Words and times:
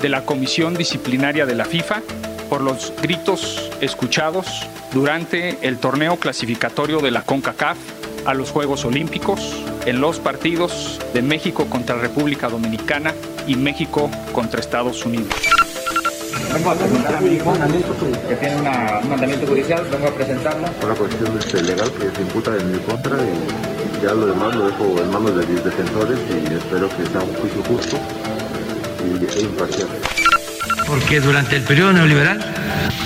de 0.00 0.08
la 0.08 0.24
Comisión 0.24 0.74
Disciplinaria 0.74 1.46
de 1.46 1.54
la 1.54 1.64
FIFA 1.64 2.02
por 2.48 2.60
los 2.62 2.92
gritos 3.02 3.70
escuchados 3.80 4.46
durante 4.92 5.58
el 5.66 5.78
torneo 5.78 6.16
clasificatorio 6.16 7.00
de 7.00 7.10
la 7.10 7.22
CONCACAF 7.22 7.76
a 8.26 8.34
los 8.34 8.50
Juegos 8.50 8.84
Olímpicos 8.84 9.40
en 9.86 10.00
los 10.00 10.18
partidos 10.18 10.98
de 11.14 11.22
México 11.22 11.66
contra 11.66 11.96
República 11.96 12.48
Dominicana 12.48 13.14
y 13.46 13.54
México 13.56 14.10
contra 14.32 14.60
Estados 14.60 15.04
Unidos. 15.06 15.28
Vengo 16.52 16.70
a 16.70 16.74
presentar 16.74 17.14
a 17.14 17.20
mi 17.20 17.34
hijo 17.36 17.52
que 18.28 18.34
tiene 18.36 18.56
una- 18.56 18.98
un 19.02 19.08
mandamiento 19.08 19.46
judicial, 19.46 19.86
vengo 19.90 20.08
a 20.08 20.10
presentarlo. 20.10 20.66
una 20.84 20.94
cuestión 20.94 21.38
este, 21.38 21.62
legal 21.62 21.90
que 21.92 22.10
se 22.16 22.22
imputa 22.22 22.56
en 22.56 22.72
mi 22.72 22.78
contra 22.80 23.16
y 23.16 24.02
ya 24.04 24.12
lo 24.14 24.26
demás 24.26 24.54
lo 24.56 24.66
dejo 24.66 24.84
en 25.00 25.10
manos 25.12 25.36
de 25.36 25.46
mis 25.46 25.64
defensores 25.64 26.18
y 26.28 26.54
espero 26.54 26.88
que 26.88 27.06
sea 27.06 27.20
un 27.22 27.34
juicio 27.34 27.62
justo 27.68 27.96
porque 30.86 31.20
durante 31.20 31.56
el 31.56 31.62
periodo 31.62 31.92
neoliberal 31.92 32.40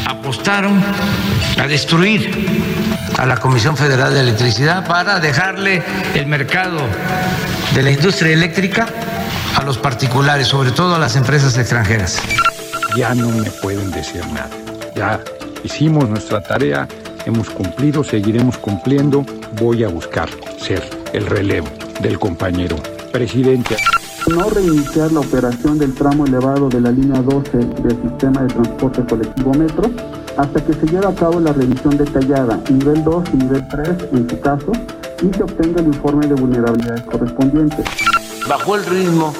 apostaron 0.06 0.82
a 1.58 1.66
destruir 1.66 2.30
a 3.18 3.26
la 3.26 3.36
Comisión 3.36 3.76
Federal 3.76 4.14
de 4.14 4.20
Electricidad 4.20 4.86
para 4.86 5.20
dejarle 5.20 5.82
el 6.14 6.26
mercado 6.26 6.78
de 7.74 7.82
la 7.82 7.90
industria 7.90 8.32
eléctrica 8.32 8.86
a 9.54 9.62
los 9.62 9.78
particulares, 9.78 10.46
sobre 10.46 10.70
todo 10.70 10.94
a 10.94 10.98
las 10.98 11.14
empresas 11.16 11.56
extranjeras. 11.58 12.20
ya 12.96 13.14
no 13.14 13.28
me 13.28 13.50
pueden 13.50 13.90
decir 13.90 14.24
nada. 14.28 14.50
Ya 14.96 15.20
hicimos 15.62 16.08
nuestra 16.08 16.40
tarea, 16.42 16.88
hemos 17.26 17.50
cumplido, 17.50 18.02
seguiremos 18.02 18.56
cumpliendo. 18.58 19.26
Voy 19.60 19.84
a 19.84 19.88
buscar 19.88 20.28
ser 20.58 20.82
el 21.12 21.26
relevo 21.26 21.68
del 22.00 22.18
compañero 22.18 22.76
presidente. 23.12 23.76
No 24.30 24.48
reiniciar 24.48 25.12
la 25.12 25.20
operación 25.20 25.78
del 25.78 25.94
tramo 25.94 26.26
elevado 26.26 26.68
de 26.68 26.80
la 26.80 26.90
línea 26.90 27.20
12 27.20 27.58
del 27.58 28.02
sistema 28.02 28.42
de 28.42 28.48
transporte 28.48 29.04
colectivo 29.04 29.52
metro 29.52 29.90
hasta 30.36 30.64
que 30.64 30.72
se 30.72 30.86
lleve 30.86 31.06
a 31.06 31.14
cabo 31.14 31.38
la 31.40 31.52
revisión 31.52 31.96
detallada, 31.96 32.58
nivel 32.70 33.04
2 33.04 33.24
y 33.34 33.36
nivel 33.36 33.68
3 33.68 33.88
en 34.12 34.30
su 34.30 34.40
caso, 34.40 34.72
y 35.22 35.32
se 35.32 35.42
obtenga 35.42 35.80
el 35.80 35.88
informe 35.88 36.26
de 36.26 36.34
vulnerabilidades 36.34 37.02
correspondientes. 37.02 37.84
Bajó 38.48 38.76
el 38.76 38.84
ritmo 38.86 39.32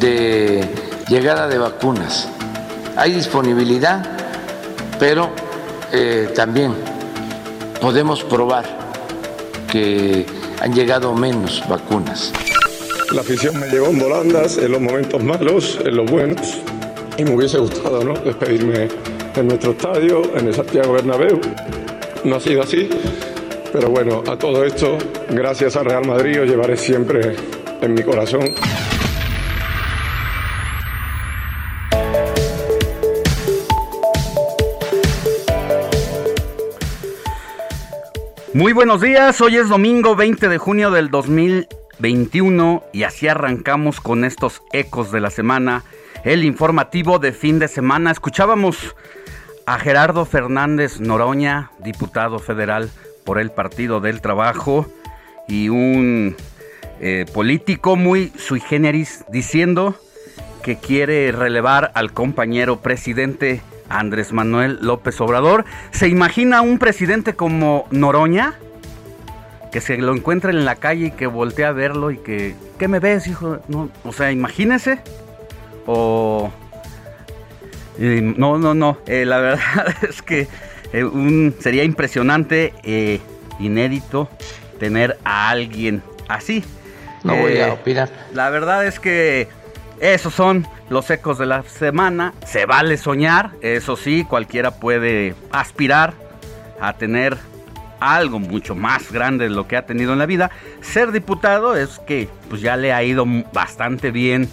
de 0.00 0.68
llegada 1.08 1.48
de 1.48 1.58
vacunas. 1.58 2.28
Hay 2.96 3.12
disponibilidad, 3.12 4.06
pero 5.00 5.30
eh, 5.92 6.32
también 6.34 6.74
podemos 7.80 8.22
probar 8.22 8.64
que 9.70 10.26
han 10.60 10.72
llegado 10.72 11.14
menos 11.14 11.62
vacunas. 11.68 12.32
La 13.12 13.22
afición 13.22 13.58
me 13.58 13.68
llevó 13.68 13.86
en 13.86 13.98
volandas 13.98 14.58
en 14.58 14.70
los 14.70 14.82
momentos 14.82 15.22
malos, 15.24 15.78
en 15.82 15.96
los 15.96 16.10
buenos. 16.10 16.60
Y 17.16 17.24
me 17.24 17.34
hubiese 17.34 17.58
gustado 17.58 18.04
¿no? 18.04 18.12
despedirme 18.12 18.88
en 19.34 19.48
nuestro 19.48 19.70
estadio, 19.70 20.22
en 20.36 20.48
el 20.48 20.54
Santiago 20.54 20.92
Bernabéu. 20.92 21.40
No 22.24 22.36
ha 22.36 22.40
sido 22.40 22.62
así. 22.62 22.90
Pero 23.72 23.88
bueno, 23.88 24.22
a 24.26 24.36
todo 24.36 24.62
esto, 24.62 24.98
gracias 25.30 25.76
al 25.76 25.86
Real 25.86 26.06
Madrid, 26.06 26.42
os 26.42 26.48
llevaré 26.48 26.76
siempre 26.76 27.34
en 27.80 27.94
mi 27.94 28.02
corazón. 28.02 28.54
Muy 38.52 38.72
buenos 38.72 39.00
días, 39.00 39.40
hoy 39.40 39.56
es 39.56 39.68
domingo 39.68 40.14
20 40.14 40.48
de 40.48 40.58
junio 40.58 40.90
del 40.90 41.10
2021 41.98 42.84
y 42.92 43.02
así 43.02 43.28
arrancamos 43.28 44.00
con 44.00 44.24
estos 44.24 44.62
ecos 44.72 45.10
de 45.10 45.20
la 45.20 45.30
semana, 45.30 45.82
el 46.24 46.44
informativo 46.44 47.18
de 47.18 47.32
fin 47.32 47.58
de 47.58 47.66
semana. 47.66 48.12
Escuchábamos 48.12 48.94
a 49.66 49.78
Gerardo 49.78 50.24
Fernández 50.24 51.00
Noroña, 51.00 51.72
diputado 51.80 52.38
federal 52.38 52.90
por 53.24 53.38
el 53.38 53.50
Partido 53.50 54.00
del 54.00 54.20
Trabajo 54.20 54.86
y 55.48 55.68
un 55.70 56.36
eh, 57.00 57.26
político 57.34 57.96
muy 57.96 58.32
sui 58.36 58.60
generis 58.60 59.24
diciendo 59.28 59.96
que 60.62 60.78
quiere 60.78 61.32
relevar 61.32 61.90
al 61.94 62.12
compañero 62.12 62.80
presidente 62.80 63.60
Andrés 63.88 64.32
Manuel 64.32 64.78
López 64.82 65.20
Obrador. 65.20 65.64
¿Se 65.90 66.08
imagina 66.08 66.62
un 66.62 66.78
presidente 66.78 67.34
como 67.34 67.86
Noroña? 67.90 68.54
Que 69.72 69.80
se 69.80 69.98
lo 69.98 70.14
encuentre 70.14 70.50
en 70.50 70.64
la 70.64 70.76
calle 70.76 71.06
y 71.06 71.10
que 71.10 71.26
voltee 71.26 71.64
a 71.64 71.72
verlo 71.72 72.10
y 72.10 72.18
que... 72.18 72.54
¿Qué 72.78 72.88
me 72.88 73.00
ves, 73.00 73.26
hijo? 73.26 73.58
No, 73.68 73.90
o 74.04 74.12
sea, 74.12 74.30
imagínese. 74.32 75.00
O... 75.86 76.50
eh, 77.98 78.20
no, 78.36 78.58
no, 78.58 78.74
no. 78.74 78.98
eh, 79.06 79.24
la 79.24 79.38
verdad 79.40 79.94
es 80.08 80.22
que 80.22 80.48
eh, 80.92 81.04
un, 81.04 81.54
sería 81.60 81.84
impresionante, 81.84 82.72
eh, 82.82 83.20
inédito, 83.58 84.28
tener 84.78 85.18
a 85.24 85.50
alguien 85.50 86.02
así. 86.28 86.64
No 87.24 87.36
voy 87.36 87.58
a 87.60 87.72
opinar. 87.74 88.08
La 88.32 88.48
verdad 88.48 88.86
es 88.86 89.00
que 89.00 89.48
esos 90.00 90.32
son 90.32 90.66
los 90.88 91.10
ecos 91.10 91.38
de 91.38 91.46
la 91.46 91.62
semana. 91.64 92.32
Se 92.46 92.64
vale 92.64 92.96
soñar, 92.96 93.50
eso 93.60 93.96
sí, 93.96 94.24
cualquiera 94.24 94.70
puede 94.70 95.34
aspirar 95.50 96.14
a 96.80 96.92
tener 96.94 97.36
algo 98.00 98.38
mucho 98.38 98.74
más 98.74 99.12
grande 99.12 99.44
de 99.44 99.50
lo 99.50 99.66
que 99.66 99.76
ha 99.76 99.86
tenido 99.86 100.12
en 100.12 100.18
la 100.18 100.26
vida. 100.26 100.50
Ser 100.80 101.12
diputado 101.12 101.76
es 101.76 101.98
que 102.00 102.28
pues 102.48 102.60
ya 102.60 102.76
le 102.76 102.92
ha 102.92 103.02
ido 103.02 103.24
bastante 103.52 104.10
bien 104.10 104.48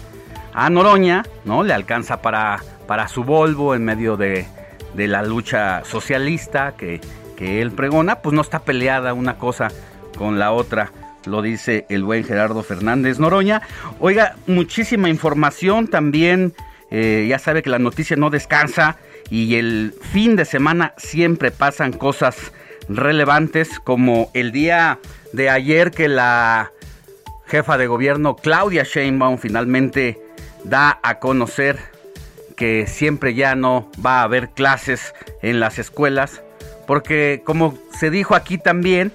a 0.54 0.70
Noroña, 0.70 1.24
¿no? 1.44 1.62
Le 1.62 1.74
alcanza 1.74 2.22
para, 2.22 2.62
para 2.86 3.08
su 3.08 3.24
Volvo 3.24 3.74
en 3.74 3.84
medio 3.84 4.16
de, 4.16 4.46
de 4.94 5.08
la 5.08 5.22
lucha 5.22 5.84
socialista 5.84 6.74
que, 6.76 7.00
que 7.36 7.60
él 7.60 7.72
pregona, 7.72 8.16
pues 8.16 8.34
no 8.34 8.42
está 8.42 8.60
peleada 8.60 9.14
una 9.14 9.36
cosa 9.36 9.68
con 10.16 10.38
la 10.38 10.52
otra 10.52 10.92
lo 11.26 11.42
dice 11.42 11.86
el 11.88 12.04
buen 12.04 12.22
Gerardo 12.22 12.62
Fernández 12.62 13.18
Noroña. 13.18 13.60
Oiga, 13.98 14.36
muchísima 14.46 15.08
información 15.08 15.88
también. 15.88 16.54
eh, 16.90 17.26
ya 17.28 17.40
sabe 17.40 17.62
que 17.62 17.70
la 17.70 17.80
noticia 17.80 18.16
no 18.16 18.30
descansa 18.30 18.96
y 19.28 19.56
el 19.56 19.92
fin 20.12 20.36
de 20.36 20.44
semana 20.44 20.94
siempre 20.96 21.50
pasan 21.50 21.92
cosas 21.92 22.52
relevantes 22.88 23.80
como 23.80 24.30
el 24.34 24.52
día 24.52 24.98
de 25.32 25.50
ayer 25.50 25.90
que 25.90 26.08
la 26.08 26.72
jefa 27.46 27.78
de 27.78 27.86
gobierno 27.86 28.36
Claudia 28.36 28.84
Sheinbaum 28.84 29.38
finalmente 29.38 30.20
da 30.64 30.98
a 31.02 31.18
conocer 31.18 31.78
que 32.56 32.86
siempre 32.86 33.34
ya 33.34 33.54
no 33.54 33.90
va 34.04 34.20
a 34.20 34.22
haber 34.24 34.50
clases 34.50 35.14
en 35.42 35.60
las 35.60 35.78
escuelas 35.78 36.42
porque 36.86 37.42
como 37.44 37.78
se 37.90 38.10
dijo 38.10 38.34
aquí 38.34 38.58
también 38.58 39.12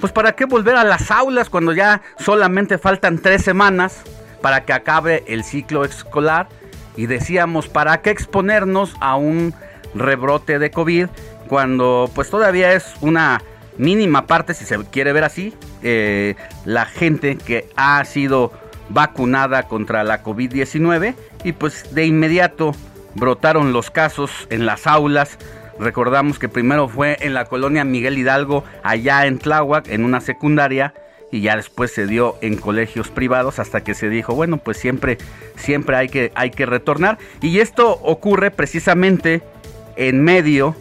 pues 0.00 0.12
para 0.12 0.32
qué 0.32 0.46
volver 0.46 0.76
a 0.76 0.84
las 0.84 1.10
aulas 1.10 1.50
cuando 1.50 1.72
ya 1.72 2.02
solamente 2.18 2.78
faltan 2.78 3.18
tres 3.18 3.42
semanas 3.42 4.02
para 4.40 4.64
que 4.64 4.72
acabe 4.72 5.24
el 5.26 5.44
ciclo 5.44 5.84
escolar 5.84 6.48
y 6.96 7.06
decíamos 7.06 7.68
para 7.68 8.00
qué 8.02 8.10
exponernos 8.10 8.94
a 9.00 9.16
un 9.16 9.54
rebrote 9.94 10.58
de 10.58 10.70
COVID 10.70 11.08
cuando 11.50 12.08
pues 12.14 12.30
todavía 12.30 12.74
es 12.74 12.94
una 13.00 13.42
mínima 13.76 14.28
parte 14.28 14.54
si 14.54 14.64
se 14.64 14.78
quiere 14.84 15.12
ver 15.12 15.24
así 15.24 15.52
eh, 15.82 16.36
la 16.64 16.86
gente 16.86 17.36
que 17.36 17.68
ha 17.74 18.04
sido 18.04 18.52
vacunada 18.88 19.64
contra 19.64 20.04
la 20.04 20.22
COVID-19 20.22 21.16
y 21.42 21.52
pues 21.52 21.92
de 21.92 22.06
inmediato 22.06 22.72
brotaron 23.16 23.72
los 23.72 23.90
casos 23.90 24.30
en 24.50 24.64
las 24.64 24.86
aulas 24.86 25.38
Recordamos 25.80 26.38
que 26.38 26.50
primero 26.50 26.88
fue 26.88 27.16
en 27.20 27.32
la 27.32 27.46
colonia 27.46 27.84
Miguel 27.84 28.18
Hidalgo, 28.18 28.64
allá 28.82 29.24
en 29.24 29.38
Tláhuac, 29.38 29.88
en 29.88 30.04
una 30.04 30.20
secundaria, 30.20 30.92
y 31.32 31.40
ya 31.40 31.56
después 31.56 31.90
se 31.90 32.06
dio 32.06 32.36
en 32.42 32.58
colegios 32.58 33.08
privados 33.08 33.58
hasta 33.58 33.82
que 33.82 33.94
se 33.94 34.10
dijo, 34.10 34.34
bueno, 34.34 34.58
pues 34.58 34.76
siempre, 34.76 35.16
siempre 35.56 35.96
hay 35.96 36.10
que, 36.10 36.32
hay 36.34 36.50
que 36.50 36.66
retornar. 36.66 37.16
Y 37.40 37.60
esto 37.60 37.92
ocurre 38.02 38.50
precisamente 38.50 39.40
en 39.96 40.22
medio 40.22 40.76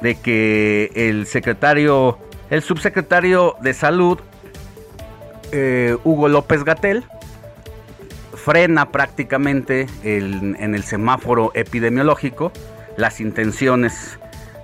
de 0.00 0.14
que 0.16 0.90
el 0.94 1.26
secretario, 1.26 2.18
el 2.50 2.62
subsecretario 2.62 3.56
de 3.60 3.74
salud, 3.74 4.18
eh, 5.52 5.96
Hugo 6.04 6.28
López 6.28 6.64
Gatel, 6.64 7.04
frena 8.34 8.90
prácticamente 8.90 9.86
en 10.04 10.74
el 10.74 10.82
semáforo 10.82 11.50
epidemiológico 11.54 12.52
las 12.96 13.20
intenciones 13.20 14.18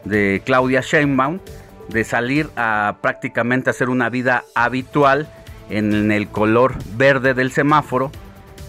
de 0.05 0.43
Claudia 0.45 0.81
Sheinbaum 0.81 1.41
de 1.89 2.05
salir 2.05 2.49
a 2.57 2.97
prácticamente 3.01 3.71
hacer 3.71 3.89
una 3.89 4.09
vida 4.09 4.45
habitual 4.55 5.29
en 5.71 6.13
el 6.13 6.29
color 6.29 6.75
verde 6.97 7.35
del 7.35 7.53
semáforo. 7.53 8.11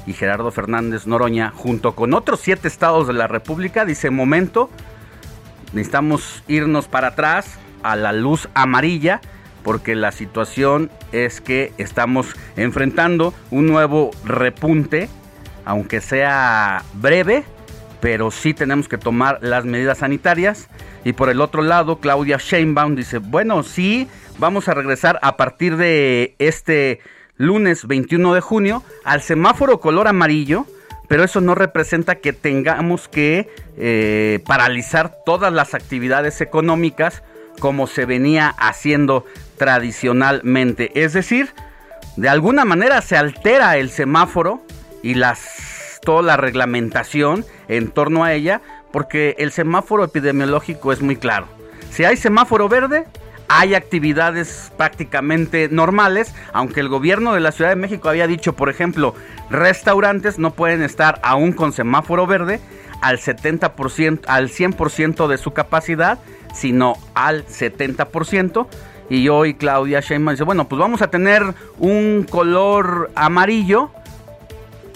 Y 0.06 0.14
Gerardo 0.14 0.52
Fernández 0.52 1.08
Noroña 1.08 1.52
junto 1.56 1.96
con 1.96 2.14
otros 2.14 2.40
siete 2.40 2.68
estados 2.68 3.08
de 3.08 3.14
la 3.14 3.28
República 3.28 3.86
dice 3.86 4.12
momento 4.12 4.70
necesitamos 5.76 6.44
irnos 6.48 6.88
para 6.88 7.10
atrás 7.10 7.60
a 7.84 7.96
la 7.96 8.12
luz 8.12 8.50
amarilla 8.56 9.22
porque 9.64 9.96
la 9.96 10.12
situación 10.12 10.90
es 11.12 11.42
que 11.42 11.74
estamos 11.78 12.36
enfrentando 12.56 13.34
un 13.52 13.68
nuevo 13.68 14.12
repunte 14.24 15.10
aunque 15.66 16.02
sea 16.02 16.84
breve 16.94 17.46
pero 18.06 18.30
sí 18.30 18.54
tenemos 18.54 18.88
que 18.88 19.00
tomar 19.00 19.40
las 19.42 19.66
medidas 19.66 19.98
sanitarias. 19.98 20.70
Y 21.04 21.14
por 21.14 21.30
el 21.30 21.42
otro 21.42 21.64
lado, 21.64 22.00
Claudia 22.00 22.38
Sheinbaum 22.38 22.96
dice, 22.96 23.18
bueno, 23.18 23.64
sí, 23.64 24.08
vamos 24.38 24.68
a 24.68 24.76
regresar 24.76 25.18
a 25.24 25.38
partir 25.38 25.76
de 25.76 26.36
este 26.38 27.00
lunes 27.38 27.88
21 27.88 28.36
de 28.36 28.42
junio 28.42 28.84
al 29.04 29.22
semáforo 29.24 29.80
color 29.80 30.08
amarillo, 30.08 30.68
pero 31.08 31.24
eso 31.24 31.42
no 31.42 31.56
representa 31.56 32.16
que 32.16 32.34
tengamos 32.34 33.08
que 33.08 33.50
eh, 33.78 34.40
paralizar 34.46 35.18
todas 35.26 35.52
las 35.54 35.74
actividades 35.74 36.42
económicas 36.42 37.24
como 37.60 37.88
se 37.88 38.06
venía 38.06 38.50
haciendo 38.58 39.26
tradicionalmente. 39.58 40.92
Es 40.96 41.14
decir, 41.14 41.54
de 42.18 42.30
alguna 42.30 42.66
manera 42.66 43.02
se 43.02 43.18
altera 43.18 43.78
el 43.78 43.90
semáforo 43.90 44.62
y 45.04 45.16
las, 45.16 46.00
toda 46.04 46.22
la 46.22 46.38
reglamentación 46.38 47.46
en 47.68 47.90
torno 47.90 48.24
a 48.24 48.34
ella 48.34 48.62
porque 48.92 49.36
el 49.40 49.52
semáforo 49.52 50.04
epidemiológico 50.04 50.92
es 50.92 51.02
muy 51.02 51.18
claro. 51.18 51.48
Si 51.92 52.06
hay 52.06 52.18
semáforo 52.18 52.70
verde, 52.70 53.06
hay 53.48 53.76
actividades 53.76 54.72
prácticamente 54.78 55.70
normales, 55.70 56.34
aunque 56.54 56.80
el 56.80 56.90
gobierno 56.90 57.34
de 57.34 57.40
la 57.40 57.52
Ciudad 57.52 57.70
de 57.70 57.76
México 57.76 58.10
había 58.10 58.28
dicho, 58.28 58.54
por 58.54 58.70
ejemplo, 58.70 59.16
restaurantes 59.50 60.40
no 60.40 60.52
pueden 60.52 60.82
estar 60.82 61.20
aún 61.24 61.52
con 61.52 61.72
semáforo 61.72 62.28
verde 62.28 62.60
al 63.02 63.20
70%, 63.20 64.22
al 64.28 64.50
100% 64.50 65.28
de 65.28 65.38
su 65.38 65.52
capacidad, 65.52 66.20
sino 66.54 66.96
al 67.14 67.46
70%. 67.46 68.68
Y 69.10 69.30
hoy 69.30 69.54
Claudia 69.54 70.00
Sheinbaum 70.00 70.34
dice, 70.34 70.44
bueno, 70.44 70.68
pues 70.68 70.80
vamos 70.80 71.02
a 71.04 71.12
tener 71.12 71.44
un 71.78 72.26
color 72.28 73.12
amarillo, 73.14 73.92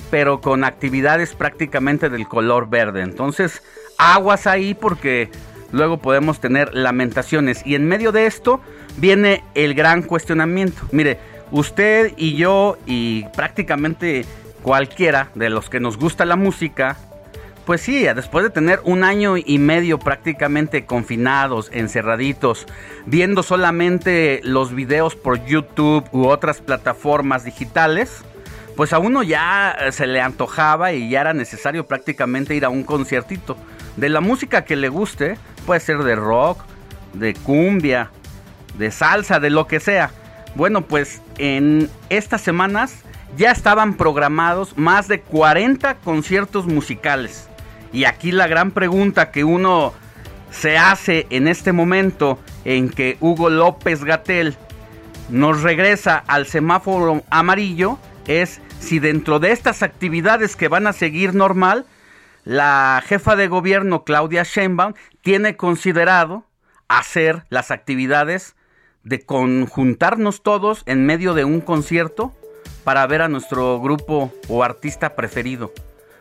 pero 0.10 0.42
con 0.42 0.64
actividades 0.64 1.36
prácticamente 1.36 2.10
del 2.10 2.28
color 2.28 2.70
verde. 2.70 3.02
Entonces, 3.02 3.62
aguas 4.00 4.48
ahí 4.48 4.74
porque 4.74 5.30
luego 5.72 5.98
podemos 5.98 6.40
tener 6.40 6.74
lamentaciones. 6.74 7.66
Y 7.66 7.76
en 7.76 7.88
medio 7.88 8.12
de 8.12 8.26
esto 8.26 8.62
viene 8.98 9.44
el 9.56 9.74
gran 9.74 10.02
cuestionamiento. 10.02 10.82
Mire, 10.92 11.20
usted 11.52 12.14
y 12.18 12.36
yo 12.36 12.78
y 12.86 13.26
prácticamente 13.36 14.26
cualquiera 14.62 15.30
de 15.36 15.50
los 15.50 15.70
que 15.70 15.80
nos 15.80 15.98
gusta 15.98 16.26
la 16.26 16.36
música, 16.36 16.98
pues 17.66 17.82
sí, 17.82 18.04
después 18.16 18.44
de 18.44 18.50
tener 18.50 18.80
un 18.84 19.04
año 19.04 19.38
y 19.38 19.60
medio 19.60 20.00
prácticamente 20.00 20.86
confinados, 20.86 21.70
encerraditos, 21.72 22.66
viendo 23.06 23.44
solamente 23.44 24.42
los 24.44 24.74
videos 24.74 25.16
por 25.16 25.46
YouTube 25.46 26.04
u 26.12 26.26
otras 26.28 26.62
plataformas 26.62 27.44
digitales, 27.44 28.24
pues 28.76 28.92
a 28.94 28.98
uno 28.98 29.24
ya 29.24 29.78
se 29.92 30.08
le 30.08 30.20
antojaba 30.22 30.94
y 30.94 31.10
ya 31.10 31.22
era 31.22 31.34
necesario 31.34 31.86
prácticamente 31.86 32.56
ir 32.56 32.66
a 32.66 32.70
un 32.70 32.84
conciertito 32.84 33.56
de 33.98 34.10
la 34.10 34.22
música 34.22 34.64
que 34.64 34.76
le 34.76 34.90
guste, 34.90 35.38
puede 35.70 35.82
ser 35.82 36.00
de 36.00 36.16
rock, 36.16 36.64
de 37.14 37.36
cumbia, 37.36 38.10
de 38.80 38.90
salsa, 38.90 39.40
de 39.40 39.52
lo 39.52 39.68
que 39.68 39.80
sea. 39.80 40.10
Bueno, 40.56 40.82
pues 40.82 41.22
en 41.38 41.92
estas 42.10 42.42
semanas 42.42 43.04
ya 43.38 43.52
estaban 43.52 43.94
programados 43.94 44.76
más 44.80 45.08
de 45.08 45.22
40 45.22 45.94
conciertos 45.98 46.66
musicales. 46.66 47.48
Y 47.94 48.06
aquí 48.06 48.32
la 48.32 48.48
gran 48.48 48.72
pregunta 48.72 49.30
que 49.30 49.44
uno 49.44 49.94
se 50.50 50.80
hace 50.80 51.28
en 51.30 51.48
este 51.48 51.72
momento 51.72 52.40
en 52.66 52.90
que 52.90 53.18
Hugo 53.20 53.52
López 53.52 54.04
Gatel 54.04 54.58
nos 55.30 55.62
regresa 55.62 56.24
al 56.26 56.48
semáforo 56.48 57.22
amarillo 57.30 58.00
es 58.26 58.60
si 58.80 58.98
dentro 58.98 59.40
de 59.40 59.52
estas 59.52 59.84
actividades 59.84 60.56
que 60.56 60.68
van 60.68 60.88
a 60.88 60.94
seguir 60.94 61.36
normal, 61.36 61.86
la 62.50 63.04
jefa 63.06 63.36
de 63.36 63.48
gobierno 63.48 64.04
Claudia 64.04 64.42
Sheinbaum 64.42 64.96
tiene 65.22 65.56
considerado 65.56 66.46
hacer 66.88 67.44
las 67.50 67.70
actividades 67.70 68.56
de 69.04 69.24
conjuntarnos 69.24 70.42
todos 70.42 70.82
en 70.88 71.06
medio 71.06 71.36
de 71.36 71.46
un 71.46 71.62
concierto 71.62 72.34
para 72.84 73.06
ver 73.06 73.22
a 73.22 73.28
nuestro 73.28 73.80
grupo 73.80 74.34
o 74.48 74.64
artista 74.64 75.16
preferido. 75.16 75.72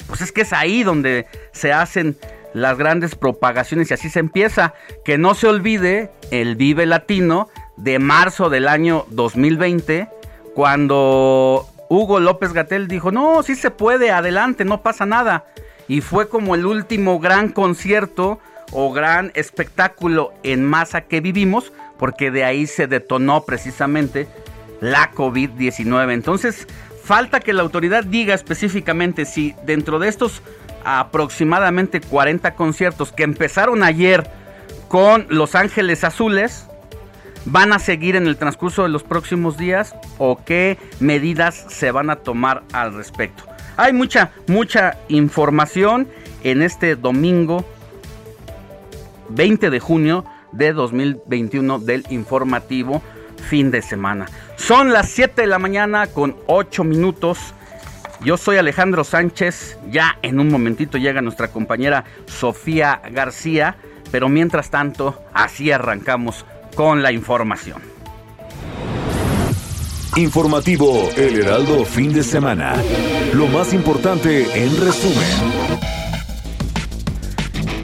Pues 0.06 0.20
es 0.20 0.30
que 0.30 0.42
es 0.42 0.52
ahí 0.52 0.82
donde 0.82 1.26
se 1.52 1.72
hacen 1.72 2.18
las 2.52 2.76
grandes 2.76 3.14
propagaciones 3.14 3.90
y 3.90 3.94
así 3.94 4.10
se 4.10 4.20
empieza. 4.20 4.74
Que 5.06 5.16
no 5.16 5.34
se 5.34 5.46
olvide 5.46 6.10
el 6.30 6.56
Vive 6.56 6.84
Latino 6.84 7.48
de 7.78 7.98
marzo 7.98 8.50
del 8.50 8.68
año 8.68 9.06
2020, 9.08 10.10
cuando 10.54 11.66
Hugo 11.88 12.20
López 12.20 12.52
Gatel 12.52 12.86
dijo, 12.86 13.12
no, 13.12 13.42
sí 13.42 13.54
se 13.54 13.70
puede, 13.70 14.10
adelante, 14.10 14.66
no 14.66 14.82
pasa 14.82 15.06
nada 15.06 15.46
y 15.88 16.02
fue 16.02 16.28
como 16.28 16.54
el 16.54 16.66
último 16.66 17.18
gran 17.18 17.48
concierto 17.48 18.38
o 18.72 18.92
gran 18.92 19.32
espectáculo 19.34 20.32
en 20.42 20.64
masa 20.64 21.02
que 21.02 21.20
vivimos, 21.20 21.72
porque 21.98 22.30
de 22.30 22.44
ahí 22.44 22.66
se 22.66 22.86
detonó 22.86 23.44
precisamente 23.44 24.28
la 24.80 25.10
COVID-19. 25.12 26.12
Entonces, 26.12 26.68
falta 27.02 27.40
que 27.40 27.54
la 27.54 27.62
autoridad 27.62 28.04
diga 28.04 28.34
específicamente 28.34 29.24
si 29.24 29.54
dentro 29.64 29.98
de 29.98 30.08
estos 30.08 30.42
aproximadamente 30.84 32.00
40 32.00 32.54
conciertos 32.54 33.12
que 33.12 33.24
empezaron 33.24 33.82
ayer 33.82 34.30
con 34.88 35.26
Los 35.28 35.54
Ángeles 35.54 36.04
Azules, 36.04 36.66
van 37.46 37.72
a 37.72 37.78
seguir 37.78 38.14
en 38.16 38.26
el 38.26 38.36
transcurso 38.36 38.82
de 38.82 38.88
los 38.90 39.02
próximos 39.02 39.56
días 39.56 39.94
o 40.18 40.42
qué 40.44 40.78
medidas 41.00 41.66
se 41.68 41.90
van 41.90 42.10
a 42.10 42.16
tomar 42.16 42.62
al 42.72 42.94
respecto. 42.94 43.47
Hay 43.78 43.92
mucha, 43.92 44.32
mucha 44.48 44.98
información 45.06 46.08
en 46.42 46.62
este 46.62 46.96
domingo 46.96 47.64
20 49.28 49.70
de 49.70 49.78
junio 49.78 50.24
de 50.50 50.72
2021 50.72 51.78
del 51.78 52.04
informativo 52.10 53.00
fin 53.48 53.70
de 53.70 53.80
semana. 53.80 54.26
Son 54.56 54.92
las 54.92 55.08
7 55.10 55.42
de 55.42 55.46
la 55.46 55.60
mañana 55.60 56.08
con 56.08 56.34
8 56.48 56.82
minutos. 56.82 57.54
Yo 58.20 58.36
soy 58.36 58.56
Alejandro 58.56 59.04
Sánchez. 59.04 59.78
Ya 59.92 60.18
en 60.22 60.40
un 60.40 60.50
momentito 60.50 60.98
llega 60.98 61.22
nuestra 61.22 61.52
compañera 61.52 62.04
Sofía 62.26 63.00
García. 63.12 63.76
Pero 64.10 64.28
mientras 64.28 64.70
tanto, 64.70 65.22
así 65.32 65.70
arrancamos 65.70 66.44
con 66.74 67.04
la 67.04 67.12
información. 67.12 67.97
Informativo 70.16 71.08
El 71.16 71.40
Heraldo 71.40 71.84
Fin 71.84 72.12
de 72.12 72.22
Semana. 72.22 72.74
Lo 73.32 73.46
más 73.46 73.72
importante 73.72 74.46
en 74.54 74.76
resumen. 74.76 75.78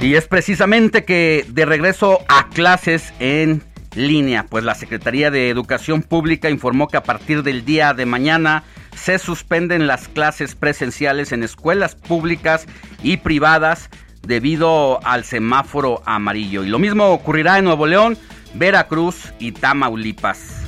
Y 0.01 0.15
es 0.15 0.27
precisamente 0.27 1.05
que 1.05 1.47
de 1.49 1.65
regreso 1.65 2.21
a 2.29 2.49
clases 2.49 3.13
en 3.21 3.63
línea, 3.95 4.47
pues 4.49 4.65
la 4.65 4.75
Secretaría 4.75 5.31
de 5.31 5.49
Educación 5.49 6.03
Pública 6.03 6.51
informó 6.51 6.89
que 6.89 6.97
a 6.97 7.03
partir 7.05 7.43
del 7.43 7.65
día 7.65 7.95
de 7.95 8.07
mañana 8.07 8.65
se 8.97 9.19
suspenden 9.19 9.87
las 9.87 10.09
clases 10.09 10.55
presenciales 10.55 11.33
en 11.33 11.43
escuelas 11.43 11.95
públicas 11.95 12.67
y 13.03 13.19
privadas 13.19 13.91
debido 14.23 15.05
al 15.07 15.25
semáforo 15.25 16.03
amarillo. 16.05 16.65
Y 16.65 16.69
lo 16.69 16.79
mismo 16.79 17.07
ocurrirá 17.07 17.59
en 17.59 17.65
Nuevo 17.65 17.87
León, 17.87 18.19
Veracruz 18.55 19.33
y 19.39 19.53
Tamaulipas. 19.53 20.64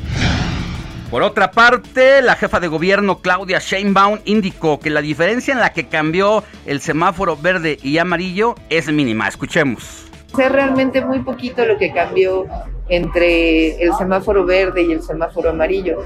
Por 1.11 1.23
otra 1.23 1.53
parte, 1.53 2.21
la 2.21 2.35
jefa 2.35 2.59
de 2.59 2.67
gobierno 2.67 3.21
Claudia 3.21 3.61
Sheinbaum 3.61 4.19
indicó 4.25 4.81
que 4.81 4.91
la 4.91 5.01
diferencia 5.01 5.55
en 5.55 5.61
la 5.61 5.73
que 5.73 5.87
cambió 5.87 6.43
el 6.67 6.81
semáforo 6.81 7.37
verde 7.37 7.79
y 7.81 7.99
amarillo 7.99 8.57
es 8.71 8.91
mínima. 8.91 9.29
Escuchemos. 9.29 10.07
Es 10.37 10.53
realmente 10.53 11.05
muy 11.05 11.21
poquito 11.21 11.65
lo 11.65 11.79
que 11.79 11.93
cambió 11.93 12.47
entre 12.89 13.81
el 13.83 13.95
semáforo 13.95 14.45
verde 14.45 14.83
y 14.83 14.93
el 14.93 15.03
semáforo 15.03 15.51
amarillo. 15.51 16.05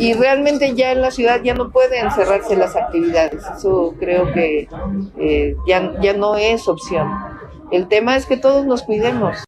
Y 0.00 0.14
realmente 0.14 0.74
ya 0.74 0.90
en 0.90 1.00
la 1.00 1.12
ciudad 1.12 1.40
ya 1.42 1.54
no 1.54 1.70
pueden 1.70 2.10
cerrarse 2.10 2.56
las 2.56 2.74
actividades. 2.74 3.40
Eso 3.56 3.94
creo 4.00 4.32
que 4.32 4.68
eh, 5.20 5.56
ya, 5.68 5.92
ya 6.00 6.12
no 6.12 6.36
es 6.36 6.66
opción. 6.66 7.08
El 7.70 7.86
tema 7.86 8.16
es 8.16 8.26
que 8.26 8.36
todos 8.36 8.66
nos 8.66 8.82
cuidemos. 8.82 9.44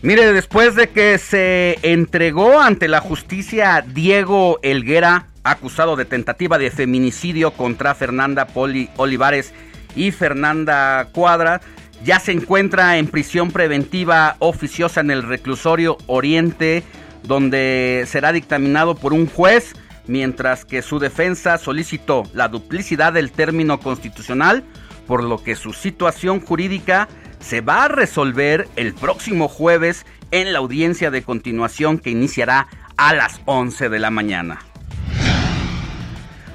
Mire, 0.00 0.32
después 0.32 0.76
de 0.76 0.90
que 0.90 1.18
se 1.18 1.76
entregó 1.82 2.60
ante 2.60 2.86
la 2.86 3.00
justicia 3.00 3.84
Diego 3.84 4.60
Elguera, 4.62 5.26
acusado 5.42 5.96
de 5.96 6.04
tentativa 6.04 6.56
de 6.56 6.70
feminicidio 6.70 7.50
contra 7.50 7.96
Fernanda 7.96 8.46
Poli 8.46 8.90
Olivares 8.96 9.52
y 9.96 10.12
Fernanda 10.12 11.08
Cuadra, 11.12 11.60
ya 12.04 12.20
se 12.20 12.30
encuentra 12.30 12.98
en 12.98 13.08
prisión 13.08 13.50
preventiva 13.50 14.36
oficiosa 14.38 15.00
en 15.00 15.10
el 15.10 15.24
reclusorio 15.24 15.98
Oriente, 16.06 16.84
donde 17.24 18.04
será 18.06 18.30
dictaminado 18.32 18.94
por 18.94 19.12
un 19.12 19.26
juez, 19.26 19.72
mientras 20.06 20.64
que 20.64 20.80
su 20.80 21.00
defensa 21.00 21.58
solicitó 21.58 22.22
la 22.34 22.46
duplicidad 22.46 23.12
del 23.12 23.32
término 23.32 23.80
constitucional, 23.80 24.62
por 25.08 25.24
lo 25.24 25.42
que 25.42 25.56
su 25.56 25.72
situación 25.72 26.38
jurídica 26.40 27.08
se 27.40 27.60
va 27.60 27.84
a 27.84 27.88
resolver 27.88 28.68
el 28.76 28.94
próximo 28.94 29.48
jueves 29.48 30.06
en 30.30 30.52
la 30.52 30.58
audiencia 30.58 31.10
de 31.10 31.22
continuación 31.22 31.98
que 31.98 32.10
iniciará 32.10 32.68
a 32.96 33.14
las 33.14 33.40
11 33.46 33.88
de 33.88 33.98
la 33.98 34.10
mañana. 34.10 34.58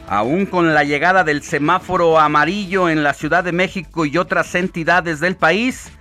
Aún 0.08 0.46
con 0.46 0.74
la 0.74 0.84
llegada 0.84 1.24
del 1.24 1.42
semáforo 1.42 2.20
amarillo 2.20 2.90
en 2.90 3.04
la 3.04 3.14
Ciudad 3.14 3.44
de 3.44 3.54
México 3.54 4.06
y 4.06 4.18
otras 4.18 4.54
entidades 4.54 5.20
del 5.20 5.36
país, 5.36 5.92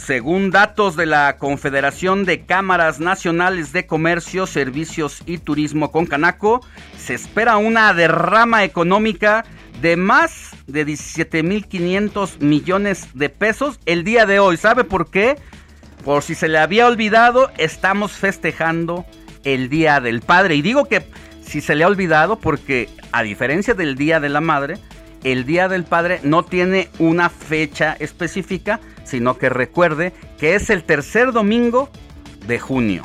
Según 0.08 0.50
datos 0.50 0.96
de 0.96 1.04
la 1.04 1.36
Confederación 1.36 2.24
de 2.24 2.46
Cámaras 2.46 2.98
Nacionales 2.98 3.74
de 3.74 3.86
Comercio, 3.86 4.46
Servicios 4.46 5.22
y 5.26 5.36
Turismo 5.36 5.92
con 5.92 6.06
Canaco, 6.06 6.62
se 6.96 7.12
espera 7.12 7.58
una 7.58 7.92
derrama 7.92 8.64
económica 8.64 9.44
de 9.80 9.96
más 9.96 10.50
de 10.66 10.86
17.500 10.86 12.40
millones 12.40 13.08
de 13.14 13.28
pesos 13.28 13.78
el 13.86 14.04
día 14.04 14.26
de 14.26 14.40
hoy. 14.40 14.56
¿Sabe 14.56 14.84
por 14.84 15.10
qué? 15.10 15.36
Por 16.04 16.22
si 16.22 16.34
se 16.34 16.48
le 16.48 16.58
había 16.58 16.86
olvidado, 16.86 17.50
estamos 17.58 18.12
festejando 18.12 19.04
el 19.44 19.68
Día 19.68 20.00
del 20.00 20.20
Padre. 20.20 20.54
Y 20.54 20.62
digo 20.62 20.86
que 20.86 21.04
si 21.42 21.60
se 21.60 21.74
le 21.74 21.84
ha 21.84 21.88
olvidado 21.88 22.38
porque 22.38 22.88
a 23.12 23.22
diferencia 23.22 23.74
del 23.74 23.96
Día 23.96 24.20
de 24.20 24.28
la 24.28 24.40
Madre, 24.40 24.78
el 25.24 25.44
Día 25.44 25.68
del 25.68 25.84
Padre 25.84 26.20
no 26.22 26.44
tiene 26.44 26.88
una 26.98 27.28
fecha 27.28 27.96
específica, 27.98 28.80
sino 29.04 29.38
que 29.38 29.48
recuerde 29.48 30.12
que 30.38 30.54
es 30.54 30.70
el 30.70 30.84
tercer 30.84 31.32
domingo 31.32 31.90
de 32.46 32.58
junio. 32.58 33.02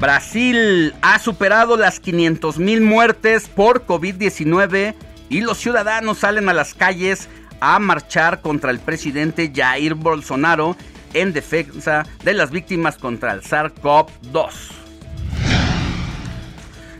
Brasil 0.00 0.92
ha 1.02 1.20
superado 1.20 1.76
las 1.76 2.00
500 2.00 2.58
mil 2.58 2.80
muertes 2.80 3.48
por 3.48 3.86
COVID-19 3.86 4.96
y 5.28 5.40
los 5.40 5.58
ciudadanos 5.58 6.18
salen 6.18 6.48
a 6.48 6.52
las 6.52 6.74
calles 6.74 7.28
a 7.60 7.78
marchar 7.78 8.40
contra 8.40 8.70
el 8.70 8.78
presidente 8.78 9.52
Jair 9.54 9.94
Bolsonaro 9.94 10.76
en 11.12 11.32
defensa 11.32 12.04
de 12.24 12.34
las 12.34 12.50
víctimas 12.50 12.96
contra 12.96 13.32
el 13.32 13.42
SARS-CoV-2. 13.42 14.50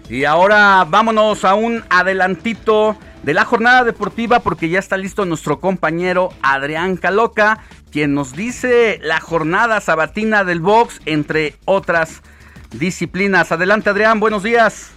Y 0.09 0.25
ahora 0.25 0.85
vámonos 0.89 1.45
a 1.45 1.55
un 1.55 1.83
adelantito 1.89 2.97
de 3.23 3.35
la 3.35 3.45
jornada 3.45 3.85
deportiva 3.85 4.41
porque 4.41 4.69
ya 4.69 4.79
está 4.79 4.97
listo 4.97 5.25
nuestro 5.25 5.61
compañero 5.61 6.29
Adrián 6.43 6.97
Caloca, 6.97 7.61
quien 7.91 8.15
nos 8.15 8.35
dice 8.35 9.01
la 9.03 9.19
jornada 9.21 9.81
sabatina 9.81 10.45
del 10.45 10.61
box 10.61 11.01
entre 11.07 11.57
otras 11.65 12.23
disciplinas. 12.73 13.51
Adelante 13.51 13.91
Adrián, 13.91 14.21
buenos 14.21 14.43
días. 14.43 14.93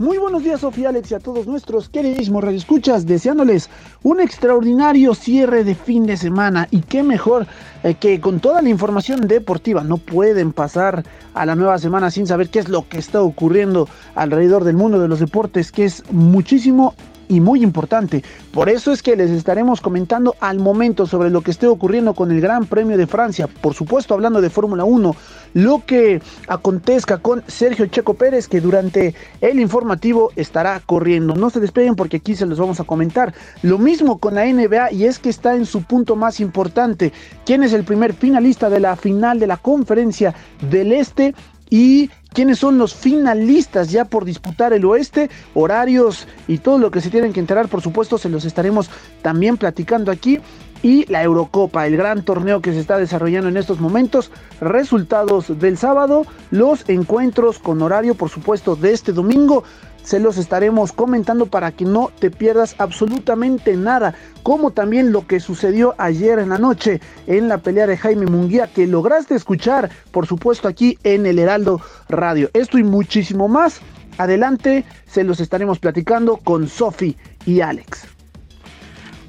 Muy 0.00 0.16
buenos 0.16 0.42
días, 0.42 0.62
Sofía 0.62 0.88
Alex, 0.88 1.10
y 1.10 1.14
a 1.14 1.18
todos 1.18 1.46
nuestros 1.46 1.90
queridísimos 1.90 2.42
radioescuchas, 2.42 3.04
deseándoles 3.04 3.68
un 4.02 4.18
extraordinario 4.18 5.14
cierre 5.14 5.62
de 5.62 5.74
fin 5.74 6.06
de 6.06 6.16
semana. 6.16 6.66
Y 6.70 6.80
qué 6.80 7.02
mejor 7.02 7.46
eh, 7.82 7.92
que 7.92 8.18
con 8.18 8.40
toda 8.40 8.62
la 8.62 8.70
información 8.70 9.28
deportiva. 9.28 9.84
No 9.84 9.98
pueden 9.98 10.54
pasar 10.54 11.04
a 11.34 11.44
la 11.44 11.54
nueva 11.54 11.78
semana 11.78 12.10
sin 12.10 12.26
saber 12.26 12.48
qué 12.48 12.60
es 12.60 12.70
lo 12.70 12.88
que 12.88 12.96
está 12.96 13.20
ocurriendo 13.20 13.90
alrededor 14.14 14.64
del 14.64 14.76
mundo 14.76 14.98
de 14.98 15.08
los 15.08 15.20
deportes, 15.20 15.70
que 15.70 15.84
es 15.84 16.02
muchísimo 16.10 16.94
y 17.30 17.40
muy 17.40 17.62
importante. 17.62 18.22
Por 18.52 18.68
eso 18.68 18.92
es 18.92 19.02
que 19.02 19.16
les 19.16 19.30
estaremos 19.30 19.80
comentando 19.80 20.34
al 20.40 20.58
momento 20.58 21.06
sobre 21.06 21.30
lo 21.30 21.40
que 21.42 21.52
esté 21.52 21.68
ocurriendo 21.68 22.12
con 22.12 22.30
el 22.32 22.40
Gran 22.40 22.66
Premio 22.66 22.98
de 22.98 23.06
Francia. 23.06 23.46
Por 23.46 23.72
supuesto, 23.72 24.14
hablando 24.14 24.40
de 24.40 24.50
Fórmula 24.50 24.84
1, 24.84 25.14
lo 25.54 25.84
que 25.86 26.20
acontezca 26.48 27.18
con 27.18 27.44
Sergio 27.46 27.86
Checo 27.86 28.14
Pérez, 28.14 28.48
que 28.48 28.60
durante 28.60 29.14
el 29.40 29.60
informativo 29.60 30.32
estará 30.34 30.80
corriendo. 30.84 31.34
No 31.34 31.50
se 31.50 31.60
despeguen 31.60 31.94
porque 31.94 32.16
aquí 32.16 32.34
se 32.34 32.46
los 32.46 32.58
vamos 32.58 32.80
a 32.80 32.84
comentar. 32.84 33.32
Lo 33.62 33.78
mismo 33.78 34.18
con 34.18 34.34
la 34.34 34.44
NBA 34.44 34.92
y 34.92 35.04
es 35.04 35.20
que 35.20 35.30
está 35.30 35.54
en 35.54 35.66
su 35.66 35.84
punto 35.84 36.16
más 36.16 36.40
importante. 36.40 37.12
¿Quién 37.46 37.62
es 37.62 37.72
el 37.72 37.84
primer 37.84 38.12
finalista 38.12 38.68
de 38.68 38.80
la 38.80 38.96
final 38.96 39.38
de 39.38 39.46
la 39.46 39.56
conferencia 39.56 40.34
del 40.68 40.90
Este? 40.92 41.32
Y 41.70 42.10
quiénes 42.32 42.58
son 42.58 42.76
los 42.76 42.94
finalistas 42.94 43.90
ya 43.90 44.04
por 44.04 44.24
disputar 44.24 44.72
el 44.72 44.84
oeste, 44.84 45.30
horarios 45.54 46.26
y 46.48 46.58
todo 46.58 46.78
lo 46.78 46.90
que 46.90 47.00
se 47.00 47.10
tienen 47.10 47.32
que 47.32 47.40
enterar, 47.40 47.68
por 47.68 47.80
supuesto, 47.80 48.18
se 48.18 48.28
los 48.28 48.44
estaremos 48.44 48.90
también 49.22 49.56
platicando 49.56 50.10
aquí. 50.10 50.40
Y 50.82 51.04
la 51.12 51.22
Eurocopa, 51.22 51.86
el 51.86 51.98
gran 51.98 52.22
torneo 52.22 52.62
que 52.62 52.72
se 52.72 52.80
está 52.80 52.96
desarrollando 52.96 53.50
en 53.50 53.58
estos 53.58 53.80
momentos, 53.80 54.30
resultados 54.62 55.60
del 55.60 55.76
sábado, 55.76 56.24
los 56.50 56.88
encuentros 56.88 57.58
con 57.58 57.82
horario, 57.82 58.14
por 58.14 58.30
supuesto, 58.30 58.76
de 58.76 58.92
este 58.92 59.12
domingo 59.12 59.62
se 60.02 60.20
los 60.20 60.38
estaremos 60.38 60.92
comentando 60.92 61.46
para 61.46 61.72
que 61.72 61.84
no 61.84 62.10
te 62.18 62.30
pierdas 62.30 62.74
absolutamente 62.78 63.76
nada, 63.76 64.14
como 64.42 64.70
también 64.70 65.12
lo 65.12 65.26
que 65.26 65.40
sucedió 65.40 65.94
ayer 65.98 66.38
en 66.38 66.50
la 66.50 66.58
noche 66.58 67.00
en 67.26 67.48
la 67.48 67.58
pelea 67.58 67.86
de 67.86 67.96
Jaime 67.96 68.26
Munguía, 68.26 68.68
que 68.68 68.86
lograste 68.86 69.34
escuchar, 69.34 69.90
por 70.10 70.26
supuesto, 70.26 70.68
aquí 70.68 70.98
en 71.04 71.26
el 71.26 71.38
Heraldo 71.38 71.80
Radio. 72.08 72.50
Esto 72.54 72.78
y 72.78 72.84
muchísimo 72.84 73.48
más, 73.48 73.80
adelante 74.18 74.84
se 75.06 75.24
los 75.24 75.40
estaremos 75.40 75.78
platicando 75.78 76.36
con 76.38 76.68
Sofi 76.68 77.16
y 77.46 77.60
Alex. 77.60 78.06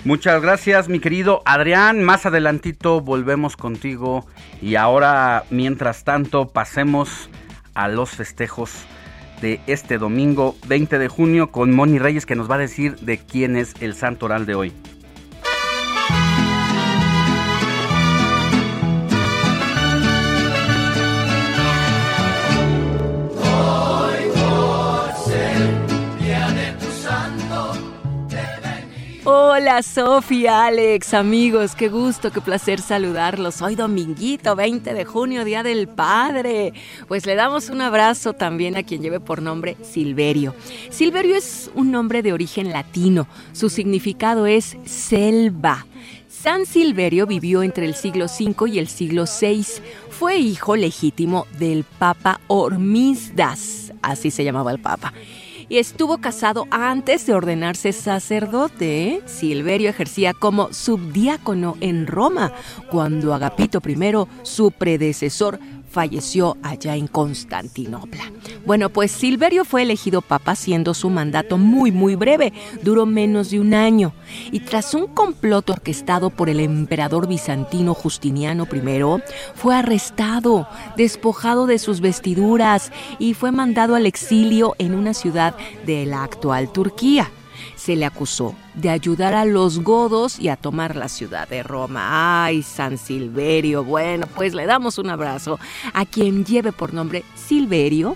Muchas 0.03 0.41
gracias, 0.41 0.89
mi 0.89 0.99
querido 0.99 1.43
Adrián. 1.45 2.01
Más 2.01 2.25
adelantito 2.25 3.01
volvemos 3.01 3.55
contigo 3.55 4.25
y 4.59 4.75
ahora, 4.75 5.43
mientras 5.51 6.03
tanto, 6.03 6.47
pasemos 6.47 7.29
a 7.75 7.87
los 7.87 8.09
festejos 8.09 8.71
de 9.41 9.59
este 9.67 9.97
domingo 9.97 10.55
20 10.67 10.99
de 10.99 11.07
junio 11.07 11.51
con 11.51 11.75
Moni 11.75 11.99
Reyes 11.99 12.25
que 12.25 12.35
nos 12.35 12.49
va 12.49 12.55
a 12.55 12.59
decir 12.59 12.95
de 12.97 13.17
quién 13.17 13.57
es 13.57 13.73
el 13.81 13.95
santo 13.95 14.27
oral 14.27 14.45
de 14.45 14.55
hoy. 14.55 14.73
Hola 29.33 29.81
Sofía, 29.81 30.65
Alex, 30.65 31.13
amigos, 31.13 31.73
qué 31.73 31.87
gusto, 31.87 32.33
qué 32.33 32.41
placer 32.41 32.81
saludarlos. 32.81 33.61
Hoy 33.61 33.75
dominguito, 33.75 34.57
20 34.57 34.93
de 34.93 35.05
junio, 35.05 35.45
Día 35.45 35.63
del 35.63 35.87
Padre. 35.87 36.73
Pues 37.07 37.25
le 37.25 37.35
damos 37.35 37.69
un 37.69 37.79
abrazo 37.79 38.33
también 38.33 38.75
a 38.75 38.83
quien 38.83 39.01
lleve 39.01 39.21
por 39.21 39.41
nombre 39.41 39.77
Silverio. 39.83 40.53
Silverio 40.89 41.37
es 41.37 41.71
un 41.75 41.91
nombre 41.91 42.21
de 42.23 42.33
origen 42.33 42.73
latino. 42.73 43.25
Su 43.53 43.69
significado 43.69 44.47
es 44.47 44.75
selva. 44.83 45.85
San 46.27 46.65
Silverio 46.65 47.25
vivió 47.25 47.63
entre 47.63 47.85
el 47.85 47.95
siglo 47.95 48.25
V 48.25 48.69
y 48.69 48.79
el 48.79 48.89
siglo 48.89 49.23
VI. 49.23 49.65
Fue 50.09 50.39
hijo 50.39 50.75
legítimo 50.75 51.47
del 51.57 51.85
Papa 51.85 52.41
Hormisdas, 52.47 53.93
así 54.01 54.29
se 54.29 54.43
llamaba 54.43 54.71
el 54.71 54.79
Papa 54.79 55.13
y 55.71 55.77
estuvo 55.77 56.17
casado 56.17 56.67
antes 56.69 57.25
de 57.25 57.33
ordenarse 57.33 57.93
sacerdote. 57.93 59.21
Silverio 59.25 59.89
ejercía 59.89 60.33
como 60.33 60.73
subdiácono 60.73 61.77
en 61.79 62.07
Roma, 62.07 62.51
cuando 62.89 63.33
Agapito 63.33 63.81
I, 63.87 64.27
su 64.43 64.71
predecesor, 64.71 65.61
falleció 65.91 66.57
allá 66.63 66.95
en 66.95 67.07
Constantinopla. 67.07 68.31
Bueno, 68.65 68.89
pues 68.89 69.11
Silverio 69.11 69.65
fue 69.65 69.83
elegido 69.83 70.21
papa 70.21 70.55
siendo 70.55 70.93
su 70.93 71.09
mandato 71.09 71.57
muy 71.57 71.91
muy 71.91 72.15
breve, 72.15 72.53
duró 72.81 73.05
menos 73.05 73.51
de 73.51 73.59
un 73.59 73.73
año, 73.73 74.13
y 74.51 74.61
tras 74.61 74.93
un 74.93 75.07
complot 75.07 75.69
orquestado 75.69 76.29
por 76.29 76.49
el 76.49 76.59
emperador 76.59 77.27
bizantino 77.27 77.93
Justiniano 77.93 78.67
I, 78.71 79.21
fue 79.53 79.75
arrestado, 79.75 80.67
despojado 80.95 81.67
de 81.67 81.77
sus 81.77 82.01
vestiduras 82.01 82.91
y 83.19 83.33
fue 83.33 83.51
mandado 83.51 83.95
al 83.95 84.05
exilio 84.05 84.75
en 84.79 84.95
una 84.95 85.13
ciudad 85.13 85.55
de 85.85 86.05
la 86.05 86.23
actual 86.23 86.71
Turquía 86.71 87.29
se 87.81 87.95
le 87.95 88.05
acusó 88.05 88.53
de 88.75 88.91
ayudar 88.91 89.33
a 89.33 89.43
los 89.43 89.79
godos 89.79 90.39
y 90.39 90.49
a 90.49 90.55
tomar 90.55 90.95
la 90.95 91.09
ciudad 91.09 91.47
de 91.47 91.63
Roma. 91.63 92.43
Ay, 92.45 92.61
San 92.61 92.99
Silverio. 92.99 93.83
Bueno, 93.83 94.27
pues 94.35 94.53
le 94.53 94.67
damos 94.67 94.99
un 94.99 95.09
abrazo 95.09 95.59
a 95.93 96.05
quien 96.05 96.45
lleve 96.45 96.71
por 96.71 96.93
nombre 96.93 97.23
Silverio, 97.33 98.15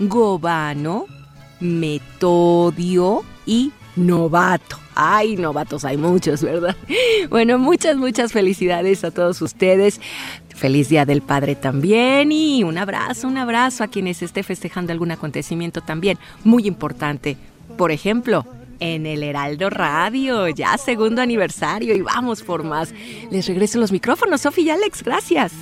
Gobano, 0.00 1.06
Metodio 1.60 3.22
y 3.46 3.70
Novato. 3.94 4.76
Ay, 4.96 5.36
novatos 5.36 5.84
hay 5.84 5.98
muchos, 5.98 6.42
¿verdad? 6.42 6.74
Bueno, 7.30 7.58
muchas, 7.58 7.96
muchas 7.96 8.32
felicidades 8.32 9.04
a 9.04 9.12
todos 9.12 9.40
ustedes. 9.40 10.00
Feliz 10.48 10.88
Día 10.88 11.04
del 11.04 11.22
Padre 11.22 11.54
también 11.54 12.32
y 12.32 12.64
un 12.64 12.76
abrazo, 12.76 13.28
un 13.28 13.36
abrazo 13.36 13.84
a 13.84 13.88
quienes 13.88 14.22
esté 14.22 14.42
festejando 14.42 14.92
algún 14.92 15.12
acontecimiento 15.12 15.80
también 15.80 16.18
muy 16.44 16.66
importante. 16.66 17.36
Por 17.76 17.92
ejemplo, 17.92 18.46
en 18.80 19.06
el 19.06 19.22
Heraldo 19.22 19.70
Radio, 19.70 20.48
ya 20.48 20.76
segundo 20.78 21.22
aniversario 21.22 21.94
y 21.94 22.02
vamos 22.02 22.42
por 22.42 22.64
más. 22.64 22.94
Les 23.30 23.46
regreso 23.46 23.78
los 23.78 23.92
micrófonos, 23.92 24.40
Sofía 24.42 24.64
y 24.64 24.70
Alex, 24.70 25.02
gracias. 25.02 25.52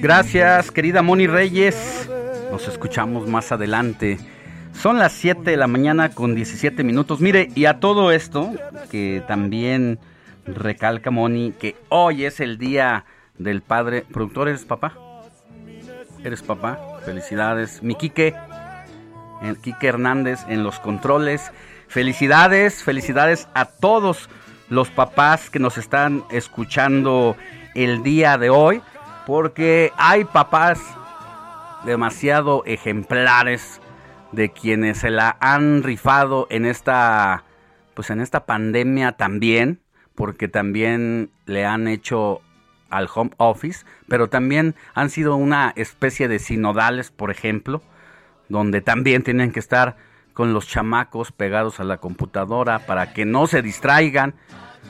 gracias, 0.00 0.70
querida 0.70 1.02
Moni 1.02 1.26
Reyes. 1.26 2.08
Nos 2.50 2.66
escuchamos 2.68 3.28
más 3.28 3.52
adelante. 3.52 4.18
Son 4.72 4.98
las 4.98 5.12
7 5.12 5.50
de 5.50 5.56
la 5.56 5.66
mañana 5.66 6.10
con 6.10 6.34
17 6.34 6.84
minutos. 6.84 7.20
Mire, 7.20 7.50
y 7.54 7.64
a 7.64 7.80
todo 7.80 8.12
esto, 8.12 8.52
que 8.90 9.22
también 9.26 9.98
recalca 10.46 11.10
Moni, 11.10 11.52
que 11.52 11.76
hoy 11.88 12.24
es 12.24 12.40
el 12.40 12.58
día 12.58 13.04
del 13.38 13.60
padre. 13.60 14.04
¿Productor 14.12 14.48
eres 14.48 14.64
papá? 14.64 14.94
¿Eres 16.24 16.42
papá? 16.42 16.78
Felicidades. 17.04 17.82
Mi 17.82 17.94
Quique, 17.94 18.34
Quique 19.62 19.88
Hernández 19.88 20.40
en 20.48 20.62
los 20.62 20.78
controles. 20.80 21.52
Felicidades, 21.88 22.82
felicidades 22.82 23.48
a 23.54 23.64
todos 23.64 24.28
los 24.68 24.90
papás 24.90 25.50
que 25.50 25.58
nos 25.58 25.78
están 25.78 26.24
escuchando 26.30 27.36
el 27.74 28.02
día 28.02 28.38
de 28.38 28.50
hoy, 28.50 28.82
porque 29.26 29.92
hay 29.96 30.24
papás 30.24 30.80
demasiado 31.84 32.62
ejemplares 32.66 33.80
de 34.32 34.50
quienes 34.50 34.98
se 34.98 35.10
la 35.10 35.36
han 35.40 35.82
rifado 35.82 36.46
en 36.50 36.66
esta 36.66 37.44
pues 37.94 38.10
en 38.10 38.20
esta 38.20 38.46
pandemia 38.46 39.12
también, 39.12 39.80
porque 40.14 40.46
también 40.46 41.30
le 41.46 41.66
han 41.66 41.88
hecho 41.88 42.42
al 42.90 43.08
home 43.12 43.32
office, 43.38 43.84
pero 44.06 44.28
también 44.28 44.76
han 44.94 45.10
sido 45.10 45.34
una 45.34 45.72
especie 45.74 46.28
de 46.28 46.38
sinodales, 46.38 47.10
por 47.10 47.32
ejemplo, 47.32 47.82
donde 48.48 48.80
también 48.80 49.22
tienen 49.22 49.52
que 49.52 49.60
estar 49.60 49.96
con 50.32 50.52
los 50.52 50.68
chamacos 50.68 51.32
pegados 51.32 51.80
a 51.80 51.84
la 51.84 51.98
computadora 51.98 52.78
para 52.78 53.12
que 53.12 53.24
no 53.24 53.46
se 53.46 53.60
distraigan, 53.60 54.34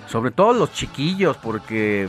sobre 0.06 0.30
todo 0.30 0.52
los 0.52 0.72
chiquillos, 0.72 1.36
porque 1.38 2.08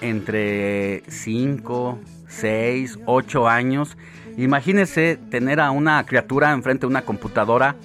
entre 0.00 1.02
5, 1.08 1.98
6, 2.28 2.98
8 3.06 3.48
años, 3.48 3.96
imagínese 4.36 5.16
tener 5.30 5.60
a 5.60 5.70
una 5.70 6.04
criatura 6.04 6.52
enfrente 6.52 6.82
de 6.82 6.88
una 6.88 7.02
computadora 7.02 7.76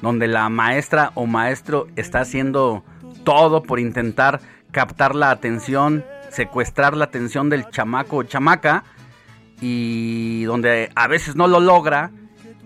donde 0.00 0.26
la 0.28 0.48
maestra 0.48 1.12
o 1.14 1.26
maestro 1.26 1.86
está 1.96 2.20
haciendo 2.20 2.84
todo 3.24 3.62
por 3.62 3.78
intentar 3.78 4.40
captar 4.70 5.14
la 5.14 5.30
atención, 5.30 6.04
secuestrar 6.30 6.96
la 6.96 7.04
atención 7.04 7.50
del 7.50 7.68
chamaco 7.68 8.16
o 8.16 8.22
chamaca 8.22 8.84
y 9.60 10.44
donde 10.44 10.90
a 10.94 11.06
veces 11.06 11.36
no 11.36 11.46
lo 11.46 11.60
logra 11.60 12.10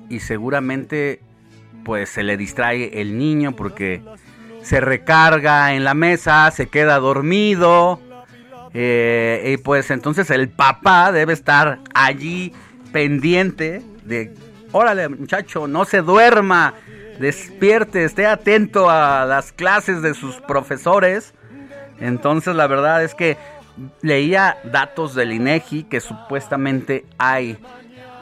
y 0.08 0.20
seguramente 0.20 1.20
pues 1.84 2.08
se 2.08 2.22
le 2.22 2.36
distrae 2.36 3.00
el 3.00 3.16
niño 3.16 3.54
porque 3.54 4.02
se 4.62 4.80
recarga 4.80 5.74
en 5.74 5.84
la 5.84 5.94
mesa, 5.94 6.50
se 6.50 6.66
queda 6.66 6.98
dormido 6.98 8.00
eh, 8.74 9.54
y 9.54 9.56
pues 9.58 9.90
entonces 9.90 10.30
el 10.30 10.48
papá 10.48 11.12
debe 11.12 11.32
estar 11.32 11.80
allí 11.94 12.52
pendiente 12.92 13.82
de, 14.04 14.34
órale 14.72 15.08
muchacho, 15.08 15.66
no 15.66 15.84
se 15.84 16.02
duerma, 16.02 16.74
despierte, 17.18 18.04
esté 18.04 18.26
atento 18.26 18.90
a 18.90 19.24
las 19.24 19.52
clases 19.52 20.02
de 20.02 20.14
sus 20.14 20.36
profesores. 20.40 21.32
Entonces 22.00 22.54
la 22.54 22.66
verdad 22.66 23.02
es 23.02 23.14
que 23.14 23.36
leía 24.02 24.58
datos 24.64 25.14
del 25.14 25.32
INEGI 25.32 25.84
que 25.84 26.00
supuestamente 26.00 27.04
hay 27.18 27.58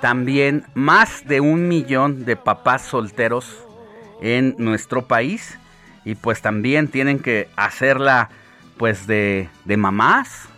también 0.04 0.66
más 0.74 1.26
de 1.26 1.40
un 1.40 1.66
millón 1.66 2.26
de 2.26 2.36
papás 2.36 2.82
solteros 2.82 3.56
en 4.20 4.54
nuestro 4.58 5.06
país 5.06 5.58
y 6.04 6.14
pues 6.14 6.42
también 6.42 6.88
tienen 6.88 7.20
que 7.20 7.48
hacerla 7.56 8.28
pues 8.76 9.06
de, 9.06 9.48
de 9.64 9.78
mamás, 9.78 10.50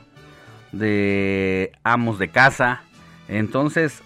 de 0.73 1.71
amos 1.85 2.19
de 2.19 2.29
casa. 2.29 2.83
Entonces, 3.29 4.03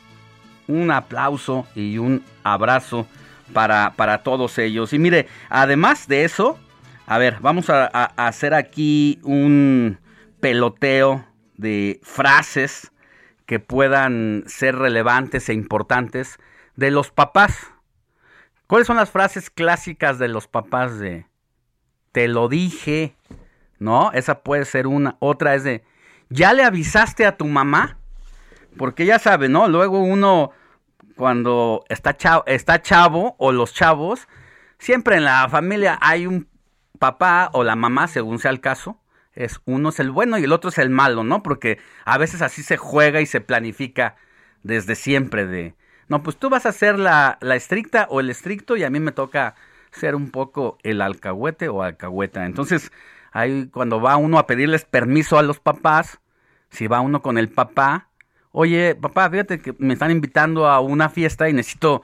un 0.68 0.90
aplauso 0.90 1.66
y 1.74 1.96
un 1.96 2.22
abrazo 2.44 3.06
para, 3.54 3.94
para 3.96 4.22
todos 4.22 4.58
ellos. 4.58 4.92
Y 4.92 4.98
mire, 4.98 5.26
además 5.48 6.06
de 6.06 6.24
eso, 6.24 6.58
a 7.06 7.16
ver, 7.16 7.38
vamos 7.40 7.70
a, 7.70 7.86
a 7.94 8.26
hacer 8.26 8.52
aquí 8.52 9.18
un 9.22 9.96
peloteo 10.38 11.24
de 11.56 11.98
frases 12.02 12.92
que 13.50 13.58
puedan 13.58 14.44
ser 14.46 14.76
relevantes 14.76 15.48
e 15.48 15.54
importantes 15.54 16.38
de 16.76 16.92
los 16.92 17.10
papás. 17.10 17.72
¿Cuáles 18.68 18.86
son 18.86 18.94
las 18.94 19.10
frases 19.10 19.50
clásicas 19.50 20.20
de 20.20 20.28
los 20.28 20.46
papás 20.46 21.00
de 21.00 21.26
te 22.12 22.28
lo 22.28 22.48
dije? 22.48 23.16
¿No? 23.80 24.12
Esa 24.12 24.44
puede 24.44 24.64
ser 24.66 24.86
una. 24.86 25.16
Otra 25.18 25.56
es 25.56 25.64
de 25.64 25.82
¿ya 26.28 26.52
le 26.52 26.62
avisaste 26.62 27.26
a 27.26 27.36
tu 27.36 27.46
mamá? 27.46 27.98
Porque 28.78 29.04
ya 29.04 29.18
sabe, 29.18 29.48
¿no? 29.48 29.66
Luego 29.66 29.98
uno 29.98 30.52
cuando 31.16 31.84
está 31.88 32.16
chavo, 32.16 32.44
está 32.46 32.80
chavo 32.82 33.34
o 33.40 33.50
los 33.50 33.74
chavos, 33.74 34.28
siempre 34.78 35.16
en 35.16 35.24
la 35.24 35.48
familia 35.48 35.98
hay 36.00 36.28
un 36.28 36.46
papá 37.00 37.50
o 37.52 37.64
la 37.64 37.74
mamá, 37.74 38.06
según 38.06 38.38
sea 38.38 38.52
el 38.52 38.60
caso, 38.60 39.00
es 39.34 39.60
uno 39.64 39.90
es 39.90 40.00
el 40.00 40.10
bueno 40.10 40.38
y 40.38 40.44
el 40.44 40.52
otro 40.52 40.70
es 40.70 40.78
el 40.78 40.90
malo, 40.90 41.24
¿no? 41.24 41.42
Porque 41.42 41.78
a 42.04 42.18
veces 42.18 42.42
así 42.42 42.62
se 42.62 42.76
juega 42.76 43.20
y 43.20 43.26
se 43.26 43.40
planifica 43.40 44.16
desde 44.62 44.94
siempre 44.94 45.46
de, 45.46 45.74
no, 46.08 46.22
pues 46.22 46.36
tú 46.36 46.50
vas 46.50 46.66
a 46.66 46.72
ser 46.72 46.98
la, 46.98 47.38
la 47.40 47.56
estricta 47.56 48.06
o 48.10 48.20
el 48.20 48.30
estricto 48.30 48.76
y 48.76 48.84
a 48.84 48.90
mí 48.90 49.00
me 49.00 49.12
toca 49.12 49.54
ser 49.90 50.14
un 50.14 50.30
poco 50.30 50.78
el 50.82 51.00
alcahuete 51.00 51.68
o 51.68 51.82
alcahueta. 51.82 52.46
Entonces, 52.46 52.92
ahí 53.32 53.68
cuando 53.72 54.00
va 54.00 54.16
uno 54.16 54.38
a 54.38 54.46
pedirles 54.46 54.84
permiso 54.84 55.38
a 55.38 55.42
los 55.42 55.60
papás, 55.60 56.20
si 56.70 56.86
va 56.86 57.00
uno 57.00 57.22
con 57.22 57.38
el 57.38 57.48
papá, 57.48 58.08
oye, 58.52 58.94
papá, 58.94 59.30
fíjate 59.30 59.60
que 59.60 59.74
me 59.78 59.94
están 59.94 60.10
invitando 60.10 60.68
a 60.68 60.80
una 60.80 61.08
fiesta 61.08 61.48
y 61.48 61.52
necesito 61.52 62.02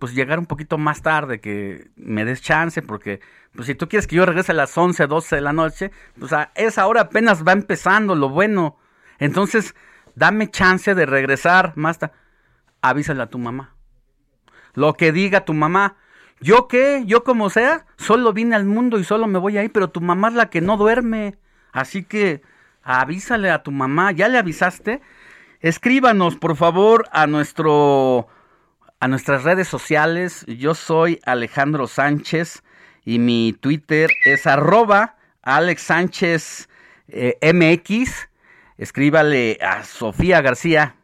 pues 0.00 0.14
llegar 0.14 0.38
un 0.38 0.46
poquito 0.46 0.78
más 0.78 1.02
tarde, 1.02 1.40
que 1.40 1.90
me 1.94 2.24
des 2.24 2.40
chance, 2.40 2.80
porque 2.80 3.20
pues 3.54 3.66
si 3.66 3.74
tú 3.74 3.86
quieres 3.86 4.06
que 4.06 4.16
yo 4.16 4.24
regrese 4.24 4.52
a 4.52 4.54
las 4.54 4.76
11, 4.76 5.06
12 5.06 5.36
de 5.36 5.42
la 5.42 5.52
noche, 5.52 5.92
pues 6.18 6.32
a 6.32 6.50
esa 6.54 6.86
hora 6.86 7.02
apenas 7.02 7.46
va 7.46 7.52
empezando 7.52 8.14
lo 8.14 8.30
bueno. 8.30 8.78
Entonces, 9.18 9.74
dame 10.14 10.50
chance 10.50 10.94
de 10.94 11.04
regresar 11.04 11.74
más 11.76 11.98
tarde. 11.98 12.14
Avísale 12.80 13.22
a 13.22 13.26
tu 13.26 13.38
mamá. 13.38 13.74
Lo 14.72 14.94
que 14.94 15.12
diga 15.12 15.44
tu 15.44 15.52
mamá. 15.52 15.96
¿Yo 16.40 16.66
qué? 16.66 17.02
Yo 17.04 17.22
como 17.22 17.50
sea, 17.50 17.84
solo 17.98 18.32
vine 18.32 18.56
al 18.56 18.64
mundo 18.64 18.98
y 18.98 19.04
solo 19.04 19.26
me 19.26 19.38
voy 19.38 19.58
ahí, 19.58 19.68
pero 19.68 19.90
tu 19.90 20.00
mamá 20.00 20.28
es 20.28 20.34
la 20.34 20.48
que 20.48 20.62
no 20.62 20.78
duerme. 20.78 21.36
Así 21.72 22.04
que 22.04 22.40
avísale 22.82 23.50
a 23.50 23.62
tu 23.62 23.70
mamá. 23.70 24.12
¿Ya 24.12 24.28
le 24.28 24.38
avisaste? 24.38 25.02
Escríbanos, 25.60 26.36
por 26.36 26.56
favor, 26.56 27.06
a 27.12 27.26
nuestro 27.26 28.28
a 29.00 29.08
nuestras 29.08 29.44
redes 29.44 29.66
sociales. 29.66 30.44
Yo 30.46 30.74
soy 30.74 31.20
Alejandro 31.24 31.88
Sánchez 31.88 32.62
y 33.04 33.18
mi 33.18 33.54
Twitter 33.58 34.10
es 34.24 34.46
arroba 34.46 35.16
Alex 35.42 35.82
Sánchez 35.82 36.68
eh, 37.08 37.38
MX. 37.42 38.28
Escríbale 38.76 39.58
a 39.62 39.84
Sofía 39.84 40.42
García, 40.42 40.94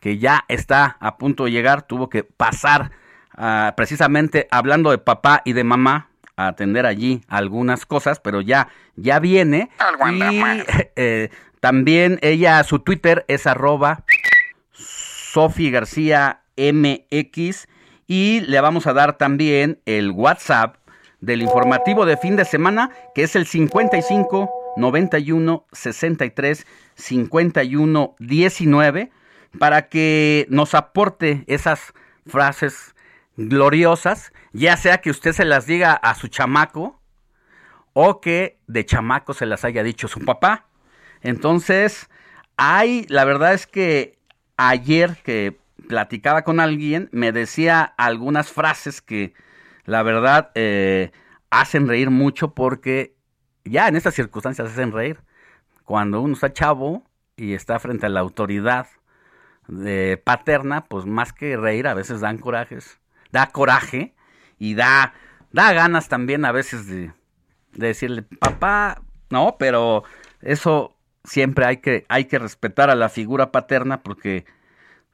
que 0.00 0.18
ya 0.18 0.44
está 0.48 0.96
a 1.00 1.16
punto 1.16 1.44
de 1.44 1.50
llegar, 1.50 1.82
tuvo 1.82 2.08
que 2.08 2.22
pasar 2.22 2.92
ah, 3.32 3.74
precisamente 3.76 4.46
hablando 4.50 4.90
de 4.90 4.98
papá 4.98 5.42
y 5.44 5.54
de 5.54 5.64
mamá 5.64 6.10
a 6.36 6.48
atender 6.48 6.86
allí 6.86 7.22
algunas 7.28 7.84
cosas, 7.84 8.20
pero 8.20 8.40
ya, 8.40 8.68
ya 8.94 9.18
viene. 9.18 9.70
Y 10.12 10.20
eh, 10.96 11.30
también 11.60 12.18
ella, 12.22 12.62
su 12.62 12.78
Twitter 12.78 13.24
es 13.28 13.46
arroba 13.46 14.04
Sofía 14.72 15.70
García 15.70 16.42
MX 16.58 17.68
y 18.06 18.40
le 18.40 18.60
vamos 18.60 18.86
a 18.86 18.92
dar 18.92 19.16
también 19.18 19.80
el 19.86 20.10
WhatsApp 20.10 20.76
del 21.20 21.42
informativo 21.42 22.06
de 22.06 22.16
fin 22.16 22.36
de 22.36 22.44
semana, 22.44 22.90
que 23.14 23.22
es 23.22 23.36
el 23.36 23.46
55 23.46 24.50
91 24.76 25.66
63 25.72 26.66
51 26.94 28.14
19, 28.18 29.10
para 29.58 29.88
que 29.88 30.46
nos 30.50 30.74
aporte 30.74 31.44
esas 31.46 31.92
frases 32.26 32.94
gloriosas, 33.36 34.32
ya 34.52 34.76
sea 34.76 34.98
que 34.98 35.10
usted 35.10 35.32
se 35.32 35.44
las 35.44 35.66
diga 35.66 35.92
a 35.92 36.14
su 36.14 36.28
chamaco 36.28 37.00
o 37.92 38.20
que 38.20 38.58
de 38.66 38.84
chamaco 38.84 39.34
se 39.34 39.46
las 39.46 39.64
haya 39.64 39.82
dicho 39.82 40.08
su 40.08 40.24
papá. 40.24 40.66
Entonces, 41.20 42.08
hay, 42.56 43.06
la 43.08 43.24
verdad 43.24 43.54
es 43.54 43.66
que 43.66 44.18
ayer 44.56 45.16
que 45.22 45.58
platicaba 45.88 46.42
con 46.42 46.60
alguien, 46.60 47.08
me 47.10 47.32
decía 47.32 47.82
algunas 47.82 48.52
frases 48.52 49.02
que 49.02 49.34
la 49.84 50.02
verdad 50.02 50.52
eh, 50.54 51.10
hacen 51.50 51.88
reír 51.88 52.10
mucho 52.10 52.54
porque 52.54 53.16
ya 53.64 53.88
en 53.88 53.96
estas 53.96 54.14
circunstancias 54.14 54.70
hacen 54.70 54.92
reír. 54.92 55.18
Cuando 55.84 56.20
uno 56.20 56.34
está 56.34 56.52
chavo 56.52 57.02
y 57.36 57.54
está 57.54 57.78
frente 57.78 58.06
a 58.06 58.10
la 58.10 58.20
autoridad 58.20 58.86
de 59.66 60.20
paterna, 60.22 60.84
pues 60.84 61.06
más 61.06 61.32
que 61.32 61.56
reír 61.56 61.86
a 61.86 61.94
veces 61.94 62.20
dan 62.20 62.38
corajes, 62.38 63.00
da 63.32 63.46
coraje 63.46 64.14
y 64.58 64.74
da, 64.74 65.14
da 65.52 65.72
ganas 65.72 66.08
también 66.08 66.44
a 66.44 66.52
veces 66.52 66.86
de, 66.86 67.12
de 67.72 67.86
decirle, 67.86 68.22
papá, 68.22 69.02
no, 69.30 69.56
pero 69.58 70.04
eso 70.42 70.96
siempre 71.24 71.64
hay 71.64 71.78
que, 71.78 72.04
hay 72.08 72.26
que 72.26 72.38
respetar 72.38 72.90
a 72.90 72.94
la 72.94 73.08
figura 73.08 73.52
paterna 73.52 74.02
porque 74.02 74.44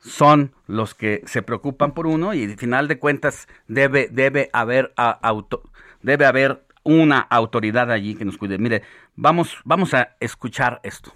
son 0.05 0.53
los 0.67 0.95
que 0.95 1.23
se 1.27 1.43
preocupan 1.43 1.93
por 1.93 2.07
uno 2.07 2.35
y 2.35 2.45
al 2.45 2.57
final 2.57 2.89
de 2.89 2.99
cuentas 2.99 3.49
debe, 3.67 4.09
debe, 4.11 4.51
haber, 4.53 4.93
auto, 4.97 5.63
debe 6.03 6.27
haber 6.27 6.65
una 6.83 7.21
autoridad 7.21 7.91
allí 7.91 8.15
que 8.15 8.25
nos 8.25 8.37
cuide. 8.37 8.59
Mire, 8.59 8.83
vamos, 9.17 9.57
vamos 9.65 9.95
a 9.95 10.17
escuchar 10.21 10.81
esto. 10.83 11.13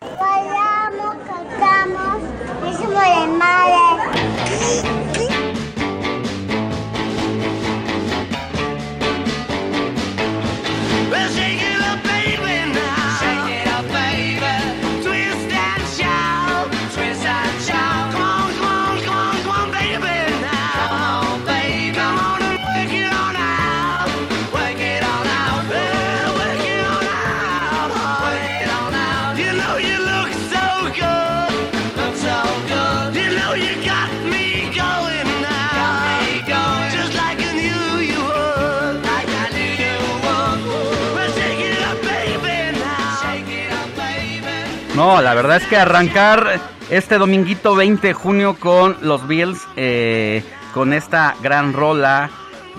Bailamos, 0.00 1.16
cantamos, 1.26 2.22
hicimos 2.68 3.02
de 3.02 3.26
madre. 3.38 4.06
No, 44.96 45.20
la 45.20 45.34
verdad 45.34 45.58
es 45.58 45.66
que 45.66 45.76
arrancar 45.76 46.58
este 46.88 47.18
dominguito 47.18 47.76
20 47.76 48.06
de 48.06 48.14
junio 48.14 48.56
con 48.58 48.96
los 49.02 49.28
Bills, 49.28 49.60
eh, 49.76 50.42
con 50.72 50.94
esta 50.94 51.36
gran 51.42 51.74
rola, 51.74 52.30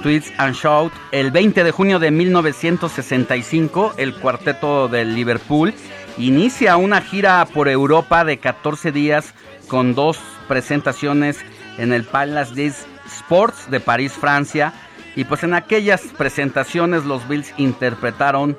Tweets 0.02 0.34
and 0.40 0.56
Shout, 0.56 0.92
el 1.12 1.30
20 1.30 1.64
de 1.64 1.70
junio 1.70 2.00
de 2.00 2.10
1965, 2.10 3.94
el 3.98 4.16
cuarteto 4.16 4.88
del 4.88 5.14
Liverpool 5.14 5.76
inicia 6.18 6.76
una 6.78 7.02
gira 7.02 7.46
por 7.54 7.70
Europa 7.70 8.26
de 8.26 8.40
14 8.40 8.92
días 8.92 9.36
con 9.68 9.94
dos 9.94 10.18
presentaciones 10.48 11.38
en 11.78 11.94
el 11.94 12.04
Palace 12.04 12.56
des 12.56 12.88
Sports 13.06 13.70
de 13.70 13.80
París, 13.80 14.14
Francia. 14.14 14.74
Y 15.16 15.26
pues 15.26 15.44
en 15.44 15.54
aquellas 15.54 16.02
presentaciones 16.18 17.06
los 17.06 17.28
Bills 17.28 17.54
interpretaron 17.58 18.58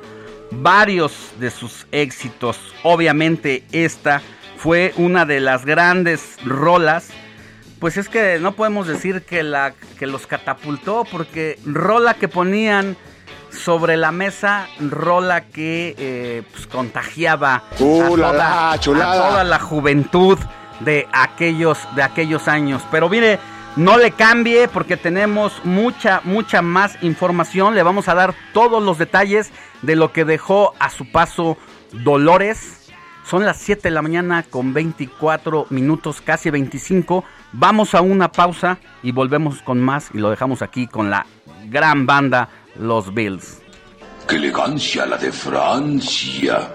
varios 0.51 1.33
de 1.39 1.51
sus 1.51 1.87
éxitos. 1.93 2.59
Obviamente 2.83 3.65
esta 3.73 4.23
fue 4.57 4.93
una 4.97 5.25
de 5.25 5.41
las 5.41 5.65
grandes 5.65 6.37
rolas. 6.45 7.09
Pues 7.79 7.97
es 7.97 8.09
que 8.09 8.39
no 8.41 8.53
podemos 8.53 8.89
decir 8.89 9.23
que, 9.23 9.43
la, 9.43 9.73
que 9.99 10.07
los 10.07 10.27
catapultó 10.27 11.05
porque 11.11 11.59
rola 11.65 12.15
que 12.15 12.27
ponían 12.27 12.97
sobre 13.51 13.97
la 13.97 14.11
mesa, 14.11 14.67
rola 14.81 15.43
que 15.43 15.95
eh, 15.97 16.43
pues, 16.53 16.67
contagiaba 16.67 17.55
a, 17.55 17.63
toda, 17.79 18.73
a 18.73 18.79
toda 18.79 19.45
la 19.45 19.59
juventud 19.59 20.39
de 20.81 21.07
aquellos, 21.13 21.79
de 21.95 22.03
aquellos 22.03 22.49
años. 22.49 22.83
Pero 22.91 23.09
mire, 23.09 23.39
no 23.79 23.97
le 23.97 24.11
cambie 24.11 24.67
porque 24.67 24.97
tenemos 24.97 25.65
mucha, 25.65 26.21
mucha 26.25 26.63
más 26.63 27.01
información. 27.01 27.77
Le 27.77 27.85
vamos 27.85 28.09
a 28.09 28.15
dar 28.15 28.35
todos 28.53 28.83
los 28.83 28.99
detalles 28.99 29.53
de 29.83 29.95
lo 29.95 30.13
que 30.13 30.25
dejó 30.25 30.75
a 30.81 30.91
su 30.91 31.11
paso 31.13 31.57
Dolores. 31.93 32.91
Son 33.25 33.45
las 33.45 33.59
7 33.59 33.83
de 33.83 33.91
la 33.93 34.03
mañana 34.03 34.43
con 34.43 34.75
24 34.75 35.67
minutos, 35.71 36.21
casi 36.21 36.51
25. 36.51 37.25
Vamos 37.53 37.95
a 37.95 38.01
una 38.01 38.33
pausa 38.33 38.79
y 39.05 39.13
volvemos 39.13 39.63
con 39.63 39.81
más 39.81 40.11
y 40.13 40.19
lo 40.19 40.31
dejamos 40.31 40.61
aquí 40.61 40.89
con 40.89 41.09
la 41.09 41.25
gran 41.67 42.05
banda 42.05 42.49
Los 42.77 43.15
Bills. 43.15 43.63
¡Qué 44.27 44.37
elegancia 44.37 45.07
la 45.07 45.17
de 45.17 45.31
Francia! 45.31 46.69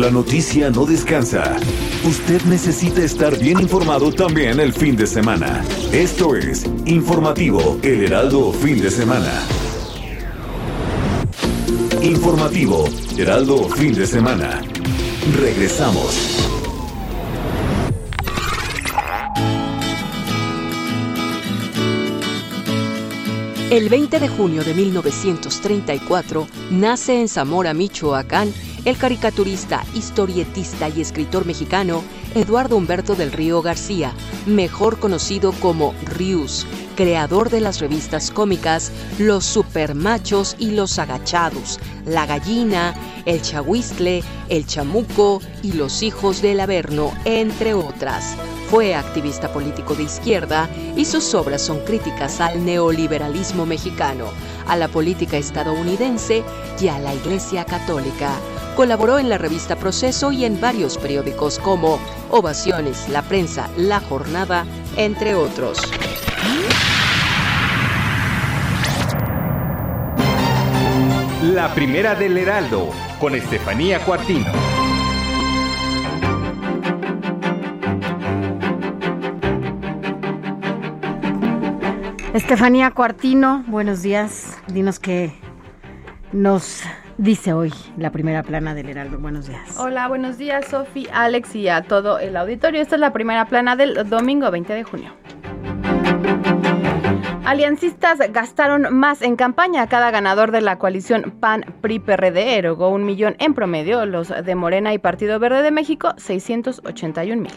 La 0.00 0.10
noticia 0.10 0.70
no 0.70 0.86
descansa. 0.86 1.58
Usted 2.04 2.40
necesita 2.44 3.02
estar 3.02 3.38
bien 3.38 3.60
informado 3.60 4.10
también 4.10 4.58
el 4.58 4.72
fin 4.72 4.96
de 4.96 5.06
semana. 5.06 5.62
Esto 5.92 6.34
es 6.36 6.64
Informativo 6.86 7.78
El 7.82 8.04
Heraldo 8.04 8.50
Fin 8.50 8.80
de 8.80 8.90
Semana. 8.90 9.30
Informativo 12.00 12.88
Heraldo 13.18 13.68
Fin 13.68 13.92
de 13.94 14.06
Semana. 14.06 14.62
Regresamos. 15.38 16.40
El 23.70 23.90
20 23.90 24.18
de 24.18 24.28
junio 24.28 24.64
de 24.64 24.74
1934 24.74 26.48
nace 26.70 27.20
en 27.20 27.28
Zamora, 27.28 27.74
Michoacán, 27.74 28.52
el 28.84 28.96
caricaturista, 28.96 29.84
historietista 29.94 30.88
y 30.88 31.00
escritor 31.00 31.46
mexicano 31.46 32.02
Eduardo 32.34 32.76
Humberto 32.76 33.14
del 33.14 33.32
Río 33.32 33.60
García, 33.62 34.12
mejor 34.46 34.98
conocido 34.98 35.52
como 35.52 35.94
Rius, 36.04 36.66
creador 36.96 37.50
de 37.50 37.60
las 37.60 37.80
revistas 37.80 38.30
cómicas 38.30 38.92
Los 39.18 39.44
Supermachos 39.44 40.56
y 40.58 40.70
Los 40.70 40.98
Agachados, 40.98 41.80
La 42.06 42.26
Gallina, 42.26 42.94
El 43.26 43.42
Chahuistle, 43.42 44.22
El 44.48 44.66
Chamuco 44.66 45.42
y 45.62 45.72
Los 45.72 46.02
Hijos 46.02 46.40
del 46.40 46.60
Averno, 46.60 47.12
entre 47.24 47.74
otras. 47.74 48.36
Fue 48.70 48.94
activista 48.94 49.52
político 49.52 49.96
de 49.96 50.04
izquierda 50.04 50.70
y 50.96 51.04
sus 51.04 51.34
obras 51.34 51.60
son 51.60 51.80
críticas 51.80 52.40
al 52.40 52.64
neoliberalismo 52.64 53.66
mexicano, 53.66 54.26
a 54.68 54.76
la 54.76 54.86
política 54.86 55.36
estadounidense 55.36 56.44
y 56.80 56.86
a 56.86 57.00
la 57.00 57.12
Iglesia 57.12 57.64
Católica. 57.64 58.30
Colaboró 58.76 59.18
en 59.18 59.28
la 59.28 59.38
revista 59.38 59.76
Proceso 59.76 60.32
y 60.32 60.44
en 60.44 60.60
varios 60.60 60.96
periódicos 60.98 61.58
como 61.58 61.98
Ovaciones, 62.30 63.08
La 63.08 63.22
Prensa, 63.22 63.68
La 63.76 64.00
Jornada, 64.00 64.64
entre 64.96 65.34
otros. 65.34 65.78
La 71.42 71.74
primera 71.74 72.14
del 72.14 72.38
Heraldo, 72.38 72.90
con 73.18 73.34
Estefanía 73.34 74.04
Cuartino. 74.04 74.46
Estefanía 82.32 82.92
Cuartino, 82.92 83.64
buenos 83.66 84.02
días. 84.02 84.56
Dinos 84.68 85.00
qué 85.00 85.34
nos 86.32 86.82
dice 87.20 87.52
hoy 87.52 87.72
la 87.98 88.10
primera 88.10 88.42
plana 88.42 88.74
del 88.74 88.88
Heraldo. 88.88 89.18
Buenos 89.18 89.46
días. 89.46 89.78
Hola, 89.78 90.08
buenos 90.08 90.38
días, 90.38 90.66
Sofi, 90.66 91.06
Alex 91.12 91.54
y 91.54 91.68
a 91.68 91.82
todo 91.82 92.18
el 92.18 92.36
auditorio. 92.36 92.80
Esta 92.80 92.96
es 92.96 93.00
la 93.00 93.12
primera 93.12 93.44
plana 93.44 93.76
del 93.76 94.08
domingo 94.08 94.50
20 94.50 94.72
de 94.72 94.84
junio. 94.84 95.12
Aliancistas 97.44 98.18
gastaron 98.32 98.94
más 98.94 99.22
en 99.22 99.36
campaña. 99.36 99.86
Cada 99.88 100.10
ganador 100.10 100.50
de 100.50 100.60
la 100.60 100.78
coalición 100.78 101.34
PAN-PRI-PRD 101.40 102.56
erogó 102.56 102.90
un 102.90 103.04
millón 103.04 103.36
en 103.38 103.54
promedio. 103.54 104.06
Los 104.06 104.28
de 104.28 104.54
Morena 104.54 104.94
y 104.94 104.98
Partido 104.98 105.38
Verde 105.38 105.62
de 105.62 105.70
México, 105.70 106.14
681 106.16 107.42
mil. 107.42 107.52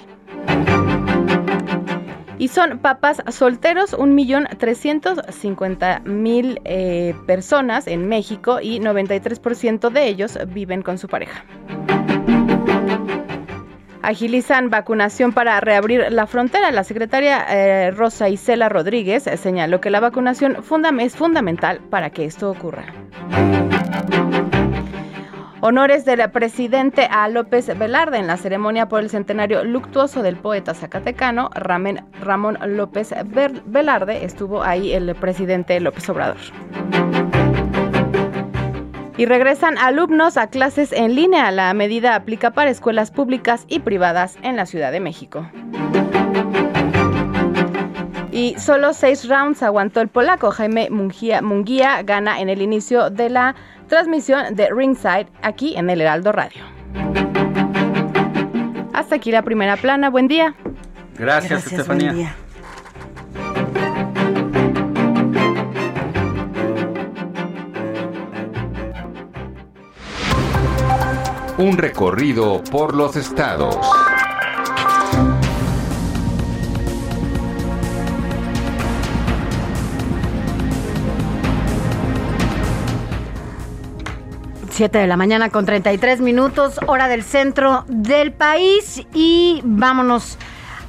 Y 2.37 2.47
son 2.47 2.79
papás 2.79 3.21
solteros, 3.29 3.97
1.350.000 3.97 6.61
eh, 6.65 7.13
personas 7.25 7.87
en 7.87 8.07
México 8.07 8.59
y 8.61 8.79
93% 8.79 9.89
de 9.89 10.07
ellos 10.07 10.37
viven 10.47 10.81
con 10.81 10.97
su 10.97 11.07
pareja. 11.07 11.45
Agilizan 14.01 14.69
vacunación 14.69 15.31
para 15.31 15.61
reabrir 15.61 16.11
la 16.11 16.27
frontera. 16.27 16.71
La 16.71 16.83
secretaria 16.83 17.45
eh, 17.49 17.91
Rosa 17.91 18.27
Isela 18.27 18.67
Rodríguez 18.67 19.23
señaló 19.41 19.79
que 19.79 19.89
la 19.89 20.01
vacunación 20.01 20.57
es 20.99 21.15
fundamental 21.15 21.79
para 21.89 22.09
que 22.09 22.25
esto 22.25 22.51
ocurra. 22.51 22.83
Honores 25.65 26.03
del 26.03 26.29
presidente 26.29 27.07
a 27.09 27.29
López 27.29 27.67
Velarde 27.79 28.17
en 28.17 28.27
la 28.27 28.35
ceremonia 28.35 28.89
por 28.89 28.99
el 28.99 29.09
centenario 29.09 29.63
luctuoso 29.63 30.21
del 30.21 30.35
poeta 30.35 30.73
zacatecano 30.73 31.49
Ramón 31.53 32.59
López 32.67 33.15
Velarde. 33.65 34.25
Estuvo 34.25 34.61
ahí 34.61 34.91
el 34.91 35.15
presidente 35.15 35.79
López 35.79 36.09
Obrador. 36.09 36.35
Y 39.15 39.25
regresan 39.25 39.77
alumnos 39.77 40.35
a 40.35 40.47
clases 40.47 40.91
en 40.91 41.15
línea. 41.15 41.49
La 41.51 41.73
medida 41.73 42.15
aplica 42.15 42.51
para 42.51 42.69
escuelas 42.69 43.11
públicas 43.11 43.63
y 43.69 43.79
privadas 43.79 44.35
en 44.41 44.57
la 44.57 44.65
Ciudad 44.65 44.91
de 44.91 44.99
México. 44.99 45.47
Y 48.33 48.55
solo 48.57 48.93
seis 48.93 49.29
rounds 49.29 49.61
aguantó 49.61 50.01
el 50.01 50.07
polaco. 50.09 50.49
Jaime 50.49 50.89
Munguía, 50.89 52.01
gana 52.01 52.41
en 52.41 52.49
el 52.49 52.63
inicio 52.63 53.11
de 53.11 53.29
la 53.29 53.55
transmisión 53.93 54.55
de 54.55 54.69
Ringside 54.75 55.27
aquí 55.43 55.75
en 55.77 55.87
el 55.87 56.01
Heraldo 56.01 56.31
Radio. 56.31 56.63
Hasta 58.91 59.13
aquí 59.13 59.31
la 59.31 59.43
primera 59.43 59.77
plana. 59.77 60.09
Buen 60.09 60.27
día. 60.27 60.55
Gracias, 61.15 61.67
Estefanía. 61.67 62.35
Un 71.59 71.77
recorrido 71.77 72.63
por 72.63 72.95
los 72.95 73.15
estados. 73.15 73.77
Siete 84.73 84.97
de 84.97 85.05
la 85.05 85.17
mañana 85.17 85.51
con 85.51 85.67
33 85.67 86.19
minutos, 86.19 86.79
hora 86.87 87.07
del 87.07 87.21
centro 87.21 87.85
del 87.89 88.31
país 88.31 89.05
y 89.13 89.61
vámonos 89.63 90.39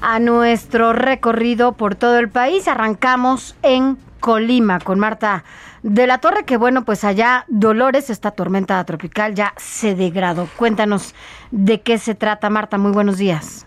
a 0.00 0.18
nuestro 0.20 0.94
recorrido 0.94 1.72
por 1.72 1.94
todo 1.94 2.18
el 2.18 2.30
país. 2.30 2.66
Arrancamos 2.66 3.54
en 3.62 3.98
Colima 4.20 4.80
con 4.80 4.98
Marta 4.98 5.44
de 5.82 6.06
la 6.06 6.16
Torre, 6.16 6.46
que 6.46 6.56
bueno, 6.56 6.86
pues 6.86 7.04
allá 7.04 7.44
Dolores, 7.48 8.08
esta 8.08 8.30
tormenta 8.30 8.82
tropical 8.84 9.34
ya 9.34 9.52
se 9.58 9.94
degradó. 9.94 10.48
Cuéntanos 10.56 11.14
de 11.50 11.82
qué 11.82 11.98
se 11.98 12.14
trata, 12.14 12.48
Marta. 12.48 12.78
Muy 12.78 12.92
buenos 12.92 13.18
días. 13.18 13.66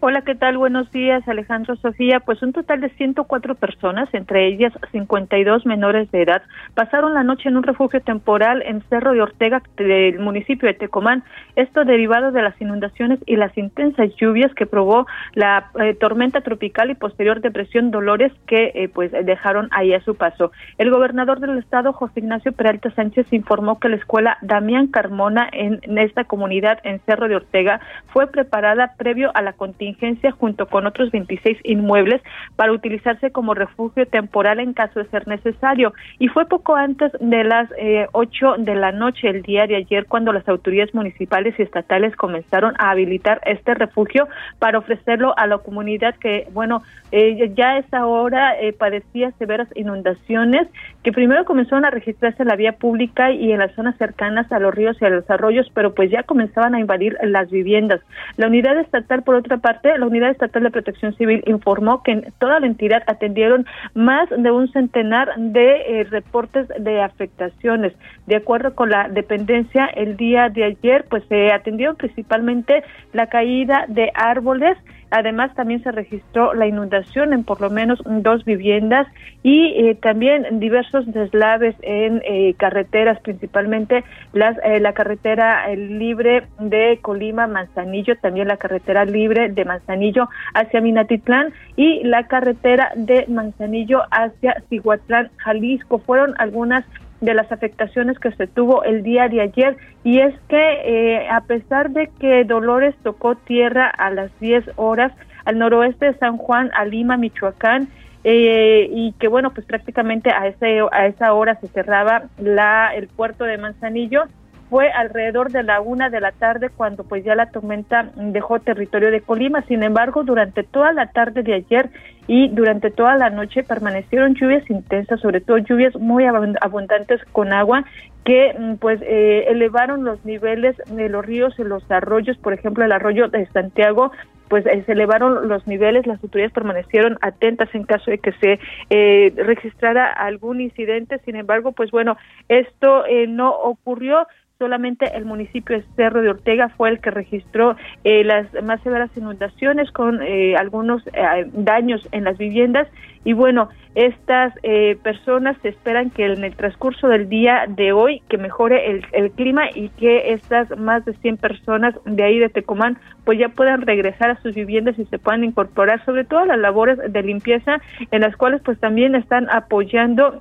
Hola, 0.00 0.22
¿qué 0.22 0.36
tal? 0.36 0.56
Buenos 0.58 0.92
días, 0.92 1.26
Alejandro 1.26 1.74
Sofía. 1.74 2.20
Pues 2.20 2.40
un 2.40 2.52
total 2.52 2.80
de 2.80 2.90
104 2.90 3.56
personas, 3.56 4.08
entre 4.12 4.46
ellas 4.46 4.72
52 4.92 5.66
menores 5.66 6.08
de 6.12 6.22
edad, 6.22 6.42
pasaron 6.74 7.14
la 7.14 7.24
noche 7.24 7.48
en 7.48 7.56
un 7.56 7.64
refugio 7.64 8.00
temporal 8.00 8.62
en 8.64 8.80
Cerro 8.90 9.12
de 9.12 9.22
Ortega 9.22 9.60
del 9.76 10.20
municipio 10.20 10.68
de 10.68 10.74
Tecomán. 10.74 11.24
Esto 11.56 11.84
derivado 11.84 12.30
de 12.30 12.42
las 12.42 12.60
inundaciones 12.60 13.18
y 13.26 13.34
las 13.34 13.58
intensas 13.58 14.14
lluvias 14.14 14.54
que 14.54 14.66
probó 14.66 15.08
la 15.34 15.72
eh, 15.80 15.94
tormenta 15.94 16.42
tropical 16.42 16.92
y 16.92 16.94
posterior 16.94 17.40
depresión 17.40 17.90
Dolores 17.90 18.30
que 18.46 18.70
eh, 18.76 18.88
pues 18.88 19.10
dejaron 19.10 19.66
ahí 19.72 19.94
a 19.94 20.04
su 20.04 20.14
paso. 20.14 20.52
El 20.78 20.92
gobernador 20.92 21.40
del 21.40 21.58
estado, 21.58 21.92
José 21.92 22.20
Ignacio 22.20 22.52
Peralta 22.52 22.92
Sánchez, 22.92 23.32
informó 23.32 23.80
que 23.80 23.88
la 23.88 23.96
escuela 23.96 24.38
Damián 24.42 24.86
Carmona 24.86 25.48
en, 25.52 25.80
en 25.82 25.98
esta 25.98 26.22
comunidad 26.22 26.78
en 26.84 27.00
Cerro 27.00 27.26
de 27.26 27.34
Ortega 27.34 27.80
fue 28.12 28.28
preparada 28.28 28.94
previo 28.96 29.32
a 29.34 29.42
la 29.42 29.54
contingencia 29.54 29.87
contingencia 29.88 30.32
junto 30.32 30.66
con 30.66 30.86
otros 30.86 31.10
26 31.10 31.58
inmuebles 31.64 32.20
para 32.56 32.72
utilizarse 32.72 33.30
como 33.30 33.54
refugio 33.54 34.06
temporal 34.06 34.60
en 34.60 34.74
caso 34.74 35.00
de 35.00 35.08
ser 35.08 35.26
necesario. 35.26 35.92
Y 36.18 36.28
fue 36.28 36.46
poco 36.46 36.76
antes 36.76 37.10
de 37.20 37.44
las 37.44 37.70
eh, 37.78 38.06
8 38.12 38.56
de 38.58 38.74
la 38.74 38.92
noche 38.92 39.28
el 39.28 39.42
día 39.42 39.66
de 39.66 39.76
ayer 39.76 40.06
cuando 40.06 40.32
las 40.32 40.46
autoridades 40.48 40.94
municipales 40.94 41.54
y 41.58 41.62
estatales 41.62 42.14
comenzaron 42.16 42.74
a 42.78 42.90
habilitar 42.90 43.40
este 43.46 43.74
refugio 43.74 44.28
para 44.58 44.78
ofrecerlo 44.78 45.34
a 45.38 45.46
la 45.46 45.58
comunidad 45.58 46.14
que, 46.16 46.48
bueno, 46.52 46.82
eh, 47.10 47.50
ya 47.56 47.70
a 47.70 47.78
esa 47.78 48.06
hora 48.06 48.60
eh, 48.60 48.72
padecía 48.72 49.32
severas 49.38 49.68
inundaciones 49.74 50.68
que 51.02 51.12
primero 51.12 51.44
comenzaron 51.44 51.84
a 51.84 51.90
registrarse 51.90 52.42
en 52.42 52.48
la 52.48 52.56
vía 52.56 52.72
pública 52.72 53.30
y 53.30 53.52
en 53.52 53.60
las 53.60 53.72
zonas 53.74 53.96
cercanas 53.96 54.50
a 54.52 54.58
los 54.58 54.74
ríos 54.74 55.00
y 55.00 55.04
a 55.06 55.10
los 55.10 55.28
arroyos, 55.30 55.70
pero 55.72 55.94
pues 55.94 56.10
ya 56.10 56.22
comenzaban 56.24 56.74
a 56.74 56.80
invadir 56.80 57.16
las 57.22 57.50
viviendas. 57.50 58.00
La 58.36 58.48
unidad 58.48 58.78
estatal, 58.78 59.22
por 59.22 59.34
otra 59.34 59.56
parte, 59.58 59.77
la 59.82 60.06
unidad 60.06 60.30
estatal 60.30 60.62
de 60.62 60.70
protección 60.70 61.14
civil 61.16 61.42
informó 61.46 62.02
que 62.02 62.12
en 62.12 62.32
toda 62.38 62.60
la 62.60 62.66
entidad 62.66 63.02
atendieron 63.06 63.66
más 63.94 64.28
de 64.30 64.50
un 64.50 64.70
centenar 64.72 65.34
de 65.36 66.00
eh, 66.00 66.04
reportes 66.04 66.68
de 66.78 67.00
afectaciones. 67.00 67.92
De 68.26 68.36
acuerdo 68.36 68.74
con 68.74 68.90
la 68.90 69.08
dependencia, 69.08 69.86
el 69.86 70.16
día 70.16 70.48
de 70.48 70.64
ayer, 70.64 71.04
pues 71.08 71.24
se 71.28 71.52
atendió 71.52 71.94
principalmente 71.94 72.82
la 73.12 73.26
caída 73.26 73.84
de 73.88 74.10
árboles, 74.14 74.76
Además, 75.10 75.54
también 75.54 75.82
se 75.82 75.92
registró 75.92 76.54
la 76.54 76.66
inundación 76.66 77.32
en 77.32 77.44
por 77.44 77.60
lo 77.60 77.70
menos 77.70 78.00
dos 78.04 78.44
viviendas 78.44 79.06
y 79.42 79.72
eh, 79.76 79.94
también 79.94 80.60
diversos 80.60 81.10
deslaves 81.12 81.74
en 81.82 82.22
eh, 82.24 82.54
carreteras, 82.58 83.18
principalmente 83.20 84.04
las, 84.32 84.56
eh, 84.64 84.80
la 84.80 84.92
carretera 84.92 85.68
libre 85.74 86.46
de 86.58 86.98
Colima, 87.00 87.46
Manzanillo, 87.46 88.16
también 88.18 88.48
la 88.48 88.58
carretera 88.58 89.04
libre 89.04 89.48
de 89.48 89.64
Manzanillo 89.64 90.28
hacia 90.54 90.80
Minatitlán 90.80 91.52
y 91.76 92.04
la 92.04 92.26
carretera 92.26 92.92
de 92.94 93.24
Manzanillo 93.28 94.02
hacia 94.10 94.62
Cihuatlán, 94.68 95.30
Jalisco. 95.36 95.98
Fueron 95.98 96.34
algunas 96.38 96.84
de 97.20 97.34
las 97.34 97.50
afectaciones 97.50 98.18
que 98.18 98.32
se 98.32 98.46
tuvo 98.46 98.84
el 98.84 99.02
día 99.02 99.28
de 99.28 99.40
ayer 99.40 99.76
y 100.04 100.20
es 100.20 100.34
que 100.48 100.56
eh, 100.84 101.28
a 101.28 101.40
pesar 101.42 101.90
de 101.90 102.10
que 102.20 102.44
Dolores 102.44 102.94
tocó 103.02 103.34
tierra 103.34 103.88
a 103.88 104.10
las 104.10 104.30
10 104.40 104.64
horas 104.76 105.12
al 105.44 105.58
noroeste 105.58 106.06
de 106.06 106.18
San 106.18 106.36
Juan, 106.36 106.70
a 106.74 106.84
Lima, 106.84 107.16
Michoacán, 107.16 107.88
eh, 108.24 108.88
y 108.92 109.12
que 109.12 109.28
bueno, 109.28 109.52
pues 109.52 109.66
prácticamente 109.66 110.30
a, 110.30 110.46
ese, 110.46 110.80
a 110.92 111.06
esa 111.06 111.32
hora 111.32 111.58
se 111.60 111.68
cerraba 111.68 112.24
la, 112.38 112.94
el 112.94 113.08
puerto 113.08 113.44
de 113.44 113.58
Manzanillo, 113.58 114.24
fue 114.68 114.90
alrededor 114.90 115.50
de 115.50 115.62
la 115.62 115.80
una 115.80 116.10
de 116.10 116.20
la 116.20 116.32
tarde 116.32 116.68
cuando 116.68 117.04
pues 117.04 117.24
ya 117.24 117.34
la 117.34 117.50
tormenta 117.50 118.10
dejó 118.16 118.60
territorio 118.60 119.10
de 119.10 119.20
Colima. 119.20 119.62
Sin 119.62 119.82
embargo, 119.82 120.24
durante 120.24 120.62
toda 120.62 120.92
la 120.92 121.06
tarde 121.10 121.42
de 121.42 121.54
ayer 121.54 121.90
y 122.26 122.48
durante 122.48 122.90
toda 122.90 123.16
la 123.16 123.30
noche 123.30 123.62
permanecieron 123.62 124.34
lluvias 124.34 124.68
intensas, 124.68 125.20
sobre 125.20 125.40
todo 125.40 125.58
lluvias 125.58 125.96
muy 125.96 126.24
abundantes 126.26 127.20
con 127.32 127.52
agua 127.52 127.84
que 128.24 128.54
mm, 128.58 128.74
pues 128.74 129.00
eh, 129.02 129.46
elevaron 129.48 130.04
los 130.04 130.22
niveles 130.26 130.76
de 130.90 131.08
los 131.08 131.24
ríos 131.24 131.58
y 131.58 131.64
los 131.64 131.90
arroyos, 131.90 132.36
por 132.36 132.52
ejemplo 132.52 132.84
el 132.84 132.92
arroyo 132.92 133.28
de 133.28 133.46
Santiago 133.46 134.12
pues 134.48 134.64
eh, 134.66 134.82
se 134.84 134.92
elevaron 134.92 135.48
los 135.48 135.66
niveles, 135.66 136.06
las 136.06 136.22
autoridades 136.22 136.52
permanecieron 136.52 137.18
atentas 137.20 137.68
en 137.74 137.84
caso 137.84 138.10
de 138.10 138.18
que 138.18 138.32
se 138.32 138.58
eh, 138.88 139.32
registrara 139.36 140.10
algún 140.10 140.62
incidente, 140.62 141.18
sin 141.26 141.36
embargo, 141.36 141.72
pues 141.72 141.90
bueno, 141.90 142.16
esto 142.48 143.04
no 143.28 143.50
ocurrió, 143.50 144.26
solamente 144.58 145.16
el 145.16 145.24
municipio 145.24 145.76
de 145.76 145.84
Cerro 145.94 146.20
de 146.20 146.30
Ortega 146.30 146.68
fue 146.76 146.90
el 146.90 147.00
que 147.00 147.10
registró 147.10 147.76
eh, 148.02 148.24
las 148.24 148.46
más 148.64 148.80
severas 148.82 149.10
inundaciones 149.16 149.90
con 149.92 150.20
eh, 150.20 150.56
algunos 150.56 151.06
eh, 151.12 151.48
daños 151.52 152.06
en 152.10 152.24
las 152.24 152.36
viviendas 152.38 152.88
y 153.24 153.32
bueno, 153.32 153.68
estas 153.94 154.54
personas 155.02 155.56
se 155.62 155.70
esperan 155.70 156.10
que 156.10 156.26
en 156.26 156.44
el 156.44 156.54
transcurso 156.54 157.08
del 157.08 157.28
día 157.28 157.64
de 157.68 157.92
hoy 157.92 158.22
que 158.28 158.38
mejore 158.38 158.90
el, 158.90 159.04
el, 159.12 159.32
clima 159.32 159.64
y 159.74 159.88
que 159.88 160.32
estas 160.32 160.76
más 160.78 161.04
de 161.04 161.14
100 161.14 161.36
personas 161.38 161.94
de 162.04 162.22
ahí 162.22 162.38
de 162.38 162.48
Tecomán 162.48 162.98
pues 163.24 163.38
ya 163.38 163.48
puedan 163.48 163.82
regresar 163.82 164.30
a 164.30 164.40
sus 164.40 164.54
viviendas 164.54 164.98
y 164.98 165.04
se 165.06 165.18
puedan 165.18 165.44
incorporar 165.44 166.04
sobre 166.04 166.24
todo 166.24 166.40
a 166.40 166.46
las 166.46 166.58
labores 166.58 166.98
de 167.12 167.22
limpieza 167.22 167.80
en 168.10 168.20
las 168.20 168.36
cuales 168.36 168.62
pues 168.64 168.78
también 168.78 169.14
están 169.14 169.48
apoyando 169.50 170.38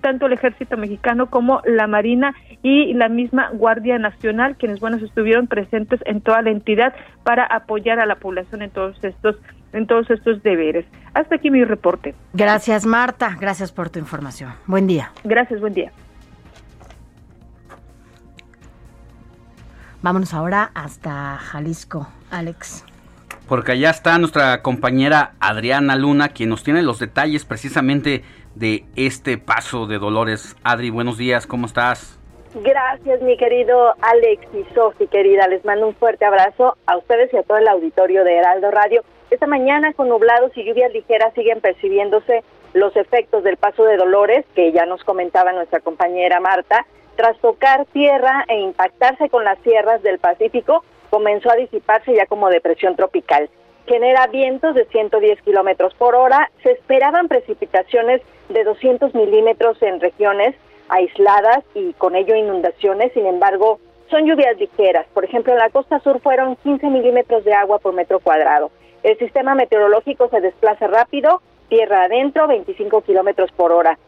tanto 0.00 0.26
el 0.26 0.32
ejército 0.32 0.76
mexicano 0.76 1.30
como 1.30 1.60
la 1.64 1.86
marina 1.86 2.34
y 2.62 2.94
la 2.94 3.08
misma 3.08 3.50
Guardia 3.52 3.98
Nacional, 3.98 4.56
quienes 4.56 4.80
bueno 4.80 4.98
estuvieron 4.98 5.46
presentes 5.46 6.00
en 6.06 6.20
toda 6.20 6.42
la 6.42 6.50
entidad 6.50 6.94
para 7.24 7.44
apoyar 7.44 8.00
a 8.00 8.06
la 8.06 8.16
población 8.16 8.62
en 8.62 8.70
todos 8.70 9.02
estos 9.02 9.36
en 9.72 9.86
todos 9.86 10.10
estos 10.10 10.42
deberes. 10.42 10.84
Hasta 11.14 11.36
aquí 11.36 11.50
mi 11.50 11.64
reporte. 11.64 12.14
Gracias, 12.32 12.86
Marta. 12.86 13.36
Gracias 13.40 13.72
por 13.72 13.90
tu 13.90 13.98
información. 13.98 14.52
Buen 14.66 14.86
día. 14.86 15.12
Gracias, 15.24 15.60
buen 15.60 15.74
día. 15.74 15.92
Vámonos 20.02 20.32
ahora 20.32 20.70
hasta 20.74 21.36
Jalisco, 21.36 22.08
Alex. 22.30 22.84
Porque 23.46 23.72
allá 23.72 23.90
está 23.90 24.16
nuestra 24.18 24.62
compañera 24.62 25.32
Adriana 25.40 25.96
Luna, 25.96 26.28
quien 26.28 26.48
nos 26.48 26.62
tiene 26.62 26.82
los 26.82 26.98
detalles 26.98 27.44
precisamente 27.44 28.22
de 28.54 28.84
este 28.96 29.38
paso 29.38 29.86
de 29.86 29.98
Dolores. 29.98 30.56
Adri, 30.62 30.90
buenos 30.90 31.18
días, 31.18 31.46
¿cómo 31.46 31.66
estás? 31.66 32.18
Gracias, 32.54 33.20
mi 33.22 33.36
querido 33.36 33.94
Alex 34.00 34.46
y 34.54 34.74
Sofi, 34.74 35.06
querida. 35.06 35.46
Les 35.48 35.64
mando 35.64 35.88
un 35.88 35.94
fuerte 35.94 36.24
abrazo 36.24 36.76
a 36.86 36.96
ustedes 36.96 37.32
y 37.32 37.36
a 37.36 37.42
todo 37.42 37.58
el 37.58 37.68
auditorio 37.68 38.24
de 38.24 38.36
Heraldo 38.36 38.70
Radio. 38.70 39.02
Esta 39.30 39.46
mañana, 39.46 39.92
con 39.92 40.08
nublados 40.08 40.50
y 40.56 40.64
lluvias 40.64 40.92
ligeras, 40.92 41.32
siguen 41.34 41.60
percibiéndose 41.60 42.42
los 42.74 42.96
efectos 42.96 43.44
del 43.44 43.56
paso 43.56 43.84
de 43.84 43.96
Dolores, 43.96 44.44
que 44.56 44.72
ya 44.72 44.86
nos 44.86 45.04
comentaba 45.04 45.52
nuestra 45.52 45.78
compañera 45.78 46.40
Marta. 46.40 46.84
Tras 47.14 47.38
tocar 47.38 47.86
tierra 47.86 48.44
e 48.48 48.58
impactarse 48.58 49.28
con 49.28 49.44
las 49.44 49.58
sierras 49.60 50.02
del 50.02 50.18
Pacífico, 50.18 50.82
comenzó 51.10 51.48
a 51.50 51.56
disiparse 51.56 52.12
ya 52.12 52.26
como 52.26 52.48
depresión 52.48 52.96
tropical. 52.96 53.48
Genera 53.86 54.26
vientos 54.26 54.74
de 54.74 54.86
110 54.86 55.42
kilómetros 55.42 55.94
por 55.94 56.16
hora. 56.16 56.50
Se 56.64 56.72
esperaban 56.72 57.28
precipitaciones 57.28 58.22
de 58.48 58.64
200 58.64 59.14
milímetros 59.14 59.80
en 59.82 60.00
regiones 60.00 60.56
aisladas 60.88 61.64
y 61.74 61.92
con 61.92 62.16
ello 62.16 62.34
inundaciones. 62.34 63.12
Sin 63.12 63.26
embargo, 63.26 63.78
son 64.10 64.26
lluvias 64.26 64.58
ligeras. 64.58 65.06
Por 65.14 65.24
ejemplo, 65.24 65.52
en 65.52 65.60
la 65.60 65.70
costa 65.70 66.00
sur 66.00 66.20
fueron 66.20 66.56
15 66.56 66.88
milímetros 66.88 67.44
de 67.44 67.54
agua 67.54 67.78
por 67.78 67.94
metro 67.94 68.18
cuadrado. 68.18 68.72
El 69.02 69.18
sistema 69.18 69.54
meteorológico 69.54 70.28
se 70.28 70.40
desplaza 70.40 70.86
rápido, 70.86 71.40
tierra 71.68 72.04
adentro, 72.04 72.46
25 72.46 73.00
kilómetros 73.02 73.50
por 73.52 73.72
hora. 73.72 73.98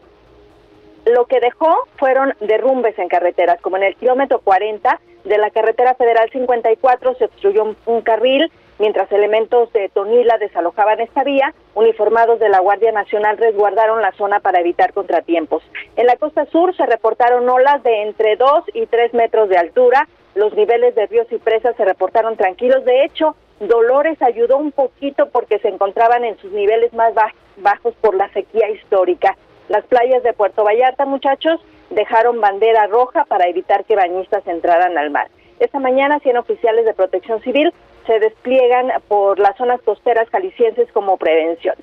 Lo 1.05 1.25
que 1.25 1.39
dejó 1.39 1.75
fueron 1.97 2.33
derrumbes 2.39 2.97
en 2.99 3.09
carreteras, 3.09 3.59
como 3.61 3.77
en 3.77 3.83
el 3.83 3.95
kilómetro 3.95 4.39
40 4.39 4.99
de 5.25 5.37
la 5.37 5.49
carretera 5.49 5.95
federal 5.95 6.29
54 6.31 7.15
se 7.15 7.25
obstruyó 7.25 7.75
un, 7.85 8.01
carril, 8.01 8.51
mientras 8.79 9.11
elementos 9.11 9.71
de 9.73 9.89
Tonila 9.89 10.37
desalojaban 10.37 11.01
esta 11.01 11.23
vía, 11.23 11.53
uniformados 11.73 12.39
de 12.39 12.49
la 12.49 12.59
Guardia 12.59 12.91
Nacional 12.91 13.37
resguardaron 13.37 14.01
la 14.01 14.11
zona 14.13 14.39
para 14.39 14.59
evitar 14.59 14.93
contratiempos. 14.93 15.63
En 15.95 16.05
la 16.05 16.17
costa 16.17 16.45
sur 16.45 16.75
se 16.75 16.85
reportaron 16.85 17.49
olas 17.49 17.83
de 17.83 18.03
entre 18.03 18.35
2 18.35 18.65
y 18.73 18.85
3 18.85 19.13
metros 19.13 19.49
de 19.49 19.57
altura, 19.57 20.07
los 20.35 20.53
niveles 20.53 20.95
de 20.95 21.05
ríos 21.07 21.27
y 21.31 21.37
presas 21.37 21.75
se 21.75 21.85
reportaron 21.85 22.37
tranquilos, 22.37 22.83
de 22.85 23.05
hecho, 23.05 23.35
Dolores 23.59 24.21
ayudó 24.21 24.57
un 24.57 24.71
poquito 24.71 25.29
porque 25.29 25.59
se 25.59 25.69
encontraban 25.69 26.25
en 26.25 26.37
sus 26.39 26.51
niveles 26.51 26.93
más 26.93 27.13
bajos 27.57 27.93
por 28.01 28.15
la 28.15 28.31
sequía 28.33 28.69
histórica. 28.69 29.37
Las 29.69 29.85
playas 29.85 30.23
de 30.23 30.33
Puerto 30.33 30.63
Vallarta, 30.63 31.05
muchachos, 31.05 31.61
dejaron 31.89 32.41
bandera 32.41 32.87
roja 32.87 33.25
para 33.25 33.47
evitar 33.47 33.85
que 33.85 33.95
bañistas 33.95 34.45
entraran 34.47 34.97
al 34.97 35.11
mar. 35.11 35.27
Esta 35.59 35.79
mañana, 35.79 36.19
100 36.19 36.37
oficiales 36.37 36.85
de 36.85 36.93
protección 36.93 37.41
civil 37.41 37.71
se 38.07 38.19
despliegan 38.19 38.91
por 39.07 39.39
las 39.39 39.55
zonas 39.55 39.81
costeras 39.81 40.27
jaliscienses 40.29 40.91
como 40.91 41.17
prevención. 41.17 41.75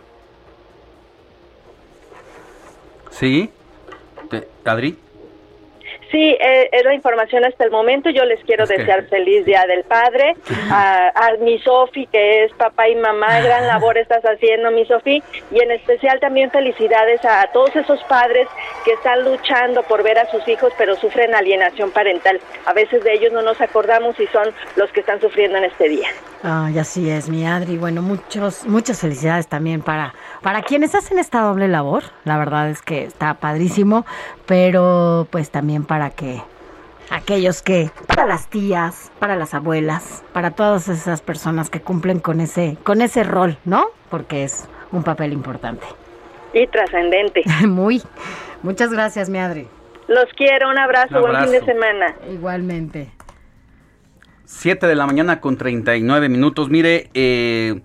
Sí, 3.11 3.51
Adri. 4.65 4.99
Sí, 6.11 6.37
eh, 6.41 6.69
es 6.73 6.85
la 6.85 6.95
información 6.95 7.45
hasta 7.45 7.65
el 7.65 7.71
momento. 7.71 8.11
Yo 8.11 8.25
les 8.25 8.43
quiero 8.45 8.67
desear 8.67 9.05
feliz 9.09 9.45
Día 9.45 9.65
del 9.67 9.85
Padre. 9.85 10.37
A, 10.73 11.09
a 11.09 11.37
mi 11.41 11.59
Sofi, 11.61 12.07
que 12.07 12.45
es 12.45 12.53
papá 12.53 12.89
y 12.89 12.95
mamá, 12.95 13.41
gran 13.45 13.67
labor 13.67 13.99
estás 13.99 14.23
haciendo, 14.23 14.71
mi 14.71 14.85
Sofi. 14.87 15.23
Y 15.51 15.61
en 15.61 15.71
especial 15.73 16.21
también 16.21 16.51
felicidades 16.51 17.25
a 17.25 17.47
todos 17.53 17.75
esos 17.75 18.03
padres 18.05 18.47
que 18.85 18.93
están 18.93 19.25
luchando 19.25 19.83
por 19.85 20.03
ver 20.03 20.19
a 20.19 20.31
sus 20.31 20.47
hijos, 20.49 20.73
pero 20.79 20.97
sufren 20.97 21.35
alienación 21.35 21.91
parental. 21.91 22.41
A 22.67 22.73
veces 22.73 23.03
de 23.05 23.15
ellos 23.15 23.33
no 23.33 23.43
nos 23.43 23.61
acordamos 23.61 24.19
y 24.21 24.27
son 24.29 24.53
los 24.77 24.91
que 24.93 25.01
están 25.01 25.21
sufriendo 25.21 25.59
en 25.59 25.65
este 25.65 25.89
día. 25.89 26.09
Ay, 26.43 26.79
así 26.79 27.11
es, 27.11 27.29
mi 27.29 27.47
Adri. 27.47 27.77
Bueno, 27.77 28.01
muchos, 28.01 28.65
muchas 28.65 29.01
felicidades 29.01 29.47
también 29.47 29.83
para, 29.83 30.15
para 30.41 30.63
quienes 30.63 30.95
hacen 30.95 31.19
esta 31.19 31.41
doble 31.43 31.69
labor. 31.69 32.05
La 32.25 32.39
verdad 32.39 32.71
es 32.71 32.81
que 32.81 33.05
está 33.05 33.35
padrísimo, 33.35 34.07
pero 34.51 35.29
pues 35.31 35.53
también 35.53 35.85
para 35.85 36.11
que 36.11 36.43
aquellos 37.09 37.63
que, 37.63 37.89
para 38.09 38.27
las 38.27 38.51
tías, 38.51 39.13
para 39.21 39.37
las 39.37 39.55
abuelas, 39.55 40.25
para 40.33 40.51
todas 40.51 40.89
esas 40.89 41.23
personas 41.23 41.71
que 41.71 41.81
cumplen 41.81 42.19
con 42.19 42.41
ese, 42.41 42.77
con 42.83 43.01
ese 43.01 43.23
rol, 43.23 43.59
¿no? 43.65 43.91
Porque 44.11 44.43
es 44.43 44.69
un 44.91 45.05
papel 45.05 45.33
importante. 45.33 45.87
Y 46.53 46.67
trascendente. 46.67 47.45
Muy. 47.69 48.03
Muchas 48.65 48.91
gracias, 48.91 49.31
mi 49.31 49.39
Adri. 49.39 49.69
Los 50.09 50.27
quiero, 50.37 50.69
un 50.69 50.79
abrazo, 50.79 51.23
Un 51.23 51.31
buen 51.31 51.45
fin 51.45 51.53
de 51.53 51.65
semana. 51.65 52.17
Igualmente. 52.29 53.09
7 54.47 54.85
de 54.85 54.97
la 54.97 55.07
mañana 55.07 55.41
con 55.41 55.59
39 55.59 56.29
minutos. 56.29 56.71
Mire, 56.71 57.09
eh, 57.15 57.81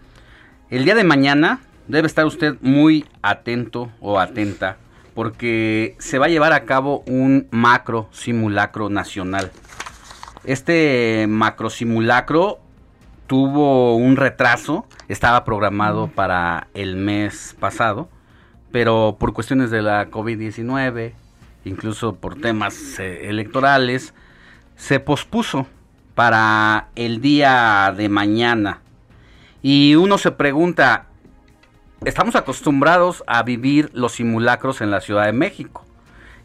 el 0.72 0.84
día 0.84 0.96
de 0.96 1.04
mañana 1.04 1.60
debe 1.88 2.08
estar 2.08 2.26
usted 2.26 2.56
muy 2.62 3.06
atento 3.22 3.92
o 4.02 4.20
atenta 4.20 4.78
porque 5.16 5.96
se 5.98 6.20
va 6.20 6.28
a 6.28 6.30
llevar 6.30 6.54
a 6.54 6.66
cabo 6.66 7.04
un 7.08 7.48
macro 7.50 8.08
simulacro 8.12 8.90
nacional. 8.90 9.52
Este 10.44 11.26
macro 11.28 11.72
simulacro 11.72 12.60
tuvo 13.26 13.96
un 13.96 14.18
retraso, 14.18 14.86
estaba 15.08 15.44
programado 15.44 16.08
para 16.08 16.68
el 16.76 16.98
mes 16.98 17.56
pasado, 17.60 18.10
pero 18.72 19.16
por 19.20 19.34
cuestiones 19.34 19.72
de 19.72 19.82
la 19.82 20.12
COVID-19, 20.12 21.14
incluso 21.64 22.16
por 22.16 22.36
temas 22.36 23.00
eh, 23.00 23.30
electorales, 23.30 24.14
se 24.76 25.00
pospuso 25.00 25.66
para 26.14 26.90
el 26.96 27.22
día 27.22 27.94
de 27.96 28.10
mañana. 28.10 28.82
Y 29.62 29.96
uno 29.96 30.18
se 30.18 30.32
pregunta, 30.32 31.08
estamos 32.06 32.36
acostumbrados 32.36 33.24
a 33.28 33.44
vivir 33.44 33.90
los 33.94 34.14
simulacros 34.14 34.82
en 34.82 34.92
la 34.92 35.02
Ciudad 35.02 35.26
de 35.26 35.34
México. 35.34 35.84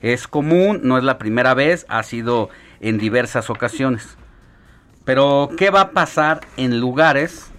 Es 0.01 0.27
común, 0.27 0.81
no 0.83 0.97
es 0.97 1.05
la 1.05 1.19
primera 1.19 1.55
vez, 1.55 1.85
ha 1.89 2.03
sido 2.03 2.49
en 2.81 2.99
diversas 2.99 3.51
ocasiones. 3.51 4.17
Pero, 5.05 5.51
¿qué 5.57 5.71
va 5.71 5.81
a 5.83 5.91
pasar 5.91 6.41
en 6.57 6.81
lugares 6.81 7.51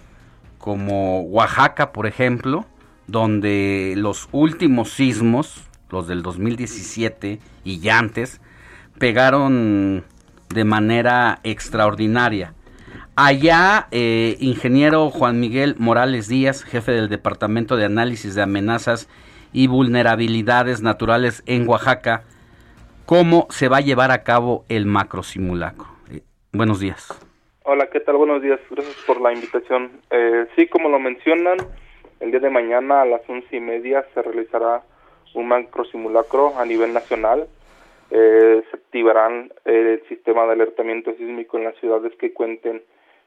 como 0.58 1.22
Oaxaca, 1.22 1.92
por 1.92 2.06
ejemplo, 2.06 2.66
donde 3.06 3.94
los 3.96 4.28
últimos 4.32 4.92
sismos, 4.92 5.62
los 5.90 6.08
del 6.08 6.22
2017 6.22 7.40
y 7.64 7.78
ya 7.78 7.98
antes, 7.98 8.40
pegaron 8.98 10.04
de 10.48 10.64
manera 10.64 11.38
extraordinaria? 11.44 12.54
Allá, 13.14 13.88
eh, 13.90 14.36
ingeniero 14.40 15.10
Juan 15.10 15.38
Miguel 15.38 15.74
Morales 15.78 16.28
Díaz, 16.28 16.64
jefe 16.64 16.92
del 16.92 17.10
Departamento 17.10 17.76
de 17.76 17.84
Análisis 17.84 18.34
de 18.34 18.40
Amenazas 18.40 19.06
y 19.52 19.66
Vulnerabilidades 19.66 20.80
Naturales 20.80 21.42
en 21.44 21.68
Oaxaca, 21.68 22.22
¿cómo 23.04 23.48
se 23.50 23.68
va 23.68 23.76
a 23.76 23.80
llevar 23.82 24.12
a 24.12 24.22
cabo 24.22 24.64
el 24.70 24.86
macro 24.86 25.22
simulacro? 25.22 25.88
Eh, 26.10 26.22
buenos 26.54 26.80
días. 26.80 27.12
Hola, 27.64 27.90
¿qué 27.90 28.00
tal? 28.00 28.16
Buenos 28.16 28.40
días. 28.40 28.58
Gracias 28.70 28.96
por 29.06 29.20
la 29.20 29.34
invitación. 29.34 29.90
Eh, 30.10 30.46
sí, 30.56 30.66
como 30.68 30.88
lo 30.88 30.98
mencionan, 30.98 31.58
el 32.20 32.30
día 32.30 32.40
de 32.40 32.48
mañana 32.48 33.02
a 33.02 33.04
las 33.04 33.20
once 33.28 33.54
y 33.54 33.60
media 33.60 34.06
se 34.14 34.22
realizará 34.22 34.84
un 35.34 35.48
macro 35.48 35.84
simulacro 35.84 36.58
a 36.58 36.64
nivel 36.64 36.94
nacional. 36.94 37.46
Eh, 38.10 38.62
se 38.70 38.76
activarán 38.76 39.52
eh, 39.66 40.00
el 40.00 40.08
sistema 40.08 40.46
de 40.46 40.52
alertamiento 40.52 41.12
sísmico 41.12 41.58
en 41.58 41.64
las 41.64 41.76
ciudades 41.76 42.12
que 42.18 42.32
cuenten 42.32 42.82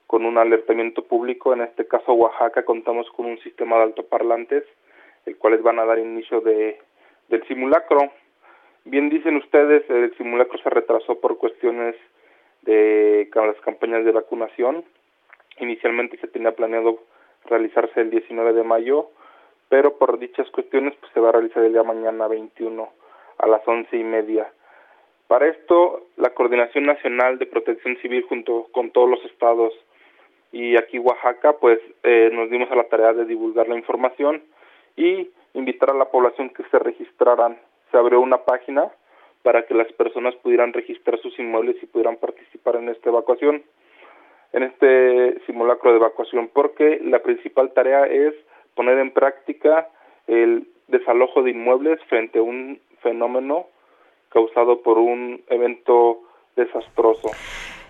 con 0.08 0.26
un 0.26 0.38
alertamiento 0.38 1.04
público. 1.04 1.54
En 1.54 1.62
este 1.62 1.88
caso, 1.88 2.14
Oaxaca, 2.14 2.64
contamos 2.64 3.10
con 3.12 3.26
un 3.26 3.40
sistema 3.40 3.78
de 3.78 3.84
altoparlantes, 3.84 4.64
el 5.26 5.38
cuales 5.38 5.62
van 5.62 5.80
a 5.80 5.86
dar 5.86 6.00
inicio 6.00 6.42
de, 6.42 6.80
del 7.30 7.46
simulacro. 7.48 8.12
Bien 8.84 9.10
dicen 9.10 9.38
ustedes, 9.38 9.90
el 9.90 10.16
simulacro 10.18 10.58
se 10.60 10.70
retrasó 10.70 11.20
por 11.20 11.38
cuestiones 11.38 11.96
de 12.62 13.30
las 13.34 13.60
campañas 13.62 14.06
de 14.06 14.12
vacunación. 14.12 14.84
Inicialmente 15.60 16.18
se 16.18 16.28
tenía 16.28 16.52
planeado 16.52 17.00
realizarse 17.46 18.02
el 18.02 18.10
19 18.10 18.54
de 18.54 18.64
mayo, 18.64 19.10
pero 19.70 19.98
por 19.98 20.20
dichas 20.20 20.50
cuestiones 20.52 20.96
pues 21.00 21.12
se 21.14 21.20
va 21.20 21.30
a 21.30 21.34
realizar 21.34 21.64
el 21.64 21.74
día 21.74 21.84
mañana 21.84 22.28
21 22.28 22.90
a 23.38 23.48
las 23.48 23.68
once 23.68 23.98
y 23.98 24.04
media. 24.04 24.52
Para 25.28 25.48
esto, 25.48 26.08
la 26.18 26.32
Coordinación 26.32 26.86
Nacional 26.86 27.40
de 27.40 27.48
Protección 27.48 27.98
Civil 27.98 28.24
junto 28.24 28.68
con 28.72 28.92
todos 28.92 29.10
los 29.10 29.26
estados 29.26 29.74
y 30.56 30.78
aquí 30.78 31.00
Oaxaca, 31.00 31.58
pues 31.60 31.80
eh, 32.04 32.30
nos 32.32 32.50
dimos 32.50 32.72
a 32.72 32.76
la 32.76 32.86
tarea 32.86 33.12
de 33.12 33.26
divulgar 33.26 33.68
la 33.68 33.76
información 33.76 34.42
y 34.96 35.30
invitar 35.54 35.90
a 35.90 35.94
la 35.94 36.06
población 36.06 36.50
que 36.50 36.64
se 36.72 36.80
registraran. 36.80 37.58
Se 37.92 37.98
abrió 37.98 38.22
una 38.22 38.38
página 38.38 38.90
para 39.44 39.66
que 39.66 39.74
las 39.74 39.92
personas 39.92 40.34
pudieran 40.36 40.72
registrar 40.72 41.20
sus 41.20 41.38
inmuebles 41.40 41.76
y 41.84 41.88
pudieran 41.88 42.16
participar 42.16 42.78
en 42.78 42.88
esta 42.88 43.10
evacuación, 43.10 43.64
en 44.54 44.64
este 44.64 45.42
simulacro 45.46 45.92
de 45.92 45.98
evacuación, 45.98 46.50
porque 46.54 47.02
la 47.04 47.20
principal 47.20 47.74
tarea 47.74 48.06
es 48.06 48.34
poner 48.76 48.98
en 49.00 49.12
práctica 49.12 49.90
el 50.26 50.70
desalojo 50.88 51.44
de 51.44 51.52
inmuebles 51.52 52.00
frente 52.08 52.40
a 52.40 52.44
un 52.44 52.80
fenómeno 53.02 53.68
causado 54.30 54.82
por 54.84 55.00
un 55.00 55.44
evento 55.50 56.22
desastroso. 56.56 57.32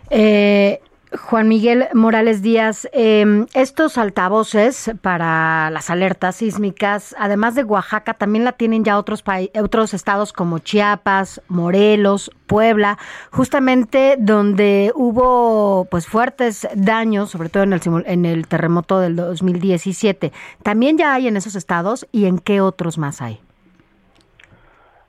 Eh, 0.09 0.79
Juan 1.11 1.47
Miguel 1.47 1.87
Morales 1.93 2.41
Díaz, 2.41 2.87
eh, 2.91 3.45
estos 3.53 3.97
altavoces 3.97 4.91
para 5.01 5.69
las 5.69 5.89
alertas 5.89 6.37
sísmicas, 6.37 7.15
además 7.17 7.55
de 7.55 7.63
Oaxaca, 7.63 8.15
también 8.15 8.43
la 8.43 8.53
tienen 8.53 8.83
ya 8.83 8.97
otros, 8.97 9.23
otros 9.61 9.93
estados 9.93 10.33
como 10.33 10.59
Chiapas, 10.59 11.41
Morelos, 11.47 12.31
Puebla, 12.47 12.97
justamente 13.31 14.17
donde 14.19 14.91
hubo 14.95 15.87
pues 15.89 16.07
fuertes 16.07 16.67
daños, 16.75 17.29
sobre 17.29 17.49
todo 17.49 17.63
en 17.63 17.73
el, 17.73 17.81
en 18.05 18.25
el 18.25 18.47
terremoto 18.47 18.99
del 18.99 19.15
2017. 19.15 20.31
¿También 20.63 20.97
ya 20.97 21.13
hay 21.13 21.27
en 21.27 21.37
esos 21.37 21.55
estados 21.55 22.07
y 22.11 22.25
en 22.25 22.39
qué 22.39 22.61
otros 22.61 22.97
más 22.97 23.21
hay? 23.21 23.44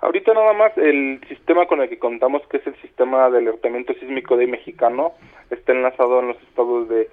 Ahorita 0.00 0.34
nada 0.34 0.52
más 0.52 0.76
el 0.76 1.20
sistema 1.28 1.66
con 1.66 1.80
el 1.80 1.88
que 1.88 1.98
contamos, 1.98 2.42
que 2.48 2.58
es 2.58 2.66
el 2.66 2.76
sistema 2.82 3.30
de 3.30 3.38
alertamiento 3.38 3.94
sísmico 3.94 4.36
de 4.36 4.46
mexicano, 4.46 5.12
está 5.50 5.72
enlazado 5.72 6.20
en 6.20 6.28
los 6.28 6.42
estados 6.42 6.88
de 6.88 7.08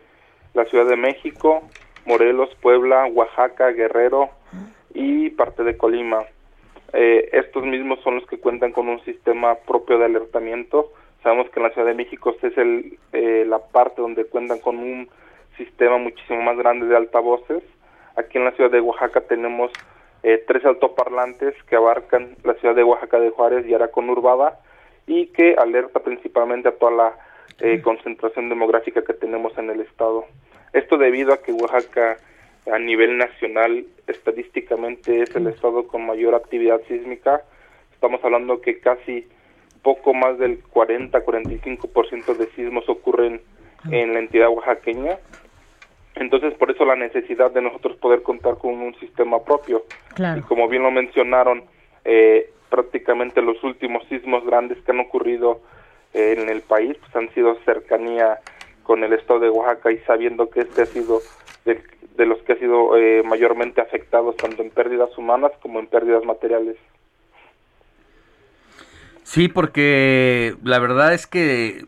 la 0.53 0.65
Ciudad 0.65 0.85
de 0.85 0.97
México, 0.97 1.63
Morelos, 2.05 2.53
Puebla, 2.61 3.05
Oaxaca, 3.05 3.71
Guerrero 3.71 4.29
y 4.93 5.29
parte 5.31 5.63
de 5.63 5.77
Colima. 5.77 6.23
Eh, 6.91 7.29
estos 7.33 7.65
mismos 7.65 7.99
son 8.03 8.15
los 8.15 8.27
que 8.27 8.37
cuentan 8.37 8.71
con 8.71 8.87
un 8.87 9.03
sistema 9.03 9.55
propio 9.55 9.97
de 9.97 10.05
alertamiento. 10.05 10.91
Sabemos 11.23 11.49
que 11.49 11.59
en 11.59 11.63
la 11.63 11.71
Ciudad 11.71 11.87
de 11.87 11.95
México 11.95 12.35
es 12.41 12.57
el, 12.57 12.99
eh, 13.13 13.45
la 13.47 13.59
parte 13.59 14.01
donde 14.01 14.25
cuentan 14.25 14.59
con 14.59 14.77
un 14.77 15.09
sistema 15.57 15.97
muchísimo 15.97 16.41
más 16.41 16.57
grande 16.57 16.85
de 16.85 16.97
altavoces. 16.97 17.63
Aquí 18.17 18.37
en 18.37 18.45
la 18.45 18.51
Ciudad 18.51 18.69
de 18.69 18.81
Oaxaca 18.81 19.21
tenemos 19.21 19.71
eh, 20.23 20.43
tres 20.47 20.65
altoparlantes 20.65 21.53
que 21.63 21.75
abarcan 21.75 22.35
la 22.43 22.53
ciudad 22.55 22.75
de 22.75 22.83
Oaxaca 22.83 23.19
de 23.19 23.29
Juárez 23.29 23.65
y 23.67 23.73
Ara 23.73 23.89
conurbada 23.89 24.59
y 25.05 25.27
que 25.27 25.55
alerta 25.57 25.99
principalmente 25.99 26.69
a 26.69 26.77
toda 26.77 26.91
la 26.91 27.13
eh, 27.59 27.81
concentración 27.81 28.49
demográfica 28.49 29.03
que 29.03 29.13
tenemos 29.13 29.57
en 29.57 29.69
el 29.69 29.81
estado. 29.81 30.25
Esto 30.71 30.97
debido 30.97 31.33
a 31.33 31.41
que 31.41 31.51
Oaxaca 31.51 32.17
a 32.71 32.79
nivel 32.79 33.17
nacional 33.17 33.85
estadísticamente 34.07 35.21
es 35.21 35.35
el 35.35 35.47
estado 35.47 35.87
con 35.87 36.05
mayor 36.05 36.35
actividad 36.35 36.81
sísmica. 36.87 37.43
Estamos 37.93 38.23
hablando 38.23 38.61
que 38.61 38.79
casi 38.79 39.27
poco 39.81 40.13
más 40.13 40.39
del 40.39 40.63
40-45% 40.63 42.37
de 42.37 42.47
sismos 42.51 42.87
ocurren 42.87 43.41
en 43.91 44.13
la 44.13 44.19
entidad 44.19 44.49
oaxaqueña. 44.49 45.17
Entonces, 46.15 46.53
por 46.55 46.69
eso 46.69 46.85
la 46.85 46.95
necesidad 46.95 47.51
de 47.51 47.61
nosotros 47.61 47.97
poder 47.97 48.21
contar 48.21 48.57
con 48.57 48.73
un 48.73 48.95
sistema 48.95 49.43
propio. 49.43 49.83
Y 50.37 50.41
como 50.41 50.67
bien 50.67 50.83
lo 50.83 50.91
mencionaron, 50.91 51.63
eh, 52.05 52.51
prácticamente 52.69 53.41
los 53.41 53.63
últimos 53.63 54.03
sismos 54.07 54.45
grandes 54.45 54.77
que 54.83 54.91
han 54.91 54.99
ocurrido 54.99 55.61
eh, 56.13 56.35
en 56.37 56.49
el 56.49 56.61
país 56.61 56.97
pues, 56.99 57.15
han 57.15 57.33
sido 57.33 57.57
cercanía 57.65 58.39
con 58.83 59.03
el 59.03 59.13
estado 59.13 59.39
de 59.39 59.49
Oaxaca 59.49 59.91
y 59.91 59.99
sabiendo 59.99 60.49
que 60.49 60.61
este 60.61 60.83
ha 60.83 60.85
sido 60.85 61.21
de, 61.65 61.81
de 62.17 62.25
los 62.25 62.39
que 62.43 62.53
ha 62.53 62.57
sido 62.57 62.97
eh, 62.97 63.23
mayormente 63.23 63.81
afectados 63.81 64.35
tanto 64.37 64.61
en 64.61 64.69
pérdidas 64.69 65.17
humanas 65.17 65.51
como 65.61 65.79
en 65.79 65.87
pérdidas 65.87 66.23
materiales. 66.25 66.77
Sí, 69.23 69.47
porque 69.47 70.55
la 70.63 70.79
verdad 70.79 71.13
es 71.13 71.25
que, 71.25 71.85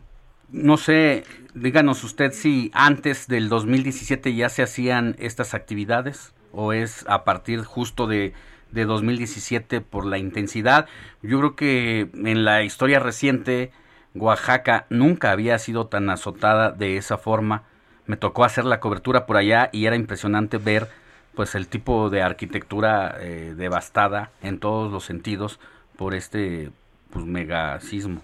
no 0.50 0.78
sé, 0.78 1.22
díganos 1.56 2.04
usted 2.04 2.32
si 2.32 2.70
antes 2.74 3.28
del 3.28 3.48
2017 3.48 4.34
ya 4.34 4.48
se 4.48 4.62
hacían 4.62 5.16
estas 5.18 5.54
actividades 5.54 6.34
o 6.52 6.72
es 6.72 7.04
a 7.08 7.24
partir 7.24 7.62
justo 7.62 8.06
de, 8.06 8.34
de 8.72 8.84
2017 8.84 9.80
por 9.80 10.04
la 10.04 10.18
intensidad. 10.18 10.86
Yo 11.22 11.38
creo 11.38 11.56
que 11.56 12.08
en 12.14 12.44
la 12.44 12.62
historia 12.62 13.00
reciente 13.00 13.72
Oaxaca 14.14 14.86
nunca 14.90 15.32
había 15.32 15.58
sido 15.58 15.86
tan 15.86 16.10
azotada 16.10 16.72
de 16.72 16.98
esa 16.98 17.16
forma. 17.16 17.64
Me 18.06 18.16
tocó 18.16 18.44
hacer 18.44 18.64
la 18.64 18.80
cobertura 18.80 19.26
por 19.26 19.36
allá 19.36 19.70
y 19.72 19.86
era 19.86 19.96
impresionante 19.96 20.58
ver 20.58 20.88
pues 21.34 21.54
el 21.54 21.68
tipo 21.68 22.10
de 22.10 22.22
arquitectura 22.22 23.16
eh, 23.20 23.54
devastada 23.56 24.30
en 24.42 24.58
todos 24.58 24.92
los 24.92 25.04
sentidos 25.04 25.58
por 25.96 26.14
este 26.14 26.70
pues 27.10 27.24
mega 27.24 27.80
sismo. 27.80 28.22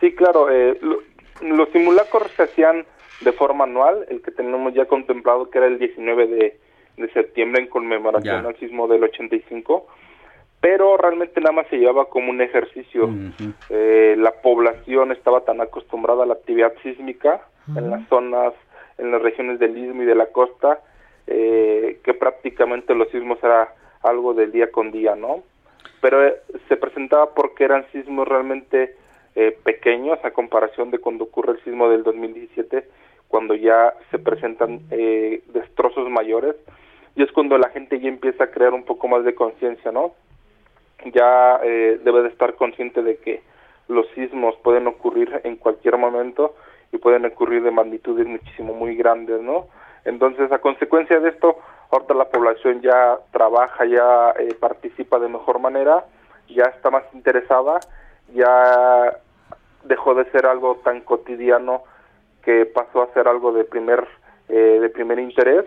Sí, 0.00 0.08
Sí, 0.08 0.14
claro. 0.14 0.50
Eh, 0.50 0.78
los 1.44 1.68
simulacros 1.70 2.30
se 2.32 2.44
hacían 2.44 2.86
de 3.20 3.32
forma 3.32 3.64
anual, 3.64 4.06
el 4.08 4.22
que 4.22 4.30
tenemos 4.30 4.74
ya 4.74 4.86
contemplado 4.86 5.50
que 5.50 5.58
era 5.58 5.66
el 5.66 5.78
19 5.78 6.26
de, 6.26 6.58
septiembre 7.12 7.60
en 7.60 7.68
conmemoración 7.68 8.46
al 8.46 8.56
sismo 8.56 8.86
del 8.86 9.04
85, 9.04 9.86
pero 10.60 10.96
realmente 10.96 11.40
nada 11.40 11.52
más 11.52 11.66
se 11.68 11.76
llevaba 11.76 12.06
como 12.06 12.30
un 12.30 12.40
ejercicio. 12.40 13.10
Eh, 13.68 14.14
la 14.16 14.30
población 14.30 15.12
estaba 15.12 15.40
tan 15.42 15.60
acostumbrada 15.60 16.22
a 16.22 16.26
la 16.26 16.34
actividad 16.34 16.72
sísmica 16.82 17.42
en 17.68 17.90
las 17.90 18.08
zonas, 18.08 18.54
en 18.98 19.10
las 19.10 19.20
regiones 19.20 19.58
del 19.58 19.76
istmo 19.76 20.02
y 20.02 20.06
de 20.06 20.14
la 20.14 20.26
costa, 20.26 20.80
eh, 21.26 21.98
que 22.04 22.14
prácticamente 22.14 22.94
los 22.94 23.08
sismos 23.10 23.38
era 23.42 23.74
algo 24.02 24.34
del 24.34 24.52
día 24.52 24.70
con 24.70 24.92
día, 24.92 25.16
¿no? 25.16 25.42
Pero 26.00 26.26
eh, 26.26 26.36
se 26.68 26.76
presentaba 26.76 27.34
porque 27.34 27.64
eran 27.64 27.86
sismos 27.92 28.28
realmente 28.28 28.96
pequeños 29.64 30.18
a 30.24 30.30
comparación 30.30 30.90
de 30.90 30.98
cuando 30.98 31.24
ocurre 31.24 31.52
el 31.52 31.64
sismo 31.64 31.88
del 31.88 32.04
2017 32.04 32.84
cuando 33.34 33.56
ya 33.56 33.94
se 34.12 34.20
presentan 34.20 34.82
eh, 34.92 35.42
destrozos 35.52 36.08
mayores 36.08 36.54
y 37.16 37.24
es 37.24 37.32
cuando 37.32 37.58
la 37.58 37.70
gente 37.70 37.98
ya 37.98 38.08
empieza 38.08 38.44
a 38.44 38.50
crear 38.52 38.72
un 38.72 38.84
poco 38.84 39.08
más 39.08 39.24
de 39.24 39.34
conciencia, 39.34 39.90
¿no? 39.90 40.12
Ya 41.12 41.58
eh, 41.64 42.00
debe 42.04 42.22
de 42.22 42.28
estar 42.28 42.54
consciente 42.54 43.02
de 43.02 43.16
que 43.16 43.42
los 43.88 44.06
sismos 44.14 44.54
pueden 44.62 44.86
ocurrir 44.86 45.40
en 45.42 45.56
cualquier 45.56 45.96
momento 45.96 46.54
y 46.92 46.98
pueden 46.98 47.24
ocurrir 47.24 47.64
de 47.64 47.72
magnitudes 47.72 48.24
muchísimo 48.24 48.72
muy 48.72 48.94
grandes, 48.94 49.40
¿no? 49.40 49.66
Entonces, 50.04 50.52
a 50.52 50.60
consecuencia 50.60 51.18
de 51.18 51.30
esto, 51.30 51.58
ahorita 51.90 52.14
la 52.14 52.28
población 52.28 52.82
ya 52.82 53.18
trabaja, 53.32 53.84
ya 53.84 54.32
eh, 54.38 54.54
participa 54.60 55.18
de 55.18 55.28
mejor 55.28 55.58
manera, 55.58 56.04
ya 56.48 56.64
está 56.64 56.90
más 56.90 57.02
interesada, 57.12 57.80
ya 58.32 59.18
dejó 59.84 60.14
de 60.14 60.24
ser 60.30 60.46
algo 60.46 60.80
tan 60.84 61.00
cotidiano 61.00 61.82
que 62.44 62.66
pasó 62.66 63.02
a 63.02 63.12
ser 63.14 63.28
algo 63.28 63.52
de 63.52 63.64
primer 63.64 64.06
eh, 64.48 64.78
de 64.80 64.90
primer 64.90 65.18
interés 65.18 65.64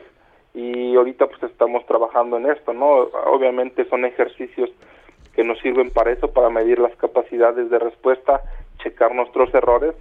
y 0.53 0.95
ahorita 0.95 1.27
pues 1.27 1.41
estamos 1.43 1.85
trabajando 1.87 2.37
en 2.37 2.47
esto, 2.47 2.73
¿no? 2.73 3.09
Obviamente 3.31 3.87
son 3.89 4.05
ejercicios 4.05 4.69
que 5.33 5.43
nos 5.43 5.59
sirven 5.59 5.91
para 5.91 6.11
eso, 6.11 6.31
para 6.31 6.49
medir 6.49 6.79
las 6.79 6.95
capacidades 6.95 7.69
de 7.69 7.79
respuesta, 7.79 8.41
checar 8.81 9.13
nuestros 9.13 9.53
errores 9.53 9.93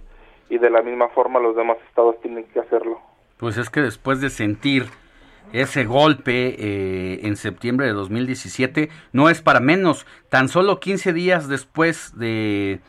y 0.49 0.57
de 0.57 0.69
la 0.69 0.81
misma 0.81 1.09
forma 1.09 1.39
los 1.39 1.55
demás 1.55 1.77
estados 1.87 2.19
tienen 2.21 2.43
que 2.45 2.59
hacerlo. 2.59 2.99
Pues 3.37 3.57
es 3.57 3.69
que 3.69 3.81
después 3.81 4.21
de 4.21 4.29
sentir 4.29 4.85
ese 5.53 5.85
golpe 5.85 6.55
eh, 6.57 7.19
en 7.23 7.35
septiembre 7.35 7.85
de 7.87 7.93
2017 7.93 8.89
no 9.13 9.29
es 9.29 9.41
para 9.41 9.59
menos, 9.59 10.05
tan 10.29 10.49
solo 10.49 10.79
15 10.79 11.13
días 11.13 11.47
después 11.47 12.17
de 12.17 12.79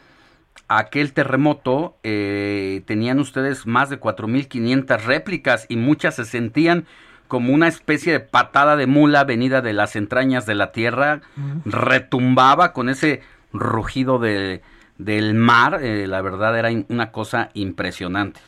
aquel 0.68 1.14
terremoto 1.14 1.96
eh, 2.02 2.82
tenían 2.86 3.18
ustedes 3.18 3.66
más 3.66 3.90
de 3.90 3.98
4.500 3.98 5.04
réplicas 5.04 5.66
y 5.68 5.76
muchas 5.76 6.16
se 6.16 6.24
sentían 6.24 6.84
como 7.26 7.52
una 7.52 7.68
especie 7.68 8.12
de 8.12 8.20
patada 8.20 8.76
de 8.76 8.86
mula 8.86 9.24
venida 9.24 9.60
de 9.60 9.72
las 9.72 9.96
entrañas 9.96 10.46
de 10.46 10.54
la 10.54 10.72
tierra, 10.72 11.20
retumbaba 11.66 12.72
con 12.72 12.88
ese 12.88 13.20
rugido 13.52 14.18
de, 14.18 14.62
del 14.96 15.34
mar, 15.34 15.80
eh, 15.82 16.06
la 16.06 16.22
verdad 16.22 16.58
era 16.58 16.70
una 16.88 17.12
cosa 17.12 17.50
impresionante. 17.52 18.40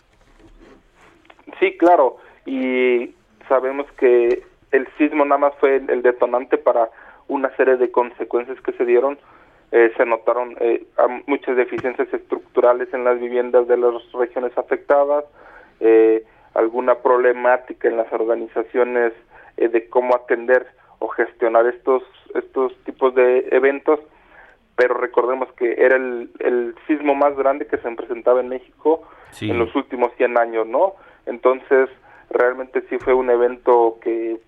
Sí, 1.59 1.77
claro, 1.77 2.17
y 2.47 3.15
sabemos 3.49 3.87
que 3.99 4.43
el 4.73 4.89
sismo 4.97 5.25
nada 5.27 5.39
más 5.39 5.53
fue 5.61 5.77
el 5.77 6.03
detonante 6.03 6.57
para 6.57 6.89
una 7.29 7.55
serie 7.57 7.77
de 7.77 7.91
consecuencias 7.91 8.59
que 8.63 8.73
se 8.73 8.85
dieron 8.87 9.19
eh, 9.73 9.93
se 9.97 10.05
notaron 10.05 10.57
eh, 10.61 10.85
muchas 11.27 11.57
deficiencias 11.57 12.13
estructurales 12.13 12.93
en 12.93 13.05
las 13.05 13.21
viviendas 13.21 13.69
de 13.69 13.77
las 13.77 13.95
regiones 14.13 14.57
afectadas, 14.59 15.25
eh, 15.79 16.25
alguna 16.55 16.97
problemática 16.97 17.89
en 17.89 17.97
las 17.97 18.13
organizaciones 18.13 19.13
de 19.57 19.89
cómo 19.89 20.17
atender 20.17 20.67
o 21.01 21.09
gestionar 21.09 21.67
estos 21.67 22.03
estos 22.35 22.75
tipos 22.85 23.15
de 23.15 23.47
eventos, 23.51 24.01
pero 24.75 24.95
recordemos 24.95 25.53
que 25.53 25.75
era 25.79 25.97
el, 25.97 26.31
el 26.39 26.75
sismo 26.87 27.15
más 27.15 27.37
grande 27.37 27.67
que 27.67 27.77
se 27.77 27.91
presentaba 27.91 28.41
en 28.41 28.49
México 28.49 29.03
en 29.41 29.59
los 29.59 29.75
últimos 29.77 30.13
100 30.17 30.39
años, 30.39 30.67
¿no? 30.67 30.95
Entonces, 31.27 31.89
realmente 32.31 32.83
sí 32.89 32.99
fue 32.99 33.15
un 33.15 33.31
evento 33.31 33.99
que 34.03 34.39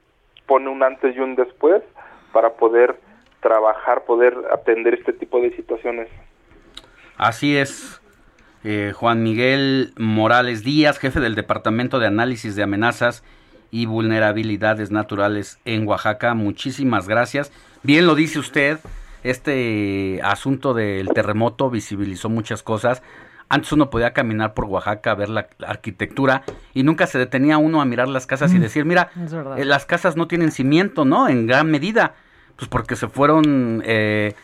pone 0.46 0.68
un 0.68 0.82
antes 0.82 1.14
y 1.14 1.20
un 1.20 1.34
después 1.34 1.82
para 2.32 2.54
poder 2.54 2.96
trabajar, 3.42 4.04
poder 4.04 4.34
atender 4.50 4.94
este 4.94 5.12
tipo 5.12 5.40
de 5.40 5.54
situaciones. 5.54 6.08
Así 7.18 7.56
es. 7.56 8.00
Eh, 8.64 8.92
Juan 8.94 9.22
Miguel 9.22 9.92
Morales 9.98 10.64
Díaz, 10.64 10.98
jefe 10.98 11.20
del 11.20 11.34
Departamento 11.34 11.98
de 11.98 12.06
Análisis 12.06 12.56
de 12.56 12.62
Amenazas 12.62 13.24
y 13.70 13.86
Vulnerabilidades 13.86 14.90
Naturales 14.90 15.58
en 15.64 15.86
Oaxaca. 15.86 16.34
Muchísimas 16.34 17.08
gracias. 17.08 17.52
Bien 17.82 18.06
lo 18.06 18.14
dice 18.14 18.38
usted, 18.38 18.78
este 19.24 20.20
asunto 20.22 20.74
del 20.74 21.08
terremoto 21.08 21.70
visibilizó 21.70 22.28
muchas 22.28 22.62
cosas. 22.62 23.02
Antes 23.48 23.72
uno 23.72 23.90
podía 23.90 24.12
caminar 24.12 24.54
por 24.54 24.66
Oaxaca 24.66 25.10
a 25.10 25.14
ver 25.14 25.28
la, 25.28 25.48
arquitectura 25.66 26.42
y 26.72 26.84
nunca 26.84 27.06
se 27.06 27.18
detenía 27.18 27.58
uno 27.58 27.82
a 27.82 27.84
mirar 27.84 28.08
las 28.08 28.26
casas 28.26 28.52
y 28.54 28.58
mm. 28.58 28.60
decir, 28.60 28.84
mira, 28.84 29.10
eh, 29.56 29.64
las 29.64 29.84
casas 29.84 30.16
no 30.16 30.28
tienen 30.28 30.52
cimiento, 30.52 31.04
¿no? 31.04 31.28
En 31.28 31.46
gran 31.46 31.70
medida 31.70 32.14
pues 32.56 32.68
porque 32.68 32.96
se 32.96 33.08
fueron 33.08 33.82
eh, 33.84 34.34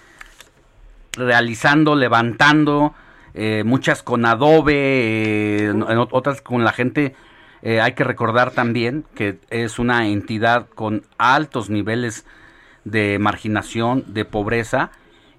realizando, 1.12 1.94
levantando, 1.94 2.94
eh, 3.34 3.62
muchas 3.64 4.02
con 4.02 4.24
adobe, 4.24 5.66
eh, 5.66 5.72
otras 6.10 6.40
con 6.40 6.64
la 6.64 6.72
gente. 6.72 7.14
hay 7.62 7.92
que 7.94 8.04
recordar 8.04 8.52
también 8.52 9.04
que 9.14 9.38
es 9.50 9.78
una 9.78 10.06
entidad 10.06 10.68
con 10.74 11.02
altos 11.18 11.70
niveles 11.70 12.24
de 12.84 13.18
marginación, 13.18 14.04
de 14.06 14.24
pobreza, 14.24 14.90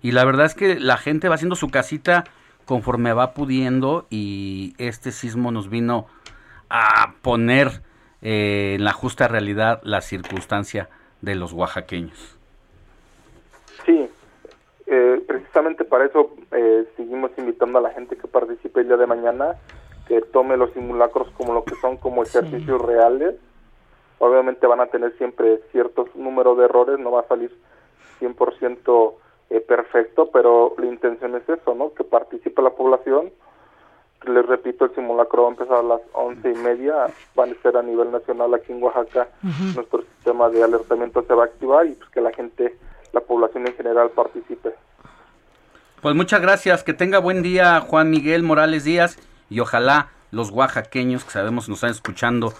y 0.01 0.11
la 0.11 0.25
verdad 0.25 0.45
es 0.45 0.53
que 0.53 0.79
la 0.79 0.97
gente 0.97 1.29
va 1.29 1.35
haciendo 1.35 1.55
su 1.55 1.69
casita 1.69 2.25
conforme 2.65 3.13
va 3.13 3.33
pudiendo 3.33 4.05
y 4.09 4.75
este 4.77 5.11
sismo 5.11 5.51
nos 5.51 5.69
vino 5.69 6.07
a 6.69 7.13
poner 7.21 7.81
en 8.21 8.83
la 8.83 8.93
justa 8.93 9.27
realidad 9.27 9.81
la 9.83 10.01
circunstancia 10.01 10.89
de 11.21 11.35
los 11.35 11.53
oaxaqueños. 11.53 12.38
Eh, 14.91 15.23
precisamente 15.27 15.85
para 15.85 16.05
eso 16.05 16.31
eh, 16.51 16.83
seguimos 16.97 17.29
invitando 17.37 17.77
a 17.77 17.81
la 17.81 17.91
gente 17.91 18.17
que 18.17 18.27
participe 18.27 18.81
el 18.81 18.87
día 18.87 18.97
de 18.97 19.05
mañana, 19.05 19.55
que 20.07 20.19
tome 20.21 20.57
los 20.57 20.71
simulacros 20.73 21.29
como 21.37 21.53
lo 21.53 21.63
que 21.63 21.75
son, 21.75 21.97
como 21.97 22.23
ejercicios 22.23 22.81
reales. 22.81 23.35
Obviamente 24.17 24.65
van 24.65 24.81
a 24.81 24.87
tener 24.87 25.15
siempre 25.19 25.61
ciertos 25.71 26.15
números 26.15 26.57
de 26.57 26.65
errores, 26.65 26.97
no 26.97 27.11
va 27.11 27.21
a 27.21 27.27
salir 27.27 27.55
100% 28.19 29.13
eh, 29.51 29.59
perfecto, 29.61 30.31
pero 30.31 30.73
la 30.79 30.87
intención 30.87 31.35
es 31.35 31.47
eso, 31.47 31.75
¿no? 31.75 31.93
Que 31.93 32.03
participe 32.03 32.59
la 32.63 32.71
población. 32.71 33.31
Les 34.25 34.45
repito, 34.47 34.85
el 34.85 34.95
simulacro 34.95 35.43
va 35.43 35.49
a 35.49 35.51
empezar 35.51 35.77
a 35.77 35.83
las 35.83 36.01
once 36.13 36.51
y 36.51 36.55
media, 36.55 37.05
van 37.35 37.51
a 37.51 37.61
ser 37.61 37.77
a 37.77 37.83
nivel 37.83 38.11
nacional 38.11 38.55
aquí 38.55 38.71
en 38.71 38.81
Oaxaca. 38.81 39.27
Nuestro 39.75 40.01
sistema 40.01 40.49
de 40.49 40.63
alertamiento 40.63 41.21
se 41.21 41.33
va 41.35 41.43
a 41.43 41.45
activar 41.45 41.85
y 41.85 41.91
pues 41.91 42.09
que 42.09 42.21
la 42.21 42.33
gente 42.33 42.75
la 43.13 43.21
población 43.21 43.67
en 43.67 43.75
general 43.75 44.09
participe. 44.11 44.73
Pues 46.01 46.15
muchas 46.15 46.41
gracias, 46.41 46.83
que 46.83 46.93
tenga 46.93 47.19
buen 47.19 47.41
día 47.41 47.81
Juan 47.81 48.09
Miguel 48.09 48.43
Morales 48.43 48.83
Díaz 48.85 49.17
y 49.49 49.59
ojalá 49.59 50.09
los 50.31 50.51
oaxaqueños 50.51 51.25
que 51.25 51.31
sabemos 51.31 51.67
nos 51.67 51.79
están 51.79 51.91
escuchando 51.91 52.53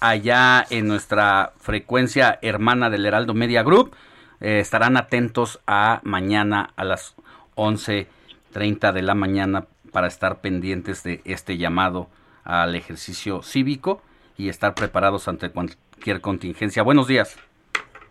allá 0.00 0.64
en 0.70 0.86
nuestra 0.86 1.52
frecuencia 1.58 2.38
hermana 2.42 2.90
del 2.90 3.06
Heraldo 3.06 3.34
Media 3.34 3.62
Group 3.62 3.94
eh, 4.40 4.60
estarán 4.60 4.96
atentos 4.96 5.60
a 5.66 6.00
mañana 6.04 6.70
a 6.76 6.84
las 6.84 7.16
11.30 7.56 8.92
de 8.92 9.02
la 9.02 9.14
mañana 9.14 9.66
para 9.90 10.06
estar 10.06 10.40
pendientes 10.40 11.02
de 11.02 11.22
este 11.24 11.56
llamado 11.56 12.08
al 12.44 12.74
ejercicio 12.74 13.42
cívico 13.42 14.02
y 14.36 14.48
estar 14.48 14.74
preparados 14.74 15.28
ante 15.28 15.50
cualquier 15.50 16.20
contingencia. 16.20 16.82
Buenos 16.82 17.06
días. 17.06 17.36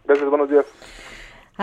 Gracias, 0.06 0.30
buenos 0.30 0.50
días. 0.50 0.66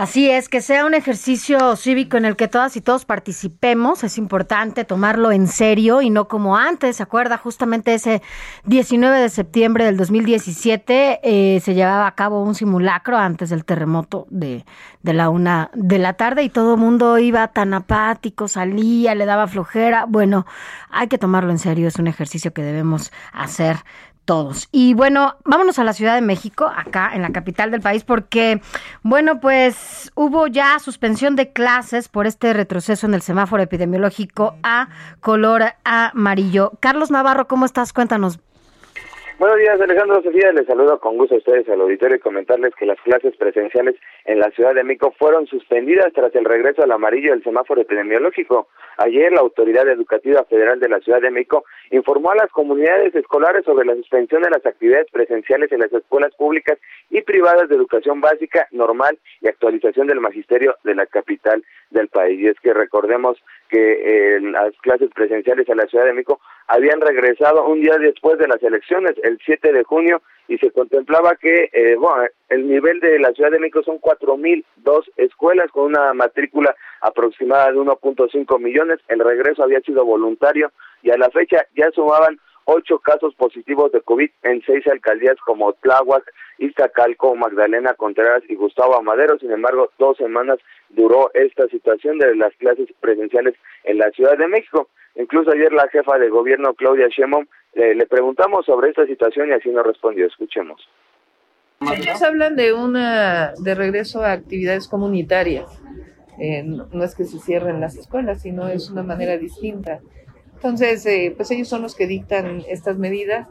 Así 0.01 0.31
es, 0.31 0.49
que 0.49 0.61
sea 0.61 0.87
un 0.87 0.95
ejercicio 0.95 1.75
cívico 1.75 2.17
en 2.17 2.25
el 2.25 2.35
que 2.35 2.47
todas 2.47 2.75
y 2.75 2.81
todos 2.81 3.05
participemos. 3.05 4.03
Es 4.03 4.17
importante 4.17 4.83
tomarlo 4.83 5.31
en 5.31 5.47
serio 5.47 6.01
y 6.01 6.09
no 6.09 6.27
como 6.27 6.57
antes. 6.57 6.95
¿Se 6.95 7.03
acuerda? 7.03 7.37
Justamente 7.37 7.93
ese 7.93 8.23
19 8.65 9.19
de 9.19 9.29
septiembre 9.29 9.85
del 9.85 9.97
2017 9.97 11.19
eh, 11.21 11.59
se 11.59 11.75
llevaba 11.75 12.07
a 12.07 12.15
cabo 12.15 12.41
un 12.41 12.55
simulacro 12.55 13.15
antes 13.15 13.51
del 13.51 13.63
terremoto 13.63 14.25
de, 14.31 14.65
de 15.03 15.13
la 15.13 15.29
una 15.29 15.69
de 15.75 15.99
la 15.99 16.13
tarde 16.13 16.41
y 16.41 16.49
todo 16.49 16.73
el 16.73 16.79
mundo 16.79 17.19
iba 17.19 17.49
tan 17.49 17.71
apático, 17.75 18.47
salía, 18.47 19.13
le 19.13 19.27
daba 19.27 19.45
flojera. 19.45 20.05
Bueno, 20.07 20.47
hay 20.89 21.09
que 21.09 21.19
tomarlo 21.19 21.51
en 21.51 21.59
serio. 21.59 21.87
Es 21.87 21.97
un 21.97 22.07
ejercicio 22.07 22.53
que 22.53 22.63
debemos 22.63 23.11
hacer 23.33 23.77
todos. 24.25 24.67
Y 24.71 24.93
bueno, 24.93 25.35
vámonos 25.45 25.79
a 25.79 25.83
la 25.83 25.93
Ciudad 25.93 26.15
de 26.15 26.21
México, 26.21 26.71
acá 26.73 27.11
en 27.13 27.21
la 27.21 27.31
capital 27.31 27.71
del 27.71 27.81
país, 27.81 28.03
porque, 28.03 28.61
bueno, 29.03 29.39
pues 29.39 30.11
hubo 30.15 30.47
ya 30.47 30.79
suspensión 30.79 31.35
de 31.35 31.51
clases 31.51 32.07
por 32.07 32.27
este 32.27 32.53
retroceso 32.53 33.07
en 33.07 33.13
el 33.13 33.21
semáforo 33.21 33.63
epidemiológico 33.63 34.55
a 34.63 34.89
color 35.19 35.73
amarillo. 35.83 36.73
Carlos 36.79 37.11
Navarro, 37.11 37.47
¿cómo 37.47 37.65
estás? 37.65 37.93
Cuéntanos. 37.93 38.39
Buenos 39.41 39.57
días, 39.57 39.81
Alejandro 39.81 40.21
Sofía. 40.21 40.51
Les 40.51 40.67
saludo 40.67 40.99
con 40.99 41.17
gusto 41.17 41.33
a 41.33 41.39
ustedes 41.39 41.67
al 41.67 41.81
auditorio 41.81 42.17
y 42.17 42.19
comentarles 42.19 42.75
que 42.75 42.85
las 42.85 43.01
clases 43.01 43.35
presenciales 43.37 43.95
en 44.25 44.37
la 44.37 44.51
Ciudad 44.51 44.75
de 44.75 44.83
México 44.83 45.15
fueron 45.17 45.47
suspendidas 45.47 46.13
tras 46.13 46.35
el 46.35 46.45
regreso 46.45 46.83
al 46.83 46.91
amarillo 46.91 47.31
del 47.31 47.43
semáforo 47.43 47.81
epidemiológico. 47.81 48.67
Ayer, 48.97 49.31
la 49.31 49.39
Autoridad 49.39 49.87
Educativa 49.87 50.43
Federal 50.43 50.79
de 50.79 50.89
la 50.89 50.99
Ciudad 50.99 51.21
de 51.21 51.31
México 51.31 51.65
informó 51.89 52.29
a 52.29 52.35
las 52.35 52.51
comunidades 52.51 53.15
escolares 53.15 53.65
sobre 53.65 53.87
la 53.87 53.95
suspensión 53.95 54.43
de 54.43 54.51
las 54.51 54.63
actividades 54.63 55.09
presenciales 55.11 55.71
en 55.71 55.79
las 55.79 55.91
escuelas 55.91 56.35
públicas 56.35 56.77
y 57.09 57.23
privadas 57.23 57.67
de 57.67 57.77
educación 57.77 58.21
básica, 58.21 58.67
normal 58.69 59.17
y 59.41 59.47
actualización 59.47 60.05
del 60.05 60.21
magisterio 60.21 60.75
de 60.83 60.93
la 60.93 61.07
capital 61.07 61.63
del 61.89 62.09
país. 62.09 62.39
Y 62.39 62.47
es 62.47 62.59
que 62.59 62.75
recordemos 62.75 63.41
que 63.71 64.35
eh, 64.35 64.41
las 64.41 64.75
clases 64.81 65.09
presenciales 65.15 65.67
en 65.69 65.77
la 65.77 65.87
Ciudad 65.87 66.05
de 66.05 66.13
México 66.13 66.41
habían 66.67 66.99
regresado 66.99 67.65
un 67.65 67.79
día 67.79 67.97
después 67.97 68.37
de 68.37 68.49
las 68.49 68.61
elecciones, 68.61 69.13
el 69.23 69.39
7 69.45 69.71
de 69.71 69.83
junio, 69.85 70.21
y 70.49 70.57
se 70.57 70.71
contemplaba 70.71 71.37
que 71.37 71.69
eh, 71.71 71.95
bueno, 71.95 72.25
el 72.49 72.67
nivel 72.67 72.99
de 72.99 73.17
la 73.19 73.31
Ciudad 73.31 73.51
de 73.51 73.59
México 73.59 73.81
son 73.83 74.01
4.002 74.01 75.09
escuelas 75.15 75.71
con 75.71 75.85
una 75.85 76.13
matrícula 76.13 76.75
aproximada 76.99 77.71
de 77.71 77.77
1.5 77.77 78.59
millones. 78.59 78.99
El 79.07 79.19
regreso 79.19 79.63
había 79.63 79.79
sido 79.79 80.03
voluntario 80.03 80.71
y 81.01 81.11
a 81.11 81.17
la 81.17 81.29
fecha 81.29 81.65
ya 81.73 81.89
sumaban 81.91 82.39
ocho 82.65 82.99
casos 82.99 83.33
positivos 83.35 83.91
de 83.91 84.01
COVID 84.01 84.29
en 84.43 84.61
seis 84.63 84.85
alcaldías 84.87 85.37
como 85.45 85.73
Tláhuac, 85.73 86.23
Iztacalco, 86.57 87.35
Magdalena 87.35 87.93
Contreras 87.95 88.43
y 88.47 88.55
Gustavo 88.55 88.95
Amadero. 88.95 89.37
Sin 89.39 89.51
embargo, 89.51 89.89
dos 89.97 90.17
semanas 90.17 90.59
duró 90.89 91.31
esta 91.33 91.67
situación 91.67 92.19
de 92.19 92.35
las 92.35 92.53
clases 92.55 92.87
presenciales 92.99 93.55
en 93.83 93.97
la 93.97 94.11
Ciudad 94.11 94.37
de 94.37 94.47
México. 94.47 94.89
Incluso 95.15 95.51
ayer 95.51 95.73
la 95.73 95.87
jefa 95.89 96.17
de 96.17 96.29
gobierno, 96.29 96.73
Claudia 96.73 97.07
Sheinbaum, 97.09 97.45
eh, 97.73 97.95
le 97.95 98.05
preguntamos 98.05 98.65
sobre 98.65 98.89
esta 98.89 99.05
situación 99.05 99.49
y 99.49 99.53
así 99.53 99.69
nos 99.69 99.85
respondió. 99.85 100.27
Escuchemos. 100.27 100.87
Ellos 101.81 102.21
hablan 102.21 102.55
de 102.55 102.73
una 102.73 103.53
de 103.57 103.75
regreso 103.75 104.21
a 104.21 104.33
actividades 104.33 104.87
comunitarias. 104.87 105.81
Eh, 106.39 106.63
no 106.63 107.03
es 107.03 107.15
que 107.15 107.25
se 107.25 107.39
cierren 107.39 107.81
las 107.81 107.95
escuelas, 107.97 108.41
sino 108.43 108.67
es 108.67 108.89
una 108.89 109.03
manera 109.03 109.37
distinta. 109.37 109.99
Entonces, 110.63 111.03
eh, 111.07 111.33
pues 111.35 111.49
ellos 111.49 111.67
son 111.67 111.81
los 111.81 111.95
que 111.95 112.05
dictan 112.05 112.61
estas 112.67 112.95
medidas. 112.99 113.47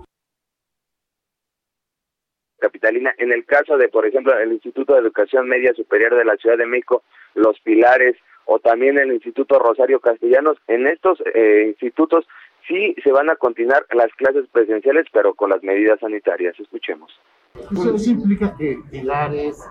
Capitalina, 2.61 3.13
en 3.19 3.33
el 3.33 3.45
caso 3.45 3.77
de, 3.77 3.89
por 3.89 4.07
ejemplo, 4.07 4.39
el 4.39 4.53
Instituto 4.53 4.95
de 4.95 5.01
Educación 5.01 5.49
Media 5.49 5.75
Superior 5.75 6.15
de 6.15 6.25
la 6.25 6.37
Ciudad 6.37 6.57
de 6.57 6.67
México, 6.67 7.03
Los 7.35 7.59
Pilares, 7.63 8.15
o 8.45 8.61
también 8.61 8.97
el 8.97 9.13
Instituto 9.13 9.59
Rosario 9.59 9.99
Castellanos. 9.99 10.59
En 10.69 10.87
estos 10.87 11.21
eh, 11.35 11.65
institutos 11.67 12.29
sí 12.69 12.95
se 13.03 13.11
van 13.11 13.29
a 13.29 13.35
continuar 13.35 13.87
las 13.93 14.13
clases 14.15 14.47
presenciales, 14.53 15.07
pero 15.13 15.35
con 15.35 15.51
las 15.51 15.65
medidas 15.65 15.99
sanitarias. 15.99 16.61
Escuchemos. 16.61 17.11
Eso 17.55 18.11
implica 18.11 18.57
que 18.57 18.79
Pilares, 18.91 19.65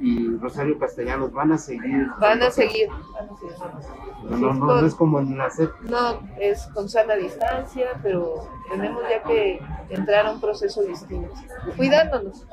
y 0.00 0.36
Rosario 0.38 0.78
Castellanos 0.78 1.32
van 1.32 1.52
a 1.52 1.58
seguir. 1.58 2.08
Van 2.20 2.42
a 2.42 2.50
seguir. 2.50 2.88
No, 4.28 4.52
no, 4.52 4.84
es 4.84 4.94
como 4.94 5.20
en 5.20 5.38
la 5.38 5.50
CEP. 5.50 5.70
No, 5.82 6.20
es 6.40 6.66
con 6.74 6.88
sana 6.88 7.14
distancia, 7.14 7.90
pero 8.02 8.48
tenemos 8.70 9.02
ya 9.08 9.22
que 9.22 9.60
entrar 9.90 10.26
a 10.26 10.32
un 10.32 10.40
proceso 10.40 10.82
distinto, 10.82 11.32
cuidándonos. 11.76 12.46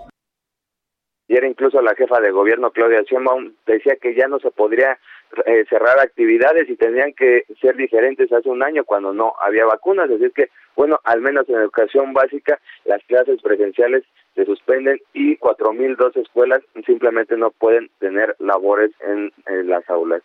Ayer 1.28 1.44
incluso 1.44 1.82
la 1.82 1.94
jefa 1.96 2.20
de 2.22 2.32
gobierno, 2.32 2.72
Claudia 2.72 3.04
Sheinbaum, 3.04 3.54
decía 3.66 3.98
que 4.02 4.16
ya 4.16 4.28
no 4.28 4.40
se 4.40 4.50
podría 4.50 4.98
eh, 5.46 5.66
cerrar 5.70 6.00
actividades 6.00 6.70
y 6.70 6.76
tendrían 6.76 7.14
que 7.14 7.44
ser 7.62 7.76
diferentes 7.76 8.32
hace 8.32 8.50
un 8.50 8.64
año 8.64 8.84
cuando 8.84 9.14
no 9.14 9.34
había 9.42 9.66
vacunas. 9.66 10.10
Es 10.10 10.20
decir 10.20 10.34
que, 10.34 10.50
bueno, 10.76 11.00
al 11.04 11.22
menos 11.22 11.48
en 11.50 11.56
educación 11.56 12.14
básica, 12.14 12.60
las 12.86 13.04
clases 13.06 13.42
presenciales 13.42 14.04
se 14.36 14.46
suspenden 14.46 15.00
y 15.14 15.38
4.002 15.38 16.16
escuelas 16.18 16.62
simplemente 16.86 17.38
no 17.38 17.52
pueden 17.52 17.90
tener 18.00 18.36
labores 18.40 18.92
en 19.02 19.32
las 19.68 19.88
aulas. 19.90 20.24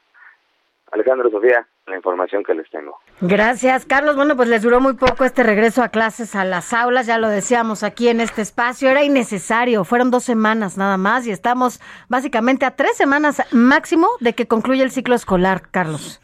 Alejandro 0.92 1.30
Sofía, 1.30 1.66
la 1.86 1.96
información 1.96 2.42
que 2.42 2.54
les 2.54 2.68
tengo. 2.70 2.98
Gracias, 3.20 3.84
Carlos. 3.84 4.16
Bueno, 4.16 4.36
pues 4.36 4.48
les 4.48 4.62
duró 4.62 4.80
muy 4.80 4.94
poco 4.94 5.24
este 5.24 5.42
regreso 5.42 5.82
a 5.82 5.88
clases 5.88 6.34
a 6.34 6.44
las 6.44 6.72
aulas, 6.72 7.06
ya 7.06 7.18
lo 7.18 7.28
decíamos 7.28 7.82
aquí 7.82 8.08
en 8.08 8.20
este 8.20 8.42
espacio, 8.42 8.88
era 8.88 9.04
innecesario, 9.04 9.84
fueron 9.84 10.10
dos 10.10 10.24
semanas 10.24 10.78
nada 10.78 10.96
más 10.96 11.26
y 11.26 11.30
estamos 11.30 11.80
básicamente 12.08 12.64
a 12.64 12.70
tres 12.72 12.96
semanas 12.96 13.42
máximo 13.52 14.08
de 14.20 14.32
que 14.32 14.46
concluya 14.46 14.82
el 14.82 14.90
ciclo 14.90 15.14
escolar, 15.14 15.62
Carlos. 15.70 16.20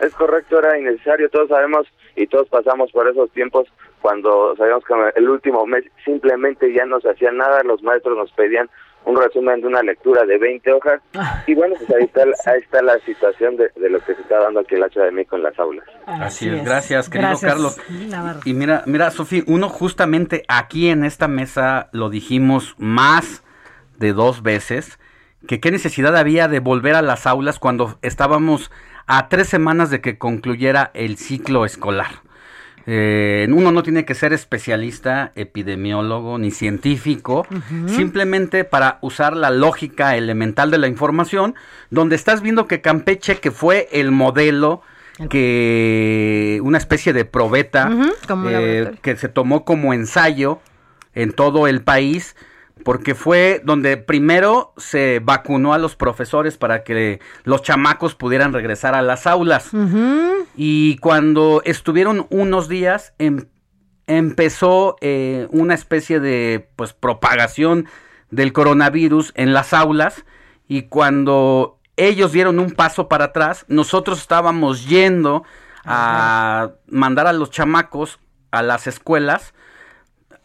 Es 0.00 0.14
correcto, 0.14 0.58
era 0.58 0.78
innecesario, 0.78 1.30
todos 1.30 1.48
sabemos 1.48 1.86
y 2.14 2.26
todos 2.26 2.48
pasamos 2.48 2.92
por 2.92 3.08
esos 3.08 3.30
tiempos 3.32 3.66
cuando 4.00 4.54
sabíamos 4.56 4.84
que 4.84 4.94
el 5.16 5.28
último 5.28 5.66
mes 5.66 5.84
simplemente 6.04 6.72
ya 6.72 6.84
no 6.86 7.00
se 7.00 7.10
hacía 7.10 7.32
nada, 7.32 7.62
los 7.64 7.82
maestros 7.82 8.16
nos 8.16 8.30
pedían 8.32 8.70
un 9.06 9.16
resumen 9.16 9.60
de 9.60 9.68
una 9.68 9.82
lectura 9.82 10.24
de 10.24 10.36
20 10.36 10.72
hojas. 10.72 11.00
Ah. 11.14 11.42
Y 11.46 11.54
bueno, 11.54 11.76
pues 11.78 11.90
ahí 11.90 12.04
está, 12.04 12.22
ahí 12.50 12.60
está 12.60 12.82
la 12.82 12.98
situación 13.00 13.56
de, 13.56 13.70
lo 13.88 14.00
que 14.00 14.14
se 14.14 14.20
está 14.20 14.40
dando 14.40 14.60
aquí 14.60 14.74
en 14.74 14.80
la 14.80 14.88
Ciudad 14.88 15.06
de 15.06 15.12
México 15.12 15.36
en 15.36 15.44
las 15.44 15.58
aulas. 15.58 15.86
Así, 16.06 16.48
es. 16.48 16.64
gracias, 16.64 17.08
querido 17.08 17.38
Carlos. 17.40 17.78
Y 18.44 18.52
mira, 18.52 18.82
mira, 18.86 19.10
Sofía, 19.12 19.44
uno 19.46 19.68
justamente 19.68 20.42
aquí 20.48 20.90
en 20.90 21.04
esta 21.04 21.28
mesa 21.28 21.88
lo 21.92 22.10
dijimos 22.10 22.74
más 22.78 23.44
de 23.96 24.12
dos 24.12 24.42
veces, 24.42 24.98
que 25.46 25.60
qué 25.60 25.70
necesidad 25.70 26.16
había 26.16 26.48
de 26.48 26.58
volver 26.58 26.96
a 26.96 27.02
las 27.02 27.26
aulas 27.26 27.60
cuando 27.60 27.98
estábamos 28.02 28.72
a 29.06 29.28
tres 29.28 29.48
semanas 29.48 29.90
de 29.90 30.00
que 30.00 30.18
concluyera 30.18 30.90
el 30.94 31.16
ciclo 31.16 31.64
escolar. 31.64 32.25
Eh, 32.88 33.48
uno 33.50 33.72
no 33.72 33.82
tiene 33.82 34.04
que 34.04 34.14
ser 34.14 34.32
especialista, 34.32 35.32
epidemiólogo 35.34 36.38
ni 36.38 36.52
científico, 36.52 37.46
simplemente 37.86 38.62
para 38.62 38.98
usar 39.02 39.36
la 39.36 39.50
lógica 39.50 40.16
elemental 40.16 40.70
de 40.70 40.78
la 40.78 40.86
información, 40.86 41.56
donde 41.90 42.14
estás 42.14 42.42
viendo 42.42 42.68
que 42.68 42.80
Campeche, 42.80 43.38
que 43.38 43.50
fue 43.50 43.88
el 43.90 44.12
modelo, 44.12 44.82
que 45.30 46.60
una 46.62 46.78
especie 46.78 47.12
de 47.12 47.24
probeta 47.24 47.90
eh, 48.48 48.92
que 49.02 49.16
se 49.16 49.28
tomó 49.28 49.64
como 49.64 49.92
ensayo 49.92 50.60
en 51.14 51.32
todo 51.32 51.66
el 51.66 51.82
país, 51.82 52.36
porque 52.86 53.16
fue 53.16 53.60
donde 53.64 53.96
primero 53.96 54.72
se 54.76 55.20
vacunó 55.20 55.74
a 55.74 55.78
los 55.78 55.96
profesores 55.96 56.56
para 56.56 56.84
que 56.84 57.18
los 57.42 57.62
chamacos 57.62 58.14
pudieran 58.14 58.52
regresar 58.52 58.94
a 58.94 59.02
las 59.02 59.26
aulas. 59.26 59.70
Y 60.54 60.96
cuando 60.98 61.62
estuvieron 61.64 62.28
unos 62.30 62.68
días, 62.68 63.12
em, 63.18 63.46
empezó 64.06 64.94
eh, 65.00 65.48
una 65.50 65.74
especie 65.74 66.20
de 66.20 66.70
pues 66.76 66.92
propagación 66.92 67.88
del 68.30 68.52
coronavirus 68.52 69.32
en 69.34 69.52
las 69.52 69.72
aulas. 69.72 70.24
Y 70.68 70.82
cuando 70.82 71.80
ellos 71.96 72.30
dieron 72.30 72.60
un 72.60 72.70
paso 72.70 73.08
para 73.08 73.24
atrás, 73.24 73.64
nosotros 73.66 74.20
estábamos 74.20 74.86
yendo 74.86 75.42
a 75.84 76.70
mandar 76.86 77.26
a 77.26 77.32
los 77.32 77.50
chamacos 77.50 78.20
a 78.52 78.62
las 78.62 78.86
escuelas 78.86 79.54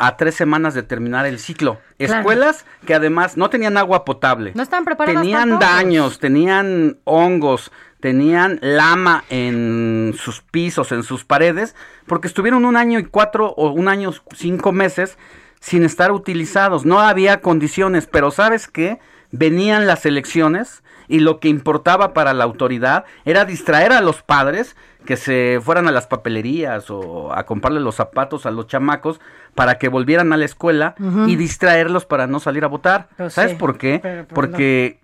a 0.01 0.17
tres 0.17 0.33
semanas 0.33 0.73
de 0.73 0.81
terminar 0.81 1.27
el 1.27 1.37
ciclo. 1.37 1.79
Escuelas 1.99 2.65
que 2.87 2.95
además 2.95 3.37
no 3.37 3.51
tenían 3.51 3.77
agua 3.77 4.03
potable. 4.03 4.51
No 4.55 4.63
estaban 4.63 4.83
preparadas. 4.83 5.21
Tenían 5.21 5.59
daños, 5.59 6.17
tenían 6.17 6.97
hongos, 7.03 7.71
tenían 7.99 8.57
lama 8.63 9.23
en 9.29 10.15
sus 10.17 10.41
pisos, 10.41 10.91
en 10.91 11.03
sus 11.03 11.23
paredes, 11.23 11.75
porque 12.07 12.27
estuvieron 12.27 12.65
un 12.65 12.77
año 12.77 12.97
y 12.97 13.05
cuatro 13.05 13.53
o 13.55 13.69
un 13.69 13.87
año 13.87 14.11
cinco 14.33 14.71
meses 14.71 15.19
sin 15.59 15.83
estar 15.83 16.11
utilizados. 16.11 16.83
No 16.83 16.99
había 16.99 17.41
condiciones, 17.41 18.07
pero 18.07 18.31
¿sabes 18.31 18.67
qué? 18.67 18.99
Venían 19.29 19.85
las 19.85 20.07
elecciones 20.07 20.81
y 21.09 21.19
lo 21.19 21.39
que 21.39 21.47
importaba 21.47 22.13
para 22.13 22.33
la 22.33 22.43
autoridad 22.43 23.05
era 23.23 23.45
distraer 23.45 23.91
a 23.91 24.01
los 24.01 24.23
padres 24.23 24.75
que 25.05 25.17
se 25.17 25.59
fueran 25.61 25.87
a 25.87 25.91
las 25.91 26.07
papelerías 26.07 26.89
o 26.89 27.33
a 27.33 27.45
comprarle 27.45 27.79
los 27.79 27.95
zapatos 27.95 28.45
a 28.45 28.51
los 28.51 28.67
chamacos 28.67 29.19
para 29.55 29.77
que 29.77 29.87
volvieran 29.89 30.31
a 30.33 30.37
la 30.37 30.45
escuela 30.45 30.95
y 31.27 31.35
distraerlos 31.35 32.05
para 32.05 32.27
no 32.27 32.39
salir 32.39 32.63
a 32.63 32.67
votar. 32.67 33.09
Pues 33.17 33.33
¿Sabes 33.33 33.55
por 33.55 33.77
qué? 33.77 33.99
Pues 34.01 34.25
Porque 34.33 34.99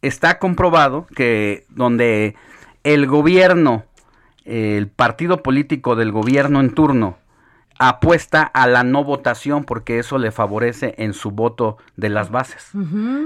está 0.00 0.38
comprobado 0.38 1.06
que 1.14 1.66
donde 1.70 2.36
el 2.84 3.06
gobierno, 3.06 3.84
el 4.44 4.88
partido 4.88 5.42
político 5.42 5.96
del 5.96 6.12
gobierno 6.12 6.60
en 6.60 6.70
turno, 6.70 7.18
apuesta 7.78 8.42
a 8.42 8.66
la 8.68 8.84
no 8.84 9.02
votación 9.02 9.64
porque 9.64 9.98
eso 9.98 10.18
le 10.18 10.30
favorece 10.30 10.94
en 10.98 11.14
su 11.14 11.30
voto 11.30 11.78
de 11.96 12.10
las 12.10 12.30
bases. 12.30 12.70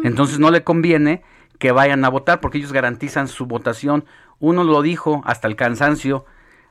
Entonces 0.03 0.39
no 0.39 0.51
le 0.51 0.65
conviene 0.65 1.23
que 1.59 1.73
vayan 1.73 2.05
a 2.05 2.09
votar 2.09 2.41
porque 2.41 2.59
ellos 2.59 2.73
garantizan 2.73 3.29
su 3.29 3.47
votación. 3.47 4.05
Uno 4.39 4.65
lo 4.65 4.83
dijo 4.83 5.23
hasta 5.25 5.49
el 5.49 5.57
cansancio 5.57 6.25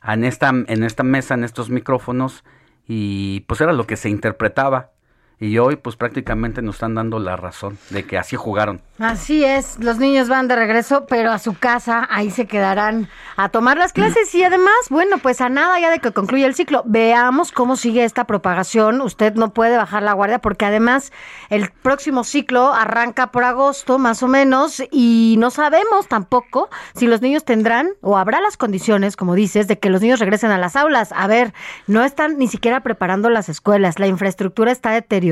en 0.04 0.24
esta, 0.24 0.50
en 0.50 0.84
esta 0.84 1.04
mesa, 1.04 1.34
en 1.34 1.44
estos 1.44 1.70
micrófonos, 1.70 2.44
y 2.88 3.42
pues 3.42 3.62
era 3.62 3.74
lo 3.74 3.88
que 3.88 3.98
se 3.98 4.10
interpretaba 4.10 4.92
y 5.40 5.58
hoy 5.58 5.76
pues 5.76 5.96
prácticamente 5.96 6.62
nos 6.62 6.76
están 6.76 6.96
dando 6.96 7.20
la 7.20 7.36
razón 7.36 7.78
de 7.90 8.06
que 8.06 8.18
así 8.18 8.36
jugaron. 8.36 8.82
Así 8.98 9.44
es, 9.44 9.78
los 9.80 9.98
niños 9.98 10.30
van 10.30 10.48
de 10.48 10.56
regreso, 10.56 11.06
pero 11.08 11.32
a 11.32 11.40
su 11.40 11.54
casa, 11.54 12.08
ahí 12.10 12.32
se 12.32 12.48
quedarán 12.48 13.10
a 13.36 13.50
tomar 13.50 13.78
las 13.78 13.92
clases 13.92 14.34
y 14.34 14.44
además, 14.44 14.74
bueno, 14.90 15.18
pues 15.18 15.42
a 15.42 15.50
nada 15.50 15.78
ya 15.82 15.90
de 15.90 16.00
que 16.00 16.12
concluya 16.12 16.48
el 16.48 16.56
ciclo. 16.56 16.82
Veamos 16.86 17.52
cómo 17.52 17.76
sigue 17.76 18.06
esta 18.06 18.24
propagación. 18.24 19.02
Usted 19.02 19.36
no 19.36 19.54
puede 19.54 19.76
bajar 19.76 20.02
la 20.04 20.14
guardia 20.14 20.40
porque 20.40 20.64
además 20.64 21.12
el 21.50 21.70
próximo 21.70 22.24
ciclo 22.24 22.74
arranca 22.74 23.32
por 23.32 23.44
agosto 23.44 24.00
más 24.00 24.24
o 24.24 24.30
menos 24.30 24.82
y 24.92 25.36
no 25.40 25.52
sabemos 25.52 26.08
tampoco 26.08 26.70
si 26.96 27.08
los 27.08 27.22
niños 27.22 27.44
tendrán 27.44 27.90
o 28.00 28.18
habrá 28.18 28.40
las 28.40 28.56
condiciones, 28.56 29.18
como 29.18 29.36
dices, 29.36 29.68
de 29.68 29.78
que 29.78 29.90
los 29.90 30.02
niños 30.02 30.20
regresen 30.20 30.52
a 30.52 30.58
las 30.58 30.78
aulas. 30.78 31.12
A 31.12 31.28
ver, 31.28 31.54
no 31.88 32.06
están 32.06 32.38
ni 32.38 32.48
siquiera 32.48 32.80
preparando 32.80 33.30
las 33.30 33.50
escuelas, 33.50 34.00
la 34.00 34.08
infraestructura 34.08 34.72
está 34.72 34.92
deteriorada, 34.92 35.25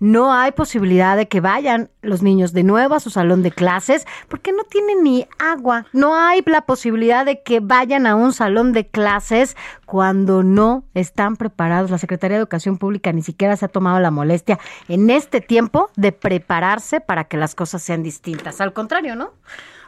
no 0.00 0.32
hay 0.32 0.52
posibilidad 0.52 1.16
de 1.16 1.28
que 1.28 1.40
vayan 1.40 1.90
los 2.02 2.22
niños 2.22 2.52
de 2.52 2.62
nuevo 2.62 2.94
a 2.94 3.00
su 3.00 3.10
salón 3.10 3.42
de 3.42 3.50
clases 3.50 4.06
porque 4.28 4.52
no 4.52 4.64
tienen 4.64 5.02
ni 5.02 5.26
agua. 5.38 5.86
No 5.92 6.16
hay 6.16 6.42
la 6.46 6.62
posibilidad 6.62 7.24
de 7.24 7.42
que 7.42 7.60
vayan 7.60 8.06
a 8.06 8.14
un 8.14 8.32
salón 8.32 8.72
de 8.72 8.86
clases 8.86 9.56
cuando 9.86 10.42
no 10.42 10.84
están 10.94 11.36
preparados. 11.36 11.90
La 11.90 11.98
Secretaría 11.98 12.36
de 12.36 12.40
Educación 12.40 12.78
Pública 12.78 13.12
ni 13.12 13.22
siquiera 13.22 13.56
se 13.56 13.66
ha 13.66 13.68
tomado 13.68 14.00
la 14.00 14.10
molestia 14.10 14.58
en 14.88 15.10
este 15.10 15.40
tiempo 15.40 15.90
de 15.96 16.12
prepararse 16.12 17.00
para 17.00 17.24
que 17.24 17.36
las 17.36 17.54
cosas 17.54 17.82
sean 17.82 18.02
distintas. 18.02 18.60
Al 18.60 18.72
contrario, 18.72 19.16
¿no? 19.16 19.32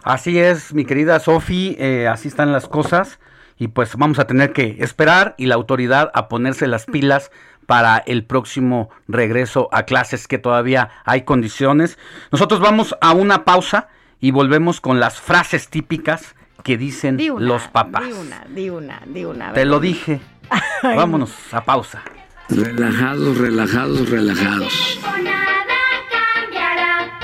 Así 0.03 0.39
es, 0.39 0.75
mi 0.75 0.85
querida 0.85 1.19
Sofi, 1.19 1.77
eh, 1.79 2.07
así 2.09 2.29
están 2.29 2.53
las 2.53 2.69
cosas 2.69 3.19
y 3.59 3.69
pues 3.69 3.97
vamos 3.97 4.19
a 4.19 4.27
tener 4.27 4.53
que 4.53 4.77
esperar 4.81 5.35
y 5.39 5.47
la 5.47 5.55
autoridad 5.55 6.11
a 6.15 6.29
ponerse 6.29 6.67
las 6.67 6.87
pilas 6.87 7.31
para 7.67 7.99
el 7.99 8.25
próximo 8.25 8.91
regreso 9.09 9.69
a 9.73 9.85
clases 9.85 10.29
que 10.29 10.39
todavía 10.39 10.91
hay 11.05 11.23
condiciones. 11.23 11.99
Nosotros 12.31 12.61
vamos 12.61 12.97
a 13.01 13.13
una 13.13 13.45
pausa 13.45 13.89
y 14.21 14.31
volvemos 14.31 14.81
con 14.81 15.01
las 15.01 15.21
frases 15.21 15.69
típicas 15.69 16.35
que 16.63 16.79
dicen 16.79 17.17
Di 17.17 17.31
una, 17.31 17.45
los 17.47 17.69
papás. 17.69 18.07
Di 18.07 18.13
una, 18.13 18.45
di 18.49 18.71
una, 18.71 19.03
di 19.07 19.25
una. 19.25 19.53
Te 19.53 19.65
lo 19.65 19.81
dije. 19.81 20.21
Vámonos 20.83 21.33
a 21.53 21.65
pausa. 21.65 22.03
Relajados, 22.49 23.39
relajados, 23.39 24.09
relajados. 24.11 25.01
Nada 25.23 25.77
cambiará. 26.11 27.19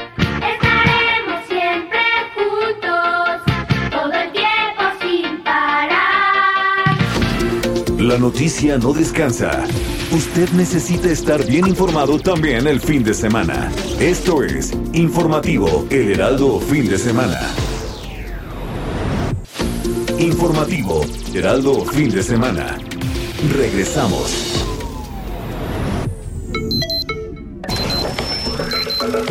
Estaremos 0.53 1.47
siempre 1.49 2.01
juntos. 2.35 3.43
Todo 3.91 4.13
el 4.13 4.33
tiempo 4.33 4.83
sin 5.01 5.43
parar. 5.43 6.97
La 7.99 8.19
noticia 8.19 8.79
no 8.79 8.93
descansa. 8.93 9.65
Usted 10.13 10.51
necesita 10.55 11.09
estar 11.09 11.47
bien 11.47 11.69
informado 11.69 12.19
también 12.19 12.67
el 12.67 12.81
fin 12.81 13.05
de 13.05 13.15
semana. 13.15 13.71
Esto 14.01 14.43
es 14.43 14.73
Informativo 14.93 15.87
El 15.89 16.11
Heraldo 16.11 16.59
Fin 16.59 16.89
de 16.89 16.99
Semana. 16.99 17.39
Informativo 20.19 21.03
Heraldo 21.33 21.85
Fin 21.85 22.11
de 22.11 22.25
Semana. 22.25 22.77
Regresamos. 23.57 24.67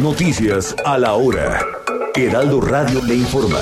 Noticias 0.02 0.74
a 0.86 0.98
la 0.98 1.12
hora. 1.12 1.60
Heraldo 2.16 2.62
Radio 2.62 3.04
le 3.04 3.16
informa. 3.16 3.60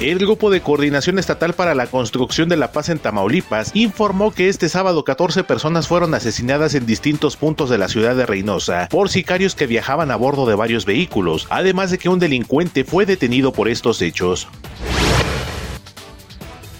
El 0.00 0.18
Grupo 0.18 0.50
de 0.50 0.60
Coordinación 0.60 1.18
Estatal 1.18 1.54
para 1.54 1.74
la 1.74 1.86
Construcción 1.86 2.50
de 2.50 2.58
la 2.58 2.72
Paz 2.72 2.90
en 2.90 2.98
Tamaulipas 2.98 3.70
informó 3.74 4.32
que 4.32 4.50
este 4.50 4.68
sábado 4.68 5.02
14 5.02 5.44
personas 5.44 5.88
fueron 5.88 6.12
asesinadas 6.12 6.74
en 6.74 6.84
distintos 6.84 7.38
puntos 7.38 7.70
de 7.70 7.78
la 7.78 7.88
ciudad 7.88 8.14
de 8.14 8.26
Reynosa 8.26 8.88
por 8.90 9.08
sicarios 9.08 9.54
que 9.54 9.66
viajaban 9.66 10.10
a 10.10 10.16
bordo 10.16 10.44
de 10.44 10.56
varios 10.56 10.84
vehículos, 10.84 11.46
además 11.48 11.90
de 11.90 11.96
que 11.96 12.10
un 12.10 12.18
delincuente 12.18 12.84
fue 12.84 13.06
detenido 13.06 13.52
por 13.52 13.68
estos 13.68 14.02
hechos. 14.02 14.46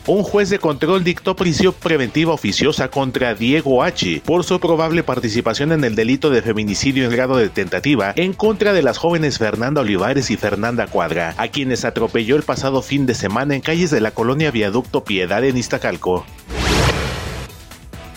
Un 0.07 0.23
juez 0.23 0.51
de 0.51 0.59
control 0.59 1.03
dictó 1.03 1.35
prisión 1.35 1.73
preventiva 1.73 2.35
oficiosa 2.35 2.89
contra 2.89 3.35
Diego 3.35 3.83
H. 3.83 4.21
por 4.27 4.45
su 4.45 4.61
probable 4.61 5.03
participación 5.03 5.73
en 5.73 5.83
el 5.83 5.95
delito 5.95 6.29
de 6.29 6.43
feminicidio 6.43 7.07
en 7.07 7.11
grado 7.11 7.39
de 7.39 7.49
tentativa 7.49 8.13
en 8.17 8.35
contra 8.35 8.75
de 8.75 8.83
las 8.83 8.99
jóvenes 8.99 9.39
Fernanda 9.39 9.81
Olivares 9.81 10.31
y 10.31 10.37
Fernanda 10.37 10.89
Cuadra, 10.89 11.35
a 11.39 11.49
quienes 11.49 11.87
atropelló 11.87 12.37
el 12.37 12.43
pasado 12.43 12.83
fin 12.83 13.07
de 13.07 13.15
semana 13.15 13.55
en 13.55 13.63
calles 13.63 13.91
de 13.91 14.03
la 14.03 14.11
colonia 14.11 14.51
Viaducto 14.51 15.05
Piedad 15.05 15.43
en 15.43 15.57
Iztacalco. 15.57 16.27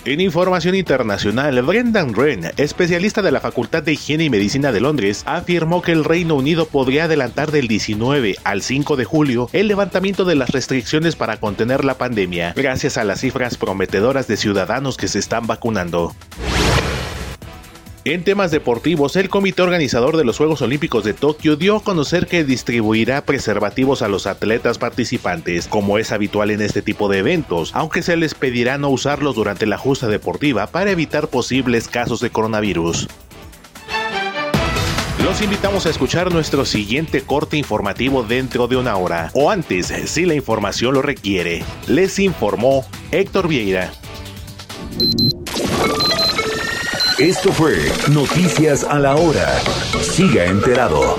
En 0.07 0.21
información 0.21 0.73
internacional, 0.73 1.61
Brendan 1.63 2.13
Wren, 2.13 2.49
especialista 2.55 3.21
de 3.21 3.29
la 3.29 3.41
Facultad 3.41 3.83
de 3.83 3.91
Higiene 3.91 4.23
y 4.23 4.29
Medicina 4.29 4.71
de 4.71 4.79
Londres, 4.79 5.23
afirmó 5.25 5.81
que 5.81 5.91
el 5.91 6.05
Reino 6.05 6.35
Unido 6.35 6.65
podría 6.65 7.03
adelantar 7.03 7.51
del 7.51 7.67
19 7.67 8.37
al 8.45 8.61
5 8.61 8.95
de 8.95 9.03
julio 9.03 9.49
el 9.51 9.67
levantamiento 9.67 10.23
de 10.23 10.35
las 10.35 10.51
restricciones 10.51 11.17
para 11.17 11.41
contener 11.41 11.83
la 11.83 11.97
pandemia, 11.97 12.53
gracias 12.55 12.97
a 12.97 13.03
las 13.03 13.19
cifras 13.19 13.57
prometedoras 13.57 14.27
de 14.27 14.37
ciudadanos 14.37 14.95
que 14.95 15.09
se 15.09 15.19
están 15.19 15.45
vacunando. 15.45 16.15
En 18.13 18.23
temas 18.23 18.51
deportivos, 18.51 19.17
el 19.17 19.27
comité 19.27 19.63
organizador 19.63 20.15
de 20.15 20.23
los 20.23 20.37
Juegos 20.37 20.61
Olímpicos 20.61 21.03
de 21.03 21.13
Tokio 21.13 21.57
dio 21.57 21.75
a 21.75 21.83
conocer 21.83 22.25
que 22.25 22.45
distribuirá 22.45 23.25
preservativos 23.25 24.01
a 24.01 24.07
los 24.07 24.27
atletas 24.27 24.77
participantes, 24.77 25.67
como 25.67 25.97
es 25.97 26.13
habitual 26.13 26.51
en 26.51 26.61
este 26.61 26.81
tipo 26.81 27.09
de 27.09 27.17
eventos, 27.17 27.71
aunque 27.73 28.01
se 28.01 28.15
les 28.15 28.33
pedirá 28.33 28.77
no 28.77 28.87
usarlos 28.87 29.35
durante 29.35 29.65
la 29.65 29.77
justa 29.77 30.07
deportiva 30.07 30.67
para 30.67 30.89
evitar 30.89 31.27
posibles 31.27 31.89
casos 31.89 32.21
de 32.21 32.29
coronavirus. 32.29 33.09
Los 35.21 35.41
invitamos 35.41 35.85
a 35.85 35.89
escuchar 35.89 36.31
nuestro 36.31 36.63
siguiente 36.63 37.23
corte 37.23 37.57
informativo 37.57 38.23
dentro 38.23 38.69
de 38.69 38.77
una 38.77 38.95
hora, 38.95 39.31
o 39.33 39.51
antes, 39.51 39.87
si 40.05 40.25
la 40.25 40.33
información 40.33 40.93
lo 40.93 41.01
requiere. 41.01 41.65
Les 41.87 42.19
informó 42.19 42.85
Héctor 43.11 43.49
Vieira. 43.49 43.91
Esto 47.19 47.51
fue 47.51 47.73
Noticias 48.13 48.83
a 48.83 48.99
la 48.99 49.15
Hora. 49.15 49.47
Siga 50.01 50.45
enterado. 50.45 51.17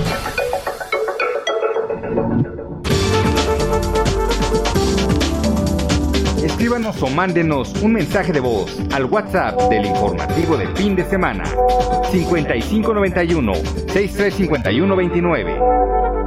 Escríbanos 6.40 7.02
o 7.02 7.08
mándenos 7.08 7.72
un 7.82 7.94
mensaje 7.94 8.32
de 8.32 8.38
voz 8.38 8.78
al 8.92 9.06
WhatsApp 9.06 9.60
del 9.70 9.86
informativo 9.86 10.56
de 10.56 10.68
fin 10.76 10.94
de 10.94 11.04
semana 11.04 11.42
5591 12.12 13.54
635129. 13.92 16.17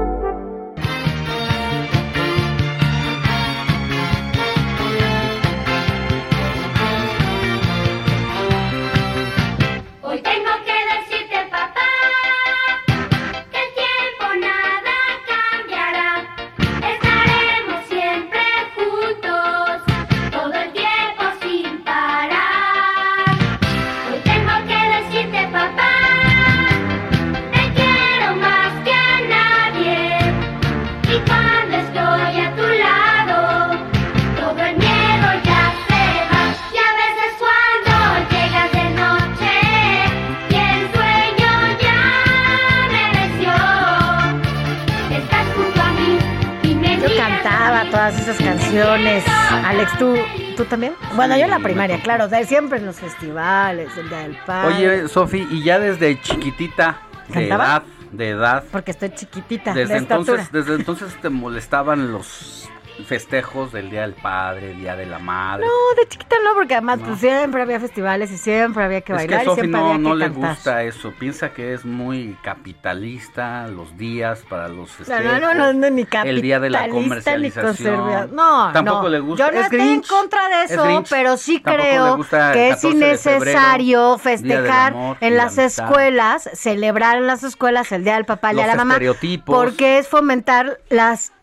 ¿Tú, 50.02 50.16
¿tú 50.58 50.66
también? 50.66 50.94
Bueno, 51.16 51.38
yo 51.38 51.44
en 51.44 51.52
la 51.52 51.60
primaria, 51.60 52.02
claro, 52.02 52.26
o 52.26 52.30
sea, 52.30 52.44
siempre 52.44 52.80
en 52.80 52.86
los 52.88 52.96
festivales, 52.96 53.96
el 53.98 54.10
Día 54.10 54.20
del 54.20 54.38
Padre. 54.46 54.76
Oye, 54.76 55.08
Sofi, 55.08 55.48
y 55.52 55.64
ya 55.64 55.78
desde 55.80 56.20
chiquitita, 56.22 56.98
de 57.28 57.34
¿Cantaba? 57.34 57.64
edad, 57.66 57.84
de 58.12 58.30
edad, 58.30 58.64
Porque 58.72 58.92
estoy 58.92 59.12
chiquitita, 59.14 59.74
desde 59.74 59.94
de 59.94 60.00
estatura. 60.00 60.42
entonces, 60.42 60.52
desde 60.52 60.76
entonces 60.76 61.22
te 61.22 61.30
molestaban 61.30 62.12
los 62.12 62.68
festejos 63.06 63.72
del 63.72 63.90
Día 63.90 64.02
del 64.02 64.14
Padre, 64.14 64.74
Día 64.74 64.96
de 64.96 65.06
la 65.06 65.20
Madre. 65.20 65.66
No, 65.66 66.02
de 66.02 66.08
chiquita 66.08 66.36
no, 66.44 66.54
porque 66.54 66.76
además 66.76 67.00
pues, 67.06 67.20
siempre 67.20 67.62
había 67.62 67.80
festivales 67.80 68.32
y 68.32 68.38
siempre 68.38 68.84
había 68.84 69.02
que 69.02 69.14
es 69.14 69.18
bailar 69.18 69.40
que 69.40 69.46
Sofi 69.46 69.62
siempre 69.62 69.80
no, 69.80 69.86
había 69.88 69.98
que 69.98 70.02
no 70.04 70.16
le 70.16 70.26
cantar. 70.32 70.50
gusta 70.50 70.84
eso, 70.84 71.12
piensa 71.20 71.54
que 71.54 71.74
es 71.74 71.86
muy 71.86 72.38
capitalista 72.44 73.68
los 73.68 73.98
días 73.98 74.44
para 74.50 74.68
los 74.68 74.92
festejos. 74.92 75.24
no, 75.24 75.40
no, 75.40 75.54
no, 75.54 75.74
no, 75.74 75.90
ni 75.90 76.08
El 76.24 76.42
día 76.42 76.60
de 76.60 76.70
la 76.70 76.80
capitalista 76.80 77.38
ni 77.38 77.52
comercialización. 77.52 78.36
No, 78.36 78.72
Tampoco 78.74 79.04
no. 79.04 79.10
le 79.10 79.20
gusta. 79.20 79.46
Yo 79.46 79.52
no 79.52 79.60
es 79.60 79.66
estoy 79.66 79.80
Grinch. 79.80 80.04
en 80.12 80.18
contra 80.18 80.50
de 80.50 80.64
Es 80.66 80.72
eso, 80.72 81.04
pero 81.10 81.38
sí 81.38 81.60
Tampoco 81.60 81.82
creo 81.82 82.54
que 82.54 82.70
es 82.70 82.76
14 82.76 82.88
de 82.88 83.18
febrero, 83.18 83.60
innecesario 83.60 84.18
festejar 84.18 84.94
Amor 84.94 85.18
en 85.22 85.38
la 85.38 85.44
las 85.46 85.58
escuelas, 85.58 86.50
celebrar 86.54 87.18
en 87.18 87.28
las 87.28 87.44
escuelas 87.44 87.92
el 87.92 88.04
Día 88.04 88.16
del 88.16 88.26
Papá 88.26 88.52
y 88.54 88.56
Los 88.56 88.64
a 88.66 88.68
la 88.68 88.76
Mamá, 88.76 89.00
porque 89.46 89.98
es 89.98 90.08
fomentar 90.08 90.80
las 90.90 91.34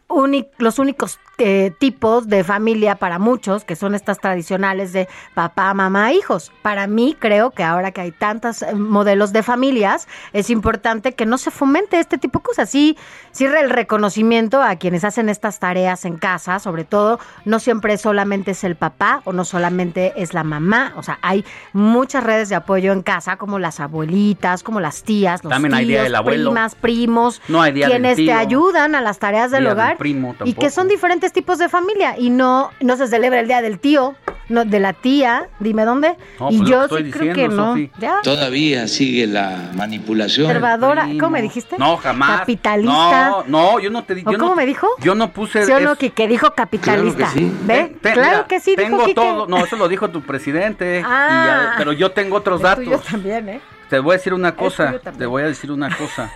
los 0.59 0.79
únicos 0.79 1.19
eh, 1.39 1.73
tipos 1.79 2.29
de 2.29 2.45
familia 2.45 2.97
para 2.97 3.19
muchos, 3.19 3.65
que 3.65 3.77
son 3.77 3.95
estas 3.95 4.19
tradicionales 4.19 4.93
de 4.93 5.09
papá, 5.35 5.73
mamá, 5.75 6.13
hijos. 6.13 6.53
Para 6.63 6.87
mí, 6.87 7.17
creo 7.19 7.51
que 7.51 7.63
ahora 7.63 7.93
que 7.93 8.01
hay 8.01 8.13
tantos 8.13 8.63
eh, 8.63 8.75
modelos 8.75 9.33
de 9.33 9.43
familias, 9.43 10.09
es 10.33 10.51
importante 10.51 11.13
que 11.13 11.27
no 11.27 11.39
se 11.39 11.51
fomente 11.51 12.01
este 12.01 12.19
tipo 12.19 12.41
de 12.41 12.43
cosas. 12.45 12.71
Sí, 12.71 12.97
sí 13.31 13.45
el 13.45 13.71
reconocimiento 13.71 14.63
a 14.63 14.77
quienes 14.77 15.05
hacen 15.05 15.29
estas 15.29 15.59
tareas 15.59 16.05
en 16.05 16.17
casa, 16.17 16.59
sobre 16.59 16.85
todo, 16.85 17.19
no 17.45 17.59
siempre 17.61 17.97
solamente 17.99 18.51
es 18.53 18.65
el 18.65 18.77
papá 18.77 19.23
o 19.25 19.33
no 19.33 19.45
solamente 19.45 20.13
es 20.17 20.35
la 20.35 20.45
mamá. 20.45 20.93
O 20.97 21.03
sea, 21.03 21.19
hay 21.23 21.45
muchas 21.73 22.25
redes 22.25 22.49
de 22.49 22.57
apoyo 22.57 22.93
en 22.93 23.03
casa, 23.03 23.37
como 23.37 23.59
las 23.59 23.81
abuelitas, 23.81 24.63
como 24.63 24.81
las 24.81 25.03
tías, 25.03 25.45
los 25.45 25.53
También 25.53 25.75
hay 25.75 25.87
día 25.87 26.03
del 26.03 26.15
abuelo. 26.15 26.51
primas, 26.51 26.75
primos, 26.75 27.43
No 27.49 27.63
hay 27.63 27.73
día 27.73 27.87
del 27.87 27.99
quienes 28.01 28.17
te 28.17 28.33
ayudan 28.33 28.95
a 28.95 29.01
las 29.01 29.19
tareas 29.19 29.51
del 29.51 29.63
Día 29.63 29.71
del 29.71 29.79
hogar 29.79 29.97
primo 29.97 30.35
y 30.45 30.55
que 30.55 30.71
son 30.71 30.89
diferentes 30.89 31.28
tipos 31.33 31.59
de 31.59 31.69
familia 31.69 32.17
y 32.19 32.31
no 32.31 32.71
no 32.81 32.97
se 32.97 33.07
celebra 33.09 33.41
el 33.41 33.49
día 33.49 33.61
del 33.63 33.79
tío, 33.79 34.15
no 34.49 34.65
de 34.65 34.81
la 34.81 34.93
tía, 34.95 35.49
dime 35.61 35.85
dónde. 35.85 36.17
No, 36.41 36.51
y 36.51 36.59
pues 36.59 36.69
yo 36.71 36.89
sí 36.89 37.11
creo 37.11 37.35
que 37.35 37.49
no. 37.49 37.77
Ya. 37.99 38.21
Todavía 38.23 38.89
sigue 38.89 39.27
la 39.27 39.71
manipulación. 39.75 40.47
Conservadora, 40.47 41.07
¿cómo 41.19 41.31
me 41.31 41.43
dijiste? 41.43 41.77
No, 41.79 41.97
jamás. 41.97 42.41
Capitalista. 42.41 43.29
No, 43.31 43.45
no, 43.47 43.81
yo 43.81 43.91
no 43.91 44.05
te 44.05 44.15
di- 44.15 44.23
¿O 44.25 44.31
yo 44.33 44.39
cómo 44.39 44.51
no- 44.51 44.57
me 44.57 44.67
dijo? 44.67 44.87
Yo 45.01 45.15
no 45.15 45.33
puse 45.33 45.65
¿Sí 45.65 45.73
o 45.73 45.81
no, 45.81 45.93
es- 45.93 45.99
que, 45.99 46.11
que 46.11 46.27
dijo 46.29 46.53
capitalista? 46.55 47.17
Claro 47.17 47.33
que 47.35 47.39
sí. 47.41 47.53
¿Ve? 47.65 47.97
Te- 48.01 48.13
claro 48.13 48.29
mira, 48.31 48.47
que 48.47 48.61
sí, 48.61 48.71
dijo 48.77 48.83
Tengo 48.83 49.05
Quique. 49.05 49.15
todo. 49.15 49.47
No, 49.47 49.59
eso 49.65 49.77
lo 49.77 49.89
dijo 49.89 50.09
tu 50.11 50.23
presidente. 50.23 51.01
y 51.01 51.03
Ah. 51.07 51.45
ya- 51.47 51.75
pero 51.77 51.93
yo 51.93 52.11
tengo 52.13 52.37
otros 52.37 52.61
datos. 52.63 53.03
también, 53.05 53.49
¿eh? 53.49 53.61
Te 53.91 53.99
voy 53.99 54.15
a 54.15 54.17
decir 54.19 54.35
una 54.35 54.55
cosa. 54.55 54.95
Te 55.19 55.27
voy 55.27 55.43
a 55.43 55.47
decir 55.47 55.71
una 55.73 55.95
cosa. 55.97 56.31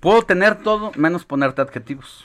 Puedo 0.00 0.22
tener 0.22 0.56
todo 0.56 0.90
menos 0.96 1.24
ponerte 1.24 1.62
adjetivos. 1.62 2.24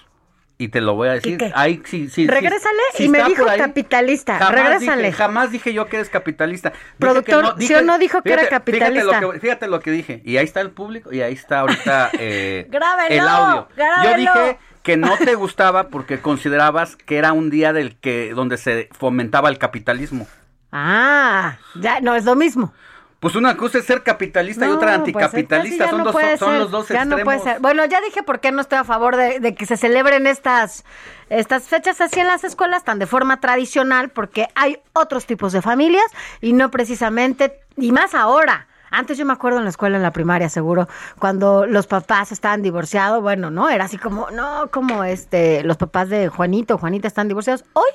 Y 0.59 0.69
te 0.69 0.81
lo 0.81 0.95
voy 0.95 1.09
a 1.09 1.13
decir. 1.13 1.51
Ahí, 1.53 1.83
sí, 1.85 2.05
sí, 2.05 2.09
sí. 2.09 2.27
Regrésale 2.27 2.81
Si 2.95 3.05
y 3.05 3.09
me 3.09 3.23
dijo 3.23 3.47
ahí, 3.47 3.59
capitalista. 3.59 4.39
Jamás 4.39 4.53
Regrésale. 4.53 5.03
dije, 5.03 5.13
jamás 5.13 5.51
dije 5.51 5.73
yo 5.73 5.85
que 5.85 5.97
eres 5.97 6.09
capitalista. 6.09 6.73
Productor, 6.97 7.55
¿sí 7.59 7.75
o 7.75 7.83
no 7.83 7.99
dijo 7.99 8.23
que 8.23 8.33
era 8.33 8.47
capitalista? 8.49 9.03
Fíjate 9.03 9.21
lo, 9.21 9.31
que, 9.31 9.39
fíjate 9.39 9.67
lo 9.67 9.79
que 9.81 9.91
dije. 9.91 10.21
Y 10.25 10.37
ahí 10.37 10.45
está 10.45 10.61
el 10.61 10.71
público 10.71 11.13
y 11.13 11.21
ahí 11.21 11.33
está 11.33 11.59
ahorita 11.59 12.09
eh, 12.19 12.65
Grábelo, 12.69 13.07
el 13.13 13.19
audio. 13.19 13.67
Yo 14.03 14.17
dije 14.17 14.57
que 14.81 14.97
no 14.97 15.15
te 15.17 15.35
gustaba 15.35 15.89
porque 15.89 16.21
considerabas 16.21 16.95
que 16.95 17.17
era 17.17 17.33
un 17.33 17.51
día 17.51 17.71
del 17.71 17.95
que 17.95 18.33
donde 18.33 18.57
se 18.57 18.89
fomentaba 18.97 19.49
el 19.49 19.59
capitalismo. 19.59 20.27
Ah, 20.71 21.57
ya 21.75 21.99
no 22.01 22.15
es 22.15 22.25
lo 22.25 22.35
mismo. 22.35 22.73
Pues 23.19 23.35
una 23.35 23.57
cosa 23.57 23.79
es 23.79 23.85
ser 23.85 24.03
capitalista 24.03 24.65
y 24.65 24.69
No, 24.69 24.75
otra 24.75 24.89
pues, 24.89 24.99
anticapitalista. 24.99 25.89
son 25.89 25.97
no 25.99 26.03
dos, 26.11 26.13
son 26.37 26.51
ser, 26.51 26.59
los 26.59 26.69
dos 26.71 26.87
ya 26.87 27.03
no 27.05 27.15
extremos. 27.17 27.23
puede 27.23 27.39
ser. 27.39 27.59
Bueno, 27.61 27.83
ya 27.85 27.99
dije 28.01 28.21
por 28.21 28.39
qué 28.39 28.51
no 28.51 28.61
estoy 28.61 28.77
a 28.77 28.83
favor 28.83 29.15
de, 29.15 29.39
de 29.39 29.55
que 29.55 29.65
se 29.65 29.75
celebren 29.75 30.27
estas, 30.27 30.85
estas 31.29 31.63
fechas 31.63 31.99
así 31.99 32.19
en 32.19 32.27
las 32.27 32.43
escuelas, 32.43 32.83
tan 32.83 32.99
de 32.99 33.07
forma 33.07 33.39
tradicional, 33.39 34.09
porque 34.09 34.47
hay 34.53 34.79
otros 34.93 35.25
tipos 35.25 35.51
de 35.51 35.63
familias 35.63 36.05
y 36.41 36.53
no 36.53 36.69
precisamente, 36.69 37.59
y 37.75 37.91
más 37.91 38.13
ahora. 38.13 38.66
Antes 38.91 39.17
yo 39.17 39.25
me 39.25 39.33
acuerdo 39.33 39.57
en 39.59 39.65
la 39.65 39.69
escuela, 39.69 39.97
en 39.97 40.03
la 40.03 40.11
primaria, 40.11 40.49
seguro, 40.49 40.87
cuando 41.19 41.65
los 41.65 41.87
papás 41.87 42.31
estaban 42.31 42.61
divorciados, 42.61 43.21
bueno, 43.21 43.51
¿no? 43.51 43.69
Era 43.69 43.85
así 43.85 43.97
como, 43.97 44.31
no, 44.31 44.69
como 44.71 45.03
este, 45.03 45.63
los 45.63 45.77
papás 45.77 46.09
de 46.09 46.29
Juanito 46.29 46.75
o 46.75 46.77
Juanita 46.77 47.07
están 47.07 47.27
divorciados. 47.27 47.65
Hoy, 47.73 47.89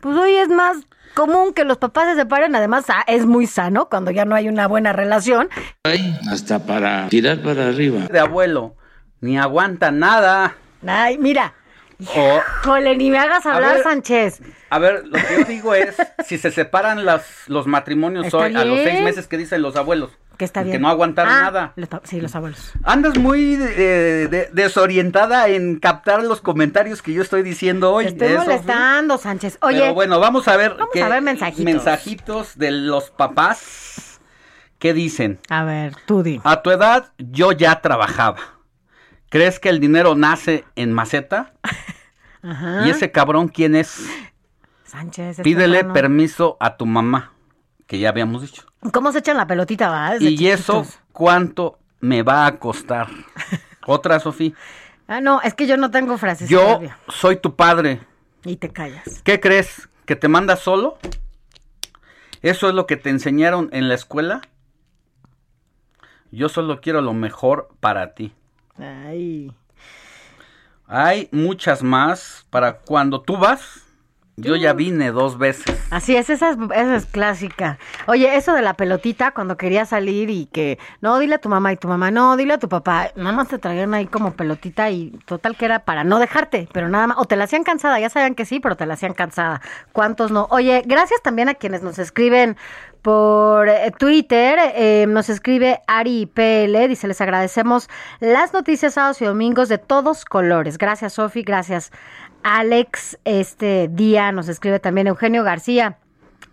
pues 0.00 0.16
hoy 0.16 0.34
es 0.34 0.48
más 0.48 0.78
común 1.14 1.52
que 1.52 1.64
los 1.64 1.78
papás 1.78 2.08
se 2.10 2.16
separen, 2.16 2.54
además 2.56 2.86
es 3.06 3.26
muy 3.26 3.46
sano 3.46 3.88
cuando 3.88 4.10
ya 4.10 4.24
no 4.24 4.34
hay 4.34 4.48
una 4.48 4.66
buena 4.66 4.92
relación. 4.92 5.48
Hay 5.84 6.18
hasta 6.30 6.60
para 6.60 7.08
tirar 7.08 7.40
para 7.42 7.68
arriba. 7.68 8.06
De 8.10 8.18
abuelo, 8.18 8.74
ni 9.20 9.38
aguanta 9.38 9.90
nada. 9.90 10.54
Ay, 10.86 11.18
mira, 11.18 11.54
O, 12.16 12.40
Jole, 12.64 12.96
ni 12.96 13.10
me 13.10 13.18
hagas 13.18 13.46
A 13.46 13.54
hablar, 13.54 13.74
ver, 13.74 13.82
Sánchez. 13.84 14.40
a 14.70 14.78
ver, 14.80 15.06
lo 15.06 15.12
que 15.12 15.38
yo 15.38 15.44
digo 15.44 15.74
es, 15.74 15.94
si 16.26 16.36
se 16.38 16.50
separan 16.50 17.04
las, 17.04 17.24
los 17.46 17.68
matrimonios 17.68 18.34
hoy 18.34 18.56
a 18.56 18.64
los 18.64 18.80
seis 18.80 19.02
meses 19.02 19.28
que 19.28 19.36
dicen 19.38 19.62
los 19.62 19.76
abuelos. 19.76 20.10
Que 20.42 20.46
está 20.46 20.64
bien. 20.64 20.72
Que 20.74 20.80
no 20.80 20.88
aguantaron 20.88 21.32
Ah, 21.32 21.40
nada. 21.40 21.72
sí, 22.02 22.20
los 22.20 22.34
abuelos. 22.34 22.72
Andas 22.82 23.16
muy 23.16 23.54
eh, 23.54 24.26
de- 24.28 24.48
desorientada 24.52 25.46
en 25.46 25.78
captar 25.78 26.24
los 26.24 26.40
comentarios 26.40 27.00
que 27.00 27.12
yo 27.12 27.22
estoy 27.22 27.44
diciendo 27.44 27.92
hoy. 27.92 28.06
Estoy 28.06 28.26
Eso, 28.32 28.42
molestando, 28.42 29.18
Sánchez. 29.18 29.58
Oye, 29.62 29.78
Pero 29.78 29.94
bueno, 29.94 30.18
vamos 30.18 30.48
a 30.48 30.56
ver. 30.56 30.74
Vamos 30.76 30.96
a 31.00 31.08
ver 31.08 31.22
mensajitos. 31.22 31.64
mensajitos 31.64 32.58
de 32.58 32.72
los 32.72 33.10
papás. 33.12 34.20
¿Qué 34.80 34.92
dicen? 34.92 35.38
a 35.48 35.62
ver, 35.62 35.94
tú 36.06 36.24
di. 36.24 36.40
A 36.42 36.60
tu 36.62 36.72
edad 36.72 37.12
yo 37.18 37.52
ya 37.52 37.80
trabajaba. 37.80 38.38
¿Crees 39.28 39.60
que 39.60 39.68
el 39.68 39.78
dinero 39.78 40.16
nace 40.16 40.64
en 40.74 40.92
maceta? 40.92 41.52
Ajá. 42.42 42.84
¿Y 42.84 42.90
ese 42.90 43.12
cabrón 43.12 43.46
quién 43.46 43.76
es? 43.76 44.04
Sánchez. 44.86 45.40
Pídele 45.44 45.84
permiso 45.84 46.56
a 46.58 46.76
tu 46.76 46.84
mamá, 46.84 47.31
que 47.92 47.98
ya 47.98 48.08
habíamos 48.08 48.40
dicho. 48.40 48.64
¿Cómo 48.90 49.12
se 49.12 49.18
echan 49.18 49.36
la 49.36 49.46
pelotita, 49.46 49.90
va? 49.90 50.12
Desde 50.12 50.30
¿Y 50.30 50.48
eso 50.48 50.86
cuánto 51.12 51.78
me 52.00 52.22
va 52.22 52.46
a 52.46 52.58
costar? 52.58 53.06
Otra, 53.86 54.18
Sofía. 54.18 54.54
Ah, 55.06 55.20
no, 55.20 55.42
es 55.42 55.52
que 55.52 55.66
yo 55.66 55.76
no 55.76 55.90
tengo 55.90 56.16
frases. 56.16 56.48
Yo 56.48 56.62
todavía. 56.62 56.96
soy 57.08 57.36
tu 57.36 57.54
padre. 57.54 58.00
Y 58.46 58.56
te 58.56 58.70
callas. 58.70 59.20
¿Qué 59.22 59.40
crees? 59.40 59.90
¿Que 60.06 60.16
te 60.16 60.26
mandas 60.26 60.60
solo? 60.60 60.96
¿Eso 62.40 62.66
es 62.66 62.74
lo 62.74 62.86
que 62.86 62.96
te 62.96 63.10
enseñaron 63.10 63.68
en 63.74 63.90
la 63.90 63.94
escuela? 63.94 64.40
Yo 66.30 66.48
solo 66.48 66.80
quiero 66.80 67.02
lo 67.02 67.12
mejor 67.12 67.68
para 67.80 68.14
ti. 68.14 68.32
Ay. 68.78 69.52
Hay 70.86 71.28
muchas 71.30 71.82
más 71.82 72.46
para 72.48 72.78
cuando 72.78 73.20
tú 73.20 73.36
vas. 73.36 73.81
Yo 74.36 74.56
ya 74.56 74.72
vine 74.72 75.12
dos 75.12 75.36
veces. 75.36 75.78
Así 75.90 76.16
es, 76.16 76.30
esa 76.30 76.50
es, 76.50 76.56
esa 76.56 76.96
es 76.96 77.04
clásica. 77.04 77.78
Oye, 78.06 78.34
eso 78.34 78.54
de 78.54 78.62
la 78.62 78.74
pelotita, 78.74 79.32
cuando 79.32 79.58
quería 79.58 79.84
salir 79.84 80.30
y 80.30 80.46
que, 80.46 80.78
no, 81.02 81.18
dile 81.18 81.34
a 81.34 81.38
tu 81.38 81.50
mamá 81.50 81.70
y 81.70 81.76
tu 81.76 81.86
mamá, 81.86 82.10
no, 82.10 82.38
dile 82.38 82.54
a 82.54 82.58
tu 82.58 82.70
papá, 82.70 83.10
nada 83.14 83.32
más 83.32 83.48
te 83.48 83.58
traían 83.58 83.92
ahí 83.92 84.06
como 84.06 84.32
pelotita 84.32 84.90
y 84.90 85.10
total 85.26 85.54
que 85.54 85.66
era 85.66 85.80
para 85.80 86.02
no 86.02 86.18
dejarte, 86.18 86.66
pero 86.72 86.88
nada 86.88 87.08
más, 87.08 87.18
o 87.18 87.26
te 87.26 87.36
la 87.36 87.44
hacían 87.44 87.62
cansada, 87.62 88.00
ya 88.00 88.08
sabían 88.08 88.34
que 88.34 88.46
sí, 88.46 88.58
pero 88.58 88.74
te 88.74 88.86
la 88.86 88.94
hacían 88.94 89.12
cansada. 89.12 89.60
¿Cuántos 89.92 90.30
no? 90.30 90.46
Oye, 90.50 90.82
gracias 90.86 91.20
también 91.20 91.50
a 91.50 91.54
quienes 91.54 91.82
nos 91.82 91.98
escriben 91.98 92.56
por 93.02 93.68
eh, 93.68 93.92
Twitter, 93.98 94.58
eh, 94.76 95.06
nos 95.08 95.28
escribe 95.28 95.80
Ari 95.88 96.26
PL, 96.26 96.88
dice, 96.88 97.08
les 97.08 97.20
agradecemos 97.20 97.90
las 98.20 98.52
noticias 98.52 98.94
sábados 98.94 99.20
y 99.20 99.24
domingos 99.24 99.68
de 99.68 99.78
todos 99.78 100.24
colores. 100.24 100.78
Gracias, 100.78 101.14
Sofi, 101.14 101.42
gracias. 101.42 101.90
Alex, 102.44 103.18
este 103.24 103.88
día 103.88 104.32
nos 104.32 104.48
escribe 104.48 104.80
también 104.80 105.06
Eugenio 105.06 105.44
García. 105.44 105.98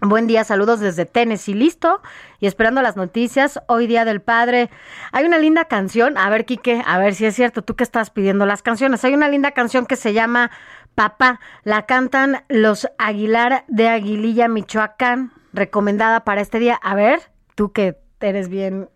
Buen 0.01 0.27
día, 0.27 0.43
saludos 0.45 0.79
desde 0.79 1.05
Tennessee, 1.05 1.53
listo 1.53 2.01
y 2.39 2.47
esperando 2.47 2.81
las 2.81 2.95
noticias. 2.95 3.59
Hoy 3.67 3.85
día 3.85 4.05
del 4.05 4.21
padre. 4.21 4.69
Hay 5.11 5.25
una 5.25 5.37
linda 5.37 5.65
canción, 5.65 6.17
a 6.17 6.29
ver, 6.29 6.45
Quique, 6.45 6.81
a 6.85 6.97
ver 6.99 7.15
si 7.15 7.25
es 7.25 7.35
cierto, 7.35 7.63
tú 7.63 7.75
que 7.75 7.83
estás 7.83 8.09
pidiendo 8.09 8.45
las 8.45 8.61
canciones. 8.61 9.03
Hay 9.03 9.13
una 9.13 9.27
linda 9.27 9.51
canción 9.51 9.85
que 9.85 9.97
se 9.97 10.13
llama 10.13 10.51
Papá, 10.95 11.39
la 11.63 11.85
cantan 11.85 12.43
los 12.47 12.87
Aguilar 12.97 13.65
de 13.67 13.89
Aguililla, 13.89 14.47
Michoacán, 14.47 15.33
recomendada 15.51 16.23
para 16.23 16.41
este 16.41 16.59
día. 16.59 16.79
A 16.81 16.95
ver, 16.95 17.19
tú 17.55 17.73
que 17.73 17.97
eres 18.21 18.47
bien, 18.47 18.89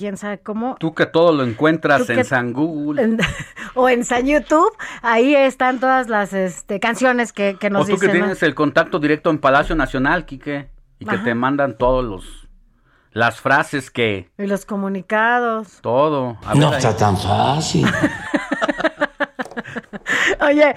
quién 0.00 0.16
sabe 0.16 0.38
cómo, 0.40 0.76
Tú 0.80 0.94
que 0.94 1.04
todo 1.04 1.30
lo 1.32 1.44
encuentras 1.44 2.06
Tú 2.06 2.12
en 2.12 2.18
que- 2.18 2.24
San 2.24 2.52
Google. 2.54 3.02
en- 3.02 3.18
o 3.74 3.86
en 3.88 4.04
San 4.06 4.26
YouTube, 4.26 4.72
ahí 5.02 5.34
están 5.36 5.78
todas 5.78 6.08
las 6.08 6.32
este, 6.32 6.80
canciones 6.80 7.34
que, 7.34 7.56
que 7.60 7.68
nos 7.68 7.82
o 7.82 7.84
tú 7.84 7.98
que 8.00 8.06
dicen. 8.06 8.20
¿no? 8.20 8.24
tienes 8.26 8.42
el 8.42 8.54
contacto 8.54 8.98
directo 8.98 9.28
en 9.28 9.38
Palacio 9.38 9.76
Nacional, 9.76 10.24
Quique. 10.24 10.70
Y 10.98 11.04
que 11.04 11.14
Ajá. 11.16 11.24
te 11.24 11.34
mandan 11.34 11.76
todos 11.78 12.02
los... 12.04 12.48
Las 13.12 13.40
frases 13.40 13.90
que... 13.90 14.30
Y 14.38 14.46
los 14.46 14.64
comunicados. 14.64 15.80
Todo. 15.82 16.38
A 16.46 16.54
No 16.54 16.70
ver, 16.70 16.78
está 16.78 16.90
ahí. 16.90 16.96
tan 16.96 17.16
fácil. 17.18 17.86
Oye, 20.46 20.74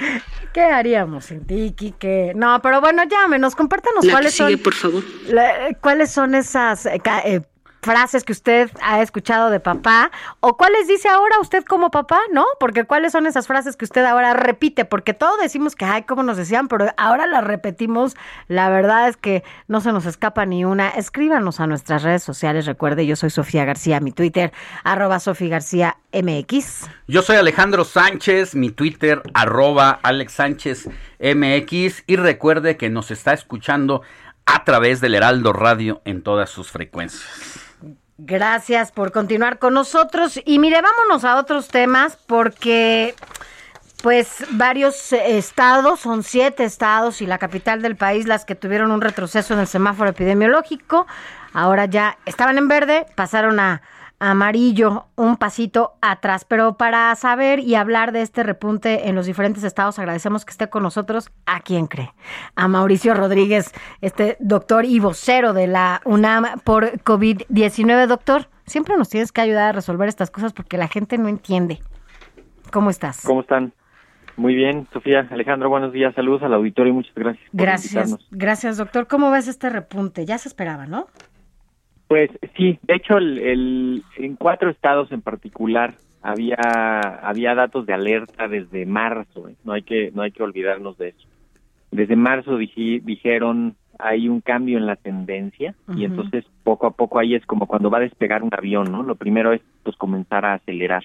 ¿Qué 0.54 0.62
haríamos 0.62 1.26
sin 1.26 1.46
ti, 1.46 1.74
Quique? 1.76 2.32
No, 2.36 2.62
pero 2.62 2.80
bueno, 2.80 3.04
llámenos, 3.10 3.56
compártanos 3.56 4.06
La 4.06 4.10
que 4.10 4.14
cuáles 4.14 4.34
sigue, 4.36 4.52
son. 4.54 4.64
por 4.64 4.74
favor. 4.74 5.04
la- 5.30 5.74
cuáles 5.82 6.12
son 6.12 6.36
esas 6.36 6.86
eh, 6.86 7.02
eh, 7.26 7.42
frases 7.84 8.24
que 8.24 8.32
usted 8.32 8.72
ha 8.82 9.02
escuchado 9.02 9.50
de 9.50 9.60
papá 9.60 10.12
o 10.40 10.58
cuáles 10.58 10.88
dice 10.88 11.10
ahora 11.10 11.40
usted 11.40 11.64
como 11.64 11.92
papá, 11.92 12.20
¿no? 12.32 12.46
Porque 12.60 12.86
cuáles 12.86 13.12
son 13.12 13.26
esas 13.26 13.48
frases 13.48 13.78
que 13.78 13.86
usted 13.86 14.04
ahora 14.06 14.34
repite, 14.34 14.86
porque 14.86 15.14
todos 15.14 15.40
decimos 15.42 15.76
que 15.76 15.86
ay, 15.86 16.04
cómo 16.04 16.24
nos 16.24 16.38
decían, 16.38 16.68
pero 16.68 16.88
ahora 16.98 17.28
las 17.28 17.44
repetimos. 17.44 18.16
La 18.48 18.70
verdad 18.70 19.08
es 19.08 19.18
que 19.18 19.44
no 19.68 19.82
se 19.82 19.92
nos 19.92 20.06
escapa 20.06 20.46
ni 20.46 20.66
una. 20.66 20.90
Escríbanos 20.90 21.60
a 21.60 21.68
nuestras 21.68 22.04
redes 22.04 22.24
sociales. 22.24 22.66
Recuerde, 22.66 23.06
yo 23.06 23.16
soy 23.16 23.30
Sofía 23.30 23.66
García, 23.66 24.00
mi 24.00 24.12
Twitter 24.12 24.52
arroba 24.84 25.20
Sofía 25.20 25.50
García 25.50 25.98
MX. 26.14 26.90
Yo 27.08 27.22
soy 27.22 27.38
Alejandro 27.38 27.84
Sánchez, 27.84 28.56
mi 28.56 28.70
Twitter, 28.70 29.22
arroba 29.34 30.00
Alex 30.04 30.34
Sánchez 30.34 30.90
MX. 31.20 32.04
Y 32.08 32.16
recuerde 32.16 32.78
que 32.78 32.90
nos 32.90 33.12
está 33.12 33.34
escuchando 33.34 34.02
a 34.46 34.64
través 34.64 35.02
del 35.02 35.16
Heraldo 35.16 35.54
Radio 35.54 36.02
en 36.06 36.22
todas 36.22 36.50
sus 36.50 36.70
frecuencias. 36.70 37.63
Gracias 38.18 38.92
por 38.92 39.12
continuar 39.12 39.60
con 39.60 39.74
nosotros. 39.74 40.40
Y 40.46 40.60
mire, 40.60 40.82
vámonos 40.82 41.24
a 41.26 41.38
otros 41.38 41.68
temas 41.68 42.18
porque 42.28 43.16
pues 44.04 44.46
varios 44.52 45.14
estados, 45.14 46.02
son 46.02 46.24
siete 46.24 46.66
estados 46.66 47.22
y 47.22 47.26
la 47.26 47.38
capital 47.38 47.82
del 47.82 47.96
país 47.96 48.28
las 48.28 48.44
que 48.44 48.54
tuvieron 48.54 48.92
un 48.92 49.00
retroceso 49.00 49.54
en 49.54 49.62
el 49.62 49.68
semáforo 49.68 50.10
epidemiológico. 50.10 51.08
Ahora 51.54 51.86
ya 51.86 52.18
estaban 52.26 52.58
en 52.58 52.68
verde, 52.68 53.06
pasaron 53.16 53.62
a 53.62 53.82
amarillo, 54.24 55.08
un 55.16 55.36
pasito 55.36 55.94
atrás. 56.02 56.46
Pero 56.46 56.78
para 56.78 57.14
saber 57.16 57.60
y 57.60 57.76
hablar 57.76 58.14
de 58.14 58.22
este 58.22 58.42
repunte 58.44 59.10
en 59.10 59.16
los 59.16 59.26
diferentes 59.26 59.64
estados, 59.64 60.00
agradecemos 60.00 60.46
que 60.46 60.52
esté 60.52 60.70
con 60.70 60.84
nosotros 60.84 61.30
a 61.46 61.60
quien 61.60 61.88
cree. 61.88 62.12
A 62.56 62.70
Mauricio 62.70 63.14
Rodríguez, 63.14 63.74
este 64.02 64.38
doctor 64.40 64.86
y 64.86 65.00
vocero 65.00 65.52
de 65.52 65.68
la 65.68 66.02
UNAM 66.06 66.60
por 66.64 67.00
COVID-19. 67.04 68.08
Doctor, 68.08 68.48
siempre 68.66 68.96
nos 68.96 69.10
tienes 69.10 69.34
que 69.34 69.42
ayudar 69.42 69.70
a 69.70 69.72
resolver 69.74 70.08
estas 70.08 70.32
cosas 70.32 70.54
porque 70.54 70.78
la 70.78 70.88
gente 70.88 71.18
no 71.18 71.28
entiende. 71.28 71.80
¿Cómo 72.72 72.90
estás? 72.90 73.24
¿Cómo 73.26 73.42
están? 73.42 73.74
Muy 74.38 74.56
bien, 74.56 74.88
Sofía, 74.94 75.28
Alejandro, 75.30 75.70
buenos 75.70 75.94
días, 75.94 76.16
saludos 76.16 76.42
al 76.42 76.54
auditorio 76.54 76.92
y 76.92 76.96
muchas 76.96 77.14
gracias. 77.14 77.46
Gracias, 77.52 78.18
gracias 78.32 78.78
doctor. 78.78 79.06
¿Cómo 79.06 79.30
ves 79.30 79.48
este 79.48 79.70
repunte? 79.70 80.26
Ya 80.26 80.38
se 80.40 80.48
esperaba, 80.48 80.88
¿no? 80.88 81.08
Pues 82.14 82.30
sí, 82.56 82.78
de 82.84 82.94
hecho, 82.94 83.18
el, 83.18 83.40
el- 83.40 84.04
en 84.18 84.36
cuatro 84.36 84.70
estados 84.70 85.12
en 85.12 85.22
particular 85.24 85.96
había 86.22 86.54
había 87.28 87.56
datos 87.56 87.88
de 87.88 87.94
alerta 87.94 88.48
desde 88.48 88.86
marzo, 88.86 89.50
¿eh? 89.50 89.56
no 89.64 89.74
hay 89.74 89.82
que 89.82 90.12
no 90.14 90.22
hay 90.22 90.30
que 90.32 90.44
olvidarnos 90.44 90.96
de 91.00 91.08
eso. 91.08 91.28
Desde 91.90 92.16
marzo 92.16 92.58
dije- 92.60 93.02
dijeron 93.04 93.74
hay 93.98 94.30
un 94.30 94.42
cambio 94.42 94.78
en 94.78 94.86
la 94.86 94.96
tendencia 94.96 95.74
y 95.96 96.06
entonces 96.06 96.46
poco 96.64 96.86
a 96.86 96.92
poco 96.92 97.18
ahí 97.18 97.34
es 97.34 97.44
como 97.48 97.66
cuando 97.66 97.90
va 97.90 97.98
a 97.98 98.02
despegar 98.02 98.44
un 98.44 98.52
avión, 98.56 98.92
¿no? 98.92 99.02
Lo 99.02 99.16
primero 99.16 99.52
es 99.52 99.62
pues 99.82 99.96
comenzar 99.98 100.46
a 100.46 100.54
acelerar 100.54 101.02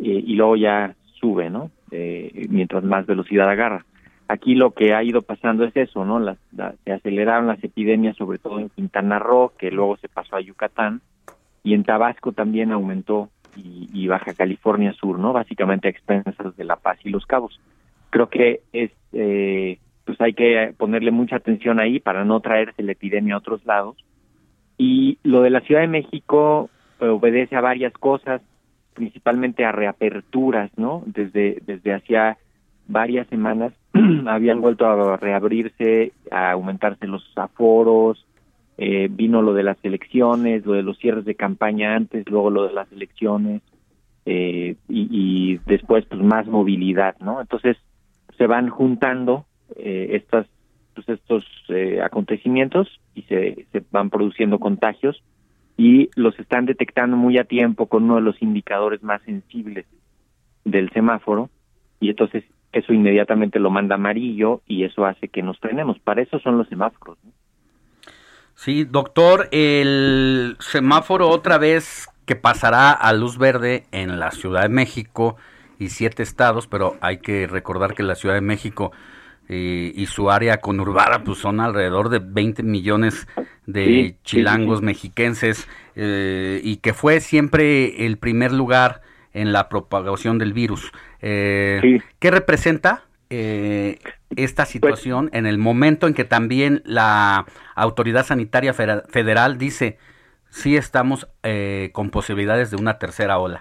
eh, 0.00 0.20
y 0.26 0.34
luego 0.34 0.56
ya 0.56 0.96
sube, 1.20 1.48
¿no? 1.48 1.70
Eh, 1.92 2.46
mientras 2.50 2.82
más 2.82 3.06
velocidad 3.06 3.48
agarra. 3.48 3.84
Aquí 4.28 4.54
lo 4.54 4.70
que 4.70 4.94
ha 4.94 5.02
ido 5.02 5.22
pasando 5.22 5.64
es 5.64 5.76
eso, 5.76 6.04
¿no? 6.04 6.18
Las, 6.18 6.38
la- 6.52 6.74
se 6.84 6.92
aceleraron 6.92 7.46
las 7.46 7.62
epidemias, 7.62 8.16
sobre 8.16 8.38
todo 8.38 8.58
en 8.58 8.70
Quintana 8.70 9.18
Roo, 9.18 9.52
que 9.58 9.70
luego 9.70 9.96
se 9.98 10.08
pasó 10.08 10.36
a 10.36 10.40
Yucatán, 10.40 11.02
y 11.62 11.74
en 11.74 11.84
Tabasco 11.84 12.32
también 12.32 12.72
aumentó, 12.72 13.30
y, 13.56 14.06
Baja 14.08 14.34
California 14.34 14.92
Sur, 14.94 15.18
¿no? 15.18 15.32
Básicamente 15.32 15.86
a 15.86 15.90
expensas 15.90 16.56
de 16.56 16.64
La 16.64 16.76
Paz 16.76 16.98
y 17.04 17.10
Los 17.10 17.24
Cabos. 17.24 17.60
Creo 18.10 18.28
que 18.28 18.62
es, 18.72 18.90
eh, 19.12 19.78
pues 20.04 20.20
hay 20.20 20.34
que 20.34 20.74
ponerle 20.76 21.12
mucha 21.12 21.36
atención 21.36 21.78
ahí 21.78 22.00
para 22.00 22.24
no 22.24 22.40
traerse 22.40 22.82
la 22.82 22.92
epidemia 22.92 23.34
a 23.34 23.38
otros 23.38 23.64
lados. 23.64 23.96
Y 24.76 25.18
lo 25.22 25.42
de 25.42 25.50
la 25.50 25.60
Ciudad 25.60 25.82
de 25.82 25.86
México 25.86 26.68
eh, 27.00 27.06
obedece 27.06 27.54
a 27.54 27.60
varias 27.60 27.92
cosas, 27.92 28.42
principalmente 28.92 29.64
a 29.64 29.70
reaperturas, 29.72 30.70
¿no? 30.76 31.02
Desde, 31.06 31.58
desde 31.64 31.92
hacía 31.94 32.38
varias 32.86 33.26
semanas 33.28 33.72
habían 34.26 34.60
vuelto 34.60 34.86
a 34.86 35.16
reabrirse, 35.16 36.12
a 36.30 36.52
aumentarse 36.52 37.06
los 37.06 37.24
aforos, 37.36 38.26
eh, 38.76 39.08
vino 39.10 39.42
lo 39.42 39.54
de 39.54 39.62
las 39.62 39.78
elecciones, 39.84 40.66
lo 40.66 40.72
de 40.72 40.82
los 40.82 40.98
cierres 40.98 41.24
de 41.24 41.34
campaña 41.34 41.94
antes, 41.94 42.28
luego 42.28 42.50
lo 42.50 42.66
de 42.66 42.72
las 42.72 42.90
elecciones, 42.92 43.62
eh, 44.26 44.76
y, 44.88 45.08
y 45.10 45.60
después 45.66 46.04
pues 46.06 46.20
más 46.20 46.46
movilidad, 46.46 47.16
¿no? 47.20 47.40
Entonces 47.40 47.76
se 48.36 48.46
van 48.46 48.68
juntando 48.68 49.46
eh, 49.76 50.10
estas 50.12 50.46
pues, 50.94 51.08
estos 51.08 51.44
eh, 51.68 52.00
acontecimientos 52.02 52.88
y 53.14 53.22
se, 53.22 53.66
se 53.72 53.82
van 53.90 54.10
produciendo 54.10 54.58
contagios 54.58 55.22
y 55.76 56.08
los 56.14 56.38
están 56.38 56.66
detectando 56.66 57.16
muy 57.16 57.38
a 57.38 57.44
tiempo 57.44 57.86
con 57.86 58.04
uno 58.04 58.16
de 58.16 58.20
los 58.22 58.40
indicadores 58.40 59.02
más 59.02 59.20
sensibles 59.22 59.86
del 60.64 60.90
semáforo 60.90 61.50
y 62.00 62.10
entonces 62.10 62.44
eso 62.74 62.92
inmediatamente 62.92 63.58
lo 63.58 63.70
manda 63.70 63.96
amarillo 63.96 64.62
y 64.66 64.84
eso 64.84 65.04
hace 65.06 65.28
que 65.28 65.42
nos 65.42 65.58
frenemos. 65.58 65.98
Para 66.00 66.22
eso 66.22 66.38
son 66.40 66.58
los 66.58 66.68
semáforos. 66.68 67.18
¿no? 67.24 67.32
Sí, 68.54 68.84
doctor, 68.84 69.48
el 69.50 70.56
semáforo 70.60 71.28
otra 71.28 71.58
vez 71.58 72.08
que 72.24 72.36
pasará 72.36 72.92
a 72.92 73.12
luz 73.12 73.36
verde 73.36 73.84
en 73.92 74.18
la 74.18 74.30
Ciudad 74.30 74.62
de 74.62 74.68
México 74.68 75.36
y 75.78 75.88
siete 75.90 76.22
estados, 76.22 76.66
pero 76.68 76.96
hay 77.00 77.18
que 77.18 77.46
recordar 77.46 77.94
que 77.94 78.02
la 78.02 78.14
Ciudad 78.14 78.36
de 78.36 78.40
México 78.40 78.92
eh, 79.48 79.92
y 79.94 80.06
su 80.06 80.30
área 80.30 80.58
conurbada 80.60 81.24
pues 81.24 81.38
son 81.38 81.60
alrededor 81.60 82.08
de 82.08 82.20
20 82.20 82.62
millones 82.62 83.26
de 83.66 83.84
Sí, 83.84 84.16
chilangos 84.24 84.78
sí, 84.80 84.80
sí. 84.80 84.86
mexiquenses 84.86 85.68
eh, 85.96 86.60
y 86.62 86.78
que 86.78 86.94
fue 86.94 87.20
siempre 87.20 88.06
el 88.06 88.18
primer 88.18 88.52
lugar 88.52 89.02
en 89.34 89.52
la 89.52 89.68
propagación 89.68 90.38
del 90.38 90.52
virus. 90.52 90.90
Eh, 91.20 92.00
¿Qué 92.18 92.30
representa 92.30 93.02
eh, 93.30 93.98
esta 94.36 94.64
situación 94.64 95.28
en 95.32 95.44
el 95.46 95.58
momento 95.58 96.06
en 96.06 96.14
que 96.14 96.24
también 96.24 96.82
la 96.84 97.44
autoridad 97.74 98.24
sanitaria 98.24 98.72
federal 98.72 99.58
dice 99.58 99.98
sí 100.50 100.76
estamos 100.76 101.28
eh, 101.42 101.90
con 101.92 102.10
posibilidades 102.10 102.70
de 102.70 102.76
una 102.76 102.98
tercera 102.98 103.38
ola? 103.38 103.60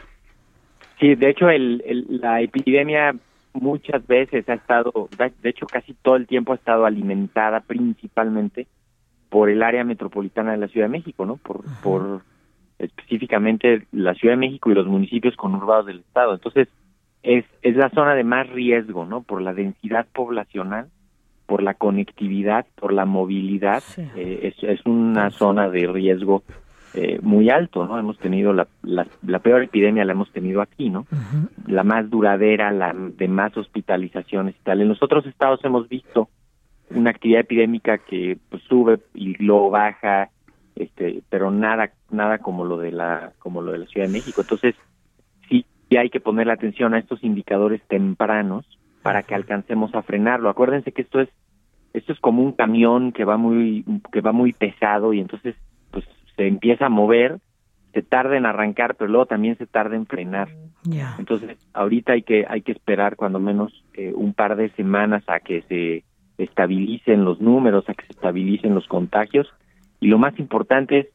Sí, 1.00 1.16
de 1.16 1.30
hecho 1.30 1.50
el, 1.50 1.84
el- 1.86 2.06
la 2.22 2.42
epidemia 2.42 3.16
muchas 3.54 4.06
veces 4.08 4.48
ha 4.50 4.54
estado, 4.54 5.10
de 5.42 5.50
hecho 5.50 5.66
casi 5.68 5.94
todo 5.96 6.16
el 6.16 6.28
tiempo 6.28 6.54
ha 6.54 6.56
estado 6.56 6.86
alimentada 6.86 7.62
principalmente 7.62 8.68
por 9.30 9.50
el 9.50 9.64
área 9.64 9.84
metropolitana 9.84 10.52
de 10.52 10.58
la 10.58 10.68
Ciudad 10.68 10.86
de 10.88 10.92
México, 10.92 11.26
¿no? 11.26 11.38
Por, 11.38 11.64
por 11.82 12.22
específicamente 12.84 13.88
la 13.92 14.14
Ciudad 14.14 14.34
de 14.34 14.40
México 14.46 14.72
y 14.72 14.76
los 14.76 14.88
municipios 14.88 15.36
conurbados 15.36 15.86
del 15.88 16.00
estado. 16.00 16.34
Entonces, 16.34 16.68
es, 17.24 17.46
es 17.62 17.76
la 17.76 17.90
zona 17.90 18.16
de 18.16 18.24
más 18.24 18.50
riesgo, 18.50 19.06
¿no? 19.06 19.22
Por 19.24 19.42
la 19.42 19.54
densidad 19.54 20.08
poblacional, 20.14 20.88
por 21.46 21.64
la 21.64 21.74
conectividad, 21.74 22.66
por 22.76 22.94
la 22.94 23.06
movilidad. 23.06 23.84
eh, 23.98 24.54
es, 24.54 24.64
es 24.64 24.86
una 24.86 25.30
zona 25.32 25.70
de 25.70 25.88
riesgo 25.88 26.44
eh, 26.96 27.20
muy 27.22 27.50
alto, 27.50 27.86
¿no? 27.88 27.98
Hemos 27.98 28.20
tenido 28.20 28.54
la, 28.54 28.68
la, 28.84 29.08
la 29.26 29.40
peor 29.40 29.64
epidemia, 29.64 30.06
la 30.06 30.12
hemos 30.12 30.32
tenido 30.32 30.62
aquí, 30.62 30.90
¿no? 30.90 31.08
La 31.68 31.84
más 31.84 32.10
duradera, 32.10 32.72
la 32.72 32.94
de 32.94 33.28
más 33.28 33.56
hospitalizaciones 33.58 34.56
y 34.56 34.64
tal. 34.64 34.82
En 34.82 34.90
los 34.90 35.02
otros 35.02 35.26
estados 35.26 35.64
hemos 35.64 35.90
visto 35.90 36.30
una 36.92 37.10
actividad 37.10 37.42
epidémica 37.42 37.98
que 37.98 38.38
pues, 38.50 38.62
sube 38.64 39.00
y 39.16 39.42
luego 39.44 39.72
baja, 39.72 40.30
este, 40.76 41.24
pero 41.30 41.52
nada, 41.52 41.92
nada 42.10 42.40
como 42.40 42.66
lo 42.66 42.78
de 42.78 42.92
la, 42.92 43.34
como 43.40 43.62
lo 43.62 43.72
de 43.72 43.80
la 43.80 43.86
Ciudad 43.86 44.08
de 44.08 44.14
México. 44.14 44.42
Entonces, 44.42 44.76
sí, 45.50 45.66
sí 45.90 45.98
hay 45.98 46.10
que 46.10 46.20
ponerle 46.20 46.54
atención 46.54 46.94
a 46.94 47.00
estos 47.00 47.24
indicadores 47.24 47.82
tempranos 47.88 48.66
para 49.02 49.24
que 49.24 49.36
alcancemos 49.36 49.94
a 49.96 50.02
frenarlo. 50.02 50.50
Acuérdense 50.50 50.92
que 50.92 51.04
esto 51.04 51.20
es, 51.20 51.30
esto 51.94 52.14
es 52.14 52.20
como 52.20 52.42
un 52.42 52.54
camión 52.54 53.12
que 53.12 53.26
va 53.26 53.38
muy, 53.38 53.86
que 54.12 54.22
va 54.22 54.32
muy 54.32 54.54
pesado 54.54 55.14
y 55.14 55.20
entonces, 55.20 55.56
pues, 55.92 56.06
se 56.36 56.48
empieza 56.48 56.88
a 56.88 56.90
mover, 56.90 57.40
se 57.94 58.02
tarda 58.02 58.36
en 58.38 58.48
arrancar, 58.48 58.96
pero 58.96 59.12
luego 59.12 59.28
también 59.28 59.58
se 59.58 59.68
tarda 59.68 59.96
en 59.96 60.08
frenar. 60.08 60.50
Entonces, 61.20 61.58
ahorita 61.74 62.14
hay 62.14 62.24
que 62.24 62.46
hay 62.50 62.62
que 62.62 62.72
esperar 62.72 63.16
cuando 63.16 63.40
menos 63.40 63.86
eh, 63.94 64.12
un 64.16 64.34
par 64.34 64.56
de 64.56 64.70
semanas 64.72 65.24
a 65.28 65.40
que 65.40 65.62
se 65.64 66.04
estabilicen 66.38 67.24
los 67.24 67.40
números, 67.40 67.88
a 67.88 67.94
que 67.94 68.06
se 68.06 68.14
estabilicen 68.14 68.74
los 68.74 68.88
contagios 68.88 69.48
y 70.04 70.08
lo 70.08 70.18
más 70.18 70.38
importante 70.40 71.00
es 71.00 71.08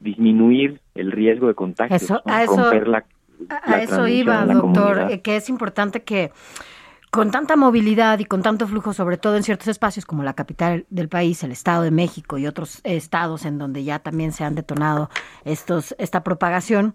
disminuir 0.00 0.80
el 0.94 1.10
riesgo 1.12 1.48
de 1.48 1.54
contagios, 1.54 2.02
Eso- 2.02 2.22
¿no? 2.24 2.32
a 2.32 2.44
eso- 2.44 2.56
romper 2.56 2.86
la, 2.88 3.04
A 3.64 3.80
eso 3.82 4.06
iba, 4.08 4.44
la 4.44 4.54
doctor, 4.54 4.94
comunidad. 4.94 5.10
eh, 5.10 5.20
que 5.20 5.36
es 5.36 5.48
importante 5.48 6.02
que 6.04 6.30
con 7.10 7.30
tanta 7.30 7.56
movilidad 7.56 8.18
y 8.18 8.24
con 8.24 8.42
tanto 8.42 8.66
flujo, 8.66 8.92
sobre 8.92 9.16
todo 9.16 9.36
en 9.36 9.42
ciertos 9.42 9.68
espacios 9.68 10.04
como 10.04 10.22
la 10.22 10.34
capital 10.34 10.84
del 10.90 11.08
país, 11.08 11.42
el 11.44 11.52
Estado 11.52 11.82
de 11.82 11.90
México 11.90 12.36
y 12.38 12.46
otros 12.46 12.80
estados 12.84 13.44
en 13.46 13.58
donde 13.58 13.84
ya 13.84 13.98
también 14.00 14.32
se 14.32 14.44
han 14.44 14.54
detonado 14.54 15.08
estos 15.44 15.94
esta 15.98 16.22
propagación, 16.22 16.94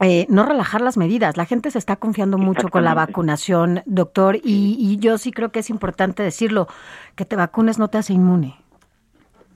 eh, 0.00 0.26
no 0.28 0.44
relajar 0.44 0.80
las 0.80 0.96
medidas. 0.96 1.36
La 1.36 1.44
gente 1.44 1.70
se 1.70 1.78
está 1.78 1.96
confiando 1.96 2.38
mucho 2.38 2.68
con 2.68 2.82
la 2.84 2.94
vacunación, 2.94 3.82
doctor, 3.86 4.36
y, 4.36 4.76
y 4.80 4.96
yo 4.98 5.16
sí 5.18 5.30
creo 5.32 5.52
que 5.52 5.60
es 5.60 5.70
importante 5.70 6.22
decirlo, 6.24 6.66
que 7.14 7.24
te 7.24 7.36
vacunes 7.36 7.78
no 7.78 7.88
te 7.88 7.98
hace 7.98 8.12
inmune. 8.14 8.56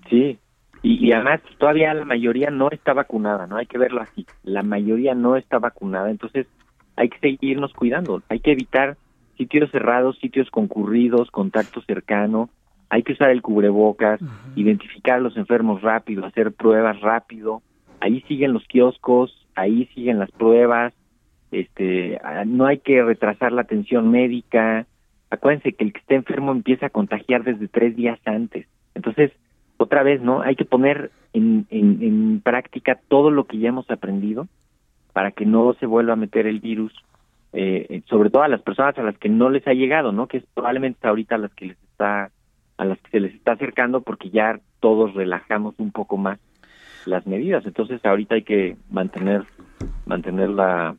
Sí, 0.08 0.38
y, 0.86 1.04
y 1.04 1.12
además 1.12 1.40
todavía 1.58 1.92
la 1.94 2.04
mayoría 2.04 2.50
no 2.50 2.70
está 2.70 2.92
vacunada, 2.92 3.48
¿no? 3.48 3.56
Hay 3.56 3.66
que 3.66 3.76
verlo 3.76 4.02
así. 4.02 4.24
La 4.44 4.62
mayoría 4.62 5.16
no 5.16 5.36
está 5.36 5.58
vacunada, 5.58 6.10
entonces 6.10 6.46
hay 6.94 7.08
que 7.08 7.18
seguirnos 7.18 7.72
cuidando. 7.72 8.22
Hay 8.28 8.38
que 8.38 8.52
evitar 8.52 8.96
sitios 9.36 9.68
cerrados, 9.72 10.16
sitios 10.20 10.48
concurridos, 10.50 11.32
contacto 11.32 11.82
cercano. 11.82 12.50
Hay 12.88 13.02
que 13.02 13.14
usar 13.14 13.30
el 13.30 13.42
cubrebocas, 13.42 14.20
identificar 14.54 15.16
a 15.16 15.20
los 15.20 15.36
enfermos 15.36 15.82
rápido, 15.82 16.24
hacer 16.24 16.52
pruebas 16.52 17.00
rápido. 17.00 17.62
Ahí 17.98 18.20
siguen 18.28 18.52
los 18.52 18.64
kioscos, 18.68 19.44
ahí 19.56 19.86
siguen 19.86 20.20
las 20.20 20.30
pruebas. 20.30 20.94
Este, 21.50 22.20
no 22.46 22.64
hay 22.66 22.78
que 22.78 23.02
retrasar 23.02 23.50
la 23.50 23.62
atención 23.62 24.12
médica. 24.12 24.86
Acuérdense 25.30 25.72
que 25.72 25.82
el 25.82 25.92
que 25.92 25.98
está 25.98 26.14
enfermo 26.14 26.52
empieza 26.52 26.86
a 26.86 26.90
contagiar 26.90 27.42
desde 27.42 27.66
tres 27.66 27.96
días 27.96 28.20
antes. 28.24 28.68
Entonces, 28.94 29.32
otra 29.78 30.02
vez, 30.02 30.20
¿no? 30.22 30.42
Hay 30.42 30.56
que 30.56 30.64
poner 30.64 31.10
en, 31.32 31.66
en, 31.70 32.02
en 32.02 32.40
práctica 32.40 32.98
todo 33.08 33.30
lo 33.30 33.44
que 33.46 33.58
ya 33.58 33.68
hemos 33.68 33.90
aprendido 33.90 34.48
para 35.12 35.30
que 35.32 35.46
no 35.46 35.74
se 35.80 35.86
vuelva 35.86 36.12
a 36.14 36.16
meter 36.16 36.46
el 36.46 36.60
virus, 36.60 36.92
eh, 37.52 38.02
sobre 38.06 38.30
todo 38.30 38.42
a 38.42 38.48
las 38.48 38.62
personas 38.62 38.98
a 38.98 39.02
las 39.02 39.16
que 39.18 39.28
no 39.28 39.48
les 39.50 39.66
ha 39.66 39.72
llegado, 39.72 40.12
¿no? 40.12 40.26
Que 40.28 40.38
es 40.38 40.44
probablemente 40.54 41.06
ahorita 41.06 41.36
a 41.36 41.38
las 41.38 41.54
que 41.54 41.66
les 41.66 41.78
está, 41.90 42.30
a 42.76 42.84
las 42.84 42.98
que 43.00 43.10
se 43.10 43.20
les 43.20 43.34
está 43.34 43.52
acercando 43.52 44.02
porque 44.02 44.30
ya 44.30 44.60
todos 44.80 45.14
relajamos 45.14 45.74
un 45.78 45.90
poco 45.90 46.16
más 46.16 46.38
las 47.06 47.26
medidas. 47.26 47.64
Entonces 47.64 48.04
ahorita 48.04 48.34
hay 48.34 48.42
que 48.42 48.76
mantener, 48.90 49.44
mantener 50.04 50.50
la, 50.50 50.96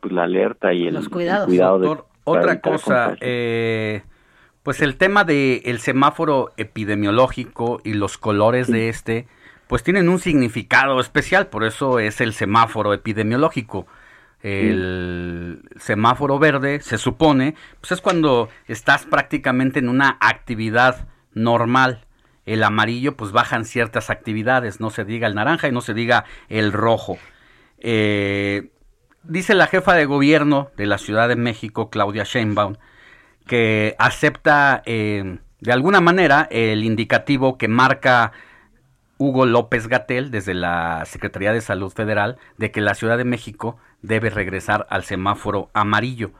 pues, 0.00 0.12
la 0.12 0.24
alerta 0.24 0.72
y 0.72 0.86
el, 0.86 0.94
Los 0.94 1.06
el 1.06 1.10
cuidados. 1.10 1.46
cuidado 1.46 1.78
de 1.80 1.86
Doctor, 1.88 2.06
para 2.24 2.40
otra 2.40 2.60
cosa, 2.60 3.16
eh, 3.20 4.02
pues 4.68 4.82
el 4.82 4.96
tema 4.96 5.24
del 5.24 5.62
el 5.64 5.80
semáforo 5.80 6.52
epidemiológico 6.58 7.80
y 7.84 7.94
los 7.94 8.18
colores 8.18 8.66
de 8.66 8.90
este, 8.90 9.26
pues 9.66 9.82
tienen 9.82 10.10
un 10.10 10.18
significado 10.18 11.00
especial, 11.00 11.46
por 11.46 11.64
eso 11.64 11.98
es 11.98 12.20
el 12.20 12.34
semáforo 12.34 12.92
epidemiológico. 12.92 13.86
El 14.42 15.62
semáforo 15.78 16.38
verde 16.38 16.82
se 16.82 16.98
supone, 16.98 17.54
pues 17.80 17.92
es 17.92 18.02
cuando 18.02 18.50
estás 18.66 19.06
prácticamente 19.06 19.78
en 19.78 19.88
una 19.88 20.18
actividad 20.20 21.08
normal. 21.32 22.04
El 22.44 22.62
amarillo, 22.62 23.16
pues 23.16 23.32
bajan 23.32 23.64
ciertas 23.64 24.10
actividades, 24.10 24.80
no 24.80 24.90
se 24.90 25.06
diga 25.06 25.28
el 25.28 25.34
naranja 25.34 25.68
y 25.68 25.72
no 25.72 25.80
se 25.80 25.94
diga 25.94 26.26
el 26.50 26.74
rojo. 26.74 27.16
Eh, 27.78 28.68
dice 29.22 29.54
la 29.54 29.66
jefa 29.66 29.94
de 29.94 30.04
gobierno 30.04 30.70
de 30.76 30.84
la 30.84 30.98
Ciudad 30.98 31.26
de 31.26 31.36
México, 31.36 31.88
Claudia 31.88 32.24
Sheinbaum, 32.24 32.74
que 33.48 33.96
acepta 33.98 34.82
eh, 34.86 35.38
de 35.60 35.72
alguna 35.72 36.00
manera 36.00 36.46
el 36.52 36.84
indicativo 36.84 37.58
que 37.58 37.66
marca 37.66 38.30
Hugo 39.18 39.44
López 39.44 39.88
Gatel 39.88 40.30
desde 40.30 40.54
la 40.54 41.02
Secretaría 41.04 41.52
de 41.52 41.60
Salud 41.60 41.92
Federal 41.92 42.38
de 42.56 42.70
que 42.70 42.80
la 42.80 42.94
Ciudad 42.94 43.18
de 43.18 43.24
México 43.24 43.76
debe 44.02 44.30
regresar 44.30 44.86
al 44.90 45.02
semáforo 45.02 45.70
amarillo. 45.72 46.30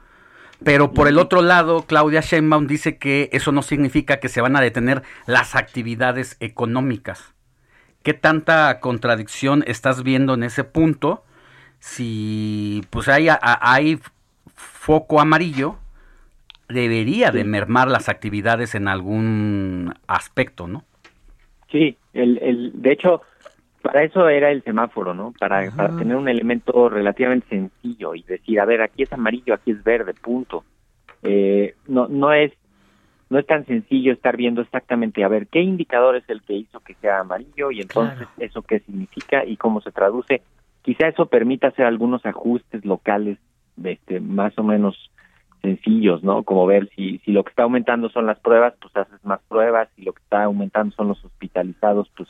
Pero 0.63 0.93
por 0.93 1.07
el 1.07 1.17
otro 1.17 1.41
lado, 1.41 1.83
Claudia 1.83 2.21
Sheinbaum 2.21 2.67
dice 2.67 2.97
que 2.97 3.29
eso 3.31 3.51
no 3.51 3.61
significa 3.61 4.19
que 4.19 4.29
se 4.29 4.41
van 4.41 4.55
a 4.55 4.61
detener 4.61 5.03
las 5.25 5.55
actividades 5.55 6.35
económicas. 6.39 7.33
¿Qué 8.03 8.13
tanta 8.13 8.79
contradicción 8.79 9.63
estás 9.67 10.03
viendo 10.03 10.33
en 10.33 10.43
ese 10.43 10.63
punto? 10.63 11.23
Si 11.79 12.83
pues 12.89 13.07
hay, 13.07 13.29
foco 14.55 15.21
amarillo, 15.21 15.77
debería 16.69 17.31
de 17.31 17.43
mermar 17.43 17.89
las 17.89 18.09
actividades 18.09 18.75
en 18.75 18.87
algún 18.87 19.93
aspecto, 20.07 20.67
¿no? 20.67 20.83
Sí, 21.71 21.97
el, 22.13 22.37
el, 22.39 22.81
de 22.81 22.91
hecho, 22.93 23.21
para 23.81 24.03
eso 24.03 24.29
era 24.29 24.51
el 24.51 24.63
semáforo, 24.63 25.13
¿no? 25.13 25.33
Para, 25.39 25.69
para 25.71 25.95
tener 25.97 26.15
un 26.15 26.29
elemento 26.29 26.89
relativamente 26.89 27.47
sencillo 27.49 28.15
y 28.15 28.23
decir, 28.23 28.59
a 28.59 28.65
ver, 28.65 28.81
aquí 28.81 29.03
es 29.03 29.13
amarillo, 29.13 29.53
aquí 29.53 29.71
es 29.71 29.83
verde, 29.83 30.13
punto. 30.13 30.63
Eh, 31.23 31.75
no, 31.87 32.07
no 32.07 32.33
es 32.33 32.53
no 33.29 33.37
es 33.37 33.45
tan 33.45 33.65
sencillo 33.65 34.11
estar 34.11 34.35
viendo 34.35 34.61
exactamente, 34.61 35.23
a 35.23 35.27
ver, 35.27 35.47
qué 35.47 35.61
indicador 35.61 36.15
es 36.15 36.27
el 36.29 36.41
que 36.41 36.53
hizo 36.53 36.79
que 36.79 36.95
sea 36.95 37.19
amarillo 37.19 37.69
y 37.69 37.81
entonces 37.81 38.27
eso 38.39 38.63
qué 38.63 38.79
significa 38.79 39.45
y 39.45 39.55
cómo 39.55 39.81
se 39.81 39.91
traduce. 39.91 40.41
Quizá 40.81 41.09
eso 41.09 41.27
permita 41.27 41.67
hacer 41.67 41.85
algunos 41.85 42.25
ajustes 42.25 42.83
locales, 42.85 43.37
este, 43.83 44.19
más 44.19 44.57
o 44.57 44.63
menos 44.63 45.11
sencillos, 45.61 46.23
¿no? 46.23 46.43
Como 46.43 46.65
ver 46.65 46.89
si, 46.95 47.19
si 47.19 47.31
lo 47.31 47.43
que 47.43 47.49
está 47.49 47.63
aumentando 47.63 48.09
son 48.09 48.25
las 48.25 48.39
pruebas, 48.39 48.73
pues 48.81 48.95
haces 48.95 49.23
más 49.23 49.41
pruebas, 49.47 49.89
si 49.95 50.03
lo 50.03 50.13
que 50.13 50.21
está 50.21 50.43
aumentando 50.43 50.95
son 50.95 51.09
los 51.09 51.23
hospitalizados, 51.23 52.09
pues 52.15 52.29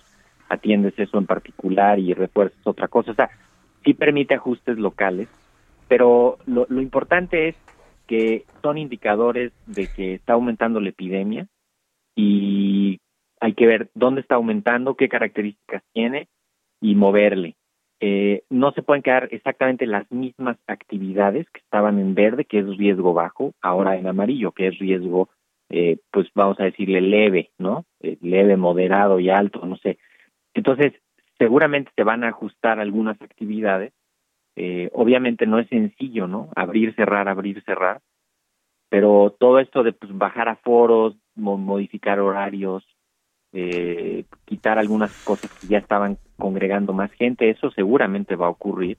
atiendes 0.49 0.97
eso 0.97 1.17
en 1.17 1.25
particular 1.25 1.99
y 1.99 2.13
refuerzas 2.13 2.59
otra 2.65 2.87
cosa. 2.87 3.11
O 3.11 3.15
sea, 3.15 3.29
sí 3.83 3.93
permite 3.93 4.35
ajustes 4.35 4.77
locales, 4.77 5.29
pero 5.87 6.37
lo, 6.45 6.65
lo 6.69 6.81
importante 6.81 7.49
es 7.49 7.55
que 8.07 8.45
son 8.63 8.77
indicadores 8.77 9.51
de 9.67 9.87
que 9.87 10.15
está 10.15 10.33
aumentando 10.33 10.79
la 10.79 10.89
epidemia 10.89 11.47
y 12.15 12.99
hay 13.39 13.53
que 13.53 13.67
ver 13.67 13.91
dónde 13.93 14.21
está 14.21 14.35
aumentando, 14.35 14.95
qué 14.95 15.07
características 15.07 15.83
tiene 15.93 16.27
y 16.81 16.95
moverle. 16.95 17.55
Eh, 18.01 18.43
no 18.49 18.71
se 18.71 18.81
pueden 18.81 19.03
quedar 19.03 19.27
exactamente 19.31 19.85
las 19.85 20.09
mismas 20.11 20.57
actividades 20.67 21.49
que 21.49 21.59
estaban 21.59 21.99
en 21.99 22.15
verde, 22.15 22.45
que 22.45 22.59
es 22.59 22.77
riesgo 22.77 23.13
bajo, 23.13 23.53
ahora 23.61 23.97
en 23.97 24.07
amarillo, 24.07 24.51
que 24.53 24.67
es 24.67 24.79
riesgo, 24.79 25.29
eh, 25.69 25.97
pues 26.11 26.27
vamos 26.33 26.59
a 26.59 26.63
decirle 26.63 27.01
leve, 27.01 27.51
¿no? 27.57 27.85
Eh, 28.01 28.17
leve, 28.21 28.55
moderado 28.57 29.19
y 29.19 29.29
alto, 29.29 29.65
no 29.65 29.75
sé. 29.77 29.97
Entonces, 30.53 30.93
seguramente 31.37 31.91
se 31.95 32.03
van 32.03 32.23
a 32.23 32.29
ajustar 32.29 32.79
algunas 32.79 33.21
actividades. 33.21 33.93
Eh, 34.55 34.89
obviamente 34.93 35.45
no 35.45 35.59
es 35.59 35.67
sencillo, 35.69 36.27
¿no? 36.27 36.49
Abrir, 36.55 36.95
cerrar, 36.95 37.29
abrir, 37.29 37.63
cerrar. 37.63 38.01
Pero 38.89 39.35
todo 39.39 39.59
esto 39.59 39.83
de 39.83 39.93
pues, 39.93 40.17
bajar 40.17 40.49
aforos, 40.49 41.15
mo- 41.35 41.57
modificar 41.57 42.19
horarios, 42.19 42.83
eh, 43.53 44.25
quitar 44.45 44.77
algunas 44.77 45.11
cosas 45.23 45.51
que 45.59 45.67
ya 45.67 45.77
estaban 45.79 46.17
congregando 46.37 46.93
más 46.93 47.11
gente, 47.11 47.49
eso 47.49 47.71
seguramente 47.71 48.35
va 48.35 48.47
a 48.47 48.51
ocurrir 48.51 48.97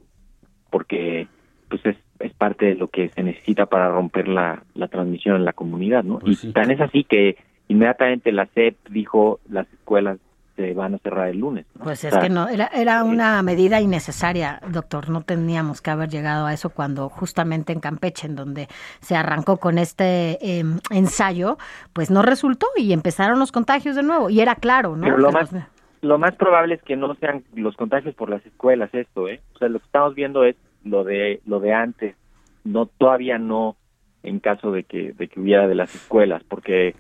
porque 0.71 1.29
pues 1.69 1.85
es, 1.87 1.97
es 2.19 2.33
parte 2.35 2.67
de 2.67 2.75
lo 2.75 2.89
que 2.89 3.09
se 3.11 3.23
necesita 3.23 3.67
para 3.67 3.89
romper 3.89 4.29
la, 4.29 4.65
la 4.75 4.89
transmisión 4.89 5.37
en 5.37 5.45
la 5.45 5.53
comunidad, 5.53 6.05
¿no? 6.05 6.19
y 6.25 6.35
tan 6.53 6.71
es 6.71 6.81
así 6.81 7.05
que 7.05 7.37
inmediatamente 7.69 8.33
la 8.33 8.47
SEP 8.47 8.77
dijo 8.89 9.41
las 9.49 9.73
escuelas 9.73 10.19
se 10.61 10.75
van 10.75 10.95
a 10.95 10.99
cerrar 10.99 11.29
el 11.29 11.39
lunes. 11.39 11.67
¿no? 11.75 11.85
Pues 11.85 12.05
O 12.05 12.09
es 12.09 12.13
sea, 12.13 12.23
que 12.23 12.29
no, 12.29 12.49
era, 12.49 12.67
era 12.69 13.03
una 13.05 13.43
medida 13.43 13.81
innecesaria, 13.81 14.61
doctor. 14.69 15.09
No 15.09 15.23
teníamos 15.23 15.81
que 15.81 15.91
haber 15.91 16.09
llegado 16.09 16.47
a 16.47 16.53
eso 16.53 16.71
cuando 16.71 17.09
justamente 17.09 17.73
en 17.73 17.81
Campeche, 17.81 18.27
en 18.27 18.37
donde 18.37 18.69
se 19.01 19.17
arrancó 19.17 19.57
con 19.59 19.79
este 19.79 20.39
eh, 20.41 20.65
ensayo, 20.91 21.57
pues 21.93 22.11
no 22.11 22.23
resultó 22.23 22.67
y 22.77 22.93
empezaron 22.93 23.39
los 23.39 23.53
contagios 23.53 23.97
de 23.97 24.03
nuevo. 24.03 24.31
Y 24.31 24.41
era 24.41 24.55
claro, 24.55 24.97
¿no? 24.97 25.05
Pero 25.05 25.19
lo 25.19 25.33
más, 25.33 25.53
los- 25.53 25.63
lo 26.03 26.19
más 26.19 26.35
probable 26.37 26.75
es 26.75 26.83
que 26.83 26.97
no 26.97 27.15
sean 27.17 27.45
los 27.55 27.77
contagios 27.77 28.15
por 28.15 28.31
las 28.31 28.45
escuelas 28.47 28.91
esto, 28.95 29.29
¿eh? 29.29 29.41
O 29.55 29.59
sea, 29.59 29.69
lo 29.69 29.79
que 29.79 29.85
estamos 29.87 30.15
viendo 30.15 30.45
es 30.45 30.57
lo 30.85 31.05
de 31.05 31.41
lo 31.47 31.61
de 31.61 31.73
antes, 31.75 32.17
no 32.65 32.87
todavía 32.87 33.39
no 33.39 33.77
en 34.23 34.39
caso 34.41 34.71
de 34.73 34.85
que 34.85 35.13
de 35.13 35.29
que 35.29 35.41
hubiera 35.41 35.67
de 35.69 35.75
las 35.75 35.95
escuelas, 35.95 36.43
porque 36.49 36.95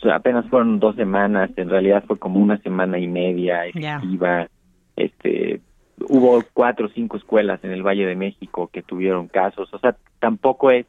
pues, 0.00 0.14
apenas 0.14 0.46
fueron 0.48 0.78
dos 0.78 0.96
semanas, 0.96 1.50
en 1.56 1.68
realidad 1.68 2.04
fue 2.06 2.18
como 2.18 2.40
una 2.40 2.58
semana 2.58 2.98
y 2.98 3.06
media 3.08 3.66
efectiva, 3.66 4.48
este 4.96 5.60
hubo 6.08 6.42
cuatro 6.52 6.86
o 6.86 6.90
cinco 6.90 7.16
escuelas 7.16 7.58
en 7.64 7.70
el 7.72 7.82
Valle 7.82 8.04
de 8.06 8.16
México 8.16 8.68
que 8.72 8.82
tuvieron 8.82 9.28
casos, 9.28 9.72
o 9.72 9.78
sea, 9.78 9.96
tampoco 10.20 10.70
es 10.70 10.86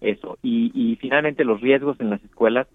eso. 0.00 0.36
Y, 0.42 0.72
y 0.74 0.96
finalmente 0.96 1.44
los 1.44 1.60
riesgos 1.60 1.98
en 2.00 2.10
las 2.10 2.22
escuelas 2.24 2.66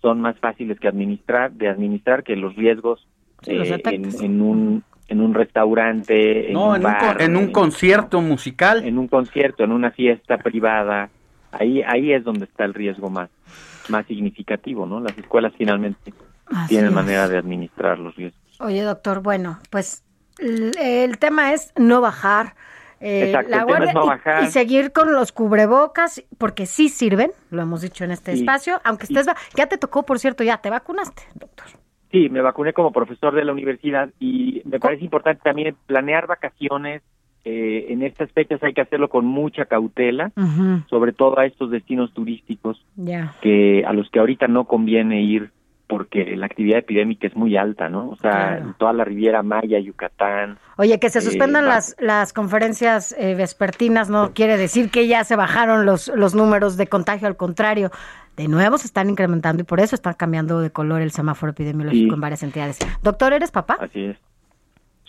son 0.00 0.20
más 0.20 0.38
fáciles 0.38 0.78
que 0.78 0.86
administrar, 0.86 1.50
de 1.52 1.68
administrar 1.68 2.22
que 2.22 2.36
los 2.36 2.54
riesgos 2.54 3.06
Sí, 3.42 3.52
eh, 3.52 3.80
en, 3.84 4.24
en 4.24 4.42
un 4.42 4.82
en 5.06 5.20
un 5.20 5.32
restaurante, 5.32 6.48
en 6.48 6.54
No, 6.54 6.70
un 6.70 6.76
en 6.76 6.86
un, 6.86 6.92
bar, 6.92 7.22
en 7.22 7.36
un 7.36 7.50
concierto 7.52 8.20
musical. 8.20 8.84
en 8.84 8.98
un 8.98 9.08
concierto, 9.08 9.64
en 9.64 9.72
una 9.72 9.90
fiesta 9.90 10.38
privada, 10.38 11.08
ahí 11.52 11.82
ahí 11.82 12.12
es 12.12 12.24
donde 12.24 12.44
está 12.44 12.64
el 12.64 12.74
riesgo 12.74 13.08
más 13.10 13.30
más 13.90 14.06
significativo, 14.06 14.86
¿no? 14.86 15.00
Las 15.00 15.16
escuelas 15.18 15.52
finalmente 15.56 16.12
Así 16.46 16.68
tienen 16.74 16.88
es. 16.90 16.94
manera 16.94 17.28
de 17.28 17.38
administrar 17.38 17.98
los 17.98 18.14
riesgos. 18.16 18.40
Oye, 18.60 18.82
doctor, 18.82 19.20
bueno, 19.22 19.58
pues 19.70 20.04
el, 20.38 21.18
tema 21.18 21.52
es 21.52 21.72
no 21.76 22.00
bajar. 22.00 22.54
eh, 23.00 23.26
Exacto, 23.26 23.50
la 23.50 23.58
el 23.58 23.66
tema 23.66 23.76
es 23.78 23.84
guardia 23.84 23.92
no 23.92 24.04
y- 24.04 24.08
bajar. 24.08 24.44
y, 24.44 24.46
seguir 24.50 24.92
con 24.92 25.12
los 25.12 25.30
cubrebocas, 25.32 26.24
porque 26.36 26.66
sí 26.66 26.88
sirven, 26.88 27.30
lo 27.50 27.62
hemos 27.62 27.80
dicho 27.82 28.02
en 28.04 28.10
este 28.10 28.32
Sí. 28.32 28.40
espacio, 28.40 28.80
aunque 28.84 29.04
estés, 29.04 29.26
ya 29.54 29.66
te 29.66 29.78
tocó, 29.78 30.02
por 30.04 30.18
cierto, 30.18 30.42
ya 30.42 30.56
te 30.58 30.70
vacunaste, 30.70 31.22
doctor. 31.34 31.66
Sí, 32.10 32.28
me 32.30 32.40
vacuné 32.40 32.72
como 32.72 32.90
profesor 32.90 33.34
de 33.34 33.44
la 33.44 33.52
universidad 33.52 34.08
y 34.18 34.62
me 34.64 34.80
parece 34.80 35.04
importante 35.04 35.42
también 35.44 35.76
planear 35.86 36.26
vacaciones 36.26 37.02
eh, 37.44 37.86
en 37.90 38.02
estas 38.02 38.30
fechas 38.32 38.62
hay 38.62 38.74
que 38.74 38.80
hacerlo 38.82 39.08
con 39.08 39.24
mucha 39.24 39.64
cautela, 39.66 40.32
sobre 40.90 41.12
todo 41.12 41.38
a 41.38 41.46
estos 41.46 41.70
destinos 41.70 42.12
turísticos 42.12 42.84
Ya. 42.96 43.34
que 43.40 43.84
a 43.86 43.92
los 43.92 44.10
que 44.10 44.18
ahorita 44.18 44.48
no 44.48 44.64
conviene 44.64 45.22
ir 45.22 45.50
porque 45.86 46.36
la 46.36 46.44
actividad 46.44 46.80
epidémica 46.80 47.26
es 47.26 47.34
muy 47.34 47.56
alta, 47.56 47.88
¿no? 47.88 48.10
O 48.10 48.16
sea, 48.16 48.58
Claro. 48.58 48.74
toda 48.78 48.92
la 48.92 49.04
Riviera 49.04 49.42
Maya, 49.42 49.78
Yucatán. 49.78 50.58
Oye, 50.76 50.98
que 51.00 51.08
se 51.08 51.20
eh, 51.20 51.22
suspendan 51.22 51.64
las, 51.64 51.96
las 51.98 52.34
conferencias 52.34 53.14
eh, 53.18 53.34
vespertinas 53.34 54.10
no 54.10 54.32
quiere 54.34 54.58
decir 54.58 54.90
que 54.90 55.06
ya 55.06 55.24
se 55.24 55.34
bajaron 55.34 55.86
los, 55.86 56.08
los 56.14 56.34
números 56.34 56.76
de 56.76 56.88
contagio, 56.88 57.26
al 57.26 57.36
contrario, 57.38 57.90
de 58.36 58.48
nuevo 58.48 58.76
se 58.76 58.86
están 58.86 59.08
incrementando 59.08 59.62
y 59.62 59.64
por 59.64 59.80
eso 59.80 59.94
están 59.94 60.12
cambiando 60.12 60.60
de 60.60 60.70
color 60.70 61.00
el 61.00 61.10
semáforo 61.10 61.52
epidemiológico 61.52 62.10
Sí. 62.10 62.14
en 62.14 62.20
varias 62.20 62.42
entidades. 62.42 62.78
Doctor, 63.02 63.32
¿eres 63.32 63.50
papá? 63.50 63.78
Así 63.80 64.04
es. 64.04 64.18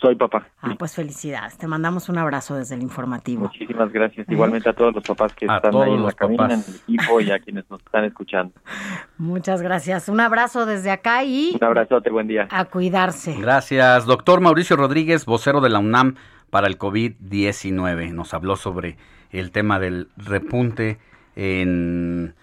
Soy 0.00 0.14
papá. 0.14 0.46
Ah, 0.62 0.74
pues 0.78 0.94
felicidades. 0.94 1.58
Te 1.58 1.66
mandamos 1.66 2.08
un 2.08 2.16
abrazo 2.16 2.54
desde 2.54 2.74
el 2.74 2.82
informativo. 2.82 3.42
Muchísimas 3.42 3.92
gracias. 3.92 4.26
Igualmente 4.30 4.70
a 4.70 4.72
todos 4.72 4.94
los 4.94 5.04
papás 5.04 5.34
que 5.34 5.46
A 5.46 5.56
están 5.56 5.74
ahí 5.76 5.90
en 5.90 5.96
la 5.96 6.02
los 6.02 6.14
cabina, 6.14 6.44
en 6.54 6.64
el 6.66 6.74
equipo 6.76 7.20
y 7.20 7.30
a 7.30 7.38
quienes 7.38 7.68
nos 7.68 7.80
están 7.80 8.04
escuchando. 8.04 8.54
Muchas 9.18 9.60
gracias. 9.60 10.08
Un 10.08 10.20
abrazo 10.20 10.64
desde 10.64 10.90
acá 10.90 11.22
y 11.24 11.52
Un 11.60 11.64
abrazote, 11.64 12.08
buen 12.10 12.28
día. 12.28 12.48
a 12.50 12.64
cuidarse. 12.64 13.36
Gracias, 13.38 14.06
doctor 14.06 14.40
Mauricio 14.40 14.76
Rodríguez, 14.76 15.26
vocero 15.26 15.60
de 15.60 15.68
la 15.68 15.80
UNAM 15.80 16.14
para 16.48 16.66
el 16.66 16.78
COVID-19. 16.78 18.12
Nos 18.12 18.32
habló 18.32 18.56
sobre 18.56 18.96
el 19.30 19.50
tema 19.50 19.78
del 19.78 20.08
repunte 20.16 20.98
en 21.36 22.34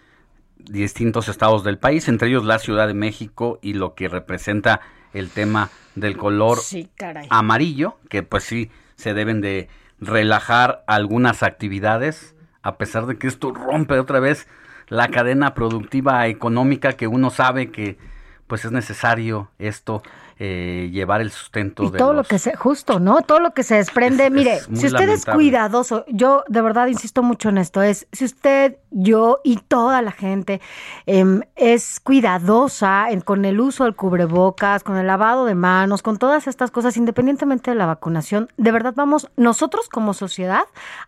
distintos 0.60 1.28
estados 1.28 1.64
del 1.64 1.78
país, 1.80 2.08
entre 2.08 2.30
ellos 2.30 2.46
la 2.46 2.60
Ciudad 2.60 2.88
de 2.88 2.94
México 2.94 3.58
y 3.62 3.74
lo 3.74 3.96
que 3.96 4.08
representa 4.08 4.82
el 5.14 5.30
tema 5.30 5.70
del 6.00 6.18
color 6.18 6.60
Sí, 6.60 6.90
amarillo, 7.30 7.98
que 8.10 8.24
pues 8.24 8.44
sí 8.44 8.70
se 8.96 9.14
deben 9.14 9.42
de 9.42 9.68
relajar 10.00 10.84
algunas 10.88 11.44
actividades, 11.44 12.36
a 12.62 12.78
pesar 12.78 13.06
de 13.06 13.18
que 13.18 13.28
esto 13.28 13.52
rompe 13.52 14.00
otra 14.00 14.20
vez 14.20 14.48
la 14.88 15.10
cadena 15.10 15.54
productiva 15.54 16.28
económica 16.28 16.94
que 16.94 17.08
uno 17.08 17.30
sabe 17.30 17.72
que 17.72 17.98
pues 18.48 18.64
es 18.64 18.72
necesario 18.72 19.52
esto 19.60 20.02
eh, 20.40 20.90
llevar 20.92 21.22
el 21.22 21.32
sustento 21.32 21.84
Y 21.84 21.90
de 21.92 21.98
todo 21.98 22.14
lo 22.14 22.24
que 22.24 22.38
se, 22.40 22.56
justo, 22.56 23.00
¿no? 23.00 23.22
Todo 23.22 23.40
lo 23.40 23.52
que 23.54 23.64
se 23.64 23.76
desprende. 23.76 24.26
Es- 24.26 24.32
Mire, 24.32 24.54
es 24.58 24.66
si 24.80 24.88
usted 24.88 25.10
es 25.10 25.26
cuidadoso, 25.26 26.06
yo 26.08 26.44
de 26.48 26.62
verdad 26.62 26.88
insisto 26.88 27.24
mucho 27.24 27.50
en 27.50 27.58
esto, 27.58 27.82
es 27.82 28.08
si 28.12 28.26
usted, 28.26 28.78
yo 28.92 29.40
y 29.44 29.58
toda 29.58 30.02
la 30.02 30.12
gente 30.12 30.62
em, 31.06 31.42
es 31.56 32.00
cuidadosa 32.00 33.10
en- 33.10 33.22
con 33.22 33.46
el 33.46 33.60
uso 33.60 33.84
del 33.86 33.96
cubrebocas, 33.96 34.84
con 34.84 34.98
el 34.98 35.08
lavado 35.08 35.46
de 35.46 35.56
manos, 35.56 36.02
con 36.02 36.18
todas 36.18 36.48
estas 36.48 36.72
cosas, 36.72 36.98
independientemente 36.98 37.72
de 37.72 37.76
la 37.78 37.86
vacunación, 37.86 38.50
de 38.58 38.72
verdad 38.72 38.94
vamos 38.96 39.30
nosotros 39.38 39.90
como 39.90 40.14
sociedad 40.14 40.64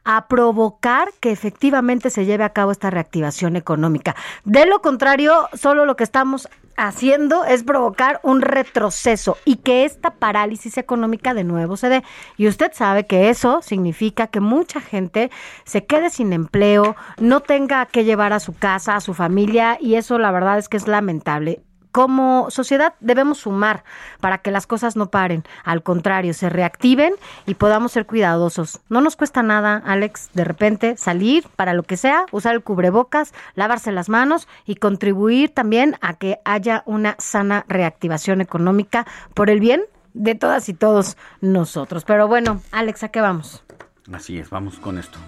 a 0.05 0.27
provocar 0.27 1.09
que 1.19 1.31
efectivamente 1.31 2.09
se 2.09 2.25
lleve 2.25 2.43
a 2.43 2.49
cabo 2.49 2.71
esta 2.71 2.89
reactivación 2.89 3.55
económica. 3.55 4.15
De 4.43 4.65
lo 4.65 4.81
contrario, 4.81 5.47
solo 5.53 5.85
lo 5.85 5.95
que 5.95 6.03
estamos 6.03 6.47
haciendo 6.87 7.45
es 7.45 7.63
provocar 7.63 8.19
un 8.23 8.41
retroceso 8.41 9.37
y 9.45 9.57
que 9.57 9.85
esta 9.85 10.11
parálisis 10.11 10.77
económica 10.77 11.33
de 11.33 11.43
nuevo 11.43 11.77
se 11.77 11.89
dé. 11.89 12.03
Y 12.37 12.47
usted 12.47 12.71
sabe 12.73 13.05
que 13.05 13.29
eso 13.29 13.61
significa 13.61 14.27
que 14.27 14.39
mucha 14.39 14.79
gente 14.79 15.29
se 15.65 15.85
quede 15.85 16.09
sin 16.09 16.33
empleo, 16.33 16.95
no 17.19 17.41
tenga 17.41 17.85
que 17.85 18.05
llevar 18.05 18.33
a 18.33 18.39
su 18.39 18.53
casa, 18.55 18.95
a 18.95 19.01
su 19.01 19.13
familia, 19.13 19.77
y 19.79 19.95
eso 19.95 20.17
la 20.17 20.31
verdad 20.31 20.57
es 20.57 20.69
que 20.69 20.77
es 20.77 20.87
lamentable. 20.87 21.61
Como 21.91 22.51
sociedad 22.51 22.93
debemos 22.99 23.39
sumar 23.39 23.83
para 24.19 24.37
que 24.39 24.51
las 24.51 24.67
cosas 24.67 24.95
no 24.95 25.09
paren, 25.09 25.43
al 25.63 25.81
contrario, 25.81 26.33
se 26.33 26.49
reactiven 26.49 27.13
y 27.47 27.55
podamos 27.55 27.91
ser 27.93 28.05
cuidadosos. 28.05 28.79
No 28.89 29.01
nos 29.01 29.15
cuesta 29.15 29.41
nada, 29.41 29.81
Alex, 29.85 30.29
de 30.33 30.43
repente 30.43 30.97
salir 30.97 31.47
para 31.55 31.73
lo 31.73 31.83
que 31.83 31.97
sea, 31.97 32.25
usar 32.31 32.53
el 32.53 32.63
cubrebocas, 32.63 33.33
lavarse 33.55 33.91
las 33.91 34.07
manos 34.07 34.47
y 34.65 34.75
contribuir 34.75 35.53
también 35.53 35.95
a 36.01 36.13
que 36.13 36.39
haya 36.45 36.83
una 36.85 37.15
sana 37.17 37.65
reactivación 37.67 38.41
económica 38.41 39.07
por 39.33 39.49
el 39.49 39.59
bien 39.59 39.81
de 40.13 40.35
todas 40.35 40.69
y 40.69 40.73
todos 40.73 41.17
nosotros. 41.41 42.05
Pero 42.05 42.27
bueno, 42.27 42.61
Alex, 42.71 43.03
¿a 43.03 43.09
qué 43.09 43.21
vamos? 43.21 43.63
Así 44.11 44.37
es, 44.37 44.49
vamos 44.49 44.79
con 44.79 44.97
esto. 44.97 45.19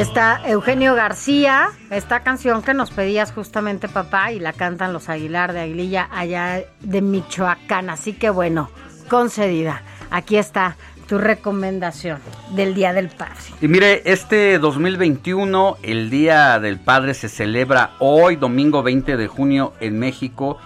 Está 0.00 0.40
Eugenio 0.46 0.94
García, 0.94 1.68
esta 1.90 2.20
canción 2.20 2.62
que 2.62 2.72
nos 2.72 2.90
pedías 2.90 3.32
justamente 3.32 3.88
papá 3.88 4.32
y 4.32 4.40
la 4.40 4.54
cantan 4.54 4.92
los 4.94 5.08
Aguilar 5.10 5.52
de 5.52 5.60
Aguililla 5.60 6.08
allá 6.10 6.64
de 6.80 7.02
Michoacán. 7.02 7.90
Así 7.90 8.14
que 8.14 8.30
bueno, 8.30 8.70
concedida. 9.08 9.82
Aquí 10.10 10.36
está 10.36 10.76
tu 11.06 11.18
recomendación 11.18 12.18
del 12.54 12.74
Día 12.74 12.92
del 12.92 13.08
Padre. 13.08 13.34
Y 13.60 13.68
mire, 13.68 14.02
este 14.06 14.58
2021, 14.58 15.76
el 15.82 16.08
Día 16.08 16.58
del 16.60 16.78
Padre 16.78 17.14
se 17.14 17.28
celebra 17.28 17.92
hoy, 17.98 18.36
domingo 18.36 18.82
20 18.82 19.16
de 19.16 19.26
junio, 19.26 19.74
en 19.80 19.98
México 19.98 20.56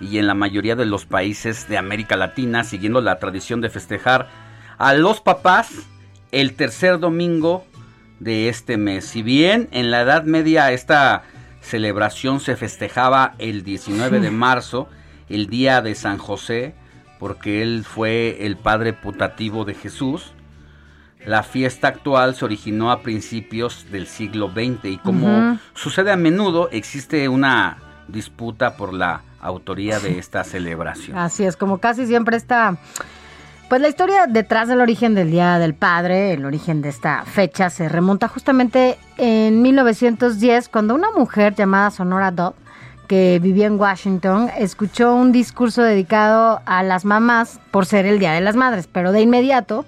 y 0.00 0.18
en 0.18 0.26
la 0.26 0.34
mayoría 0.34 0.76
de 0.76 0.86
los 0.86 1.04
países 1.04 1.68
de 1.68 1.78
América 1.78 2.16
Latina, 2.16 2.62
siguiendo 2.62 3.00
la 3.00 3.18
tradición 3.18 3.60
de 3.60 3.70
festejar 3.70 4.28
a 4.78 4.94
los 4.94 5.20
papás 5.20 5.70
el 6.32 6.54
tercer 6.54 6.98
domingo 6.98 7.64
de 8.20 8.48
este 8.48 8.76
mes. 8.76 9.04
Si 9.04 9.22
bien 9.22 9.68
en 9.72 9.90
la 9.90 10.02
Edad 10.02 10.24
Media 10.24 10.72
esta 10.72 11.22
celebración 11.60 12.40
se 12.40 12.56
festejaba 12.56 13.34
el 13.38 13.64
19 13.64 14.20
de 14.20 14.30
marzo, 14.30 14.88
el 15.28 15.48
día 15.48 15.80
de 15.82 15.94
San 15.94 16.18
José, 16.18 16.74
porque 17.18 17.62
él 17.62 17.84
fue 17.84 18.46
el 18.46 18.56
padre 18.56 18.92
putativo 18.92 19.64
de 19.64 19.74
Jesús, 19.74 20.34
la 21.24 21.42
fiesta 21.42 21.88
actual 21.88 22.34
se 22.34 22.44
originó 22.44 22.90
a 22.90 23.00
principios 23.00 23.86
del 23.90 24.06
siglo 24.06 24.50
XX 24.50 24.84
y 24.84 24.98
como 24.98 25.58
sucede 25.72 26.12
a 26.12 26.16
menudo, 26.16 26.68
existe 26.70 27.28
una 27.28 27.78
disputa 28.08 28.76
por 28.76 28.92
la 28.92 29.22
autoría 29.40 30.00
de 30.00 30.18
esta 30.18 30.44
celebración. 30.44 31.16
Así 31.16 31.44
es, 31.44 31.56
como 31.56 31.78
casi 31.78 32.06
siempre 32.06 32.36
está. 32.36 32.76
Pues 33.68 33.80
la 33.80 33.88
historia 33.88 34.26
detrás 34.28 34.68
del 34.68 34.82
origen 34.82 35.14
del 35.14 35.30
Día 35.30 35.58
del 35.58 35.74
Padre, 35.74 36.34
el 36.34 36.44
origen 36.44 36.82
de 36.82 36.90
esta 36.90 37.24
fecha, 37.24 37.70
se 37.70 37.88
remonta 37.88 38.28
justamente 38.28 38.98
en 39.16 39.62
1910, 39.62 40.68
cuando 40.68 40.94
una 40.94 41.10
mujer 41.10 41.54
llamada 41.54 41.90
Sonora 41.90 42.30
Dodd, 42.30 42.54
que 43.08 43.40
vivía 43.42 43.66
en 43.66 43.80
Washington, 43.80 44.50
escuchó 44.58 45.14
un 45.14 45.32
discurso 45.32 45.82
dedicado 45.82 46.60
a 46.66 46.82
las 46.82 47.06
mamás 47.06 47.58
por 47.70 47.86
ser 47.86 48.04
el 48.04 48.18
Día 48.18 48.32
de 48.32 48.42
las 48.42 48.54
Madres, 48.54 48.86
pero 48.86 49.12
de 49.12 49.22
inmediato 49.22 49.86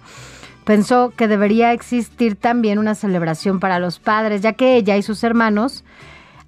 pensó 0.64 1.12
que 1.14 1.28
debería 1.28 1.72
existir 1.72 2.34
también 2.34 2.78
una 2.78 2.94
celebración 2.94 3.60
para 3.60 3.78
los 3.78 3.98
padres, 3.98 4.40
ya 4.40 4.54
que 4.54 4.76
ella 4.76 4.96
y 4.96 5.02
sus 5.02 5.22
hermanos 5.22 5.84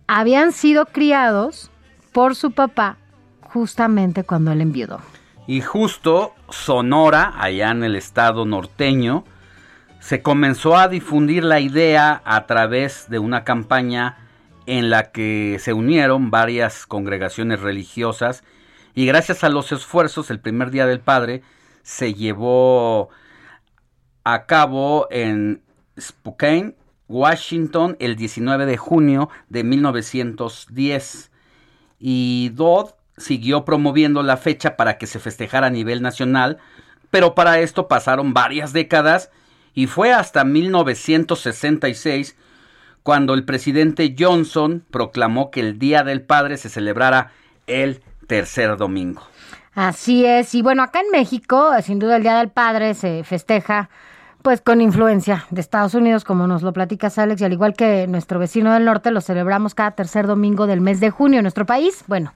habían 0.06 0.52
sido 0.52 0.86
criados 0.86 1.70
por 2.12 2.34
su 2.34 2.52
papá 2.52 2.96
justamente 3.42 4.24
cuando 4.24 4.50
él 4.50 4.62
enviudó. 4.62 5.00
Y 5.48 5.62
justo 5.62 6.34
Sonora, 6.50 7.32
allá 7.38 7.70
en 7.70 7.82
el 7.82 7.96
estado 7.96 8.44
norteño, 8.44 9.24
se 9.98 10.20
comenzó 10.20 10.76
a 10.76 10.88
difundir 10.88 11.42
la 11.42 11.58
idea 11.58 12.20
a 12.26 12.44
través 12.44 13.08
de 13.08 13.18
una 13.18 13.44
campaña 13.44 14.18
en 14.66 14.90
la 14.90 15.10
que 15.10 15.56
se 15.58 15.72
unieron 15.72 16.30
varias 16.30 16.84
congregaciones 16.84 17.60
religiosas 17.60 18.44
y 18.94 19.06
gracias 19.06 19.42
a 19.42 19.48
los 19.48 19.72
esfuerzos 19.72 20.30
el 20.30 20.38
primer 20.38 20.70
día 20.70 20.84
del 20.84 21.00
padre 21.00 21.42
se 21.82 22.12
llevó 22.12 23.08
a 24.24 24.44
cabo 24.44 25.08
en 25.10 25.62
Spokane, 25.98 26.74
Washington, 27.08 27.96
el 28.00 28.16
19 28.16 28.66
de 28.66 28.76
junio 28.76 29.30
de 29.48 29.64
1910 29.64 31.30
y 31.98 32.50
Dodd 32.50 32.97
siguió 33.19 33.65
promoviendo 33.65 34.23
la 34.23 34.36
fecha 34.36 34.77
para 34.77 34.99
que 34.99 35.07
se 35.07 35.19
festejara 35.19 35.69
a 35.69 35.70
nivel 35.70 36.03
nacional 36.03 36.59
pero 37.11 37.35
para 37.35 37.59
esto 37.61 37.89
pasaron 37.89 38.35
varias 38.35 38.73
décadas 38.73 39.31
y 39.74 39.86
fue 39.86 40.12
hasta 40.12 40.45
1966 40.45 42.36
cuando 43.03 43.35
el 43.35 43.45
presidente 43.45 44.15
Johnson 44.19 44.85
proclamó 44.90 45.51
que 45.51 45.61
el 45.61 45.78
Día 45.78 46.03
del 46.03 46.20
Padre 46.20 46.57
se 46.59 46.69
celebrara 46.69 47.32
el 47.66 48.03
tercer 48.27 48.77
domingo. 48.77 49.23
Así 49.74 50.27
es, 50.27 50.55
y 50.55 50.62
bueno, 50.62 50.82
acá 50.82 51.01
en 51.01 51.11
México, 51.11 51.70
sin 51.82 51.99
duda 51.99 52.16
el 52.16 52.23
Día 52.23 52.39
del 52.39 52.51
Padre 52.51 52.95
se 52.95 53.24
festeja 53.24 53.89
pues 54.43 54.61
con 54.61 54.81
influencia 54.81 55.47
de 55.51 55.61
Estados 55.61 55.95
Unidos, 55.95 56.24
como 56.24 56.47
nos 56.47 56.62
lo 56.62 56.73
platicas 56.73 57.19
Alex, 57.19 57.40
y 57.40 57.45
al 57.45 57.53
igual 57.53 57.74
que 57.74 58.07
nuestro 58.07 58.39
vecino 58.39 58.73
del 58.73 58.85
norte, 58.85 59.11
lo 59.11 59.20
celebramos 59.20 59.74
cada 59.74 59.93
tercer 59.93 60.27
domingo 60.27 60.66
del 60.66 60.81
mes 60.81 61.01
de 61.01 61.11
junio 61.11 61.39
en 61.40 61.45
nuestro 61.45 61.66
país. 61.66 62.05
Bueno, 62.07 62.32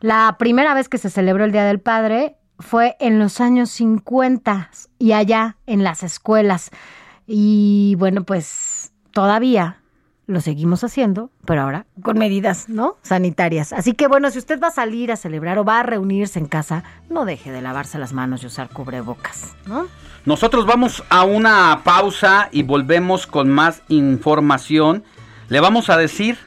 la 0.00 0.36
primera 0.38 0.74
vez 0.74 0.88
que 0.88 0.98
se 0.98 1.10
celebró 1.10 1.44
el 1.44 1.52
Día 1.52 1.64
del 1.64 1.80
Padre 1.80 2.36
fue 2.58 2.96
en 3.00 3.18
los 3.18 3.40
años 3.40 3.70
50 3.70 4.70
y 4.98 5.12
allá 5.12 5.56
en 5.66 5.84
las 5.84 6.02
escuelas. 6.02 6.70
Y 7.26 7.96
bueno, 7.98 8.24
pues 8.24 8.92
todavía 9.12 9.82
lo 10.26 10.40
seguimos 10.40 10.82
haciendo, 10.82 11.30
pero 11.44 11.62
ahora 11.62 11.86
con 12.02 12.18
medidas, 12.18 12.68
¿no? 12.68 12.96
Sanitarias. 13.02 13.72
Así 13.72 13.92
que 13.92 14.08
bueno, 14.08 14.30
si 14.30 14.38
usted 14.38 14.60
va 14.60 14.68
a 14.68 14.72
salir 14.72 15.12
a 15.12 15.16
celebrar 15.16 15.58
o 15.58 15.64
va 15.64 15.80
a 15.80 15.82
reunirse 15.82 16.38
en 16.38 16.46
casa, 16.46 16.82
no 17.08 17.24
deje 17.24 17.52
de 17.52 17.62
lavarse 17.62 17.98
las 17.98 18.12
manos 18.12 18.42
y 18.42 18.46
usar 18.46 18.68
cubrebocas, 18.68 19.54
¿no? 19.66 19.86
Nosotros 20.24 20.66
vamos 20.66 21.04
a 21.08 21.22
una 21.22 21.82
pausa 21.84 22.48
y 22.50 22.64
volvemos 22.64 23.28
con 23.28 23.48
más 23.48 23.82
información. 23.88 25.04
Le 25.48 25.60
vamos 25.60 25.88
a 25.90 25.96
decir 25.96 26.38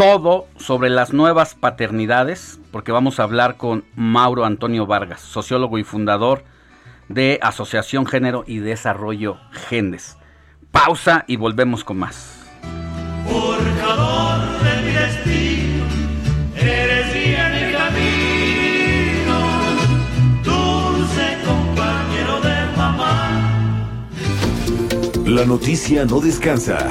todo 0.00 0.46
sobre 0.56 0.88
las 0.88 1.12
nuevas 1.12 1.54
paternidades, 1.54 2.58
porque 2.72 2.90
vamos 2.90 3.20
a 3.20 3.24
hablar 3.24 3.58
con 3.58 3.84
Mauro 3.94 4.46
Antonio 4.46 4.86
Vargas, 4.86 5.20
sociólogo 5.20 5.76
y 5.76 5.84
fundador 5.84 6.42
de 7.10 7.38
Asociación 7.42 8.06
Género 8.06 8.42
y 8.46 8.60
Desarrollo 8.60 9.36
Gendes. 9.68 10.16
Pausa 10.72 11.26
y 11.26 11.36
volvemos 11.36 11.84
con 11.84 11.98
más. 11.98 12.40
forjador 13.28 14.40
de 14.62 14.82
mi 14.86 14.92
destino, 14.92 15.84
eres 16.56 17.12
guía 17.12 17.48
en 17.48 17.64
el 17.64 17.76
camino, 17.76 19.38
dulce 20.42 21.36
compañero 21.44 22.40
de 22.40 22.56
mamá. 22.74 23.84
La 25.26 25.44
noticia 25.44 26.06
no 26.06 26.20
descansa. 26.20 26.90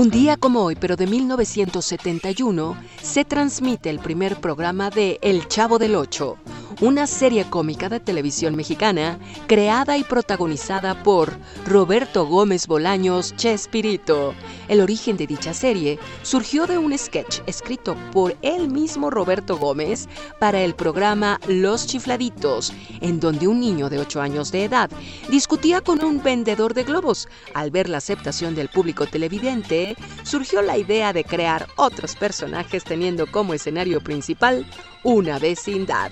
Un 0.00 0.08
día 0.08 0.38
como 0.38 0.64
hoy, 0.64 0.76
pero 0.76 0.96
de 0.96 1.06
1971, 1.06 2.74
se 3.02 3.26
transmite 3.26 3.90
el 3.90 3.98
primer 3.98 4.40
programa 4.40 4.88
de 4.88 5.18
El 5.20 5.46
Chavo 5.46 5.78
del 5.78 5.94
Ocho, 5.94 6.38
una 6.80 7.06
serie 7.06 7.44
cómica 7.44 7.90
de 7.90 8.00
televisión 8.00 8.56
mexicana 8.56 9.18
creada 9.46 9.98
y 9.98 10.04
protagonizada 10.04 11.02
por 11.02 11.36
Roberto 11.66 12.26
Gómez 12.26 12.66
Bolaños 12.66 13.36
Chespirito. 13.36 14.34
El 14.66 14.80
origen 14.80 15.18
de 15.18 15.26
dicha 15.26 15.52
serie 15.52 15.98
surgió 16.22 16.66
de 16.66 16.78
un 16.78 16.96
sketch 16.96 17.40
escrito 17.46 17.96
por 18.12 18.34
el 18.40 18.68
mismo 18.68 19.10
Roberto 19.10 19.58
Gómez 19.58 20.08
para 20.38 20.62
el 20.62 20.74
programa 20.74 21.38
Los 21.46 21.86
Chifladitos, 21.86 22.72
en 23.02 23.20
donde 23.20 23.46
un 23.46 23.60
niño 23.60 23.90
de 23.90 23.98
8 23.98 24.22
años 24.22 24.50
de 24.50 24.64
edad 24.64 24.90
discutía 25.28 25.82
con 25.82 26.02
un 26.02 26.22
vendedor 26.22 26.72
de 26.72 26.84
globos. 26.84 27.28
Al 27.52 27.70
ver 27.70 27.90
la 27.90 27.98
aceptación 27.98 28.54
del 28.54 28.70
público 28.70 29.06
televidente, 29.06 29.96
surgió 30.22 30.62
la 30.62 30.78
idea 30.78 31.12
de 31.12 31.24
crear 31.24 31.66
otros 31.76 32.16
personajes 32.16 32.84
teniendo 32.84 33.30
como 33.30 33.52
escenario 33.52 34.00
principal 34.00 34.66
una 35.02 35.38
vecindad. 35.38 36.10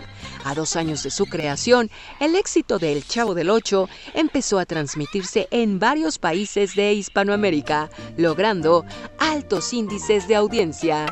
A 0.48 0.54
dos 0.54 0.76
años 0.76 1.02
de 1.02 1.10
su 1.10 1.26
creación, 1.26 1.90
el 2.20 2.34
éxito 2.34 2.78
de 2.78 2.94
El 2.94 3.06
Chavo 3.06 3.34
del 3.34 3.50
Ocho 3.50 3.86
empezó 4.14 4.58
a 4.58 4.64
transmitirse 4.64 5.46
en 5.50 5.78
varios 5.78 6.18
países 6.18 6.74
de 6.74 6.94
Hispanoamérica, 6.94 7.90
logrando 8.16 8.86
altos 9.18 9.74
índices 9.74 10.26
de 10.26 10.36
audiencia. 10.36 11.04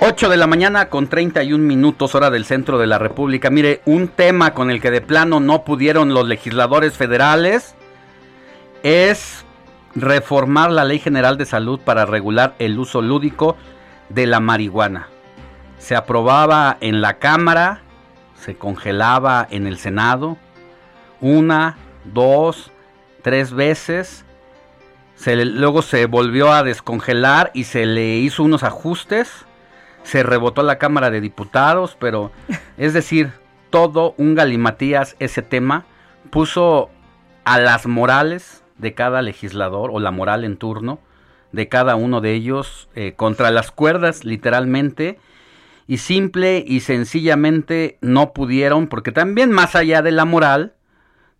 8 0.00 0.30
de 0.30 0.36
la 0.38 0.46
mañana 0.46 0.88
con 0.88 1.08
31 1.08 1.62
minutos 1.62 2.14
hora 2.14 2.30
del 2.30 2.46
centro 2.46 2.78
de 2.78 2.86
la 2.86 2.98
República. 2.98 3.50
Mire, 3.50 3.82
un 3.84 4.08
tema 4.08 4.54
con 4.54 4.70
el 4.70 4.80
que 4.80 4.90
de 4.90 5.02
plano 5.02 5.38
no 5.38 5.64
pudieron 5.64 6.14
los 6.14 6.26
legisladores 6.26 6.94
federales 6.94 7.74
es 8.82 9.44
reformar 9.94 10.70
la 10.70 10.84
Ley 10.84 10.98
General 10.98 11.36
de 11.36 11.46
Salud 11.46 11.80
para 11.80 12.06
regular 12.06 12.54
el 12.58 12.78
uso 12.78 13.02
lúdico 13.02 13.56
de 14.08 14.26
la 14.26 14.40
marihuana. 14.40 15.08
Se 15.78 15.96
aprobaba 15.96 16.76
en 16.80 17.00
la 17.00 17.18
Cámara, 17.18 17.82
se 18.34 18.56
congelaba 18.56 19.46
en 19.50 19.66
el 19.66 19.78
Senado, 19.78 20.36
una, 21.20 21.76
dos, 22.04 22.70
tres 23.22 23.52
veces. 23.52 24.24
Se 25.14 25.44
luego 25.44 25.82
se 25.82 26.06
volvió 26.06 26.52
a 26.52 26.62
descongelar 26.62 27.50
y 27.54 27.64
se 27.64 27.86
le 27.86 28.16
hizo 28.16 28.42
unos 28.42 28.62
ajustes. 28.62 29.46
Se 30.04 30.22
rebotó 30.22 30.60
a 30.60 30.64
la 30.64 30.78
Cámara 30.78 31.10
de 31.10 31.20
Diputados, 31.20 31.96
pero 31.98 32.30
es 32.76 32.92
decir, 32.92 33.32
todo 33.70 34.14
un 34.16 34.34
galimatías 34.34 35.16
ese 35.18 35.42
tema 35.42 35.84
puso 36.30 36.90
a 37.44 37.58
las 37.58 37.86
morales 37.86 38.62
de 38.78 38.94
cada 38.94 39.22
legislador 39.22 39.90
o 39.92 40.00
la 40.00 40.10
moral 40.10 40.44
en 40.44 40.56
turno 40.56 41.00
de 41.52 41.68
cada 41.68 41.96
uno 41.96 42.20
de 42.20 42.34
ellos 42.34 42.88
eh, 42.94 43.14
contra 43.16 43.50
las 43.50 43.70
cuerdas 43.70 44.24
literalmente 44.24 45.18
y 45.86 45.98
simple 45.98 46.62
y 46.66 46.80
sencillamente 46.80 47.98
no 48.00 48.32
pudieron 48.32 48.86
porque 48.88 49.12
también 49.12 49.50
más 49.50 49.74
allá 49.74 50.02
de 50.02 50.12
la 50.12 50.24
moral 50.24 50.74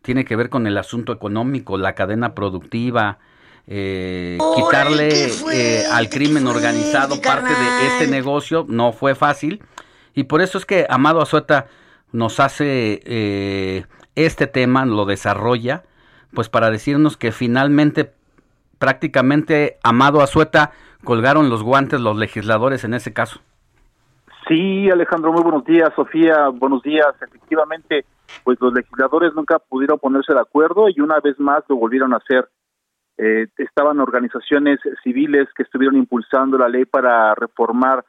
tiene 0.03 0.25
que 0.25 0.37
ver 0.37 0.49
con 0.49 0.67
el 0.67 0.79
asunto 0.79 1.13
económico, 1.13 1.77
la 1.77 1.95
cadena 1.95 2.35
productiva, 2.35 3.19
eh, 3.67 4.39
quitarle 4.57 5.31
eh, 5.53 5.85
al 5.93 6.09
crimen 6.09 6.47
organizado 6.47 7.21
parte 7.21 7.51
de 7.51 7.87
este 7.89 8.07
negocio 8.07 8.65
no 8.69 8.93
fue 8.93 9.15
fácil. 9.15 9.63
Y 10.15 10.25
por 10.25 10.41
eso 10.41 10.57
es 10.57 10.65
que 10.65 10.87
Amado 10.89 11.21
Azueta 11.21 11.67
nos 12.11 12.41
hace 12.41 13.03
eh, 13.05 13.85
este 14.15 14.47
tema, 14.47 14.87
lo 14.87 15.05
desarrolla, 15.05 15.85
pues 16.33 16.49
para 16.49 16.71
decirnos 16.71 17.17
que 17.17 17.33
finalmente 17.33 18.13
prácticamente 18.79 19.79
Amado 19.83 20.21
Azueta 20.21 20.73
colgaron 21.05 21.49
los 21.49 21.63
guantes 21.63 22.01
los 22.01 22.17
legisladores 22.17 22.85
en 22.85 22.95
ese 22.95 23.13
caso. 23.13 23.41
Sí, 24.47 24.91
Alejandro, 24.91 25.33
muy 25.33 25.43
buenos 25.43 25.65
días. 25.65 25.91
Sofía, 25.95 26.49
buenos 26.49 26.83
días. 26.83 27.09
Efectivamente, 27.21 28.07
pues 28.45 28.59
los 28.61 28.73
legisladores 28.73 29.35
nunca 29.35 29.59
pudieron 29.59 29.99
ponerse 29.99 30.33
de 30.33 30.41
acuerdo 30.41 30.89
y 30.89 31.01
una 31.01 31.21
vez 31.21 31.39
más 31.39 31.63
lo 31.69 31.77
volvieron 31.77 32.15
a 32.15 32.17
hacer. 32.17 32.49
Eh, 33.19 33.49
estaban 33.59 34.01
organizaciones 34.01 34.79
civiles 35.03 35.49
que 35.55 35.65
estuvieron 35.65 35.97
impulsando 35.97 36.57
la 36.57 36.69
ley 36.69 36.85
para 36.85 37.35
reformar 37.35 38.05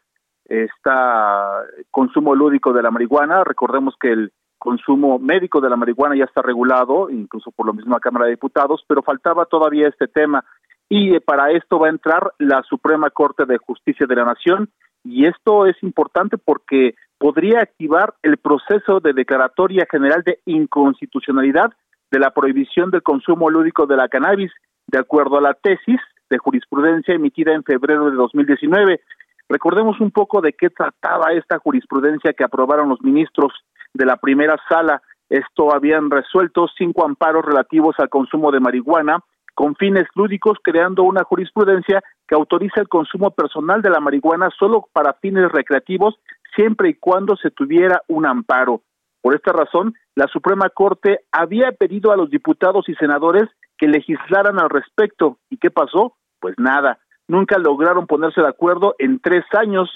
esta 0.45 1.63
consumo 1.91 2.35
lúdico 2.35 2.71
de 2.73 2.83
la 2.83 2.91
marihuana. 2.91 3.43
Recordemos 3.43 3.95
que 3.99 4.11
el 4.11 4.31
consumo 4.59 5.17
médico 5.17 5.61
de 5.61 5.69
la 5.69 5.75
marihuana 5.75 6.15
ya 6.15 6.25
está 6.25 6.41
regulado, 6.41 7.09
incluso 7.09 7.49
por 7.51 7.65
la 7.65 7.73
misma 7.73 7.99
Cámara 7.99 8.25
de 8.25 8.31
Diputados, 8.31 8.83
pero 8.87 9.01
faltaba 9.01 9.45
todavía 9.45 9.87
este 9.87 10.07
tema. 10.07 10.43
Y 10.89 11.15
eh, 11.15 11.21
para 11.21 11.51
esto 11.51 11.79
va 11.79 11.87
a 11.87 11.91
entrar 11.91 12.33
la 12.37 12.61
Suprema 12.63 13.09
Corte 13.09 13.45
de 13.45 13.57
Justicia 13.57 14.05
de 14.05 14.15
la 14.15 14.25
Nación, 14.25 14.69
y 15.03 15.25
esto 15.25 15.65
es 15.65 15.81
importante 15.81 16.37
porque 16.37 16.95
podría 17.17 17.61
activar 17.61 18.13
el 18.21 18.37
proceso 18.37 18.99
de 18.99 19.13
declaratoria 19.13 19.87
general 19.89 20.23
de 20.23 20.39
inconstitucionalidad 20.45 21.71
de 22.11 22.19
la 22.19 22.31
prohibición 22.31 22.91
del 22.91 23.03
consumo 23.03 23.49
lúdico 23.49 23.85
de 23.85 23.95
la 23.95 24.07
cannabis, 24.07 24.51
de 24.87 24.99
acuerdo 24.99 25.37
a 25.37 25.41
la 25.41 25.53
tesis 25.53 25.99
de 26.29 26.37
jurisprudencia 26.37 27.13
emitida 27.13 27.53
en 27.53 27.63
febrero 27.63 28.09
de 28.09 28.15
2019. 28.17 29.01
Recordemos 29.47 29.99
un 29.99 30.11
poco 30.11 30.41
de 30.41 30.53
qué 30.53 30.69
trataba 30.69 31.33
esta 31.33 31.59
jurisprudencia 31.59 32.33
que 32.33 32.43
aprobaron 32.43 32.89
los 32.89 33.01
ministros 33.01 33.53
de 33.93 34.05
la 34.05 34.17
primera 34.17 34.57
sala. 34.67 35.01
Esto 35.29 35.73
habían 35.73 36.09
resuelto 36.09 36.67
cinco 36.77 37.05
amparos 37.05 37.45
relativos 37.45 37.95
al 37.99 38.09
consumo 38.09 38.51
de 38.51 38.59
marihuana 38.59 39.23
con 39.53 39.75
fines 39.75 40.05
lúdicos, 40.15 40.57
creando 40.63 41.03
una 41.03 41.23
jurisprudencia 41.23 42.01
que 42.27 42.35
autoriza 42.35 42.79
el 42.79 42.87
consumo 42.87 43.31
personal 43.31 43.81
de 43.81 43.89
la 43.89 43.99
marihuana 43.99 44.49
solo 44.57 44.87
para 44.93 45.13
fines 45.15 45.51
recreativos 45.51 46.15
siempre 46.55 46.89
y 46.89 46.93
cuando 46.93 47.35
se 47.35 47.51
tuviera 47.51 48.01
un 48.07 48.25
amparo. 48.25 48.81
Por 49.21 49.35
esta 49.35 49.51
razón, 49.51 49.95
la 50.15 50.27
Suprema 50.27 50.69
Corte 50.69 51.25
había 51.31 51.71
pedido 51.73 52.11
a 52.11 52.15
los 52.15 52.29
diputados 52.29 52.87
y 52.87 52.95
senadores 52.95 53.49
que 53.77 53.87
legislaran 53.87 54.59
al 54.59 54.69
respecto. 54.69 55.37
¿Y 55.49 55.57
qué 55.57 55.71
pasó? 55.71 56.15
Pues 56.39 56.55
nada. 56.57 56.99
Nunca 57.27 57.57
lograron 57.57 58.07
ponerse 58.07 58.41
de 58.41 58.47
acuerdo 58.47 58.95
en 58.97 59.19
tres 59.19 59.43
años 59.51 59.89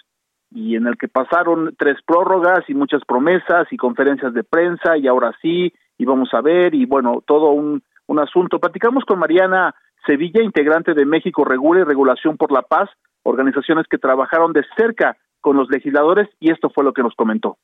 y 0.53 0.75
en 0.75 0.87
el 0.87 0.97
que 0.97 1.07
pasaron 1.07 1.75
tres 1.77 1.97
prórrogas 2.05 2.63
y 2.67 2.73
muchas 2.73 3.03
promesas 3.05 3.67
y 3.71 3.77
conferencias 3.77 4.33
de 4.33 4.43
prensa 4.43 4.97
y 4.97 5.07
ahora 5.07 5.33
sí, 5.41 5.73
y 5.97 6.05
vamos 6.05 6.29
a 6.33 6.41
ver, 6.41 6.75
y 6.75 6.85
bueno, 6.85 7.23
todo 7.25 7.51
un, 7.51 7.83
un 8.07 8.19
asunto. 8.19 8.59
Platicamos 8.59 9.03
con 9.05 9.19
Mariana 9.19 9.73
Sevilla, 10.05 10.41
integrante 10.41 10.93
de 10.93 11.05
México 11.05 11.43
Regula 11.43 11.81
y 11.81 11.83
Regulación 11.83 12.37
por 12.37 12.51
la 12.51 12.61
Paz, 12.61 12.89
organizaciones 13.23 13.87
que 13.87 13.97
trabajaron 13.97 14.53
de 14.53 14.65
cerca 14.77 15.17
con 15.41 15.57
los 15.57 15.69
legisladores, 15.69 16.29
y 16.39 16.51
esto 16.51 16.69
fue 16.69 16.83
lo 16.83 16.93
que 16.93 17.03
nos 17.03 17.15
comentó 17.15 17.57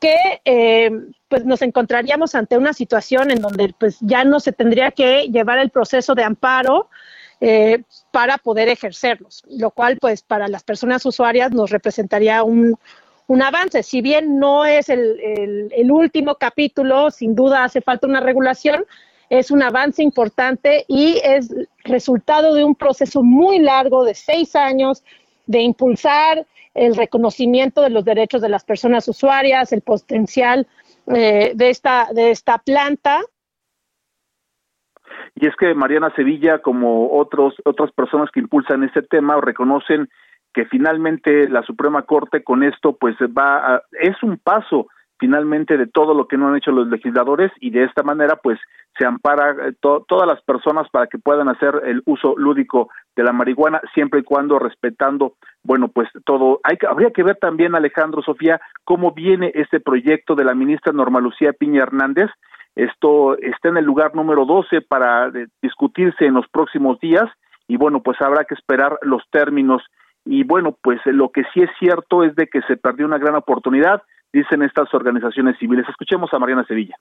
que 0.00 0.42
eh, 0.44 0.90
pues 1.28 1.46
nos 1.46 1.62
encontraríamos 1.62 2.34
ante 2.34 2.58
una 2.58 2.74
situación 2.74 3.30
en 3.30 3.40
donde 3.40 3.74
pues 3.78 3.98
ya 4.00 4.24
no 4.24 4.38
se 4.38 4.52
tendría 4.52 4.90
que 4.90 5.28
llevar 5.28 5.58
el 5.58 5.70
proceso 5.70 6.14
de 6.14 6.24
amparo 6.24 6.90
eh, 7.40 7.82
para 8.10 8.38
poder 8.38 8.68
ejercerlos, 8.68 9.42
lo 9.48 9.70
cual 9.70 9.98
pues 10.00 10.22
para 10.22 10.48
las 10.48 10.62
personas 10.62 11.04
usuarias 11.04 11.52
nos 11.52 11.70
representaría 11.70 12.42
un, 12.42 12.76
un 13.26 13.42
avance. 13.42 13.82
Si 13.82 14.00
bien 14.00 14.38
no 14.38 14.64
es 14.64 14.88
el, 14.88 15.70
el, 15.72 15.90
último 15.90 16.36
capítulo, 16.36 17.10
sin 17.10 17.34
duda 17.34 17.64
hace 17.64 17.80
falta 17.80 18.06
una 18.06 18.20
regulación, 18.20 18.84
es 19.30 19.50
un 19.50 19.62
avance 19.62 20.02
importante 20.02 20.84
y 20.86 21.20
es 21.24 21.52
resultado 21.84 22.54
de 22.54 22.64
un 22.64 22.74
proceso 22.74 23.22
muy 23.22 23.58
largo 23.58 24.04
de 24.04 24.14
seis 24.14 24.54
años 24.54 25.02
de 25.46 25.60
impulsar 25.60 26.46
el 26.74 26.96
reconocimiento 26.96 27.82
de 27.82 27.90
los 27.90 28.04
derechos 28.04 28.42
de 28.42 28.48
las 28.48 28.64
personas 28.64 29.08
usuarias, 29.08 29.72
el 29.72 29.80
potencial 29.80 30.66
eh, 31.06 31.52
de, 31.54 31.70
esta, 31.70 32.08
de 32.12 32.30
esta 32.30 32.58
planta. 32.58 33.22
Y 35.34 35.46
es 35.46 35.56
que 35.56 35.74
Mariana 35.74 36.12
Sevilla, 36.14 36.60
como 36.60 37.16
otros, 37.18 37.54
otras 37.64 37.92
personas 37.92 38.30
que 38.30 38.40
impulsan 38.40 38.84
este 38.84 39.02
tema, 39.02 39.40
reconocen 39.40 40.08
que 40.52 40.64
finalmente 40.66 41.48
la 41.48 41.62
Suprema 41.62 42.02
Corte 42.02 42.44
con 42.44 42.62
esto 42.62 42.96
pues 42.96 43.16
va 43.36 43.74
a, 43.74 43.82
es 44.00 44.22
un 44.22 44.38
paso 44.38 44.86
finalmente 45.18 45.76
de 45.76 45.86
todo 45.86 46.14
lo 46.14 46.26
que 46.26 46.36
no 46.36 46.48
han 46.48 46.56
hecho 46.56 46.70
los 46.70 46.88
legisladores 46.88 47.50
y 47.60 47.70
de 47.70 47.84
esta 47.84 48.02
manera 48.02 48.36
pues 48.42 48.58
se 48.98 49.06
ampara 49.06 49.50
eh, 49.50 49.72
to 49.80 50.04
todas 50.08 50.26
las 50.26 50.40
personas 50.42 50.88
para 50.90 51.06
que 51.06 51.18
puedan 51.18 51.48
hacer 51.48 51.82
el 51.84 52.02
uso 52.06 52.34
lúdico 52.36 52.90
de 53.16 53.24
la 53.24 53.32
marihuana 53.32 53.80
siempre 53.94 54.20
y 54.20 54.22
cuando 54.22 54.58
respetando 54.58 55.34
bueno 55.62 55.88
pues 55.88 56.08
todo. 56.24 56.60
Hay 56.62 56.76
habría 56.88 57.10
que 57.10 57.22
ver 57.22 57.36
también 57.36 57.74
Alejandro 57.74 58.22
Sofía 58.22 58.60
cómo 58.84 59.12
viene 59.12 59.50
este 59.54 59.80
proyecto 59.80 60.34
de 60.34 60.44
la 60.44 60.54
ministra 60.54 60.92
Norma 60.92 61.20
Lucía 61.20 61.52
Piña 61.52 61.82
Hernández 61.82 62.30
esto 62.76 63.38
está 63.38 63.68
en 63.68 63.76
el 63.76 63.84
lugar 63.84 64.14
número 64.14 64.44
12 64.44 64.80
para 64.82 65.30
discutirse 65.62 66.26
en 66.26 66.34
los 66.34 66.48
próximos 66.48 66.98
días 67.00 67.24
y 67.68 67.76
bueno 67.76 68.02
pues 68.02 68.20
habrá 68.20 68.44
que 68.44 68.54
esperar 68.54 68.98
los 69.02 69.22
términos 69.30 69.82
y 70.24 70.44
bueno 70.44 70.76
pues 70.82 71.00
lo 71.06 71.30
que 71.30 71.42
sí 71.52 71.62
es 71.62 71.70
cierto 71.78 72.24
es 72.24 72.34
de 72.34 72.46
que 72.48 72.62
se 72.62 72.76
perdió 72.76 73.06
una 73.06 73.18
gran 73.18 73.36
oportunidad 73.36 74.02
dicen 74.34 74.62
estas 74.62 74.92
organizaciones 74.92 75.56
civiles. 75.58 75.86
Escuchemos 75.88 76.28
a 76.34 76.38
Mariana 76.38 76.64
Sevilla. 76.66 76.96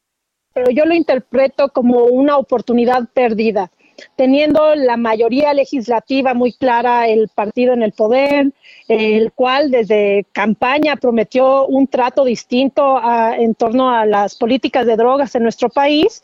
Pero 0.54 0.70
yo 0.72 0.86
lo 0.86 0.94
interpreto 0.94 1.70
como 1.70 2.04
una 2.04 2.38
oportunidad 2.38 3.10
perdida, 3.12 3.72
teniendo 4.15 4.76
la 4.76 4.98
mayoría 4.98 5.53
legislativa 5.53 6.34
muy 6.34 6.53
clara, 6.53 7.07
el 7.07 7.30
partido 7.30 7.74
en 7.74 7.84
el 7.84 7.91
poder, 7.91 8.52
el 8.88 9.32
cual 9.32 9.72
desde 9.72 10.26
campaña 10.32 10.95
prometió 10.95 11.65
un 11.65 11.88
trato 11.88 12.26
distinto 12.26 12.98
a, 12.98 13.36
en 13.38 13.56
torno 13.56 13.90
a 13.90 14.06
las 14.06 14.36
políticas 14.36 14.86
de 14.86 14.95
drogas 14.95 15.36
en 15.36 15.44
nuestro 15.44 15.70
país 15.70 16.24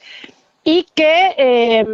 y 0.64 0.86
que 0.94 1.34
eh, 1.38 1.86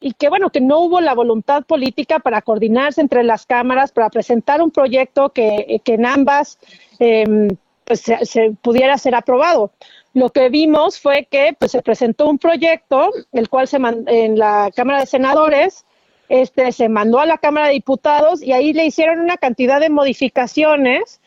y 0.00 0.12
que 0.12 0.28
bueno, 0.28 0.50
que 0.50 0.60
no 0.60 0.80
hubo 0.80 1.00
la 1.00 1.14
voluntad 1.14 1.64
política 1.64 2.18
para 2.18 2.42
coordinarse 2.42 3.00
entre 3.00 3.22
las 3.22 3.46
cámaras, 3.46 3.90
para 3.90 4.10
presentar 4.10 4.60
un 4.60 4.70
proyecto 4.70 5.30
que, 5.30 5.80
que 5.82 5.94
en 5.94 6.04
ambas 6.04 6.58
eh, 6.98 7.48
pues 7.86 8.00
se, 8.00 8.26
se, 8.26 8.50
pudiera 8.60 8.98
ser 8.98 9.14
aprobado. 9.14 9.70
Lo 10.14 10.30
que 10.30 10.48
vimos 10.48 11.00
fue 11.00 11.26
que 11.28 11.56
pues, 11.58 11.72
se 11.72 11.82
presentó 11.82 12.28
un 12.28 12.38
proyecto, 12.38 13.10
el 13.32 13.48
cual 13.48 13.66
se 13.66 13.78
en 14.06 14.38
la 14.38 14.70
Cámara 14.74 15.00
de 15.00 15.06
Senadores, 15.06 15.84
este 16.28 16.72
se 16.72 16.88
mandó 16.88 17.20
a 17.20 17.26
la 17.26 17.38
Cámara 17.38 17.66
de 17.66 17.74
Diputados 17.74 18.42
y 18.42 18.52
ahí 18.52 18.72
le 18.72 18.86
hicieron 18.86 19.20
una 19.20 19.36
cantidad 19.36 19.80
de 19.80 19.90
modificaciones 19.90 21.20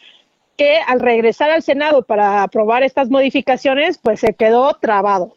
que 0.57 0.77
al 0.87 1.01
regresar 1.01 1.51
al 1.51 1.61
Senado 1.61 2.01
para 2.03 2.41
aprobar 2.41 2.81
estas 2.81 3.09
modificaciones, 3.09 3.99
pues 3.99 4.21
se 4.21 4.33
quedó 4.33 4.73
trabado. 4.73 5.33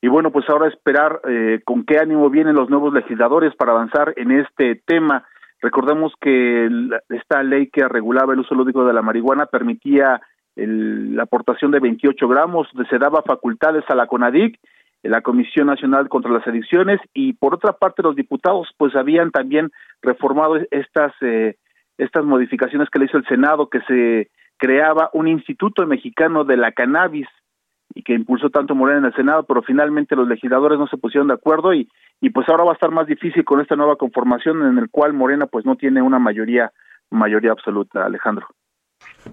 Y 0.00 0.08
bueno, 0.08 0.30
pues 0.30 0.48
ahora 0.48 0.68
esperar 0.68 1.20
eh, 1.28 1.60
con 1.64 1.84
qué 1.84 1.98
ánimo 1.98 2.30
vienen 2.30 2.54
los 2.54 2.70
nuevos 2.70 2.92
legisladores 2.92 3.56
para 3.56 3.72
avanzar 3.72 4.12
en 4.16 4.30
este 4.30 4.76
tema. 4.86 5.26
Recordemos 5.60 6.12
que 6.20 6.68
esta 7.08 7.42
ley 7.42 7.68
que 7.68 7.88
regulaba 7.88 8.34
el 8.34 8.40
uso 8.40 8.54
lúdico 8.54 8.84
de 8.84 8.92
la 8.92 9.02
marihuana 9.02 9.46
permitía 9.46 10.20
el, 10.58 11.16
la 11.16 11.22
aportación 11.22 11.70
de 11.70 11.80
28 11.80 12.28
gramos, 12.28 12.68
se 12.90 12.98
daba 12.98 13.22
facultades 13.22 13.84
a 13.88 13.94
la 13.94 14.06
CONADIC, 14.06 14.58
la 15.02 15.22
Comisión 15.22 15.68
Nacional 15.68 16.08
contra 16.08 16.32
las 16.32 16.46
Adicciones, 16.46 17.00
y 17.14 17.32
por 17.34 17.54
otra 17.54 17.72
parte 17.72 18.02
los 18.02 18.16
diputados 18.16 18.68
pues 18.76 18.94
habían 18.96 19.30
también 19.30 19.70
reformado 20.02 20.56
estas, 20.70 21.12
eh, 21.20 21.56
estas 21.96 22.24
modificaciones 22.24 22.90
que 22.90 22.98
le 22.98 23.04
hizo 23.06 23.16
el 23.16 23.26
Senado, 23.26 23.68
que 23.68 23.80
se 23.82 24.30
creaba 24.56 25.10
un 25.12 25.28
instituto 25.28 25.86
mexicano 25.86 26.44
de 26.44 26.56
la 26.56 26.72
cannabis 26.72 27.28
y 27.94 28.02
que 28.02 28.14
impulsó 28.14 28.50
tanto 28.50 28.74
Morena 28.74 28.98
en 28.98 29.04
el 29.06 29.14
Senado, 29.14 29.44
pero 29.44 29.62
finalmente 29.62 30.16
los 30.16 30.28
legisladores 30.28 30.78
no 30.78 30.88
se 30.88 30.98
pusieron 30.98 31.28
de 31.28 31.34
acuerdo 31.34 31.72
y, 31.72 31.88
y 32.20 32.30
pues 32.30 32.48
ahora 32.48 32.64
va 32.64 32.72
a 32.72 32.74
estar 32.74 32.90
más 32.90 33.06
difícil 33.06 33.44
con 33.44 33.60
esta 33.60 33.76
nueva 33.76 33.96
conformación 33.96 34.66
en 34.66 34.78
el 34.78 34.90
cual 34.90 35.12
Morena 35.12 35.46
pues 35.46 35.64
no 35.64 35.76
tiene 35.76 36.02
una 36.02 36.18
mayoría 36.18 36.72
mayoría 37.10 37.52
absoluta, 37.52 38.04
Alejandro. 38.04 38.48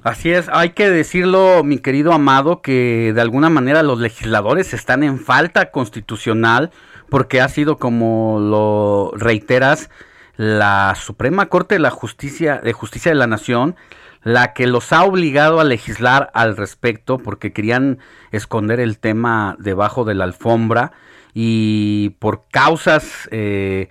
Así 0.03 0.31
es, 0.31 0.49
hay 0.51 0.71
que 0.71 0.89
decirlo, 0.89 1.63
mi 1.63 1.77
querido 1.79 2.11
Amado, 2.11 2.61
que 2.61 3.11
de 3.13 3.21
alguna 3.21 3.49
manera 3.49 3.83
los 3.83 3.99
legisladores 3.99 4.73
están 4.73 5.03
en 5.03 5.19
falta 5.19 5.71
constitucional 5.71 6.71
porque 7.09 7.41
ha 7.41 7.49
sido 7.49 7.77
como 7.77 8.39
lo 8.39 9.11
reiteras 9.15 9.89
la 10.37 10.95
Suprema 10.95 11.47
Corte 11.47 11.75
de 11.75 11.79
la 11.79 11.91
Justicia 11.91 12.59
de 12.63 12.73
Justicia 12.73 13.11
de 13.11 13.15
la 13.15 13.27
Nación 13.27 13.75
la 14.23 14.53
que 14.53 14.65
los 14.65 14.91
ha 14.91 15.03
obligado 15.03 15.59
a 15.59 15.63
legislar 15.63 16.31
al 16.33 16.57
respecto 16.57 17.19
porque 17.19 17.53
querían 17.53 17.99
esconder 18.31 18.79
el 18.79 18.97
tema 18.97 19.55
debajo 19.59 20.03
de 20.03 20.15
la 20.15 20.23
alfombra 20.23 20.93
y 21.33 22.09
por 22.19 22.45
causas 22.49 23.29
eh, 23.31 23.89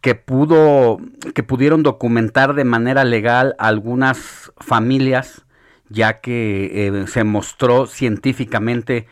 que 0.00 0.16
pudo 0.16 0.98
que 1.34 1.44
pudieron 1.44 1.82
documentar 1.82 2.54
de 2.54 2.64
manera 2.64 3.04
legal 3.04 3.54
algunas 3.58 4.43
familias 4.64 5.44
ya 5.88 6.20
que 6.20 6.88
eh, 6.88 7.06
se 7.06 7.24
mostró 7.24 7.86
científicamente 7.86 9.06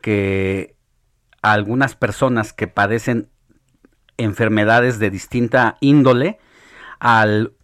que 0.00 0.76
algunas 1.42 1.96
personas 1.96 2.52
que 2.52 2.68
padecen 2.68 3.30
enfermedades 4.16 4.98
de 4.98 5.10
distinta 5.10 5.76
índole 5.80 6.38
al 6.98 7.54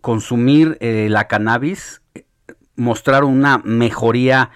consumir 0.00 0.78
eh, 0.80 1.08
la 1.10 1.28
cannabis 1.28 2.02
mostraron 2.76 3.30
una 3.30 3.58
mejoría 3.58 4.50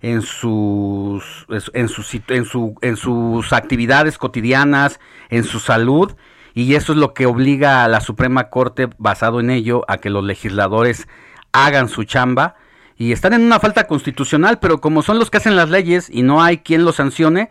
en 0.00 0.22
sus 0.22 1.46
en 1.72 1.88
sus 1.88 2.14
en 2.28 2.44
su 2.44 2.76
en 2.82 2.96
sus 2.96 3.52
actividades 3.52 4.16
cotidianas, 4.18 5.00
en 5.28 5.44
su 5.44 5.60
salud 5.60 6.14
y 6.54 6.74
eso 6.74 6.92
es 6.92 6.98
lo 6.98 7.14
que 7.14 7.26
obliga 7.26 7.84
a 7.84 7.88
la 7.88 8.00
Suprema 8.00 8.50
Corte 8.50 8.88
basado 8.98 9.40
en 9.40 9.50
ello 9.50 9.84
a 9.88 9.98
que 9.98 10.10
los 10.10 10.24
legisladores 10.24 11.08
hagan 11.52 11.88
su 11.88 12.04
chamba 12.04 12.56
y 12.96 13.12
están 13.12 13.32
en 13.32 13.42
una 13.42 13.60
falta 13.60 13.86
constitucional, 13.86 14.58
pero 14.60 14.80
como 14.80 15.02
son 15.02 15.18
los 15.18 15.30
que 15.30 15.38
hacen 15.38 15.56
las 15.56 15.70
leyes 15.70 16.10
y 16.10 16.22
no 16.22 16.42
hay 16.42 16.58
quien 16.58 16.84
los 16.84 16.96
sancione, 16.96 17.48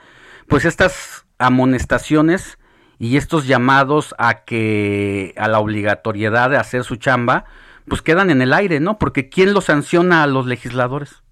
pues 0.48 0.66
estas 0.66 1.26
amonestaciones 1.40 2.60
y 3.00 3.18
estos 3.18 3.48
llamados 3.48 4.14
a 4.18 4.44
que 4.44 5.34
a 5.38 5.48
la 5.48 5.60
obligatoriedad 5.60 6.50
de 6.50 6.58
hacer 6.58 6.84
su 6.84 6.98
chamba, 6.98 7.46
pues 7.88 8.02
quedan 8.02 8.30
en 8.30 8.42
el 8.42 8.54
aire, 8.54 8.80
¿no? 8.80 8.98
Porque 8.98 9.30
¿quién 9.30 9.54
lo 9.54 9.62
sanciona 9.62 10.24
a 10.24 10.28
los 10.28 10.46
legisladores? 10.46 11.24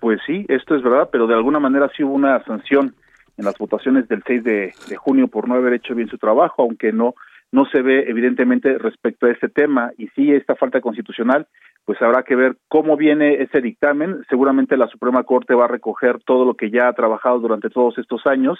Pues 0.00 0.20
sí, 0.26 0.46
esto 0.48 0.74
es 0.74 0.82
verdad, 0.82 1.10
pero 1.12 1.26
de 1.26 1.34
alguna 1.34 1.60
manera 1.60 1.90
sí 1.96 2.02
hubo 2.02 2.14
una 2.14 2.42
sanción 2.44 2.94
en 3.36 3.44
las 3.44 3.56
votaciones 3.58 4.08
del 4.08 4.22
6 4.26 4.44
de, 4.44 4.74
de 4.88 4.96
junio 4.96 5.28
por 5.28 5.48
no 5.48 5.54
haber 5.54 5.74
hecho 5.74 5.94
bien 5.94 6.08
su 6.08 6.18
trabajo, 6.18 6.62
aunque 6.62 6.92
no 6.92 7.14
no 7.52 7.66
se 7.66 7.82
ve 7.82 8.06
evidentemente 8.08 8.78
respecto 8.78 9.26
a 9.26 9.30
este 9.30 9.48
tema. 9.48 9.92
Y 9.98 10.08
sí 10.08 10.32
esta 10.32 10.56
falta 10.56 10.80
constitucional, 10.80 11.46
pues 11.84 12.00
habrá 12.02 12.22
que 12.22 12.34
ver 12.34 12.56
cómo 12.68 12.96
viene 12.96 13.42
ese 13.42 13.60
dictamen. 13.60 14.24
Seguramente 14.28 14.76
la 14.76 14.88
Suprema 14.88 15.22
Corte 15.24 15.54
va 15.54 15.66
a 15.66 15.68
recoger 15.68 16.18
todo 16.24 16.44
lo 16.44 16.54
que 16.54 16.70
ya 16.70 16.88
ha 16.88 16.92
trabajado 16.94 17.38
durante 17.38 17.70
todos 17.70 17.98
estos 17.98 18.26
años 18.26 18.58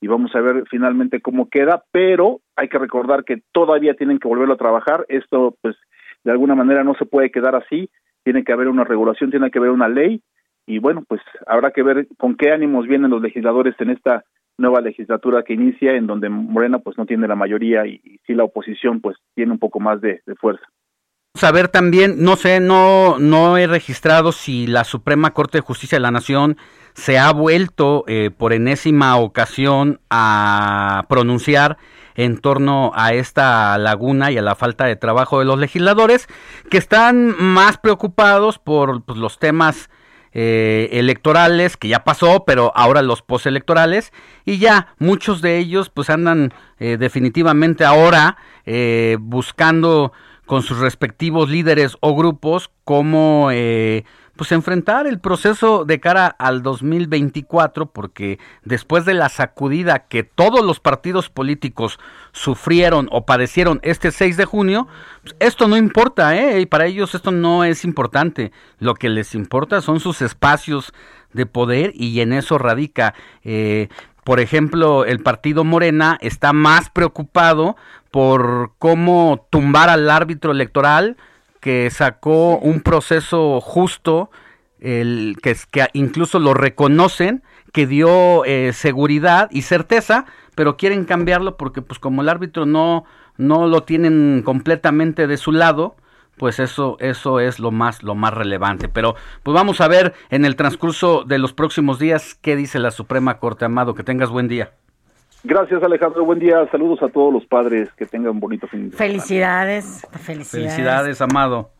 y 0.00 0.06
vamos 0.06 0.34
a 0.34 0.40
ver 0.40 0.64
finalmente 0.70 1.20
cómo 1.22 1.48
queda, 1.48 1.82
pero 1.90 2.40
hay 2.56 2.68
que 2.68 2.78
recordar 2.78 3.24
que 3.24 3.42
todavía 3.52 3.94
tienen 3.94 4.18
que 4.18 4.28
volverlo 4.28 4.54
a 4.54 4.58
trabajar, 4.58 5.06
esto 5.08 5.56
pues 5.62 5.76
de 6.24 6.30
alguna 6.30 6.54
manera 6.54 6.84
no 6.84 6.94
se 6.94 7.06
puede 7.06 7.30
quedar 7.30 7.54
así, 7.54 7.88
tiene 8.22 8.44
que 8.44 8.52
haber 8.52 8.68
una 8.68 8.84
regulación, 8.84 9.30
tiene 9.30 9.50
que 9.50 9.58
haber 9.58 9.70
una 9.70 9.88
ley. 9.88 10.20
Y 10.66 10.78
bueno, 10.78 11.04
pues 11.06 11.20
habrá 11.46 11.70
que 11.70 11.82
ver 11.82 12.06
con 12.18 12.36
qué 12.36 12.50
ánimos 12.50 12.86
vienen 12.86 13.10
los 13.10 13.22
legisladores 13.22 13.74
en 13.78 13.90
esta 13.90 14.24
nueva 14.58 14.80
legislatura 14.80 15.42
que 15.42 15.54
inicia 15.54 15.96
en 15.96 16.06
donde 16.06 16.28
Morena 16.28 16.78
pues 16.78 16.96
no 16.96 17.06
tiene 17.06 17.28
la 17.28 17.34
mayoría 17.34 17.86
y, 17.86 18.00
y 18.04 18.18
sí 18.26 18.34
la 18.34 18.44
oposición 18.44 19.00
pues 19.00 19.16
tiene 19.34 19.52
un 19.52 19.58
poco 19.58 19.80
más 19.80 20.00
de, 20.00 20.22
de 20.26 20.34
fuerza. 20.36 20.64
Saber 21.36 21.66
también, 21.66 22.22
no 22.22 22.36
sé, 22.36 22.60
no, 22.60 23.18
no 23.18 23.58
he 23.58 23.66
registrado 23.66 24.30
si 24.30 24.68
la 24.68 24.84
Suprema 24.84 25.32
Corte 25.32 25.58
de 25.58 25.62
Justicia 25.62 25.96
de 25.96 26.02
la 26.02 26.12
Nación 26.12 26.56
se 26.92 27.18
ha 27.18 27.32
vuelto 27.32 28.04
eh, 28.06 28.30
por 28.30 28.52
enésima 28.52 29.16
ocasión 29.16 29.98
a 30.10 31.06
pronunciar 31.08 31.76
en 32.14 32.38
torno 32.38 32.92
a 32.94 33.14
esta 33.14 33.76
laguna 33.78 34.30
y 34.30 34.38
a 34.38 34.42
la 34.42 34.54
falta 34.54 34.84
de 34.86 34.94
trabajo 34.94 35.40
de 35.40 35.44
los 35.44 35.58
legisladores, 35.58 36.28
que 36.70 36.78
están 36.78 37.34
más 37.36 37.78
preocupados 37.78 38.60
por 38.60 39.02
pues, 39.04 39.18
los 39.18 39.40
temas 39.40 39.90
eh, 40.34 40.88
electorales, 40.92 41.76
que 41.76 41.88
ya 41.88 42.04
pasó, 42.04 42.44
pero 42.44 42.72
ahora 42.74 43.02
los 43.02 43.22
postelectorales, 43.22 44.12
y 44.44 44.58
ya 44.58 44.94
muchos 44.98 45.40
de 45.40 45.58
ellos 45.58 45.90
pues 45.90 46.10
andan 46.10 46.52
eh, 46.78 46.96
definitivamente 46.98 47.84
ahora 47.84 48.36
eh, 48.66 49.16
buscando 49.20 50.12
con 50.44 50.62
sus 50.62 50.78
respectivos 50.78 51.48
líderes 51.48 51.96
o 52.00 52.14
grupos 52.14 52.70
cómo 52.84 53.48
eh, 53.52 54.04
pues 54.36 54.52
enfrentar 54.52 55.06
el 55.06 55.20
proceso 55.20 55.84
de 55.84 56.00
cara 56.00 56.26
al 56.26 56.62
2024 56.62 57.86
porque 57.86 58.38
después 58.64 59.04
de 59.04 59.14
la 59.14 59.28
sacudida 59.28 60.06
que 60.06 60.24
todos 60.24 60.64
los 60.64 60.80
partidos 60.80 61.30
políticos 61.30 61.98
sufrieron 62.32 63.08
o 63.12 63.26
padecieron 63.26 63.80
este 63.82 64.10
6 64.10 64.36
de 64.36 64.44
junio, 64.44 64.88
pues, 65.22 65.36
esto 65.38 65.68
no 65.68 65.76
importa, 65.76 66.36
¿eh? 66.36 66.60
y 66.60 66.66
para 66.66 66.86
ellos 66.86 67.14
esto 67.14 67.30
no 67.30 67.64
es 67.64 67.84
importante. 67.84 68.52
Lo 68.78 68.94
que 68.94 69.08
les 69.08 69.34
importa 69.34 69.80
son 69.80 70.00
sus 70.00 70.20
espacios 70.22 70.92
de 71.32 71.46
poder 71.46 71.92
y 71.94 72.20
en 72.20 72.32
eso 72.32 72.58
radica. 72.58 73.14
Eh, 73.44 73.88
por 74.24 74.40
ejemplo, 74.40 75.04
el 75.04 75.20
partido 75.20 75.64
Morena 75.64 76.18
está 76.20 76.52
más 76.52 76.88
preocupado 76.90 77.76
por 78.10 78.72
cómo 78.78 79.46
tumbar 79.50 79.90
al 79.90 80.08
árbitro 80.08 80.52
electoral 80.52 81.16
que 81.64 81.88
sacó 81.88 82.58
un 82.58 82.82
proceso 82.82 83.58
justo, 83.58 84.30
el, 84.80 85.38
que, 85.42 85.56
incluso 85.94 86.38
lo 86.38 86.52
reconocen, 86.52 87.42
que 87.72 87.86
dio 87.86 88.44
eh, 88.44 88.74
seguridad 88.74 89.48
y 89.50 89.62
certeza, 89.62 90.26
pero 90.54 90.76
quieren 90.76 91.06
cambiarlo 91.06 91.56
porque 91.56 91.80
pues 91.80 91.98
como 91.98 92.20
el 92.20 92.28
árbitro 92.28 92.66
no, 92.66 93.06
no 93.38 93.66
lo 93.66 93.82
tienen 93.84 94.42
completamente 94.44 95.26
de 95.26 95.38
su 95.38 95.52
lado, 95.52 95.96
pues 96.36 96.58
eso 96.58 96.98
eso 97.00 97.40
es 97.40 97.58
lo 97.58 97.70
más 97.70 98.02
lo 98.02 98.14
más 98.14 98.34
relevante. 98.34 98.90
Pero 98.90 99.14
pues 99.42 99.54
vamos 99.54 99.80
a 99.80 99.88
ver 99.88 100.12
en 100.28 100.44
el 100.44 100.56
transcurso 100.56 101.24
de 101.24 101.38
los 101.38 101.54
próximos 101.54 101.98
días 101.98 102.34
qué 102.42 102.56
dice 102.56 102.78
la 102.78 102.90
Suprema 102.90 103.38
Corte 103.38 103.64
Amado. 103.64 103.94
Que 103.94 104.04
tengas 104.04 104.28
buen 104.28 104.48
día 104.48 104.74
Gracias 105.46 105.82
Alejandro, 105.82 106.24
buen 106.24 106.38
día, 106.38 106.66
saludos 106.70 107.02
a 107.02 107.08
todos 107.08 107.32
los 107.32 107.44
padres, 107.44 107.90
que 107.98 108.06
tengan 108.06 108.30
un 108.32 108.40
bonito 108.40 108.66
fin 108.66 108.90
de 108.90 108.96
semana. 108.96 109.12
Felicidades, 109.12 110.06
felicidades. 110.12 110.48
felicidades 110.50 111.20
Amado 111.20 111.70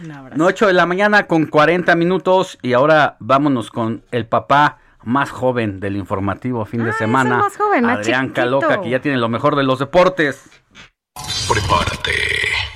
Un 0.00 0.10
abrazo. 0.10 0.36
no 0.36 0.46
8 0.46 0.66
de 0.66 0.72
la 0.72 0.84
mañana 0.84 1.28
con 1.28 1.46
40 1.46 1.94
minutos 1.94 2.58
y 2.60 2.72
ahora 2.72 3.16
vámonos 3.20 3.70
con 3.70 4.02
el 4.10 4.26
papá 4.26 4.78
más 5.04 5.30
joven 5.30 5.78
del 5.78 5.96
informativo 5.96 6.64
fin 6.64 6.80
de 6.82 6.86
Ah, 6.86 6.90
es 6.90 7.00
el 7.00 7.06
semana 7.06 7.36
más 7.38 7.56
joven, 7.56 7.84
más 7.84 7.98
Adrián 7.98 8.22
chiquito. 8.26 8.34
Caloca 8.42 8.80
que 8.82 8.90
ya 8.90 9.00
tiene 9.00 9.18
lo 9.18 9.28
mejor 9.28 9.54
de 9.54 9.62
los 9.62 9.78
deportes 9.78 10.50
Prepárate, 11.48 12.12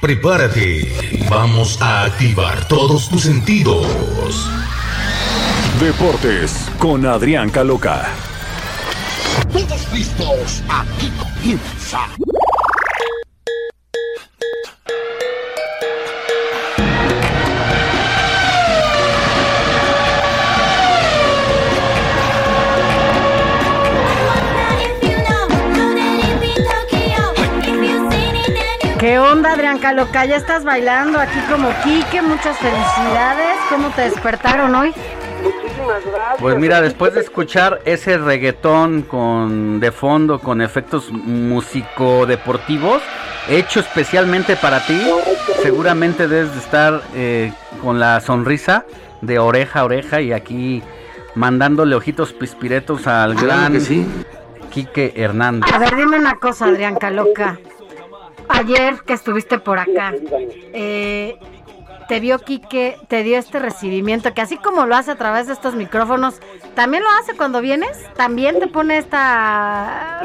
prepárate. 0.00 0.92
Vamos 1.28 1.82
a 1.82 2.04
activar 2.04 2.66
todos 2.68 3.08
tus 3.08 3.22
sentidos. 3.22 3.84
Deportes 5.80 6.70
con 6.78 7.04
Adrián 7.04 7.50
Caloca. 7.50 8.06
Todos 9.52 9.92
listos, 9.92 10.62
aquí 10.68 11.12
comienza. 11.18 12.00
¿Qué 28.98 29.18
onda, 29.18 29.52
Adrián 29.52 29.78
Caloca? 29.78 30.26
¿Ya 30.26 30.36
estás 30.36 30.62
bailando 30.62 31.18
aquí 31.18 31.38
como 31.50 31.70
Quique? 31.82 32.20
Muchas 32.20 32.58
felicidades. 32.58 33.56
¿Cómo 33.70 33.88
te 33.90 34.02
despertaron 34.02 34.74
hoy? 34.74 34.92
Muchísimas 35.80 36.04
gracias. 36.06 36.40
Pues 36.40 36.56
mira, 36.56 36.80
después 36.80 37.14
de 37.14 37.20
escuchar 37.20 37.80
ese 37.84 38.18
reggaetón 38.18 39.02
con 39.02 39.80
de 39.80 39.92
fondo 39.92 40.38
con 40.38 40.60
efectos 40.60 41.10
músico-deportivos, 41.10 43.02
hecho 43.48 43.80
especialmente 43.80 44.56
para 44.56 44.84
ti, 44.86 45.00
seguramente 45.62 46.28
debes 46.28 46.52
de 46.52 46.58
estar 46.60 47.02
eh, 47.14 47.52
con 47.82 47.98
la 47.98 48.20
sonrisa 48.20 48.84
de 49.20 49.38
oreja 49.38 49.80
a 49.80 49.84
oreja 49.84 50.20
y 50.20 50.32
aquí 50.32 50.82
mandándole 51.34 51.94
ojitos 51.94 52.32
pispiretos 52.32 53.06
al 53.06 53.34
gran 53.34 53.72
que 53.72 53.80
sí. 53.80 54.06
Quique 54.70 55.12
Hernández. 55.16 55.72
A 55.72 55.78
ver, 55.78 55.96
dime 55.96 56.16
una 56.18 56.36
cosa, 56.38 56.66
Adrián 56.66 56.94
Caloca. 56.94 57.58
Ayer 58.48 59.00
que 59.06 59.12
estuviste 59.12 59.58
por 59.58 59.78
acá, 59.78 60.12
eh, 60.72 61.36
te 62.10 62.18
vio 62.18 62.40
Quique, 62.40 62.96
te 63.06 63.22
dio 63.22 63.38
este 63.38 63.60
recibimiento, 63.60 64.34
que 64.34 64.40
así 64.40 64.56
como 64.56 64.84
lo 64.84 64.96
hace 64.96 65.12
a 65.12 65.14
través 65.14 65.46
de 65.46 65.52
estos 65.52 65.76
micrófonos, 65.76 66.40
¿también 66.74 67.04
lo 67.04 67.08
hace 67.20 67.36
cuando 67.36 67.60
vienes? 67.60 67.96
¿También 68.14 68.58
te 68.58 68.66
pone 68.66 68.98
esta... 68.98 70.20